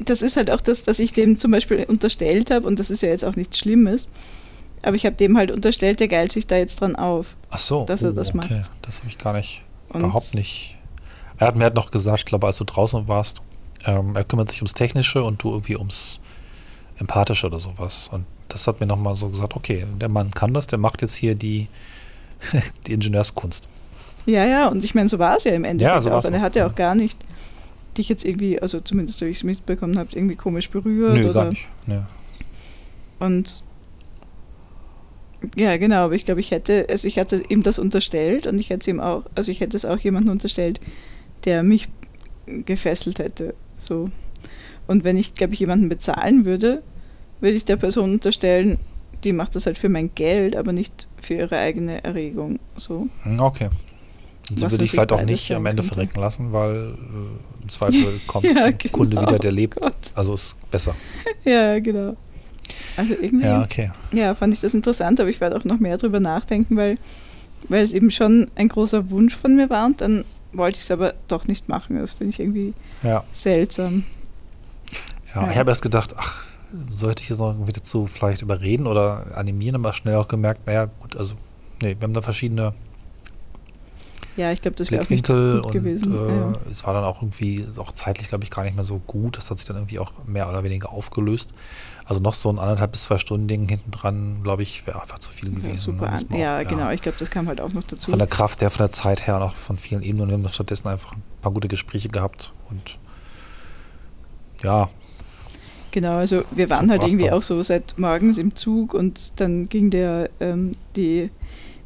das 0.00 0.22
ist 0.22 0.36
halt 0.36 0.50
auch 0.50 0.60
das, 0.60 0.82
dass 0.82 0.98
ich 0.98 1.12
dem 1.12 1.36
zum 1.36 1.50
Beispiel 1.50 1.84
unterstellt 1.84 2.50
habe, 2.50 2.66
und 2.66 2.78
das 2.78 2.90
ist 2.90 3.02
ja 3.02 3.08
jetzt 3.08 3.24
auch 3.24 3.36
nichts 3.36 3.58
Schlimmes, 3.58 4.08
aber 4.82 4.96
ich 4.96 5.06
habe 5.06 5.16
dem 5.16 5.36
halt 5.36 5.50
unterstellt, 5.50 6.00
der 6.00 6.08
geilt 6.08 6.32
sich 6.32 6.46
da 6.46 6.56
jetzt 6.56 6.80
dran 6.80 6.96
auf. 6.96 7.36
Ach 7.50 7.58
so, 7.58 7.84
dass 7.84 8.02
er 8.02 8.10
oh, 8.10 8.12
das 8.12 8.34
okay. 8.34 8.38
macht. 8.38 8.70
Das 8.82 8.98
habe 8.98 9.08
ich 9.08 9.18
gar 9.18 9.32
nicht, 9.32 9.62
und 9.90 10.02
überhaupt 10.02 10.34
nicht. 10.34 10.76
Er 11.38 11.48
hat 11.48 11.56
mir 11.56 11.64
halt 11.64 11.74
noch 11.74 11.90
gesagt, 11.90 12.20
ich 12.20 12.24
glaube, 12.26 12.46
als 12.46 12.58
du 12.58 12.64
draußen 12.64 13.08
warst, 13.08 13.40
ähm, 13.86 14.14
er 14.14 14.24
kümmert 14.24 14.50
sich 14.50 14.60
ums 14.60 14.74
Technische 14.74 15.22
und 15.22 15.42
du 15.42 15.50
irgendwie 15.50 15.76
ums 15.76 16.20
Empathische 16.98 17.46
oder 17.46 17.60
sowas. 17.60 18.08
Und 18.12 18.24
das 18.48 18.66
hat 18.66 18.80
mir 18.80 18.86
nochmal 18.86 19.16
so 19.16 19.28
gesagt, 19.28 19.56
okay, 19.56 19.84
der 20.00 20.08
Mann 20.08 20.30
kann 20.30 20.54
das, 20.54 20.66
der 20.66 20.78
macht 20.78 21.02
jetzt 21.02 21.14
hier 21.14 21.34
die, 21.34 21.68
die 22.86 22.92
Ingenieurskunst. 22.92 23.68
Ja, 24.26 24.44
ja, 24.44 24.68
und 24.68 24.82
ich 24.82 24.94
meine, 24.94 25.08
so 25.08 25.18
war 25.18 25.36
es 25.36 25.44
ja 25.44 25.52
im 25.52 25.64
Endeffekt 25.64 25.94
ja, 25.94 26.00
so 26.00 26.12
auch. 26.12 26.24
Und 26.24 26.32
er 26.32 26.40
hat 26.40 26.56
ja 26.56 26.66
auch 26.66 26.74
gar 26.74 26.94
nicht 26.94 27.18
dich 27.98 28.08
jetzt 28.08 28.24
irgendwie, 28.24 28.60
also 28.60 28.80
zumindest 28.80 29.18
so 29.18 29.26
ich 29.26 29.38
es 29.38 29.44
mitbekommen 29.44 29.98
habe, 29.98 30.10
irgendwie 30.12 30.36
komisch 30.36 30.70
berührt. 30.70 31.14
Nö, 31.14 31.24
oder 31.24 31.32
gar 31.34 31.48
nicht. 31.50 31.68
Nö. 31.86 32.00
Und 33.20 33.62
ja, 35.56 35.76
genau, 35.76 36.04
aber 36.04 36.14
ich 36.14 36.24
glaube, 36.24 36.40
ich 36.40 36.50
hätte, 36.50 36.86
also 36.88 37.06
ich 37.06 37.18
hatte 37.18 37.42
ihm 37.48 37.62
das 37.62 37.78
unterstellt 37.78 38.46
und 38.46 38.58
ich 38.58 38.70
hätte 38.70 38.90
ihm 38.90 39.00
auch, 39.00 39.24
also 39.34 39.50
ich 39.50 39.60
hätte 39.60 39.76
es 39.76 39.84
auch 39.84 39.98
jemandem 39.98 40.32
unterstellt, 40.32 40.80
der 41.44 41.62
mich 41.62 41.88
gefesselt 42.46 43.18
hätte. 43.18 43.54
So. 43.76 44.10
Und 44.86 45.04
wenn 45.04 45.16
ich, 45.16 45.34
glaube 45.34 45.54
ich, 45.54 45.60
jemanden 45.60 45.88
bezahlen 45.88 46.44
würde, 46.44 46.82
würde 47.40 47.56
ich 47.56 47.64
der 47.64 47.76
Person 47.76 48.12
unterstellen, 48.12 48.78
die 49.22 49.32
macht 49.32 49.54
das 49.54 49.66
halt 49.66 49.78
für 49.78 49.88
mein 49.88 50.14
Geld, 50.14 50.56
aber 50.56 50.72
nicht 50.72 51.08
für 51.18 51.34
ihre 51.34 51.58
eigene 51.58 52.04
Erregung. 52.04 52.58
So. 52.76 53.08
Hm, 53.22 53.40
okay. 53.40 53.68
Und 54.50 54.60
so 54.60 54.70
würde 54.70 54.84
ich 54.84 54.90
vielleicht 54.90 55.12
auch 55.12 55.22
nicht 55.22 55.50
am 55.52 55.64
Ende 55.66 55.82
könnte. 55.82 55.94
verrecken 55.94 56.20
lassen, 56.20 56.52
weil 56.52 56.94
äh, 56.94 57.53
im 57.64 57.70
Zweifel 57.70 58.20
kommt 58.26 58.44
ja, 58.44 58.70
genau. 58.70 58.92
Kunde 58.92 59.20
wieder, 59.20 59.38
der 59.38 59.52
lebt. 59.52 59.80
Gott. 59.80 59.94
Also 60.14 60.34
ist 60.34 60.56
besser. 60.70 60.94
Ja, 61.44 61.80
genau. 61.80 62.16
Also 62.96 63.14
irgendwie. 63.14 63.46
Ja, 63.46 63.62
okay. 63.62 63.90
Ja, 64.12 64.34
fand 64.34 64.54
ich 64.54 64.60
das 64.60 64.74
interessant, 64.74 65.20
aber 65.20 65.28
ich 65.28 65.40
werde 65.40 65.56
auch 65.56 65.64
noch 65.64 65.80
mehr 65.80 65.98
drüber 65.98 66.20
nachdenken, 66.20 66.76
weil, 66.76 66.96
weil 67.68 67.82
es 67.82 67.92
eben 67.92 68.10
schon 68.10 68.50
ein 68.54 68.68
großer 68.68 69.10
Wunsch 69.10 69.34
von 69.36 69.56
mir 69.56 69.68
war 69.70 69.86
und 69.86 70.00
dann 70.00 70.24
wollte 70.52 70.76
ich 70.76 70.84
es 70.84 70.90
aber 70.90 71.14
doch 71.28 71.46
nicht 71.46 71.68
machen. 71.68 71.98
Das 71.98 72.14
finde 72.14 72.30
ich 72.30 72.40
irgendwie 72.40 72.74
ja. 73.02 73.24
seltsam. 73.32 74.04
Ja, 75.34 75.42
ja, 75.42 75.50
ich 75.50 75.58
habe 75.58 75.70
erst 75.70 75.82
gedacht, 75.82 76.14
ach, 76.16 76.44
sollte 76.90 77.22
ich 77.22 77.28
jetzt 77.28 77.38
noch 77.38 77.50
irgendwie 77.50 77.72
dazu 77.72 78.06
vielleicht 78.06 78.42
überreden 78.42 78.86
oder 78.86 79.36
animieren, 79.36 79.76
aber 79.76 79.92
schnell 79.92 80.16
auch 80.16 80.28
gemerkt, 80.28 80.66
naja, 80.66 80.86
gut, 81.00 81.16
also, 81.16 81.34
nee, 81.82 81.96
wir 81.98 82.04
haben 82.04 82.14
da 82.14 82.22
verschiedene 82.22 82.72
ja, 84.36 84.50
ich 84.50 84.62
glaube, 84.62 84.76
das 84.76 84.90
wäre 84.90 85.02
auch 85.02 85.10
nicht 85.10 85.26
gut 85.26 85.64
und, 85.64 85.72
gewesen. 85.72 86.12
Äh, 86.12 86.36
ja. 86.36 86.52
Es 86.70 86.84
war 86.84 86.94
dann 86.94 87.04
auch 87.04 87.22
irgendwie, 87.22 87.64
auch 87.78 87.92
zeitlich, 87.92 88.28
glaube 88.28 88.44
ich, 88.44 88.50
gar 88.50 88.64
nicht 88.64 88.74
mehr 88.74 88.84
so 88.84 88.98
gut. 88.98 89.36
Das 89.36 89.50
hat 89.50 89.58
sich 89.58 89.66
dann 89.66 89.76
irgendwie 89.76 89.98
auch 89.98 90.12
mehr 90.26 90.48
oder 90.48 90.64
weniger 90.64 90.90
aufgelöst. 90.90 91.54
Also 92.04 92.20
noch 92.20 92.34
so 92.34 92.50
ein 92.50 92.58
anderthalb 92.58 92.92
bis 92.92 93.04
zwei 93.04 93.18
Stunden 93.18 93.48
Ding 93.48 93.68
hinten 93.68 93.90
dran, 93.90 94.40
glaube 94.42 94.62
ich, 94.62 94.86
wäre 94.86 95.00
einfach 95.00 95.18
zu 95.18 95.30
viel 95.30 95.50
gewesen. 95.50 95.70
Ja, 95.70 95.76
super. 95.76 96.10
Ne? 96.10 96.20
Auch, 96.30 96.38
ja, 96.38 96.62
genau. 96.64 96.90
Ich 96.90 97.02
glaube, 97.02 97.16
das 97.18 97.30
kam 97.30 97.48
halt 97.48 97.60
auch 97.60 97.72
noch 97.72 97.84
dazu. 97.84 98.10
Von 98.10 98.18
der 98.18 98.28
Kraft 98.28 98.60
her, 98.60 98.70
von 98.70 98.84
der 98.84 98.92
Zeit 98.92 99.26
her, 99.26 99.38
noch 99.38 99.54
von 99.54 99.76
vielen 99.76 100.02
Ebenen. 100.02 100.28
Wir 100.28 100.34
haben 100.34 100.48
stattdessen 100.48 100.88
einfach 100.88 101.12
ein 101.12 101.22
paar 101.40 101.52
gute 101.52 101.68
Gespräche 101.68 102.08
gehabt 102.08 102.52
und 102.70 102.98
ja. 104.62 104.88
Genau, 105.92 106.16
also 106.16 106.42
wir 106.50 106.68
waren 106.70 106.90
halt 106.90 107.04
irgendwie 107.04 107.30
auch 107.30 107.42
so 107.42 107.62
seit 107.62 107.98
morgens 107.98 108.38
im 108.38 108.56
Zug 108.56 108.94
und 108.94 109.40
dann 109.40 109.68
ging 109.68 109.90
der 109.90 110.28
ähm, 110.40 110.72
die 110.96 111.30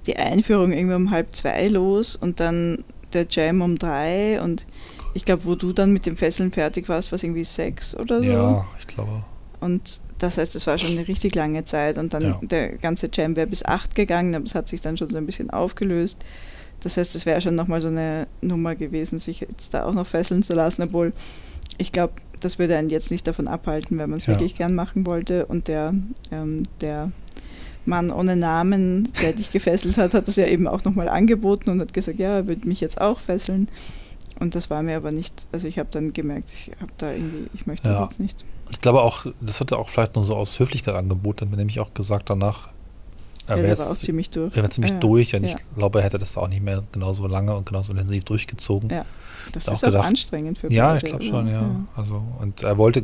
die 0.09 0.17
Einführung 0.17 0.73
irgendwie 0.73 0.97
um 0.97 1.11
halb 1.11 1.35
zwei 1.35 1.69
los 1.69 2.17
und 2.17 2.41
dann 2.41 2.85
der 3.13 3.27
Jam 3.29 3.63
um 3.63 3.79
drei 3.79 4.41
und 4.41 4.67
ich 5.15 5.25
glaube, 5.25 5.45
wo 5.45 5.55
du 5.55 5.73
dann 5.73 5.93
mit 5.93 6.07
dem 6.07 6.17
Fesseln 6.17 6.53
fertig 6.53 6.89
warst, 6.89 7.13
war 7.13 7.17
es 7.17 7.23
irgendwie 7.23 7.45
sechs 7.45 7.97
oder 7.97 8.19
so. 8.19 8.31
Ja, 8.31 8.67
ich 8.79 8.87
glaube. 8.87 9.25
Und 9.61 10.01
das 10.19 10.39
heißt, 10.39 10.55
es 10.55 10.67
war 10.67 10.79
schon 10.79 10.97
eine 10.97 11.09
richtig 11.09 11.35
lange 11.35 11.65
Zeit 11.65 11.99
und 11.99 12.15
dann 12.15 12.23
ja. 12.23 12.41
der 12.43 12.77
ganze 12.77 13.09
Jam 13.13 13.37
wäre 13.37 13.47
bis 13.47 13.65
acht 13.65 13.95
gegangen, 13.95 14.35
aber 14.35 14.45
es 14.45 14.55
hat 14.55 14.69
sich 14.69 14.81
dann 14.81 14.97
schon 14.97 15.09
so 15.09 15.17
ein 15.17 15.27
bisschen 15.27 15.51
aufgelöst. 15.51 16.19
Das 16.81 16.97
heißt, 16.97 17.15
es 17.17 17.27
wäre 17.27 17.41
schon 17.41 17.55
nochmal 17.55 17.81
so 17.81 17.89
eine 17.89 18.27
Nummer 18.41 18.77
gewesen, 18.77 19.19
sich 19.19 19.41
jetzt 19.41 19.75
da 19.75 19.85
auch 19.85 19.95
noch 19.95 20.07
fesseln 20.07 20.43
zu 20.43 20.55
lassen, 20.55 20.83
obwohl 20.85 21.13
ich 21.77 21.93
glaube, 21.93 22.15
das 22.41 22.59
würde 22.59 22.77
einen 22.77 22.89
jetzt 22.89 23.11
nicht 23.11 23.27
davon 23.27 23.49
abhalten, 23.49 23.99
wenn 23.99 24.11
man 24.11 24.19
es 24.19 24.27
ja. 24.27 24.35
wirklich 24.35 24.57
gern 24.57 24.75
machen 24.75 25.07
wollte. 25.07 25.47
Und 25.47 25.69
der, 25.69 25.93
ähm, 26.31 26.63
der 26.81 27.11
Mann 27.89 28.13
ohne 28.13 28.37
Namen, 28.37 29.09
der 29.23 29.33
dich 29.33 29.51
gefesselt 29.51 29.97
hat, 29.97 30.15
hat 30.15 30.29
das 30.29 30.37
ja 30.37 30.47
eben 30.47 30.69
auch 30.69 30.85
nochmal 30.85 31.09
angeboten 31.09 31.71
und 31.71 31.81
hat 31.81 31.93
gesagt, 31.93 32.19
ja, 32.19 32.37
er 32.37 32.47
würde 32.47 32.69
mich 32.69 32.81
jetzt 32.81 33.01
auch 33.01 33.19
fesseln. 33.19 33.69
Und 34.41 34.55
das 34.55 34.71
war 34.71 34.83
mir 34.83 34.97
aber 34.97 35.11
nicht, 35.11 35.49
also 35.51 35.67
ich 35.67 35.79
habe 35.79 35.89
dann 35.91 36.13
gemerkt, 36.13 36.51
ich 36.53 36.71
habe 36.81 36.93
da 36.99 37.13
irgendwie, 37.13 37.49
ich 37.55 37.67
möchte 37.67 37.89
ja. 37.89 37.99
das 37.99 38.11
jetzt 38.11 38.21
nicht. 38.21 38.45
Ich 38.71 38.81
glaube 38.81 39.03
auch, 39.03 39.27
das 39.41 39.61
hat 39.61 39.73
er 39.73 39.79
auch 39.79 39.89
vielleicht 39.89 40.15
nur 40.15 40.25
so 40.25 40.37
aus 40.37 40.61
Höflichkeit 40.61 40.95
angeboten, 40.95 41.41
hat 41.41 41.51
mir 41.51 41.57
nämlich 41.57 41.81
auch 41.81 41.93
gesagt 41.95 42.31
danach, 42.31 42.69
er 43.49 43.57
ja, 43.57 43.63
wäre 43.63 43.83
auch 43.83 43.95
ziemlich 43.95 44.29
durch. 44.31 44.53
Er 44.53 44.59
wäre 44.59 44.71
ziemlich 44.71 44.93
ja, 44.93 44.99
durch 44.99 45.35
und 45.35 45.45
ich 45.45 45.57
glaube, 45.75 46.01
er 46.01 46.05
hätte 46.05 46.19
das 46.19 46.37
auch 46.37 46.49
nicht 46.49 46.63
mehr 46.63 46.83
genauso 46.93 47.27
lange 47.27 47.57
und 47.57 47.67
genauso 47.67 47.93
intensiv 47.93 48.25
durchgezogen. 48.25 48.91
Ja, 48.91 49.05
das 49.53 49.69
ist 49.69 49.85
auch, 49.85 49.89
gedacht, 49.89 50.07
anstrengend 50.07 50.59
für 50.59 50.71
Ja, 50.71 50.97
ich 50.97 51.05
glaube 51.05 51.25
schon, 51.25 51.49
ja. 51.49 51.69
Also, 51.97 52.23
und 52.41 52.63
er 52.63 52.77
wollte 52.77 53.03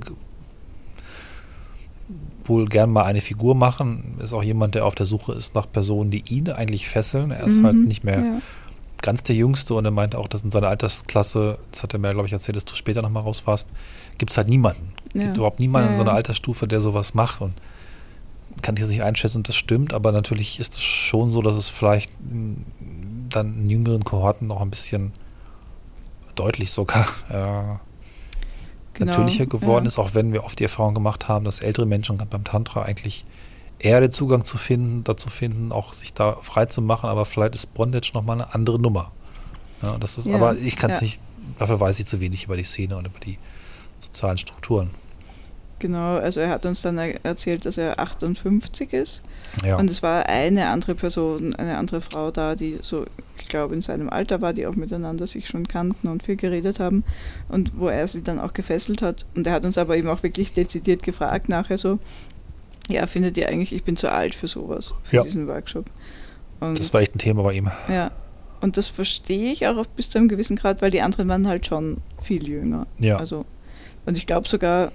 wohl 2.48 2.66
gern 2.66 2.90
mal 2.90 3.04
eine 3.04 3.20
Figur 3.20 3.54
machen. 3.54 4.16
Ist 4.22 4.32
auch 4.32 4.42
jemand, 4.42 4.74
der 4.74 4.86
auf 4.86 4.94
der 4.94 5.06
Suche 5.06 5.32
ist 5.32 5.54
nach 5.54 5.70
Personen, 5.70 6.10
die 6.10 6.24
ihn 6.28 6.50
eigentlich 6.50 6.88
fesseln. 6.88 7.30
Er 7.30 7.44
ist 7.44 7.62
halt 7.62 7.74
mhm, 7.74 7.78
halt 7.78 7.88
nicht 7.88 8.04
mehr 8.04 8.20
ja. 8.20 8.40
ganz 9.02 9.22
der 9.22 9.36
Jüngste 9.36 9.74
und 9.74 9.84
er 9.84 9.90
meinte 9.90 10.18
auch, 10.18 10.28
dass 10.28 10.42
in 10.42 10.50
seiner 10.50 10.68
Altersklasse, 10.68 11.58
das 11.72 11.82
hat 11.82 11.92
er 11.92 11.98
mir, 11.98 12.12
glaube 12.12 12.26
ich, 12.26 12.32
erzählt, 12.32 12.56
dass 12.56 12.64
du 12.64 12.74
später 12.74 13.02
nochmal 13.02 13.22
rausfasst, 13.22 13.72
gibt 14.18 14.30
es 14.30 14.36
halt 14.36 14.48
niemanden. 14.48 14.92
Es 15.08 15.20
ja. 15.20 15.26
gibt 15.26 15.36
überhaupt 15.36 15.60
niemanden 15.60 15.88
ja, 15.88 15.92
in 15.92 15.96
so 15.96 16.02
einer 16.02 16.12
Altersstufe, 16.12 16.66
der 16.68 16.80
sowas 16.80 17.14
macht 17.14 17.40
und 17.40 17.54
kann 18.62 18.76
ich 18.76 18.80
jetzt 18.80 18.90
nicht 18.90 19.02
einschätzen, 19.02 19.42
das 19.42 19.56
stimmt, 19.56 19.92
aber 19.92 20.12
natürlich 20.12 20.60
ist 20.60 20.74
es 20.74 20.82
schon 20.82 21.30
so, 21.30 21.42
dass 21.42 21.56
es 21.56 21.68
vielleicht 21.68 22.12
dann 23.28 23.58
in 23.58 23.70
jüngeren 23.70 24.04
Kohorten 24.04 24.46
noch 24.46 24.60
ein 24.60 24.70
bisschen 24.70 25.12
deutlich 26.34 26.72
sogar 26.72 27.06
äh, 27.30 27.78
genau, 28.94 29.12
natürlicher 29.12 29.46
geworden 29.46 29.84
ja. 29.84 29.88
ist, 29.88 29.98
auch 29.98 30.14
wenn 30.14 30.32
wir 30.32 30.44
oft 30.44 30.58
die 30.58 30.64
Erfahrung 30.64 30.94
gemacht 30.94 31.28
haben, 31.28 31.44
dass 31.44 31.60
ältere 31.60 31.86
Menschen 31.86 32.16
beim 32.16 32.44
Tantra 32.44 32.82
eigentlich 32.82 33.24
eher 33.78 34.00
den 34.00 34.10
Zugang 34.10 34.44
zu 34.44 34.56
finden, 34.56 35.02
dazu 35.04 35.28
finden, 35.28 35.72
auch 35.72 35.92
sich 35.92 36.14
da 36.14 36.36
frei 36.42 36.66
zu 36.66 36.80
machen, 36.80 37.08
aber 37.08 37.24
vielleicht 37.24 37.54
ist 37.54 37.74
Bondage 37.74 38.12
nochmal 38.14 38.40
eine 38.40 38.54
andere 38.54 38.78
Nummer. 38.78 39.10
Ja, 39.82 39.98
das 39.98 40.18
ist, 40.18 40.26
ja, 40.26 40.36
aber 40.36 40.56
ich 40.56 40.76
kann 40.76 40.90
es 40.90 41.00
nicht, 41.00 41.18
dafür 41.58 41.80
weiß 41.80 42.00
ich 42.00 42.06
zu 42.06 42.20
wenig 42.20 42.44
über 42.44 42.56
die 42.56 42.64
Szene 42.64 42.96
und 42.96 43.06
über 43.06 43.18
die 43.20 43.38
sozialen 43.98 44.38
Strukturen. 44.38 44.90
Genau, 45.84 46.16
also 46.16 46.40
er 46.40 46.48
hat 46.48 46.64
uns 46.64 46.80
dann 46.80 46.96
erzählt, 46.96 47.66
dass 47.66 47.76
er 47.76 48.00
58 48.00 48.94
ist. 48.94 49.22
Ja. 49.66 49.76
Und 49.76 49.90
es 49.90 50.02
war 50.02 50.24
eine 50.24 50.68
andere 50.68 50.94
Person, 50.94 51.54
eine 51.56 51.76
andere 51.76 52.00
Frau 52.00 52.30
da, 52.30 52.54
die 52.56 52.78
so, 52.80 53.04
ich 53.38 53.48
glaube, 53.48 53.74
in 53.74 53.82
seinem 53.82 54.08
Alter 54.08 54.40
war, 54.40 54.54
die 54.54 54.66
auch 54.66 54.76
miteinander 54.76 55.26
sich 55.26 55.46
schon 55.46 55.68
kannten 55.68 56.08
und 56.08 56.22
viel 56.22 56.36
geredet 56.36 56.80
haben. 56.80 57.04
Und 57.50 57.78
wo 57.78 57.88
er 57.88 58.08
sie 58.08 58.22
dann 58.22 58.40
auch 58.40 58.54
gefesselt 58.54 59.02
hat. 59.02 59.26
Und 59.36 59.46
er 59.46 59.52
hat 59.52 59.66
uns 59.66 59.76
aber 59.76 59.94
eben 59.98 60.08
auch 60.08 60.22
wirklich 60.22 60.54
dezidiert 60.54 61.02
gefragt 61.02 61.50
nachher 61.50 61.76
so, 61.76 61.98
ja, 62.88 63.06
findet 63.06 63.36
ihr 63.36 63.50
eigentlich, 63.50 63.74
ich 63.74 63.84
bin 63.84 63.94
zu 63.96 64.10
alt 64.10 64.34
für 64.34 64.46
sowas, 64.46 64.94
für 65.02 65.16
Ja. 65.16 65.22
diesen 65.22 65.48
Workshop. 65.48 65.84
Und 66.60 66.78
Das 66.78 66.94
war 66.94 67.02
echt 67.02 67.14
ein 67.14 67.18
Thema 67.18 67.42
bei 67.42 67.52
ihm. 67.52 67.70
ja, 67.90 68.10
und 68.62 68.78
das 68.78 68.86
verstehe 68.86 69.52
ich 69.52 69.66
auch 69.66 69.84
bis 69.84 70.08
zu 70.08 70.16
einem 70.16 70.28
gewissen 70.28 70.56
Grad, 70.56 70.80
weil 70.80 70.90
die 70.90 71.02
anderen 71.02 71.28
waren 71.28 71.46
halt 71.46 71.66
schon 71.66 71.98
viel 72.18 72.48
jünger. 72.48 72.86
Ja. 72.98 73.18
Also, 73.18 73.44
und 74.06 74.16
ich 74.16 74.26
glaube 74.26 74.48
sogar, 74.48 74.90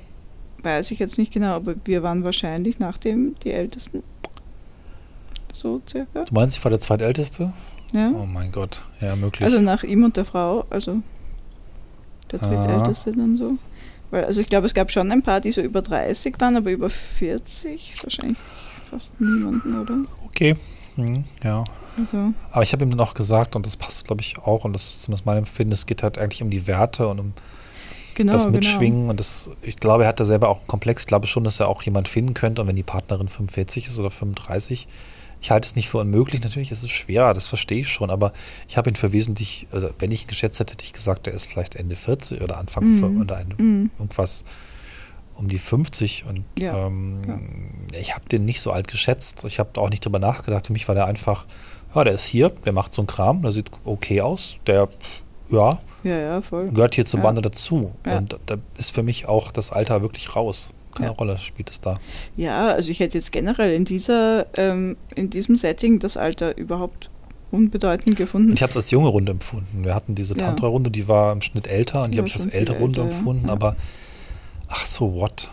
weiß 0.63 0.91
ich 0.91 0.99
jetzt 0.99 1.17
nicht 1.17 1.33
genau, 1.33 1.53
aber 1.55 1.75
wir 1.85 2.03
waren 2.03 2.23
wahrscheinlich 2.23 2.79
nach 2.79 2.97
dem 2.97 3.35
die 3.43 3.51
Ältesten. 3.51 4.03
So 5.53 5.81
circa. 5.87 6.23
Du 6.25 6.33
meinst, 6.33 6.57
ich 6.57 6.63
war 6.63 6.69
der 6.69 6.79
zweitälteste? 6.79 7.51
Ja. 7.93 8.11
Oh 8.13 8.25
mein 8.25 8.51
Gott, 8.51 8.83
ja, 9.01 9.15
möglich. 9.15 9.43
Also 9.43 9.59
nach 9.59 9.83
ihm 9.83 10.03
und 10.03 10.15
der 10.15 10.25
Frau, 10.25 10.65
also 10.69 11.01
der 12.31 12.41
Ah. 12.43 12.47
drittälteste 12.47 13.11
dann 13.13 13.35
so. 13.35 13.53
Weil, 14.11 14.25
also 14.25 14.41
ich 14.41 14.47
glaube, 14.49 14.67
es 14.67 14.73
gab 14.73 14.91
schon 14.91 15.11
ein 15.11 15.21
paar, 15.23 15.39
die 15.41 15.51
so 15.51 15.61
über 15.61 15.81
30 15.81 16.39
waren, 16.39 16.55
aber 16.57 16.69
über 16.71 16.89
40 16.89 17.93
wahrscheinlich 18.03 18.37
fast 18.89 19.19
niemanden, 19.21 19.79
oder? 19.79 19.97
okay, 20.25 20.55
hm, 20.95 21.23
ja. 21.43 21.63
Also, 21.97 22.31
Aber 22.51 22.63
ich 22.63 22.71
habe 22.71 22.85
ihm 22.85 22.91
dann 22.91 22.99
auch 23.01 23.13
gesagt, 23.13 23.55
und 23.55 23.65
das 23.65 23.75
passt, 23.75 24.05
glaube 24.05 24.21
ich, 24.21 24.37
auch, 24.37 24.63
und 24.65 24.73
das 24.73 24.83
ist 24.91 25.01
zumindest 25.03 25.25
mein 25.25 25.37
Empfinden, 25.37 25.73
es 25.73 25.85
geht 25.85 26.01
halt 26.01 26.17
eigentlich 26.17 26.41
um 26.41 26.49
die 26.49 26.65
Werte 26.67 27.07
und 27.07 27.19
um 27.19 27.33
genau, 28.19 28.33
das 28.33 28.43
genau. 28.43 28.55
Mitschwingen. 28.55 29.09
Und 29.09 29.19
das, 29.19 29.49
ich 29.63 29.77
glaube, 29.77 30.03
er 30.03 30.09
hat 30.09 30.19
da 30.19 30.25
selber 30.25 30.49
auch 30.49 30.57
einen 30.59 30.67
Komplex. 30.67 31.01
Ich 31.03 31.07
glaube 31.07 31.25
schon, 31.27 31.43
dass 31.43 31.59
er 31.59 31.67
auch 31.67 31.81
jemand 31.81 32.07
finden 32.07 32.33
könnte. 32.35 32.61
Und 32.61 32.67
wenn 32.67 32.75
die 32.75 32.83
Partnerin 32.83 33.27
45 33.27 33.87
ist 33.87 33.99
oder 33.99 34.11
35, 34.11 34.87
ich 35.41 35.51
halte 35.51 35.65
es 35.65 35.75
nicht 35.75 35.89
für 35.89 35.97
unmöglich. 35.99 36.41
Natürlich 36.43 36.71
ist 36.71 36.83
es 36.83 36.89
schwer, 36.91 37.33
das 37.33 37.47
verstehe 37.47 37.79
ich 37.79 37.89
schon. 37.89 38.09
Aber 38.09 38.31
ich 38.67 38.77
habe 38.77 38.89
ihn 38.89 38.95
für 38.95 39.11
wesentlich, 39.13 39.67
oder 39.71 39.89
wenn 39.99 40.11
ich 40.11 40.23
ihn 40.23 40.27
geschätzt 40.27 40.59
hätte, 40.59 40.73
hätte 40.73 40.83
ich 40.85 40.93
gesagt, 40.93 41.27
er 41.27 41.33
ist 41.33 41.45
vielleicht 41.45 41.75
Ende 41.75 41.95
40 41.95 42.41
oder 42.41 42.57
Anfang 42.57 42.83
Mhm. 42.85 43.21
oder 43.21 43.37
ein, 43.37 43.53
Mhm. 43.57 43.89
irgendwas 43.97 44.43
um 45.35 45.47
die 45.47 45.57
50. 45.59 46.25
Und 46.27 46.43
Ja, 46.57 46.87
ähm, 46.87 47.21
ja. 47.93 47.99
ich 47.99 48.13
habe 48.15 48.27
den 48.27 48.43
nicht 48.45 48.59
so 48.59 48.71
alt 48.73 48.89
geschätzt. 48.89 49.45
Ich 49.45 49.59
habe 49.59 49.79
auch 49.79 49.89
nicht 49.89 50.03
drüber 50.03 50.19
nachgedacht. 50.19 50.67
Für 50.67 50.73
mich 50.73 50.87
war 50.89 50.95
der 50.95 51.05
einfach, 51.05 51.45
ja, 51.95 52.03
der 52.03 52.13
ist 52.13 52.25
hier, 52.25 52.49
der 52.65 52.73
macht 52.73 52.93
so 52.93 53.01
einen 53.01 53.07
Kram, 53.07 53.41
der 53.41 53.53
sieht 53.53 53.71
okay 53.85 54.19
aus. 54.19 54.57
Der, 54.67 54.89
ja, 55.49 55.79
Ja, 56.03 56.17
ja, 56.17 56.41
voll. 56.41 56.69
gehört 56.69 56.95
hier 56.95 57.05
zur 57.05 57.19
Ja. 57.19 57.25
Bande 57.25 57.41
dazu. 57.41 57.91
Ja. 58.05 58.17
Und 58.17 58.37
da 58.45 58.55
ist 58.77 58.93
für 58.93 59.03
mich 59.03 59.27
auch 59.27 59.51
das 59.51 59.71
Alter 59.71 60.01
wirklich 60.01 60.35
raus. 60.35 60.71
Keine 60.95 61.11
Ja. 61.11 61.15
Rolle 61.15 61.37
spielt 61.37 61.69
es 61.69 61.81
da. 61.81 61.95
Ja, 62.35 62.69
also 62.69 62.89
ich 62.91 62.99
hätte 62.99 63.17
jetzt 63.17 63.31
generell 63.31 63.73
in 63.73 63.85
dieser, 63.85 64.45
ähm, 64.57 64.97
in 65.15 65.29
diesem 65.29 65.55
Setting 65.55 65.99
das 65.99 66.17
Alter 66.17 66.57
überhaupt 66.57 67.09
unbedeutend 67.51 68.15
gefunden. 68.15 68.49
Und 68.49 68.55
ich 68.55 68.61
habe 68.63 68.69
es 68.71 68.75
als 68.75 68.91
junge 68.91 69.09
Runde 69.09 69.31
empfunden. 69.31 69.83
Wir 69.83 69.95
hatten 69.95 70.15
diese. 70.15 70.35
Tantra-Runde, 70.35 70.91
die 70.91 71.07
war 71.07 71.31
im 71.33 71.41
Schnitt 71.41 71.67
älter 71.67 72.03
und 72.03 72.11
die 72.11 72.17
habe 72.17 72.27
ich 72.27 72.35
als 72.35 72.45
ältere 72.47 72.77
Runde 72.79 73.01
älter, 73.01 73.13
empfunden, 73.15 73.49
aber 73.49 73.75
ach 74.67 74.85
so, 74.85 75.13
what? 75.13 75.49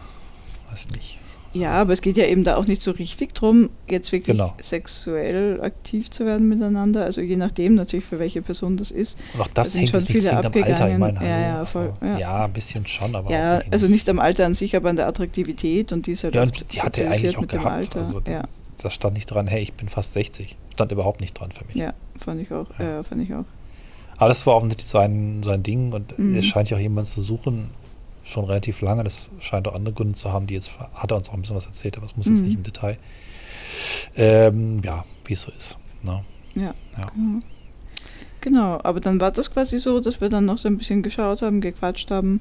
Weiß 0.71 0.91
nicht. 0.91 1.19
Ja, 1.57 1.73
aber 1.73 1.93
es 1.93 2.03
geht 2.03 2.17
ja 2.17 2.27
eben 2.27 2.45
da 2.45 2.57
auch 2.57 2.67
nicht 2.67 2.83
so 2.83 2.91
richtig 2.91 3.35
drum, 3.35 3.71
jetzt 3.89 4.13
wirklich 4.13 4.37
Genau. 4.37 4.53
sexuell 4.61 5.61
aktiv 5.63 6.11
zu 6.11 6.27
werden 6.27 6.49
miteinander. 6.49 7.05
Also 7.05 7.21
je 7.21 7.37
nachdem 7.37 7.75
natürlich, 7.75 8.05
für 8.05 8.19
welche 8.19 8.43
Person 8.43 8.77
das 8.77 8.91
ist. 8.91 9.19
Und 9.35 9.41
auch 9.41 9.49
Da 9.49 9.53
das 9.63 9.73
sind 9.73 9.81
hängt 9.83 9.91
schon 9.91 10.01
nicht 10.01 10.13
viele 10.13 10.31
am 10.31 10.37
Alter. 10.39 10.57
Ich 10.59 10.65
abgegangen. 10.67 10.99
meine, 11.01 11.21
Ja, 11.25 11.41
ja, 11.41 11.65
voll, 11.65 11.93
also, 12.01 12.07
ja. 12.07 12.19
ja, 12.19 12.45
ein 12.45 12.53
bisschen 12.53 12.87
schon, 12.87 13.15
aber 13.15 13.31
ja, 13.31 13.53
auch 13.55 13.57
wirklich 13.59 13.73
also 13.73 13.87
nicht 13.89 14.09
am 14.09 14.19
Alter 14.19 14.47
an 14.47 14.55
sich, 14.55 14.77
aber 14.77 14.91
an 14.91 14.97
der 14.97 15.07
Attraktivität 15.09 15.93
und 15.93 16.07
die 16.07 16.13
ist 16.13 16.25
halt 16.25 16.35
Ja, 16.35 16.43
und 16.43 16.73
die 16.73 16.81
hat 16.83 16.99
er 16.99 17.11
eigentlich 17.11 17.37
auch 17.37 17.41
mit 17.43 17.53
dem 17.53 17.61
gehabt. 17.61 17.75
Alter. 17.77 17.99
Also 18.01 18.21
da, 18.21 18.33
ja, 18.33 18.43
da 18.83 18.91
stand 18.91 19.15
nicht 19.15 19.27
dran, 19.27 19.47
hey, 19.47 19.63
ich 19.63 19.73
bin 19.73 19.89
fast 19.89 20.13
60. 20.13 20.57
Stand 20.75 20.93
überhaupt 20.93 21.21
nicht 21.21 21.39
dran 21.39 21.51
für 21.53 21.65
mich. 21.65 21.77
ja, 21.77 21.95
fand 22.17 22.41
ich 22.43 22.53
auch. 22.53 22.67
Ja. 22.79 23.03
Fand 23.03 23.23
ich 23.23 23.33
auch. 23.35 23.45
Aber 24.19 24.29
das 24.29 24.47
war 24.47 24.55
offensichtlich 24.57 24.89
sein, 24.89 25.43
sein 25.43 25.63
Ding 25.63 25.93
und 25.93 26.19
Mhm. 26.19 26.35
er 26.37 26.43
scheint 26.43 26.71
ja 26.71 26.77
auch 26.77 26.81
jemanden 26.81 27.09
zu 27.09 27.21
suchen, 27.21 27.69
schon 28.27 28.45
relativ 28.45 28.81
lange. 28.81 29.05
Das 29.05 29.31
scheint 29.39 29.69
auch 29.69 29.75
andere 29.75 29.95
Gründe 29.95 30.15
zu 30.15 30.33
haben, 30.33 30.47
die 30.47 30.55
jetzt 30.55 30.73
hat 30.95 31.11
er 31.11 31.17
uns 31.17 31.29
auch 31.31 31.35
ein 31.35 31.41
bisschen 31.43 31.57
was 31.57 31.67
erzählt, 31.67 31.97
aber 31.97 32.07
das 32.07 32.17
muss 32.17 32.27
jetzt 32.27 32.41
Mhm. 32.41 32.47
nicht 32.47 32.57
im 32.57 32.63
Detail. 32.65 32.99
Ähm, 34.17 34.81
ja, 34.85 35.05
wie 35.25 35.33
es 35.35 35.43
so 35.43 35.53
ist. 35.57 35.79
Ne? 36.05 36.23
Ja, 36.55 36.75
Ja. 36.99 37.07
genau. 37.15 37.43
Genau, 38.41 38.79
aber 38.85 39.01
dann 39.01 39.21
war 39.21 39.33
das 39.33 39.51
quasi 39.51 39.79
so, 39.79 39.99
dass 39.99 40.21
wir 40.21 40.29
dann 40.29 40.45
noch 40.45 40.59
so 40.59 40.69
ein 40.69 40.79
bisschen 40.79 41.03
geschaut 41.03 41.43
haben, 41.43 41.61
gequatscht 41.61 42.11
haben 42.13 42.41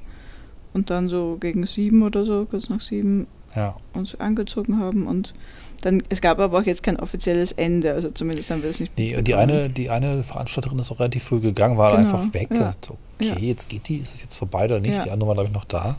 und 0.73 0.91
dann 0.91 1.07
so 1.09 1.37
gegen 1.39 1.65
sieben 1.65 2.03
oder 2.03 2.23
so, 2.25 2.45
kurz 2.45 2.69
nach 2.69 2.79
sieben, 2.79 3.25
ja. 3.55 3.75
uns 3.93 4.13
angezogen 4.19 4.79
haben 4.79 5.07
und 5.07 5.33
dann, 5.81 6.01
es 6.09 6.21
gab 6.21 6.39
aber 6.39 6.59
auch 6.59 6.63
jetzt 6.63 6.83
kein 6.83 6.99
offizielles 6.99 7.51
Ende, 7.51 7.93
also 7.93 8.09
zumindest 8.09 8.49
haben 8.51 8.63
wir 8.63 8.69
es 8.69 8.79
nicht 8.79 8.97
Nee, 8.97 9.15
und 9.15 9.27
die 9.27 9.35
eine, 9.35 9.69
die 9.69 9.89
eine 9.89 10.23
Veranstalterin 10.23 10.79
ist 10.79 10.91
auch 10.91 10.99
relativ 10.99 11.23
früh 11.23 11.39
gegangen, 11.39 11.77
war 11.77 11.91
Genau, 11.95 12.01
einfach 12.03 12.33
weg. 12.33 12.49
ja. 12.51 12.67
Und 12.69 12.91
Okay, 13.19 13.29
Ja. 13.29 13.37
jetzt 13.37 13.69
geht 13.69 13.87
die, 13.87 13.97
ist 13.97 14.13
es 14.13 14.23
jetzt 14.23 14.35
vorbei 14.37 14.65
oder 14.65 14.79
nicht? 14.79 14.95
Ja. 14.95 15.03
Die 15.03 15.11
andere 15.11 15.27
war, 15.29 15.35
glaube 15.35 15.49
ich, 15.49 15.53
noch 15.55 15.65
da. 15.65 15.97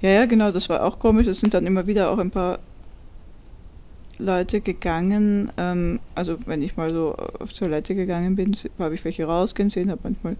Ja, 0.00 0.10
ja, 0.10 0.24
genau, 0.26 0.50
das 0.50 0.68
war 0.68 0.82
auch 0.84 0.98
komisch. 0.98 1.26
Es 1.28 1.38
sind 1.40 1.54
dann 1.54 1.66
immer 1.66 1.86
wieder 1.86 2.10
auch 2.10 2.18
ein 2.18 2.30
paar 2.32 2.58
Leute 4.18 4.60
gegangen. 4.60 5.50
Ähm, 5.56 6.00
also 6.14 6.36
wenn 6.46 6.62
ich 6.62 6.76
mal 6.76 6.90
so 6.92 7.14
auf 7.40 7.52
Toilette 7.52 7.94
gegangen 7.94 8.36
bin, 8.36 8.56
habe 8.78 8.94
ich 8.94 9.04
welche 9.04 9.24
rausgehen 9.24 9.70
sehen, 9.70 9.90
habe 9.90 10.00
manchmal 10.04 10.36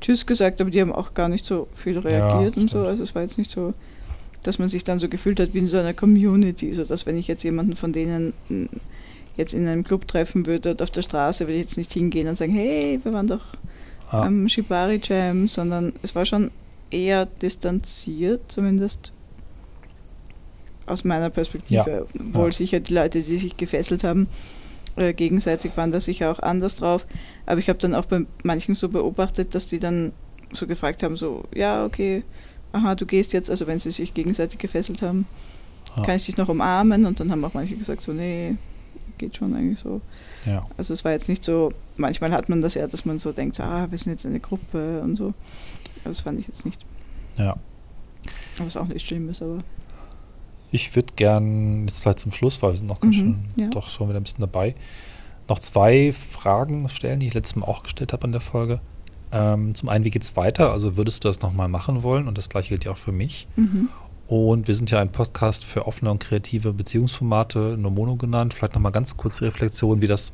Tschüss 0.00 0.26
gesagt, 0.26 0.60
aber 0.60 0.70
die 0.70 0.80
haben 0.80 0.92
auch 0.92 1.14
gar 1.14 1.28
nicht 1.28 1.44
so 1.44 1.66
viel 1.74 1.98
reagiert 1.98 2.56
und 2.56 2.70
so. 2.70 2.80
Also 2.82 3.02
es 3.02 3.14
war 3.14 3.22
jetzt 3.22 3.38
nicht 3.38 3.50
so, 3.50 3.74
dass 4.46 4.58
man 4.58 4.68
sich 4.68 4.84
dann 4.84 4.98
so 4.98 5.08
gefühlt 5.08 5.40
hat 5.40 5.54
wie 5.54 5.58
in 5.58 5.66
so 5.66 5.78
einer 5.78 5.94
Community, 5.94 6.72
so 6.72 6.84
dass 6.84 7.06
wenn 7.06 7.16
ich 7.18 7.26
jetzt 7.28 7.42
jemanden 7.42 7.74
von 7.76 7.92
denen 7.92 8.32
mm, 8.48 8.66
jetzt 9.36 9.54
in 9.54 9.66
einem 9.66 9.84
Club 9.84 10.06
treffen 10.08 10.46
würde 10.46 10.70
oder 10.72 10.84
auf 10.84 10.90
der 10.90 11.02
Straße, 11.02 11.44
würde 11.46 11.54
ich 11.54 11.60
jetzt 11.62 11.76
nicht 11.76 11.92
hingehen 11.92 12.28
und 12.28 12.36
sagen, 12.36 12.52
hey, 12.52 12.98
wir 13.02 13.12
waren 13.12 13.26
doch 13.26 13.42
Ah, 14.10 14.22
am 14.22 14.48
Shibari 14.48 15.00
Jam, 15.02 15.48
sondern 15.48 15.92
es 16.02 16.14
war 16.14 16.24
schon 16.24 16.52
eher 16.92 17.26
distanziert, 17.26 18.40
zumindest 18.46 19.12
aus 20.86 21.02
meiner 21.02 21.30
Perspektive. 21.30 22.06
Wohl 22.14 22.46
Ja. 22.46 22.52
sicher 22.52 22.78
die 22.80 22.94
Leute, 22.94 23.20
die 23.20 23.36
sich 23.36 23.56
gefesselt 23.56 24.04
haben, 24.04 24.28
äh, 24.94 25.12
gegenseitig 25.12 25.76
waren 25.76 25.90
da 25.90 26.00
sicher 26.00 26.30
auch 26.30 26.38
anders 26.38 26.76
drauf. 26.76 27.04
Aber 27.46 27.58
ich 27.58 27.68
habe 27.68 27.80
dann 27.80 27.94
auch 27.96 28.06
bei 28.06 28.24
manchen 28.44 28.76
so 28.76 28.88
beobachtet, 28.88 29.54
dass 29.56 29.66
die 29.66 29.80
dann 29.80 30.12
so 30.52 30.68
gefragt 30.68 31.02
haben, 31.02 31.16
so, 31.16 31.42
ja, 31.54 31.84
okay, 31.84 32.22
aha, 32.76 32.94
du 32.94 33.06
gehst 33.06 33.32
jetzt, 33.32 33.50
also 33.50 33.66
wenn 33.66 33.78
sie 33.78 33.90
sich 33.90 34.14
gegenseitig 34.14 34.58
gefesselt 34.58 35.02
haben, 35.02 35.26
Ja. 35.96 36.02
kann 36.04 36.16
ich 36.16 36.26
dich 36.26 36.36
noch 36.36 36.48
umarmen? 36.48 37.06
Und 37.06 37.18
dann 37.20 37.30
haben 37.30 37.44
auch 37.44 37.54
manche 37.54 37.76
gesagt, 37.76 38.02
so, 38.02 38.12
nee, 38.12 38.54
geht 39.18 39.36
schon 39.36 39.54
eigentlich 39.54 39.78
so. 39.78 40.00
ja. 40.44 40.64
Also 40.76 40.92
es 40.92 41.04
war 41.04 41.12
jetzt 41.12 41.28
nicht 41.28 41.42
so, 41.44 41.72
manchmal 41.96 42.32
hat 42.32 42.48
man 42.48 42.60
das 42.60 42.74
ja, 42.74 42.86
dass 42.86 43.04
man 43.04 43.18
so 43.18 43.32
denkt, 43.32 43.58
ah, 43.60 43.86
wir 43.90 43.96
sind 43.98 44.12
jetzt 44.12 44.26
eine 44.26 44.40
Gruppe 44.40 45.00
und 45.00 45.14
so. 45.16 45.28
Aber 46.02 46.10
das 46.10 46.20
fand 46.20 46.38
ich 46.38 46.46
jetzt 46.46 46.64
nicht. 46.66 46.84
Ja. 47.38 47.56
Was 48.58 48.76
auch 48.76 48.86
nicht 48.88 49.06
schlimm 49.06 49.28
ist, 49.28 49.42
aber. 49.42 49.58
Ich 50.72 50.94
würde 50.96 51.12
gern, 51.16 51.86
jetzt 51.86 52.00
vielleicht 52.00 52.18
zum 52.20 52.32
Schluss, 52.32 52.60
weil 52.62 52.72
wir 52.72 52.76
sind 52.76 52.88
noch 52.88 53.00
ganz 53.00 53.16
Mhm, 53.16 53.20
schön, 53.20 53.64
ja. 53.64 53.68
doch 53.70 53.88
schon 53.88 54.08
wieder 54.08 54.18
ein 54.20 54.22
bisschen 54.24 54.40
dabei, 54.40 54.74
noch 55.48 55.58
zwei 55.60 56.12
Fragen 56.12 56.88
stellen, 56.88 57.20
die 57.20 57.28
ich 57.28 57.34
letztes 57.34 57.56
Mal 57.56 57.66
auch 57.66 57.82
gestellt 57.84 58.12
habe 58.12 58.26
in 58.26 58.32
der 58.32 58.40
Folge. 58.40 58.80
Ähm, 59.36 59.74
zum 59.74 59.88
einen, 59.88 60.04
wie 60.04 60.10
geht's 60.10 60.36
weiter? 60.36 60.72
Also 60.72 60.96
würdest 60.96 61.24
du 61.24 61.28
das 61.28 61.40
nochmal 61.40 61.68
machen 61.68 62.02
wollen? 62.02 62.26
Und 62.28 62.38
das 62.38 62.48
gleiche 62.48 62.70
gilt 62.70 62.84
ja 62.84 62.92
auch 62.92 62.96
für 62.96 63.12
mich. 63.12 63.46
Mhm. 63.56 63.88
Und 64.28 64.66
wir 64.66 64.74
sind 64.74 64.90
ja 64.90 64.98
ein 64.98 65.12
Podcast 65.12 65.64
für 65.64 65.86
offene 65.86 66.10
und 66.10 66.18
kreative 66.18 66.72
Beziehungsformate, 66.72 67.76
Nomono 67.78 68.16
genannt. 68.16 68.54
Vielleicht 68.54 68.74
nochmal 68.74 68.92
ganz 68.92 69.16
kurze 69.16 69.44
Reflexion, 69.44 70.02
wie 70.02 70.08
das 70.08 70.32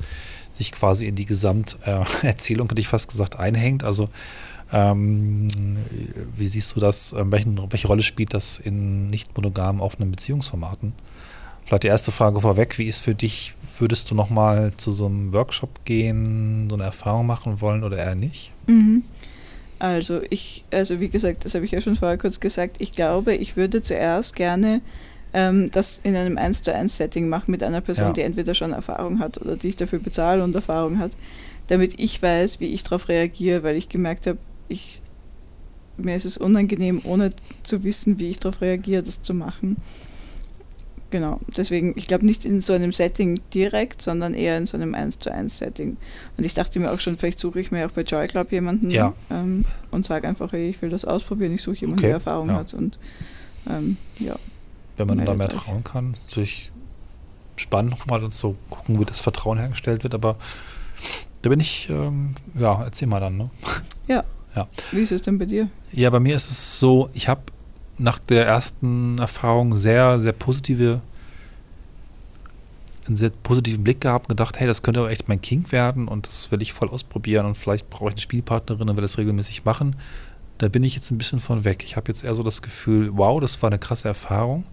sich 0.51 0.71
quasi 0.71 1.05
in 1.05 1.15
die 1.15 1.25
Gesamterzählung, 1.25 2.69
hätte 2.69 2.81
ich 2.81 2.87
fast 2.87 3.09
gesagt, 3.09 3.37
einhängt. 3.37 3.83
Also 3.83 4.09
ähm, 4.71 5.47
wie 6.35 6.47
siehst 6.47 6.75
du 6.75 6.79
das? 6.79 7.13
Ähm, 7.13 7.31
Welchen, 7.31 7.71
welche 7.71 7.87
Rolle 7.87 8.01
spielt 8.01 8.33
das 8.33 8.57
in 8.57 9.09
nicht 9.09 9.35
monogamen 9.37 9.81
offenen 9.81 10.09
Beziehungsformaten? 10.09 10.93
Vielleicht 11.65 11.83
die 11.83 11.87
erste 11.87 12.11
Frage 12.11 12.41
vorweg, 12.41 12.77
wie 12.77 12.87
ist 12.87 12.99
für 13.01 13.15
dich, 13.15 13.53
würdest 13.79 14.09
du 14.11 14.15
nochmal 14.15 14.71
zu 14.75 14.91
so 14.91 15.05
einem 15.05 15.33
Workshop 15.33 15.85
gehen, 15.85 16.67
so 16.69 16.75
eine 16.75 16.83
Erfahrung 16.85 17.25
machen 17.25 17.61
wollen 17.61 17.83
oder 17.83 17.97
eher 17.97 18.15
nicht? 18.15 18.51
Mhm. 18.67 19.03
Also 19.79 20.21
ich, 20.29 20.63
also 20.71 20.99
wie 20.99 21.09
gesagt, 21.09 21.43
das 21.45 21.55
habe 21.55 21.65
ich 21.65 21.71
ja 21.71 21.81
schon 21.81 21.95
vorher 21.95 22.17
kurz 22.17 22.39
gesagt, 22.39 22.77
ich 22.79 22.93
glaube, 22.93 23.33
ich 23.33 23.57
würde 23.57 23.81
zuerst 23.81 24.35
gerne 24.35 24.81
ähm, 25.33 25.71
das 25.71 25.99
in 26.03 26.15
einem 26.15 26.37
1 26.37 26.61
zu 26.61 26.73
1 26.73 26.95
Setting 26.95 27.27
machen 27.27 27.51
mit 27.51 27.63
einer 27.63 27.81
Person, 27.81 28.07
Ja. 28.07 28.13
die 28.13 28.21
entweder 28.21 28.53
schon 28.53 28.71
Erfahrung 28.71 29.19
hat 29.19 29.41
oder 29.41 29.57
die 29.57 29.69
ich 29.69 29.75
dafür 29.75 29.99
bezahle 29.99 30.43
und 30.43 30.55
Erfahrung 30.55 30.99
hat, 30.99 31.11
damit 31.67 31.99
ich 31.99 32.21
weiß, 32.21 32.59
wie 32.59 32.67
ich 32.67 32.83
darauf 32.83 33.09
reagiere, 33.09 33.63
weil 33.63 33.77
ich 33.77 33.89
gemerkt 33.89 34.27
habe, 34.27 34.37
ich, 34.69 35.01
mir 35.97 36.15
ist 36.15 36.25
es 36.25 36.37
unangenehm, 36.37 37.01
ohne 37.05 37.31
zu 37.63 37.83
wissen, 37.83 38.19
wie 38.19 38.29
ich 38.29 38.39
darauf 38.39 38.61
reagiere, 38.61 39.03
das 39.03 39.21
zu 39.21 39.33
machen. 39.33 39.75
Genau, 41.13 41.39
deswegen, 41.55 41.93
ich 41.95 42.07
glaube 42.07 42.25
nicht 42.25 42.43
in 42.43 42.59
so 42.59 42.73
einem 42.73 42.91
Setting 42.91 43.39
direkt, 43.53 44.01
sondern 44.01 44.33
eher 44.33 44.57
in 44.57 44.65
so 44.65 44.77
einem 44.77 44.95
1 44.95 45.19
zu 45.19 45.31
1 45.31 45.59
Setting. 45.59 45.95
Und 46.37 46.43
ich 46.43 46.55
dachte 46.55 46.79
mir 46.79 46.91
auch 46.91 46.99
schon, 46.99 47.17
vielleicht 47.19 47.37
suche 47.37 47.59
ich 47.59 47.69
mir 47.69 47.85
auch 47.85 47.91
bei 47.91 48.01
Joy 48.01 48.27
Club 48.27 48.51
jemanden 48.51 48.89
Ja. 48.89 49.13
ähm, 49.29 49.63
und 49.91 50.07
sage 50.07 50.27
einfach, 50.27 50.51
hey, 50.53 50.69
ich 50.69 50.81
will 50.81 50.89
das 50.89 51.05
ausprobieren, 51.05 51.53
ich 51.53 51.61
suche 51.61 51.75
jemanden, 51.75 51.99
Okay, 51.99 52.07
der 52.07 52.15
Erfahrung 52.15 52.47
ja. 52.47 52.55
hat. 52.55 52.73
Und 52.73 52.97
ähm, 53.69 53.97
ja, 54.17 54.35
wenn 54.97 55.05
man 55.05 55.23
da 55.23 55.35
mehr 55.35 55.49
euch. 55.53 55.53
trauen 55.53 55.83
kann. 55.83 56.13
Ist 56.13 56.29
natürlich 56.31 56.71
spannend 57.57 57.91
nochmal 57.91 58.23
und 58.23 58.33
so 58.33 58.55
gucken, 58.71 58.99
wie 58.99 59.05
das 59.05 59.19
Vertrauen 59.19 59.59
hergestellt 59.59 60.03
wird, 60.03 60.15
aber 60.15 60.35
da 61.43 61.49
bin 61.51 61.59
ich, 61.59 61.89
ähm, 61.91 62.33
ja, 62.55 62.83
erzähl 62.83 63.07
mal 63.07 63.19
dann, 63.19 63.37
ne? 63.37 63.51
Ja. 64.07 64.23
Ja. 64.55 64.67
Wie 64.91 65.01
ist 65.01 65.11
es 65.11 65.21
denn 65.21 65.37
bei 65.37 65.45
dir? 65.45 65.67
Ja, 65.91 66.09
bei 66.09 66.19
mir 66.19 66.35
ist 66.35 66.49
es 66.49 66.79
so, 66.79 67.11
ich 67.13 67.27
habe 67.27 67.41
nach 67.97 68.19
der 68.19 68.45
ersten 68.45 69.17
Erfahrung 69.19 69.77
sehr, 69.77 70.19
sehr 70.19 70.31
positive, 70.31 71.01
einen 73.07 73.17
sehr 73.17 73.29
positiven 73.29 73.83
Blick 73.83 74.01
gehabt 74.01 74.25
und 74.25 74.37
gedacht, 74.37 74.59
hey, 74.59 74.67
das 74.67 74.83
könnte 74.83 75.01
aber 75.01 75.11
echt 75.11 75.27
mein 75.27 75.41
King 75.41 75.71
werden 75.71 76.07
und 76.07 76.27
das 76.27 76.51
will 76.51 76.61
ich 76.61 76.73
voll 76.73 76.89
ausprobieren 76.89 77.45
und 77.45 77.55
vielleicht 77.55 77.89
brauche 77.89 78.09
ich 78.09 78.15
eine 78.15 78.21
Spielpartnerin 78.21 78.89
und 78.89 78.95
will 78.95 79.01
das 79.01 79.17
regelmäßig 79.17 79.65
machen. 79.65 79.95
Da 80.57 80.69
bin 80.69 80.83
ich 80.83 80.95
jetzt 80.95 81.11
ein 81.11 81.17
bisschen 81.17 81.39
von 81.39 81.65
weg. 81.65 81.83
Ich 81.83 81.95
habe 81.95 82.07
jetzt 82.07 82.23
eher 82.23 82.35
so 82.35 82.43
das 82.43 82.61
Gefühl, 82.61 83.09
wow, 83.13 83.39
das 83.39 83.61
war 83.61 83.69
eine 83.69 83.79
krasse 83.79 84.07
Erfahrung. 84.07 84.63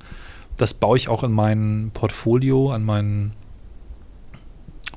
Das 0.56 0.74
baue 0.74 0.96
ich 0.96 1.08
auch 1.08 1.24
in 1.24 1.32
mein 1.32 1.90
Portfolio, 1.94 2.70
an 2.70 2.84
meinen 2.84 3.32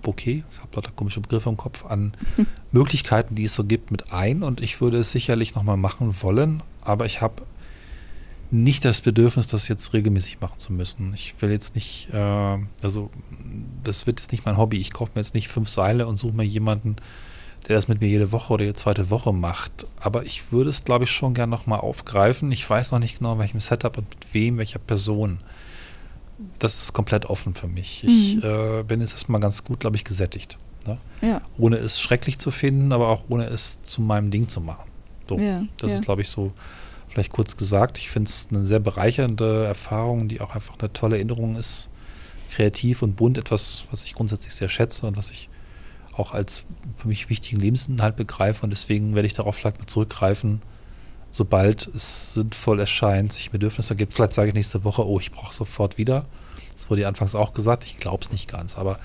Bouquet, 0.01 0.43
ich 0.51 0.59
habe 0.59 0.75
lauter 0.75 0.91
komische 0.91 1.21
Begriffe 1.21 1.49
im 1.49 1.57
Kopf, 1.57 1.85
an 1.85 2.11
Möglichkeiten, 2.71 3.35
die 3.35 3.45
es 3.45 3.55
so 3.55 3.63
gibt, 3.63 3.89
mit 3.89 4.11
ein. 4.11 4.43
Und 4.43 4.61
ich 4.61 4.81
würde 4.81 4.97
es 4.97 5.11
sicherlich 5.11 5.55
nochmal 5.55 5.77
machen 5.77 6.13
wollen, 6.21 6.61
aber 6.81 7.05
ich 7.05 7.21
habe 7.21 7.41
nicht 8.51 8.85
das 8.85 9.01
Bedürfnis, 9.01 9.47
das 9.47 9.67
jetzt 9.67 9.93
regelmäßig 9.93 10.39
machen 10.41 10.57
zu 10.59 10.73
müssen. 10.73 11.11
Ich 11.13 11.33
will 11.39 11.51
jetzt 11.51 11.75
nicht, 11.75 12.09
äh, 12.13 12.57
also 12.81 13.09
das 13.83 14.05
wird 14.05 14.19
jetzt 14.19 14.31
nicht 14.31 14.45
mein 14.45 14.57
Hobby. 14.57 14.77
Ich 14.79 14.91
kaufe 14.93 15.11
mir 15.15 15.21
jetzt 15.21 15.33
nicht 15.33 15.47
fünf 15.47 15.69
Seile 15.69 16.05
und 16.07 16.17
suche 16.17 16.33
mir 16.35 16.43
jemanden, 16.43 16.95
der 17.67 17.75
das 17.75 17.87
mit 17.87 18.01
mir 18.01 18.07
jede 18.09 18.31
Woche 18.31 18.53
oder 18.53 18.63
jede 18.65 18.75
zweite 18.75 19.09
Woche 19.09 19.33
macht. 19.33 19.87
Aber 19.99 20.25
ich 20.25 20.51
würde 20.51 20.69
es, 20.69 20.83
glaube 20.83 21.05
ich, 21.05 21.11
schon 21.11 21.33
gern 21.33 21.49
nochmal 21.49 21.79
aufgreifen. 21.79 22.51
Ich 22.51 22.69
weiß 22.69 22.91
noch 22.91 22.99
nicht 22.99 23.17
genau, 23.19 23.33
in 23.33 23.39
welchem 23.39 23.59
Setup 23.59 23.97
und 23.97 24.07
mit 24.09 24.33
wem, 24.33 24.57
welcher 24.57 24.79
Person. 24.79 25.39
Das 26.59 26.83
ist 26.83 26.93
komplett 26.93 27.25
offen 27.27 27.55
für 27.55 27.67
mich. 27.67 28.03
Ich 28.03 28.35
Mhm. 28.37 28.43
äh, 28.43 28.83
bin 28.83 29.01
jetzt 29.01 29.13
erstmal 29.13 29.39
ganz 29.39 29.63
gut, 29.63 29.79
glaube 29.79 29.95
ich, 29.95 30.03
gesättigt. 30.03 30.57
Ne? 30.85 30.97
Ja. 31.21 31.41
Ohne 31.57 31.77
es 31.77 32.01
schrecklich 32.01 32.37
zu 32.39 32.51
finden, 32.51 32.91
aber 32.91 33.07
auch 33.07 33.23
ohne 33.29 33.45
es 33.45 33.81
zu 33.83 34.01
meinem 34.01 34.29
Ding 34.29 34.49
zu 34.49 34.59
machen. 34.59 34.83
So, 35.29 35.37
Ja, 35.39 35.63
das 35.77 35.91
ja. 35.91 35.97
ist, 35.97 36.03
glaube 36.03 36.21
ich, 36.21 36.29
so 36.29 36.51
vielleicht 37.13 37.31
kurz 37.31 37.57
gesagt. 37.57 37.99
Ich 37.99 38.09
finde 38.09 38.29
es 38.29 38.47
eine 38.49 38.65
sehr 38.65 38.79
bereichernde 38.79 39.65
Erfahrung, 39.65 40.27
die 40.27 40.41
auch 40.41 40.55
einfach 40.55 40.79
eine 40.79 40.91
tolle 40.91 41.17
Erinnerung 41.17 41.55
ist. 41.55 41.89
Kreativ 42.51 43.01
und 43.01 43.15
bunt, 43.15 43.37
etwas, 43.37 43.85
was 43.91 44.03
ich 44.03 44.15
grundsätzlich 44.15 44.53
sehr 44.53 44.69
schätze 44.69 45.05
und 45.05 45.15
was 45.15 45.29
ich 45.29 45.49
auch 46.15 46.33
als 46.33 46.63
für 46.97 47.07
mich 47.07 47.29
wichtigen 47.29 47.59
Lebensinhalt 47.59 48.15
begreife. 48.15 48.63
Und 48.63 48.71
deswegen 48.71 49.15
werde 49.15 49.27
ich 49.27 49.33
darauf 49.33 49.55
vielleicht 49.55 49.79
mal 49.79 49.87
zurückgreifen, 49.87 50.61
sobald 51.31 51.87
es 51.93 52.33
sinnvoll 52.33 52.79
erscheint, 52.79 53.33
sich 53.33 53.51
Bedürfnisse 53.51 53.95
gibt. 53.95 54.13
Vielleicht 54.13 54.33
sage 54.33 54.49
ich 54.49 54.55
nächste 54.55 54.83
Woche, 54.83 55.07
oh, 55.07 55.19
ich 55.19 55.31
brauche 55.31 55.53
sofort 55.53 55.97
wieder. 55.97 56.25
Das 56.75 56.89
wurde 56.89 57.03
ja 57.03 57.07
anfangs 57.07 57.35
auch 57.35 57.53
gesagt. 57.53 57.83
Ich 57.85 57.99
glaube 57.99 58.23
es 58.23 58.31
nicht 58.31 58.51
ganz. 58.51 58.77
Aber 58.77 58.99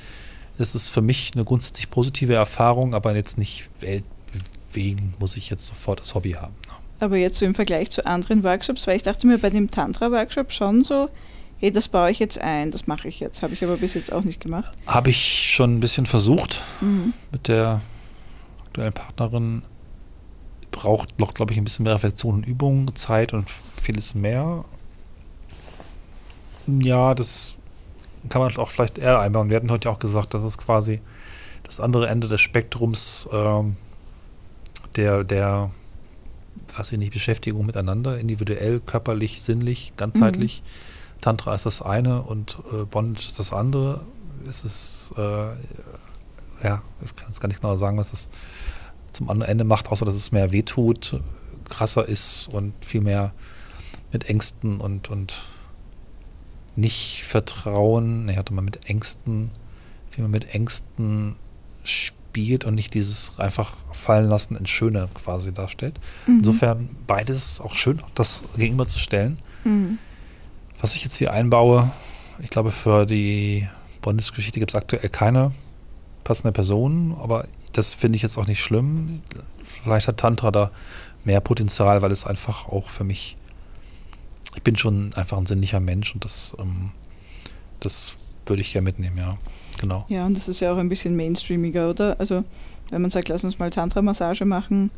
es 0.59 0.75
ist 0.75 0.89
für 0.89 1.03
mich 1.03 1.33
eine 1.35 1.45
grundsätzlich 1.45 1.91
positive 1.91 2.35
Erfahrung, 2.35 2.95
aber 2.95 3.15
jetzt 3.15 3.39
nicht 3.39 3.69
weltbewegend 3.81 5.21
muss 5.21 5.37
ich 5.37 5.51
jetzt 5.51 5.67
sofort 5.67 6.01
das 6.01 6.15
Hobby 6.15 6.33
haben. 6.33 6.55
Ne? 6.67 6.88
Aber 7.01 7.17
jetzt 7.17 7.39
so 7.39 7.47
im 7.47 7.55
Vergleich 7.55 7.91
zu 7.91 8.05
anderen 8.07 8.43
Workshops, 8.43 8.87
weil 8.87 8.97
ich 8.97 9.03
dachte 9.03 9.27
mir 9.27 9.39
bei 9.39 9.51
dem 9.51 9.71
Tantra-Workshop 9.71 10.53
schon 10.53 10.83
so, 10.83 11.09
hey, 11.59 11.71
das 11.71 11.89
baue 11.89 12.11
ich 12.11 12.19
jetzt 12.19 12.41
ein, 12.41 12.71
das 12.71 12.87
mache 12.87 13.09
ich 13.09 13.21
jetzt. 13.21 13.43
Habe 13.43 13.55
ich 13.55 13.63
aber 13.65 13.77
bis 13.77 13.95
jetzt 13.95 14.13
auch 14.13 14.23
nicht 14.25 14.41
gemacht. 14.41 14.73
Habe 14.87 15.11
ich 15.11 15.51
schon 15.53 15.77
ein 15.77 15.81
bisschen 15.81 16.07
versucht 16.07 16.63
Mhm. 16.81 17.13
mit 17.33 17.49
der 17.49 17.81
aktuellen 18.67 18.93
Partnerin. 18.93 19.63
Braucht 20.71 21.19
noch, 21.19 21.35
glaube 21.35 21.53
ich, 21.53 21.59
ein 21.59 21.65
bisschen 21.65 21.85
mehr 21.85 21.95
Reflexion 21.95 22.35
und 22.35 22.47
Übung, 22.47 22.95
Zeit 22.95 23.33
und 23.33 23.49
vieles 23.81 24.15
mehr. 24.15 24.65
Ja, 26.67 27.15
das 27.15 27.55
kann 28.29 28.43
man 28.43 28.57
auch 28.57 28.69
vielleicht 28.69 28.99
eher 28.99 29.21
einbauen. 29.21 29.49
Wir 29.49 29.57
hatten 29.57 29.71
heute 29.71 29.91
auch 29.91 29.99
gesagt, 29.99 30.35
das 30.35 30.43
ist 30.43 30.59
quasi 30.59 31.01
das 31.63 31.81
andere 31.81 32.09
Ende 32.09 32.29
des 32.29 32.41
Spektrums 32.41 33.29
ähm, 33.33 33.77
der, 34.97 35.25
der, 35.25 35.71
was 36.79 36.93
ich 36.93 36.99
nicht, 36.99 37.13
Beschäftigung 37.13 37.67
miteinander, 37.67 38.19
individuell, 38.19 38.81
körperlich, 38.81 39.43
sinnlich, 39.43 39.93
ganzheitlich. 39.97 40.63
Tantra 41.21 41.55
ist 41.55 41.67
das 41.67 41.83
eine 41.83 42.23
und 42.23 42.59
äh, 42.73 42.85
Bondage 42.85 43.27
ist 43.27 43.39
das 43.39 43.53
andere. 43.53 44.01
Es 44.49 44.65
ist, 44.65 45.15
äh, 45.17 45.53
ja, 46.63 46.83
ich 47.05 47.17
kann 47.17 47.31
es 47.31 47.41
gar 47.41 47.49
nicht 47.49 47.61
genau 47.61 47.77
sagen, 47.77 47.99
was 47.99 48.13
es 48.13 48.31
zum 49.13 49.29
anderen 49.31 49.51
Ende 49.51 49.65
macht, 49.65 49.91
außer 49.91 50.05
dass 50.05 50.15
es 50.15 50.33
mehr 50.33 50.53
wehtut, 50.53 51.21
krasser 51.69 52.09
ist 52.09 52.49
und 52.53 52.73
viel 52.85 53.01
mehr 53.01 53.33
mit 54.13 54.29
Ängsten 54.29 54.81
und, 54.81 55.11
und 55.11 55.45
nicht 56.77 57.25
Vertrauen, 57.25 58.27
ne, 58.27 58.37
hatte 58.37 58.55
man 58.55 58.65
mit 58.65 58.89
Ängsten, 58.89 59.51
viel 60.11 60.23
mehr 60.23 60.31
mit 60.41 60.55
Ängsten 60.55 61.35
spielt 62.29 62.65
und 62.65 62.75
nicht 62.75 62.95
dieses 62.95 63.39
einfach 63.39 63.73
fallen 63.93 64.29
lassen 64.29 64.57
ins 64.57 64.71
Schöne 64.71 65.09
quasi 65.15 65.53
darstellt. 65.53 65.99
Mhm. 66.27 66.39
Insofern 66.39 66.89
beides 67.07 67.61
auch 67.61 67.75
schön, 67.75 68.01
das 68.15 68.43
gegenüberzustellen. 68.57 69.39
Mhm. 69.65 69.99
Was 70.81 70.95
ich 70.95 71.05
jetzt 71.05 71.17
hier 71.17 71.33
einbaue, 71.33 71.91
ich 72.39 72.51
glaube, 72.51 72.71
für 72.71 73.07
die 73.07 73.67
Bundesgeschichte 74.03 74.61
gibt 74.61 74.71
es 74.71 74.77
aktuell 74.77 75.09
keine 75.09 75.53
passende 76.23 76.53
Person, 76.53 77.17
aber 77.21 77.47
das 77.73 77.95
finde 77.95 78.17
ich 78.17 78.23
jetzt 78.23 78.39
auch 78.39 78.47
nicht 78.47 78.63
schlimm. 78.63 79.23
Vielleicht 79.65 80.07
hat 80.07 80.19
Tantra 80.19 80.51
da 80.51 80.71
mehr 81.25 81.41
Potenzial, 81.41 82.03
weil 82.03 82.13
es 82.13 82.25
einfach 82.25 82.69
auch 82.69 82.89
für 82.89 83.05
mich, 83.05 83.37
ich 84.55 84.63
bin 84.63 84.77
schon 84.77 85.13
einfach 85.15 85.39
ein 85.39 85.47
sinnlicher 85.47 85.81
Mensch 85.81 86.15
und 86.15 86.25
das, 86.25 86.57
ähm, 86.61 86.91
das 87.81 88.15
würde 88.47 88.63
ich 88.63 88.73
gerne 88.73 88.85
mitnehmen, 88.85 89.19
ja. 89.19 89.37
Genau. 89.81 90.05
Ja, 90.09 90.27
und 90.27 90.37
das 90.37 90.49
ist 90.49 90.61
ja 90.61 90.73
auch 90.73 90.77
ein 90.79 90.89
bisschen 90.89 91.17
mainstreamiger, 91.17 91.91
oder? 91.91 92.17
Also, 92.19 92.45
wenn 92.91 93.03
man 93.03 93.11
sagt, 93.11 93.29
lass 93.29 93.45
uns 93.45 93.59
mal 93.59 93.71
Tantra-Massage 93.71 94.45
machen, 94.45 94.91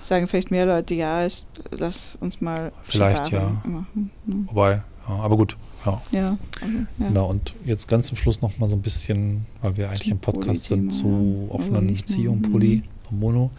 sagen 0.00 0.26
vielleicht 0.26 0.50
mehr 0.50 0.66
Leute, 0.66 0.94
ja, 0.94 1.24
es, 1.24 1.46
lass 1.70 2.16
uns 2.16 2.40
mal 2.40 2.72
Vielleicht, 2.82 3.28
Shibari 3.28 3.44
ja. 3.44 3.70
machen. 3.70 4.10
Mhm. 4.24 4.48
Wobei, 4.48 4.82
ja, 5.08 5.14
aber 5.14 5.36
gut, 5.36 5.56
ja. 5.84 6.00
Ja, 6.12 6.38
also, 6.60 6.78
ja. 6.98 7.08
Genau, 7.08 7.26
und 7.26 7.54
jetzt 7.64 7.88
ganz 7.88 8.06
zum 8.06 8.16
Schluss 8.16 8.40
noch 8.40 8.58
mal 8.58 8.68
so 8.68 8.76
ein 8.76 8.82
bisschen, 8.82 9.46
weil 9.60 9.76
wir 9.76 9.88
eigentlich 9.88 10.02
Zum 10.02 10.12
im 10.12 10.18
Podcast 10.18 10.64
sind, 10.66 10.90
zu 10.90 11.48
offenen 11.50 11.86
Beziehungen, 11.88 12.40
mhm. 12.40 12.52
Poly 12.52 12.82
und 13.10 13.20
Mono. 13.20 13.50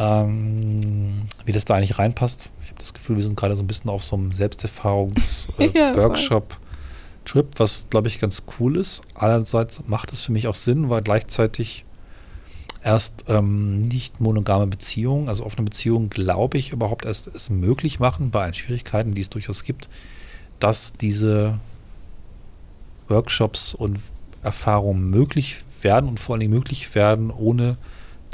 Ähm, 0.00 1.22
wie 1.44 1.50
das 1.50 1.64
da 1.64 1.74
eigentlich 1.74 1.98
reinpasst. 1.98 2.50
Ich 2.62 2.68
habe 2.68 2.78
das 2.78 2.94
Gefühl, 2.94 3.16
wir 3.16 3.22
sind 3.22 3.36
gerade 3.36 3.56
so 3.56 3.64
ein 3.64 3.66
bisschen 3.66 3.90
auf 3.90 4.04
so 4.04 4.14
einem 4.14 4.30
Ja, 5.74 5.92
voll. 5.92 6.48
Selbsterfahrungs-Workshop-Trip, 7.28 7.58
was, 7.58 7.86
glaube 7.90 8.08
ich, 8.08 8.18
ganz 8.18 8.44
cool 8.58 8.76
ist. 8.76 9.02
Andererseits 9.14 9.84
macht 9.86 10.12
es 10.12 10.22
für 10.22 10.32
mich 10.32 10.46
auch 10.48 10.54
Sinn, 10.54 10.88
weil 10.88 11.02
gleichzeitig 11.02 11.84
erst 12.82 13.24
ähm, 13.28 13.82
nicht 13.82 14.20
monogame 14.20 14.66
Beziehungen, 14.66 15.28
also 15.28 15.44
offene 15.44 15.64
Beziehungen, 15.64 16.10
glaube 16.10 16.58
ich, 16.58 16.70
überhaupt 16.70 17.04
erst 17.04 17.26
es 17.28 17.50
möglich 17.50 18.00
machen, 18.00 18.30
bei 18.30 18.44
allen 18.44 18.54
Schwierigkeiten, 18.54 19.14
die 19.14 19.20
es 19.20 19.30
durchaus 19.30 19.64
gibt, 19.64 19.88
dass 20.60 20.94
diese 20.94 21.58
Workshops 23.08 23.74
und 23.74 23.98
Erfahrungen 24.42 25.10
möglich 25.10 25.58
werden 25.82 26.08
und 26.08 26.20
vor 26.20 26.36
allem 26.36 26.50
möglich 26.50 26.94
werden 26.94 27.30
ohne 27.30 27.76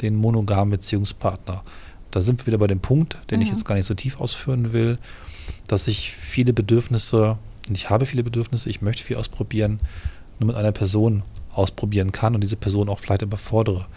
den 0.01 0.15
monogamen 0.15 0.71
Beziehungspartner. 0.71 1.63
Da 2.11 2.21
sind 2.21 2.41
wir 2.41 2.47
wieder 2.47 2.57
bei 2.57 2.67
dem 2.67 2.79
Punkt, 2.79 3.17
den 3.29 3.41
ich 3.41 3.47
Ja. 3.49 3.53
jetzt 3.53 3.65
gar 3.65 3.75
nicht 3.75 3.85
so 3.87 3.93
tief 3.93 4.21
ausführen 4.21 4.73
will, 4.73 4.97
dass 5.67 5.87
ich 5.87 6.13
viele 6.13 6.53
Bedürfnisse, 6.53 7.37
und 7.67 7.75
ich 7.75 7.89
habe 7.89 8.05
viele 8.05 8.23
Bedürfnisse, 8.23 8.69
ich 8.69 8.81
möchte 8.81 9.03
viel 9.03 9.17
ausprobieren, 9.17 9.79
nur 10.39 10.47
mit 10.47 10.55
einer 10.55 10.71
Person 10.71 11.23
ausprobieren 11.53 12.11
kann 12.11 12.35
und 12.35 12.41
diese 12.41 12.57
Person 12.57 12.89
auch 12.89 12.99
vielleicht 12.99 13.21
überfordere. 13.21 13.87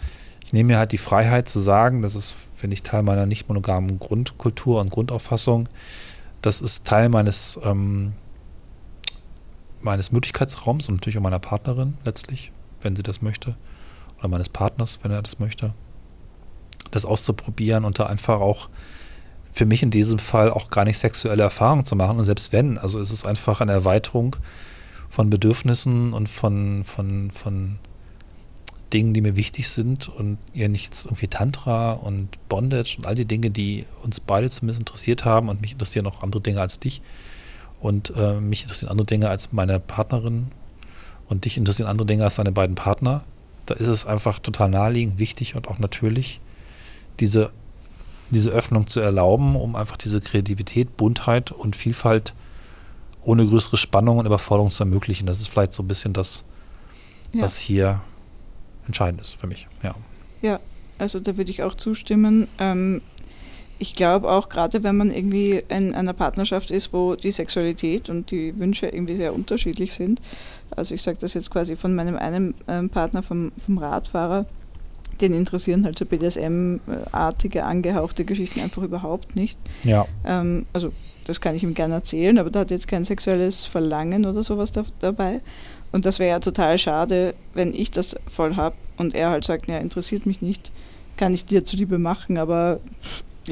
Ich 0.45 0.53
nehme 0.53 0.73
mir 0.73 0.77
halt 0.79 0.91
die 0.91 0.97
Freiheit 0.97 1.47
zu 1.47 1.59
sagen, 1.59 2.01
das 2.01 2.15
ist, 2.15 2.35
finde 2.55 2.73
ich, 2.73 2.83
Teil 2.83 3.03
meiner 3.03 3.25
nicht 3.25 3.49
monogamen 3.49 3.99
Grundkultur 3.99 4.81
und 4.81 4.89
Grundauffassung. 4.89 5.69
Das 6.41 6.61
ist 6.61 6.87
Teil 6.87 7.09
meines, 7.09 7.59
ähm, 7.63 8.13
meines 9.81 10.11
Möglichkeitsraums 10.11 10.89
und 10.89 10.95
natürlich 10.95 11.17
auch 11.17 11.23
meiner 11.23 11.39
Partnerin 11.39 11.95
letztlich, 12.05 12.51
wenn 12.81 12.95
sie 12.95 13.03
das 13.03 13.21
möchte. 13.21 13.55
Oder 14.17 14.29
meines 14.29 14.49
Partners, 14.49 14.99
wenn 15.03 15.11
er 15.11 15.21
das 15.21 15.39
möchte. 15.39 15.73
Das 16.91 17.05
auszuprobieren 17.05 17.85
und 17.85 17.99
da 17.99 18.07
einfach 18.07 18.39
auch 18.39 18.69
für 19.59 19.65
mich 19.65 19.83
in 19.83 19.91
diesem 19.91 20.19
Fall 20.19 20.49
auch 20.49 20.69
gar 20.69 20.85
nicht 20.85 20.97
sexuelle 20.97 21.43
Erfahrungen 21.43 21.85
zu 21.85 21.97
machen. 21.97 22.17
Und 22.17 22.23
selbst 22.23 22.53
wenn, 22.53 22.77
also 22.77 23.01
es 23.01 23.11
ist 23.11 23.25
einfach 23.25 23.59
eine 23.59 23.73
Erweiterung 23.73 24.37
von 25.09 25.29
Bedürfnissen 25.29 26.13
und 26.13 26.29
von, 26.29 26.85
von, 26.85 27.29
von 27.29 27.77
Dingen, 28.93 29.13
die 29.13 29.19
mir 29.19 29.35
wichtig 29.35 29.67
sind 29.67 30.07
und 30.07 30.37
ja 30.53 30.69
nicht 30.69 30.85
jetzt 30.85 31.07
irgendwie 31.07 31.27
Tantra 31.27 31.91
und 31.91 32.29
Bondage 32.47 32.95
und 32.99 33.05
all 33.05 33.15
die 33.15 33.25
Dinge, 33.25 33.49
die 33.49 33.83
uns 34.01 34.21
beide 34.21 34.49
zumindest 34.49 34.79
interessiert 34.79 35.25
haben 35.25 35.49
und 35.49 35.59
mich 35.59 35.73
interessieren 35.73 36.07
auch 36.07 36.23
andere 36.23 36.41
Dinge 36.41 36.61
als 36.61 36.79
dich 36.79 37.01
und 37.81 38.13
äh, 38.15 38.39
mich 38.39 38.61
interessieren 38.61 38.89
andere 38.89 39.07
Dinge 39.07 39.27
als 39.27 39.51
meine 39.51 39.81
Partnerin 39.81 40.51
und 41.27 41.43
dich 41.43 41.57
interessieren 41.57 41.89
andere 41.89 42.05
Dinge 42.05 42.23
als 42.23 42.35
deine 42.35 42.53
beiden 42.53 42.75
Partner. 42.75 43.25
Da 43.65 43.73
ist 43.73 43.87
es 43.87 44.05
einfach 44.05 44.39
total 44.39 44.69
naheliegend, 44.69 45.19
wichtig 45.19 45.55
und 45.55 45.67
auch 45.67 45.79
natürlich, 45.79 46.39
diese, 47.19 47.51
diese 48.31 48.51
Öffnung 48.51 48.87
zu 48.87 48.99
erlauben, 48.99 49.55
um 49.55 49.75
einfach 49.75 49.97
diese 49.97 50.21
Kreativität, 50.21 50.97
Buntheit 50.97 51.51
und 51.51 51.75
Vielfalt 51.75 52.33
ohne 53.23 53.45
größere 53.45 53.77
Spannung 53.77 54.17
und 54.17 54.25
Überforderung 54.25 54.71
zu 54.71 54.83
ermöglichen. 54.83 55.27
Das 55.27 55.39
ist 55.39 55.47
vielleicht 55.47 55.73
so 55.73 55.83
ein 55.83 55.87
bisschen 55.87 56.13
das, 56.13 56.45
ja. 57.33 57.43
was 57.43 57.57
hier 57.57 58.01
entscheidend 58.85 59.21
ist 59.21 59.39
für 59.39 59.47
mich. 59.47 59.67
Ja, 59.83 59.93
ja 60.41 60.59
also 60.97 61.19
da 61.19 61.37
würde 61.37 61.51
ich 61.51 61.63
auch 61.63 61.75
zustimmen. 61.75 62.47
Ähm, 62.59 63.01
ich 63.81 63.95
glaube 63.95 64.29
auch, 64.29 64.49
gerade 64.49 64.83
wenn 64.83 64.97
man 64.97 65.09
irgendwie 65.09 65.63
in 65.69 65.95
einer 65.95 66.13
Partnerschaft 66.13 66.69
ist, 66.69 66.91
wo 66.91 67.15
die 67.15 67.31
Sexualität 67.31 68.09
und 68.09 68.29
die 68.29 68.59
Wünsche 68.59 68.87
irgendwie 68.87 69.15
sehr 69.15 69.33
unterschiedlich 69.33 69.93
sind. 69.93 70.21
Also 70.75 70.95
ich 70.95 71.01
sage 71.01 71.17
das 71.19 71.33
jetzt 71.33 71.49
quasi 71.49 71.77
von 71.77 71.95
meinem 71.95 72.17
einen 72.17 72.53
ähm, 72.67 72.89
Partner 72.89 73.23
vom, 73.23 73.53
vom 73.57 73.77
Radfahrer, 73.77 74.45
den 75.21 75.33
interessieren 75.33 75.85
halt 75.85 75.97
so 75.97 76.05
BDSM-artige, 76.05 77.63
angehauchte 77.65 78.25
Geschichten 78.25 78.61
einfach 78.61 78.83
überhaupt 78.83 79.35
nicht. 79.35 79.57
Ja. 79.83 80.05
Ähm, 80.25 80.65
also 80.73 80.91
das 81.25 81.41
kann 81.41 81.55
ich 81.55 81.63
ihm 81.63 81.73
gerne 81.73 81.95
erzählen, 81.95 82.39
aber 82.39 82.49
da 82.49 82.61
hat 82.61 82.71
jetzt 82.71 82.87
kein 82.87 83.03
sexuelles 83.03 83.65
Verlangen 83.65 84.25
oder 84.25 84.41
sowas 84.41 84.71
da, 84.71 84.83
dabei. 84.99 85.41
Und 85.91 86.05
das 86.05 86.19
wäre 86.19 86.31
ja 86.31 86.39
total 86.39 86.77
schade, 86.77 87.33
wenn 87.53 87.73
ich 87.73 87.91
das 87.91 88.15
voll 88.27 88.55
habe 88.55 88.75
und 88.97 89.15
er 89.15 89.29
halt 89.29 89.45
sagt, 89.45 89.67
ja, 89.67 89.77
interessiert 89.77 90.25
mich 90.25 90.41
nicht, 90.41 90.71
kann 91.17 91.33
ich 91.33 91.45
dir 91.45 91.63
zuliebe 91.63 91.99
machen, 91.99 92.37
aber 92.37 92.79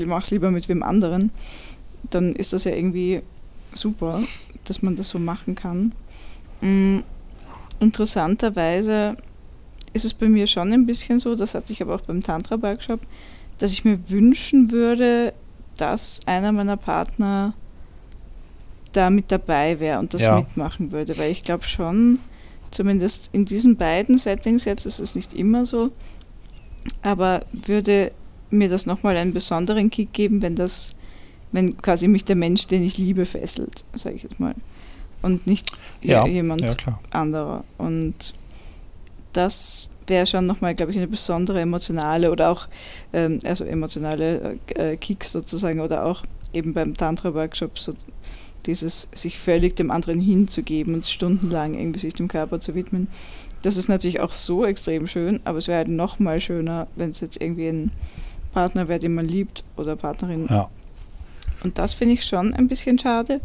mach's 0.05 0.31
lieber 0.31 0.51
mit 0.51 0.69
wem 0.69 0.83
anderen. 0.83 1.31
Dann 2.09 2.35
ist 2.35 2.53
das 2.53 2.63
ja 2.63 2.73
irgendwie 2.73 3.21
super, 3.73 4.21
dass 4.63 4.81
man 4.81 4.95
das 4.95 5.09
so 5.09 5.19
machen 5.19 5.55
kann. 5.55 5.91
Mhm. 6.61 7.03
Interessanterweise 7.79 9.17
ist 9.97 10.05
es 10.05 10.13
bei 10.13 10.29
mir 10.29 10.47
schon 10.47 10.71
ein 10.71 10.85
bisschen 10.85 11.19
so, 11.19 11.35
das 11.35 11.55
hatte 11.55 11.73
ich 11.73 11.81
aber 11.81 11.95
auch 11.95 12.01
beim 12.01 12.23
Tantra-Workshop, 12.23 13.01
dass 13.57 13.73
ich 13.73 13.83
mir 13.83 14.09
wünschen 14.09 14.71
würde, 14.71 15.33
dass 15.77 16.21
einer 16.25 16.51
meiner 16.51 16.77
Partner 16.77 17.53
da 18.93 19.09
mit 19.09 19.31
dabei 19.31 19.79
wäre 19.79 19.99
und 19.99 20.13
das 20.13 20.23
ja. 20.23 20.37
mitmachen 20.37 20.91
würde, 20.91 21.17
weil 21.17 21.31
ich 21.31 21.43
glaube 21.43 21.65
schon, 21.65 22.19
zumindest 22.71 23.29
in 23.33 23.45
diesen 23.45 23.75
beiden 23.75 24.17
Settings 24.17 24.65
jetzt 24.65 24.85
ist 24.85 24.99
es 24.99 25.15
nicht 25.15 25.33
immer 25.33 25.65
so, 25.65 25.91
aber 27.01 27.41
würde 27.51 28.11
mir 28.49 28.69
das 28.69 28.85
nochmal 28.85 29.17
einen 29.17 29.33
besonderen 29.33 29.89
Kick 29.89 30.13
geben, 30.13 30.41
wenn 30.41 30.55
das, 30.55 30.95
wenn 31.51 31.75
quasi 31.77 32.07
mich 32.07 32.23
der 32.23 32.35
Mensch, 32.35 32.67
den 32.67 32.83
ich 32.83 32.97
liebe, 32.97 33.25
fesselt, 33.25 33.83
sage 33.93 34.15
ich 34.15 34.23
jetzt 34.23 34.39
mal. 34.39 34.55
Und 35.21 35.47
nicht 35.47 35.71
ja, 36.01 36.25
jemand 36.27 36.61
ja, 36.61 36.99
anderer. 37.09 37.63
Und 37.77 38.33
das 39.37 39.91
wäre 40.07 40.25
schon 40.25 40.45
nochmal, 40.45 40.73
glaube 40.73 40.91
ich, 40.91 40.97
eine 40.97 41.07
besondere 41.07 41.61
emotionale 41.61 42.31
oder 42.31 42.49
auch, 42.49 42.67
ähm, 43.13 43.39
also 43.45 43.63
emotionale 43.65 44.57
äh, 44.75 44.97
Kicks 44.97 45.31
sozusagen 45.31 45.79
oder 45.79 46.05
auch 46.05 46.23
eben 46.53 46.73
beim 46.73 46.95
Tantra-Workshop 46.95 47.77
so 47.77 47.93
dieses 48.65 49.07
sich 49.13 49.37
völlig 49.37 49.75
dem 49.75 49.91
anderen 49.91 50.19
hinzugeben 50.19 50.93
und 50.93 51.05
stundenlang 51.05 51.75
irgendwie 51.75 51.99
sich 51.99 52.13
dem 52.13 52.27
Körper 52.27 52.59
zu 52.59 52.75
widmen. 52.75 53.07
Das 53.61 53.77
ist 53.77 53.87
natürlich 53.87 54.19
auch 54.19 54.33
so 54.33 54.65
extrem 54.65 55.07
schön, 55.07 55.39
aber 55.45 55.59
es 55.59 55.67
wäre 55.67 55.77
halt 55.77 55.87
nochmal 55.87 56.41
schöner, 56.41 56.87
wenn 56.95 57.11
es 57.11 57.21
jetzt 57.21 57.39
irgendwie 57.39 57.67
ein 57.67 57.91
Partner 58.53 58.87
wäre, 58.87 58.99
den 58.99 59.13
man 59.13 59.27
liebt 59.27 59.63
oder 59.77 59.95
Partnerin. 59.95 60.47
Ja. 60.49 60.69
Und 61.63 61.77
das 61.77 61.93
finde 61.93 62.15
ich 62.15 62.25
schon 62.25 62.53
ein 62.53 62.67
bisschen 62.67 62.99
schade. 62.99 63.39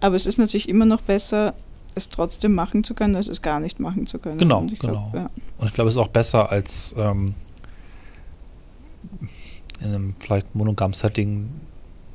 Aber 0.00 0.16
es 0.16 0.26
ist 0.26 0.38
natürlich 0.38 0.68
immer 0.68 0.86
noch 0.86 1.02
besser, 1.02 1.54
es 1.94 2.08
trotzdem 2.08 2.54
machen 2.54 2.84
zu 2.84 2.94
können, 2.94 3.16
als 3.16 3.28
es 3.28 3.40
gar 3.40 3.60
nicht 3.60 3.80
machen 3.80 4.06
zu 4.06 4.18
können. 4.18 4.38
Genau, 4.38 4.60
und 4.60 4.78
genau. 4.78 5.10
Glaub, 5.12 5.14
ja. 5.14 5.30
Und 5.58 5.68
ich 5.68 5.74
glaube, 5.74 5.88
es 5.88 5.94
ist 5.94 6.00
auch 6.00 6.08
besser 6.08 6.50
als 6.50 6.94
ähm, 6.98 7.34
in 9.80 9.86
einem 9.86 10.14
vielleicht 10.18 10.54
monogam 10.54 10.92
Setting 10.92 11.48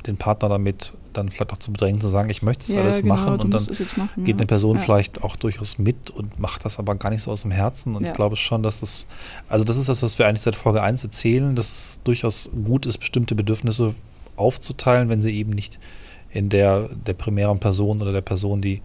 den 0.06 0.18
Partner 0.18 0.50
damit 0.50 0.94
dann 1.14 1.30
vielleicht 1.30 1.52
auch 1.52 1.58
zu 1.58 1.72
bedrängen, 1.72 2.00
zu 2.00 2.08
sagen, 2.08 2.30
ich 2.30 2.42
möchte 2.42 2.68
das 2.68 2.76
ja, 2.76 2.82
alles 2.82 3.02
genau, 3.02 3.16
machen 3.16 3.40
und 3.40 3.54
dann 3.54 3.78
machen, 3.98 4.26
geht 4.26 4.38
eine 4.38 4.46
Person 4.46 4.78
ja. 4.78 4.82
vielleicht 4.82 5.24
auch 5.24 5.36
durchaus 5.36 5.78
mit 5.78 6.10
und 6.10 6.40
macht 6.40 6.66
das 6.66 6.80
aber 6.80 6.96
gar 6.96 7.10
nicht 7.10 7.24
so 7.24 7.32
aus 7.32 7.42
dem 7.42 7.52
Herzen 7.52 7.96
und 7.96 8.06
ich 8.06 8.14
glaube 8.14 8.36
schon, 8.36 8.64
dass 8.64 8.80
das, 8.80 9.08
also 9.50 9.66
das 9.66 9.78
ist 9.78 9.90
das, 9.90 10.02
was 10.04 10.18
wir 10.20 10.28
eigentlich 10.28 10.44
seit 10.44 10.56
Folge 10.56 10.82
1 10.82 11.04
erzählen, 11.04 11.56
dass 11.56 11.72
es 11.72 12.00
durchaus 12.04 12.50
gut 12.66 12.86
ist, 12.86 13.00
bestimmte 13.00 13.36
Bedürfnisse 13.36 13.94
aufzuteilen, 14.36 15.10
wenn 15.10 15.22
sie 15.22 15.36
eben 15.36 15.52
nicht 15.52 15.80
in 16.32 16.50
der, 16.50 16.90
der 17.08 17.14
primären 17.14 17.60
Person 17.60 18.02
oder 18.02 18.14
der 18.14 18.22
Person, 18.22 18.62
die 18.62 18.82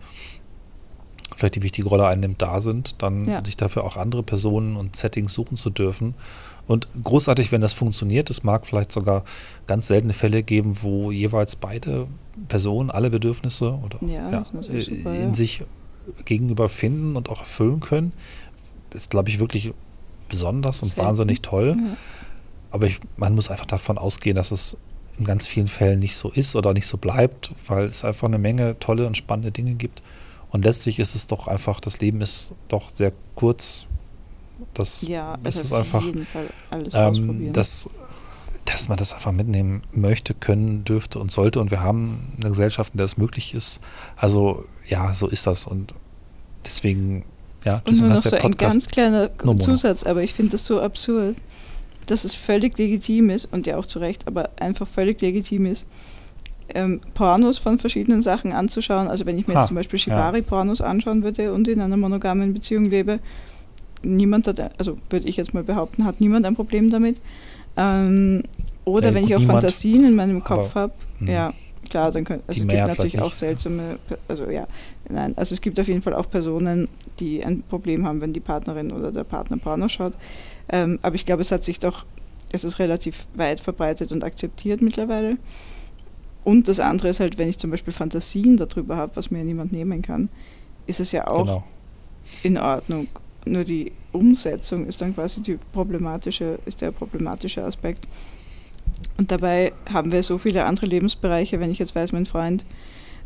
vielleicht 1.45 1.57
die 1.57 1.63
wichtige 1.63 1.89
Rolle 1.89 2.07
einnimmt, 2.07 2.41
da 2.41 2.61
sind, 2.61 3.03
dann 3.03 3.45
sich 3.45 3.57
dafür 3.57 3.85
auch 3.85 3.97
andere 3.97 4.23
Personen 4.23 4.77
und 4.77 4.97
Settings 4.97 5.35
suchen 5.35 5.57
zu 5.57 5.69
dürfen 5.69 6.15
und 6.67 6.89
großartig, 7.03 7.53
wenn 7.53 7.61
das 7.61 7.75
funktioniert. 7.75 8.31
Es 8.31 8.43
mag 8.43 8.67
vielleicht 8.67 8.93
sogar 8.93 9.25
ganz 9.67 9.89
seltene 9.89 10.15
Fälle 10.15 10.43
geben, 10.43 10.83
wo 10.83 11.11
jeweils 11.11 11.57
beide 11.57 12.07
Personen 12.49 12.91
alle 12.91 13.11
Bedürfnisse 13.11 13.75
oder 13.85 13.99
ja, 14.01 14.31
ja, 14.31 14.45
super, 14.45 15.15
in 15.15 15.29
ja. 15.29 15.35
sich 15.35 15.63
gegenüber 16.25 16.69
finden 16.69 17.17
und 17.17 17.29
auch 17.29 17.41
erfüllen 17.41 17.81
können. 17.81 18.13
Das 18.91 19.03
ist, 19.03 19.11
glaube 19.11 19.29
ich, 19.29 19.39
wirklich 19.39 19.73
besonders 20.29 20.83
und 20.83 20.89
Selten. 20.89 21.07
wahnsinnig 21.07 21.43
toll. 21.43 21.77
Aber 22.71 22.87
ich, 22.87 23.01
man 23.17 23.35
muss 23.35 23.51
einfach 23.51 23.67
davon 23.67 23.99
ausgehen, 23.99 24.37
dass 24.37 24.51
es 24.51 24.79
in 25.19 25.27
ganz 25.27 25.47
vielen 25.47 25.69
Fällen 25.69 26.01
nicht 26.01 26.17
so 26.17 26.31
ist 26.31 26.57
oder 26.57 26.73
nicht 26.73 26.87
so 26.87 26.97
bleibt, 26.97 27.51
weil 27.67 27.85
es 27.85 28.05
einfach 28.05 28.27
eine 28.27 28.39
Menge 28.39 28.79
tolle 28.81 29.07
und 29.07 29.17
spannende 29.17 29.53
Dinge 29.53 29.75
gibt. 29.75 30.03
Und 30.55 30.65
letztlich 30.65 31.01
ist 31.01 31.17
es 31.17 31.27
doch 31.27 31.49
einfach, 31.49 31.81
das 31.81 31.99
Leben 31.99 32.21
ist 32.21 32.53
doch 32.69 32.89
sehr 32.89 33.13
kurz 33.35 33.87
das 34.73 35.03
ja, 35.03 35.37
ist 35.43 35.61
es 35.61 35.73
einfach, 35.73 36.05
ähm, 36.95 37.53
dass, 37.53 37.91
dass 38.65 38.87
man 38.87 38.97
das 38.97 39.15
einfach 39.15 39.33
mitnehmen 39.33 39.83
möchte, 39.91 40.33
können, 40.33 40.85
dürfte 40.85 41.19
und 41.19 41.33
sollte. 41.33 41.59
Und 41.59 41.73
wir 41.73 41.81
haben 41.81 42.33
eine 42.39 42.51
Gesellschaft, 42.51 42.95
in 42.95 42.99
der 42.99 43.07
es 43.07 43.17
möglich 43.17 43.53
ist. 43.53 43.81
Also 44.15 44.65
ja, 44.87 45.13
so 45.13 45.27
ist 45.27 45.49
das. 45.49 45.67
Und 45.67 45.93
deswegen, 46.65 47.25
ja, 47.65 47.83
und 47.85 47.99
nur 47.99 48.11
noch 48.11 48.23
so 48.23 48.37
ein 48.37 48.53
ganz 48.53 48.87
kleiner 48.87 49.31
Zusatz, 49.59 50.05
aber 50.05 50.23
ich 50.23 50.35
finde 50.35 50.53
das 50.53 50.67
so 50.67 50.81
absurd, 50.81 51.35
dass 52.07 52.23
es 52.23 52.37
völlig 52.37 52.79
legitim 52.79 53.29
ist 53.29 53.47
und 53.47 53.67
ja 53.67 53.77
auch 53.77 53.87
zu 53.87 53.99
Recht, 53.99 54.29
aber 54.29 54.51
einfach 54.61 54.87
völlig 54.87 55.21
legitim 55.21 55.67
ist, 55.67 55.89
ähm, 56.75 57.01
Pornos 57.15 57.59
von 57.59 57.79
verschiedenen 57.79 58.23
Sachen 58.23 58.53
anzuschauen. 58.53 59.09
Also 59.09 59.27
wenn 59.27 59.39
ich 59.39 59.47
mir 59.47 59.55
ha, 59.55 59.61
jetzt 59.61 59.69
zum 59.69 59.77
Beispiel 59.77 59.99
Shibari-Pornos 59.99 60.81
ja. 60.81 60.87
anschauen 60.87 61.23
würde 61.23 61.53
und 61.53 61.69
in 61.69 61.81
einer 61.81 61.97
monogamen 61.97 62.53
Beziehung 62.53 62.87
lebe, 62.91 63.21
niemand 64.03 64.47
hat, 64.49 64.79
also 64.79 64.97
würde 65.11 65.29
ich 65.29 65.37
jetzt 65.37 65.55
mal 65.55 65.63
behaupten, 65.63 66.05
hat 66.05 66.21
niemand 66.21 66.47
ein 66.47 66.55
Problem 66.55 66.91
damit. 66.91 67.21
Ähm, 67.77 68.43
oder 68.85 69.09
ja, 69.09 69.15
wenn 69.15 69.23
gut, 69.23 69.31
ich 69.31 69.37
auch 69.37 69.43
Fantasien 69.43 70.05
in 70.05 70.15
meinem 70.15 70.43
Kopf 70.45 70.75
habe, 70.75 70.93
hm. 71.19 71.29
ja, 71.29 71.53
klar, 71.89 72.13
dann 72.13 72.25
können, 72.25 72.43
also 72.47 72.61
es 72.61 72.69
gibt 72.69 72.87
natürlich 72.87 73.21
auch 73.21 73.33
seltsame, 73.33 73.99
also 74.29 74.51
ja, 74.51 74.67
nein, 75.09 75.33
also 75.37 75.55
es 75.55 75.61
gibt 75.61 75.79
auf 75.81 75.89
jeden 75.89 76.03
Fall 76.03 76.15
auch 76.15 76.29
Personen, 76.29 76.89
die 77.21 77.45
ein 77.45 77.63
Problem 77.63 78.07
haben, 78.07 78.21
wenn 78.21 78.33
die 78.33 78.41
Partnerin 78.41 78.93
oder 78.93 79.11
der 79.11 79.25
Partner 79.25 79.57
Porno 79.57 79.89
schaut. 79.89 80.15
Ähm, 80.69 80.99
aber 81.03 81.15
ich 81.15 81.27
glaube, 81.27 81.43
es 81.43 81.53
hat 81.53 81.65
sich 81.65 81.79
doch, 81.79 82.05
es 82.53 82.65
ist 82.65 82.79
relativ 82.79 83.27
weit 83.35 83.61
verbreitet 83.61 84.13
und 84.13 84.25
akzeptiert 84.25 84.83
mittlerweile. 84.83 85.37
Und 86.45 86.69
das 86.69 86.79
andere 86.79 87.09
ist 87.09 87.21
halt, 87.21 87.39
wenn 87.39 87.49
ich 87.49 87.59
zum 87.59 87.71
Beispiel 87.71 87.93
Fantasien 87.93 88.57
darüber 88.57 88.97
habe, 88.97 89.17
was 89.17 89.31
mir 89.31 89.39
ja 89.39 89.45
niemand 89.45 89.73
nehmen 89.73 90.03
kann, 90.03 90.29
ist 90.87 91.01
es 91.01 91.13
ja 91.13 91.27
auch 91.27 91.47
genau. 91.47 91.65
in 92.43 92.59
Ordnung 92.59 93.09
nur 93.47 93.65
die 93.65 93.93
Umsetzung 94.13 94.87
ist 94.87 95.01
dann 95.01 95.15
quasi 95.15 95.43
die 95.43 95.59
problematische, 95.73 96.59
ist 96.67 96.81
der 96.81 96.91
problematische 96.93 97.63
Aspekt. 97.63 98.07
Und 99.17 99.31
dabei 99.31 99.73
haben 99.93 100.13
wir 100.13 100.23
so 100.23 100.39
viele 100.39 100.65
andere 100.65 100.87
Lebensbereiche. 100.87 101.61
Wenn 101.61 101.71
ich 101.71 101.79
jetzt 101.79 101.95
weiß, 101.95 102.13
mein 102.13 102.27
Freund 102.27 102.65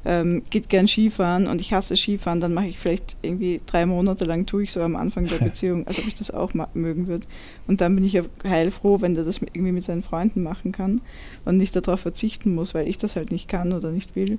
ähm, 0.05 0.43
geht 0.51 0.69
gern 0.69 0.89
Skifahren 0.89 1.47
und 1.47 1.61
ich 1.61 1.73
hasse 1.73 1.97
Skifahren, 1.97 2.41
dann 2.41 2.55
mache 2.55 2.67
ich 2.67 2.79
vielleicht 2.79 3.17
irgendwie 3.23 3.61
drei 3.67 3.85
Monate 3.87 4.25
lang, 4.25 4.47
tue 4.47 4.63
ich 4.63 4.73
so 4.73 4.81
am 4.83 4.97
Anfang 4.97 5.27
der 5.27 5.39
Beziehung, 5.45 5.87
als 5.87 5.99
ob 5.99 6.07
ich 6.07 6.15
das 6.15 6.31
auch 6.31 6.53
mögen 6.75 7.07
würde. 7.07 7.27
Und 7.67 7.81
dann 7.81 7.95
bin 7.95 8.05
ich 8.05 8.15
ja 8.15 8.23
heilfroh, 8.47 9.01
wenn 9.01 9.15
der 9.15 9.25
das 9.25 9.41
irgendwie 9.43 9.73
mit 9.73 9.83
seinen 9.83 10.03
Freunden 10.03 10.43
machen 10.43 10.73
kann 10.73 11.01
und 11.45 11.57
nicht 11.57 11.75
darauf 11.75 12.01
verzichten 12.01 12.55
muss, 12.55 12.75
weil 12.75 12.89
ich 12.89 12.99
das 12.99 13.17
halt 13.17 13.33
nicht 13.33 13.49
kann 13.49 13.73
oder 13.73 13.91
nicht 13.91 14.17
will. 14.17 14.39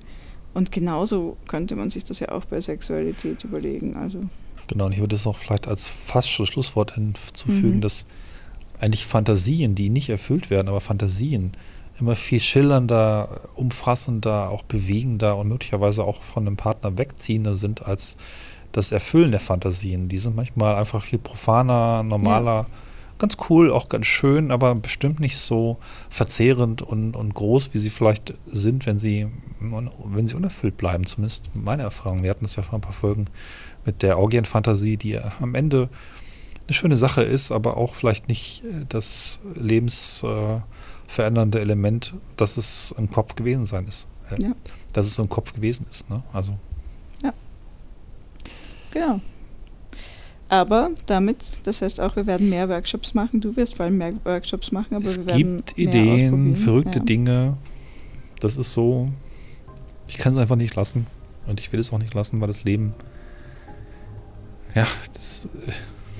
Und 0.54 0.72
genauso 0.72 1.36
könnte 1.46 1.76
man 1.76 1.90
sich 1.90 2.04
das 2.04 2.18
ja 2.18 2.30
auch 2.30 2.44
bei 2.44 2.60
Sexualität 2.60 3.44
überlegen. 3.44 3.96
Also 3.96 4.20
Genau, 4.70 4.86
und 4.86 4.92
ich 4.92 5.00
würde 5.00 5.16
es 5.16 5.26
auch 5.26 5.36
vielleicht 5.36 5.66
als 5.66 5.88
fast 5.88 6.30
Schlusswort 6.30 6.94
hinzufügen, 6.94 7.76
mhm. 7.76 7.80
dass 7.80 8.06
eigentlich 8.78 9.04
Fantasien, 9.04 9.74
die 9.74 9.90
nicht 9.90 10.08
erfüllt 10.10 10.48
werden, 10.48 10.68
aber 10.68 10.80
Fantasien 10.80 11.52
immer 12.00 12.16
viel 12.16 12.40
schillernder, 12.40 13.28
umfassender, 13.54 14.50
auch 14.50 14.62
bewegender 14.62 15.36
und 15.36 15.48
möglicherweise 15.48 16.04
auch 16.04 16.20
von 16.20 16.46
einem 16.46 16.56
Partner 16.56 16.96
wegziehender 16.98 17.56
sind 17.56 17.86
als 17.86 18.16
das 18.72 18.92
Erfüllen 18.92 19.30
der 19.30 19.40
Fantasien. 19.40 20.08
Die 20.08 20.18
sind 20.18 20.36
manchmal 20.36 20.76
einfach 20.76 21.02
viel 21.02 21.18
profaner, 21.18 22.02
normaler, 22.02 22.52
ja. 22.54 22.66
ganz 23.18 23.36
cool, 23.48 23.70
auch 23.70 23.88
ganz 23.88 24.06
schön, 24.06 24.50
aber 24.50 24.74
bestimmt 24.74 25.20
nicht 25.20 25.38
so 25.38 25.78
verzehrend 26.08 26.82
und, 26.82 27.16
und 27.16 27.34
groß, 27.34 27.74
wie 27.74 27.78
sie 27.78 27.90
vielleicht 27.90 28.34
sind, 28.46 28.86
wenn 28.86 28.98
sie, 28.98 29.26
wenn 29.60 30.26
sie 30.26 30.34
unerfüllt 30.34 30.76
bleiben. 30.76 31.06
Zumindest 31.06 31.50
meine 31.54 31.82
Erfahrung. 31.82 32.22
Wir 32.22 32.30
hatten 32.30 32.44
das 32.44 32.56
ja 32.56 32.62
vor 32.62 32.78
ein 32.78 32.82
paar 32.82 32.92
Folgen 32.92 33.26
mit 33.84 34.02
der 34.02 34.18
Orgienfantasie, 34.18 34.96
die 34.96 35.18
am 35.18 35.54
Ende 35.54 35.88
eine 36.66 36.74
schöne 36.74 36.96
Sache 36.96 37.22
ist, 37.22 37.50
aber 37.50 37.76
auch 37.76 37.94
vielleicht 37.94 38.28
nicht 38.28 38.62
äh, 38.64 38.84
das 41.10 41.16
lebensverändernde 41.16 41.60
Element, 41.60 42.14
dass 42.36 42.56
es 42.56 42.94
im 42.96 43.10
Kopf 43.10 43.34
gewesen 43.34 43.66
sein 43.66 43.86
ist. 43.86 44.06
Äh, 44.30 44.42
ja. 44.42 44.52
Dass 44.92 45.06
es 45.06 45.18
im 45.18 45.28
Kopf 45.28 45.52
gewesen 45.52 45.86
ist. 45.90 46.08
Ne? 46.10 46.22
Also 46.32 46.54
Genau. 48.90 49.20
Aber 50.48 50.90
damit, 51.06 51.60
das 51.64 51.80
heißt 51.80 52.00
auch, 52.00 52.16
wir 52.16 52.26
werden 52.26 52.50
mehr 52.50 52.68
Workshops 52.68 53.14
machen. 53.14 53.40
Du 53.40 53.54
wirst 53.56 53.76
vor 53.76 53.86
allem 53.86 53.98
mehr 53.98 54.12
Workshops 54.24 54.72
machen, 54.72 54.96
aber 54.96 55.04
es 55.04 55.18
wir 55.18 55.26
werden 55.26 55.64
gibt 55.64 55.76
mehr 55.76 55.86
Ideen, 55.86 56.56
verrückte 56.56 56.98
ja. 56.98 57.04
Dinge. 57.04 57.56
Das 58.40 58.56
ist 58.56 58.72
so. 58.72 59.08
Ich 60.08 60.18
kann 60.18 60.32
es 60.32 60.38
einfach 60.40 60.56
nicht 60.56 60.74
lassen. 60.74 61.06
Und 61.46 61.60
ich 61.60 61.72
will 61.72 61.78
es 61.78 61.92
auch 61.92 61.98
nicht 61.98 62.14
lassen, 62.14 62.40
weil 62.40 62.48
das 62.48 62.64
Leben. 62.64 62.94
Ja, 64.74 64.86
das, 65.12 65.48
äh, 65.66 65.72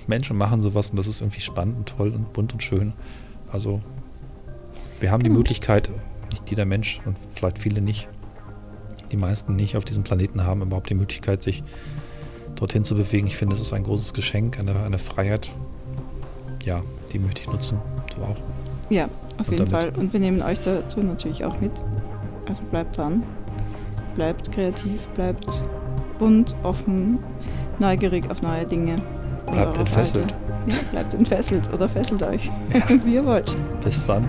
Menschen 0.07 0.37
machen 0.37 0.61
sowas 0.61 0.91
und 0.91 0.97
das 0.97 1.07
ist 1.07 1.21
irgendwie 1.21 1.41
spannend 1.41 1.77
und 1.77 1.89
toll 1.89 2.11
und 2.11 2.33
bunt 2.33 2.53
und 2.53 2.63
schön. 2.63 2.93
Also, 3.51 3.81
wir 5.01 5.11
haben 5.11 5.23
die 5.23 5.29
Genau. 5.29 5.39
Möglichkeit, 5.39 5.91
nicht 6.31 6.49
jeder 6.51 6.65
Mensch 6.65 7.01
und 7.05 7.17
vielleicht 7.35 7.59
viele 7.59 7.81
nicht, 7.81 8.09
die 9.11 9.17
meisten 9.17 9.57
nicht 9.57 9.77
auf 9.77 9.85
diesem 9.85 10.05
Planeten 10.05 10.45
haben 10.45 10.63
überhaupt 10.63 10.89
die 10.91 10.95
Möglichkeit, 10.95 11.43
sich 11.43 11.63
dorthin 12.57 12.85
zu 12.85 12.95
bewegen. 12.95 13.27
Ich 13.27 13.37
finde, 13.37 13.55
es 13.57 13.61
ist 13.61 13.73
ein 13.73 13.83
großes 13.83 14.13
Geschenk, 14.15 14.59
eine, 14.59 14.79
eine 14.85 14.99
Freiheit. 14.99 15.51
Ja, 16.65 16.81
die 17.13 17.19
möchte 17.19 17.41
ich 17.41 17.49
nutzen. 17.49 17.79
Du 18.17 18.23
auch. 18.23 18.37
Ja, 18.91 19.07
auf 19.39 19.49
Und 19.49 19.59
jeden 19.59 19.71
damit- 19.71 19.93
Fall. 19.95 20.01
Und 20.01 20.13
wir 20.13 20.21
nehmen 20.21 20.43
euch 20.43 20.61
dazu 20.61 21.01
natürlich 21.01 21.45
auch 21.45 21.61
mit. 21.61 21.73
Also 22.49 22.63
bleibt 22.65 22.97
dran. 22.97 23.23
Bleibt 24.15 24.53
kreativ, 24.53 25.07
bleibt 25.15 25.65
bunt, 26.19 26.55
offen, 26.63 27.19
neugierig 27.79 28.31
auf 28.31 28.43
neue 28.43 28.67
Dinge. 28.67 29.01
Bleibt 29.51 29.79
entfesselt. 29.79 30.35
Ja, 30.67 30.75
bleibt 30.93 31.15
entfesselt 31.15 31.73
oder 31.73 31.89
fesselt 31.89 32.23
euch, 32.23 32.51
wie 33.05 33.15
ihr 33.15 33.25
wollt. 33.25 33.57
Bis 33.83 34.07
dann. 34.07 34.29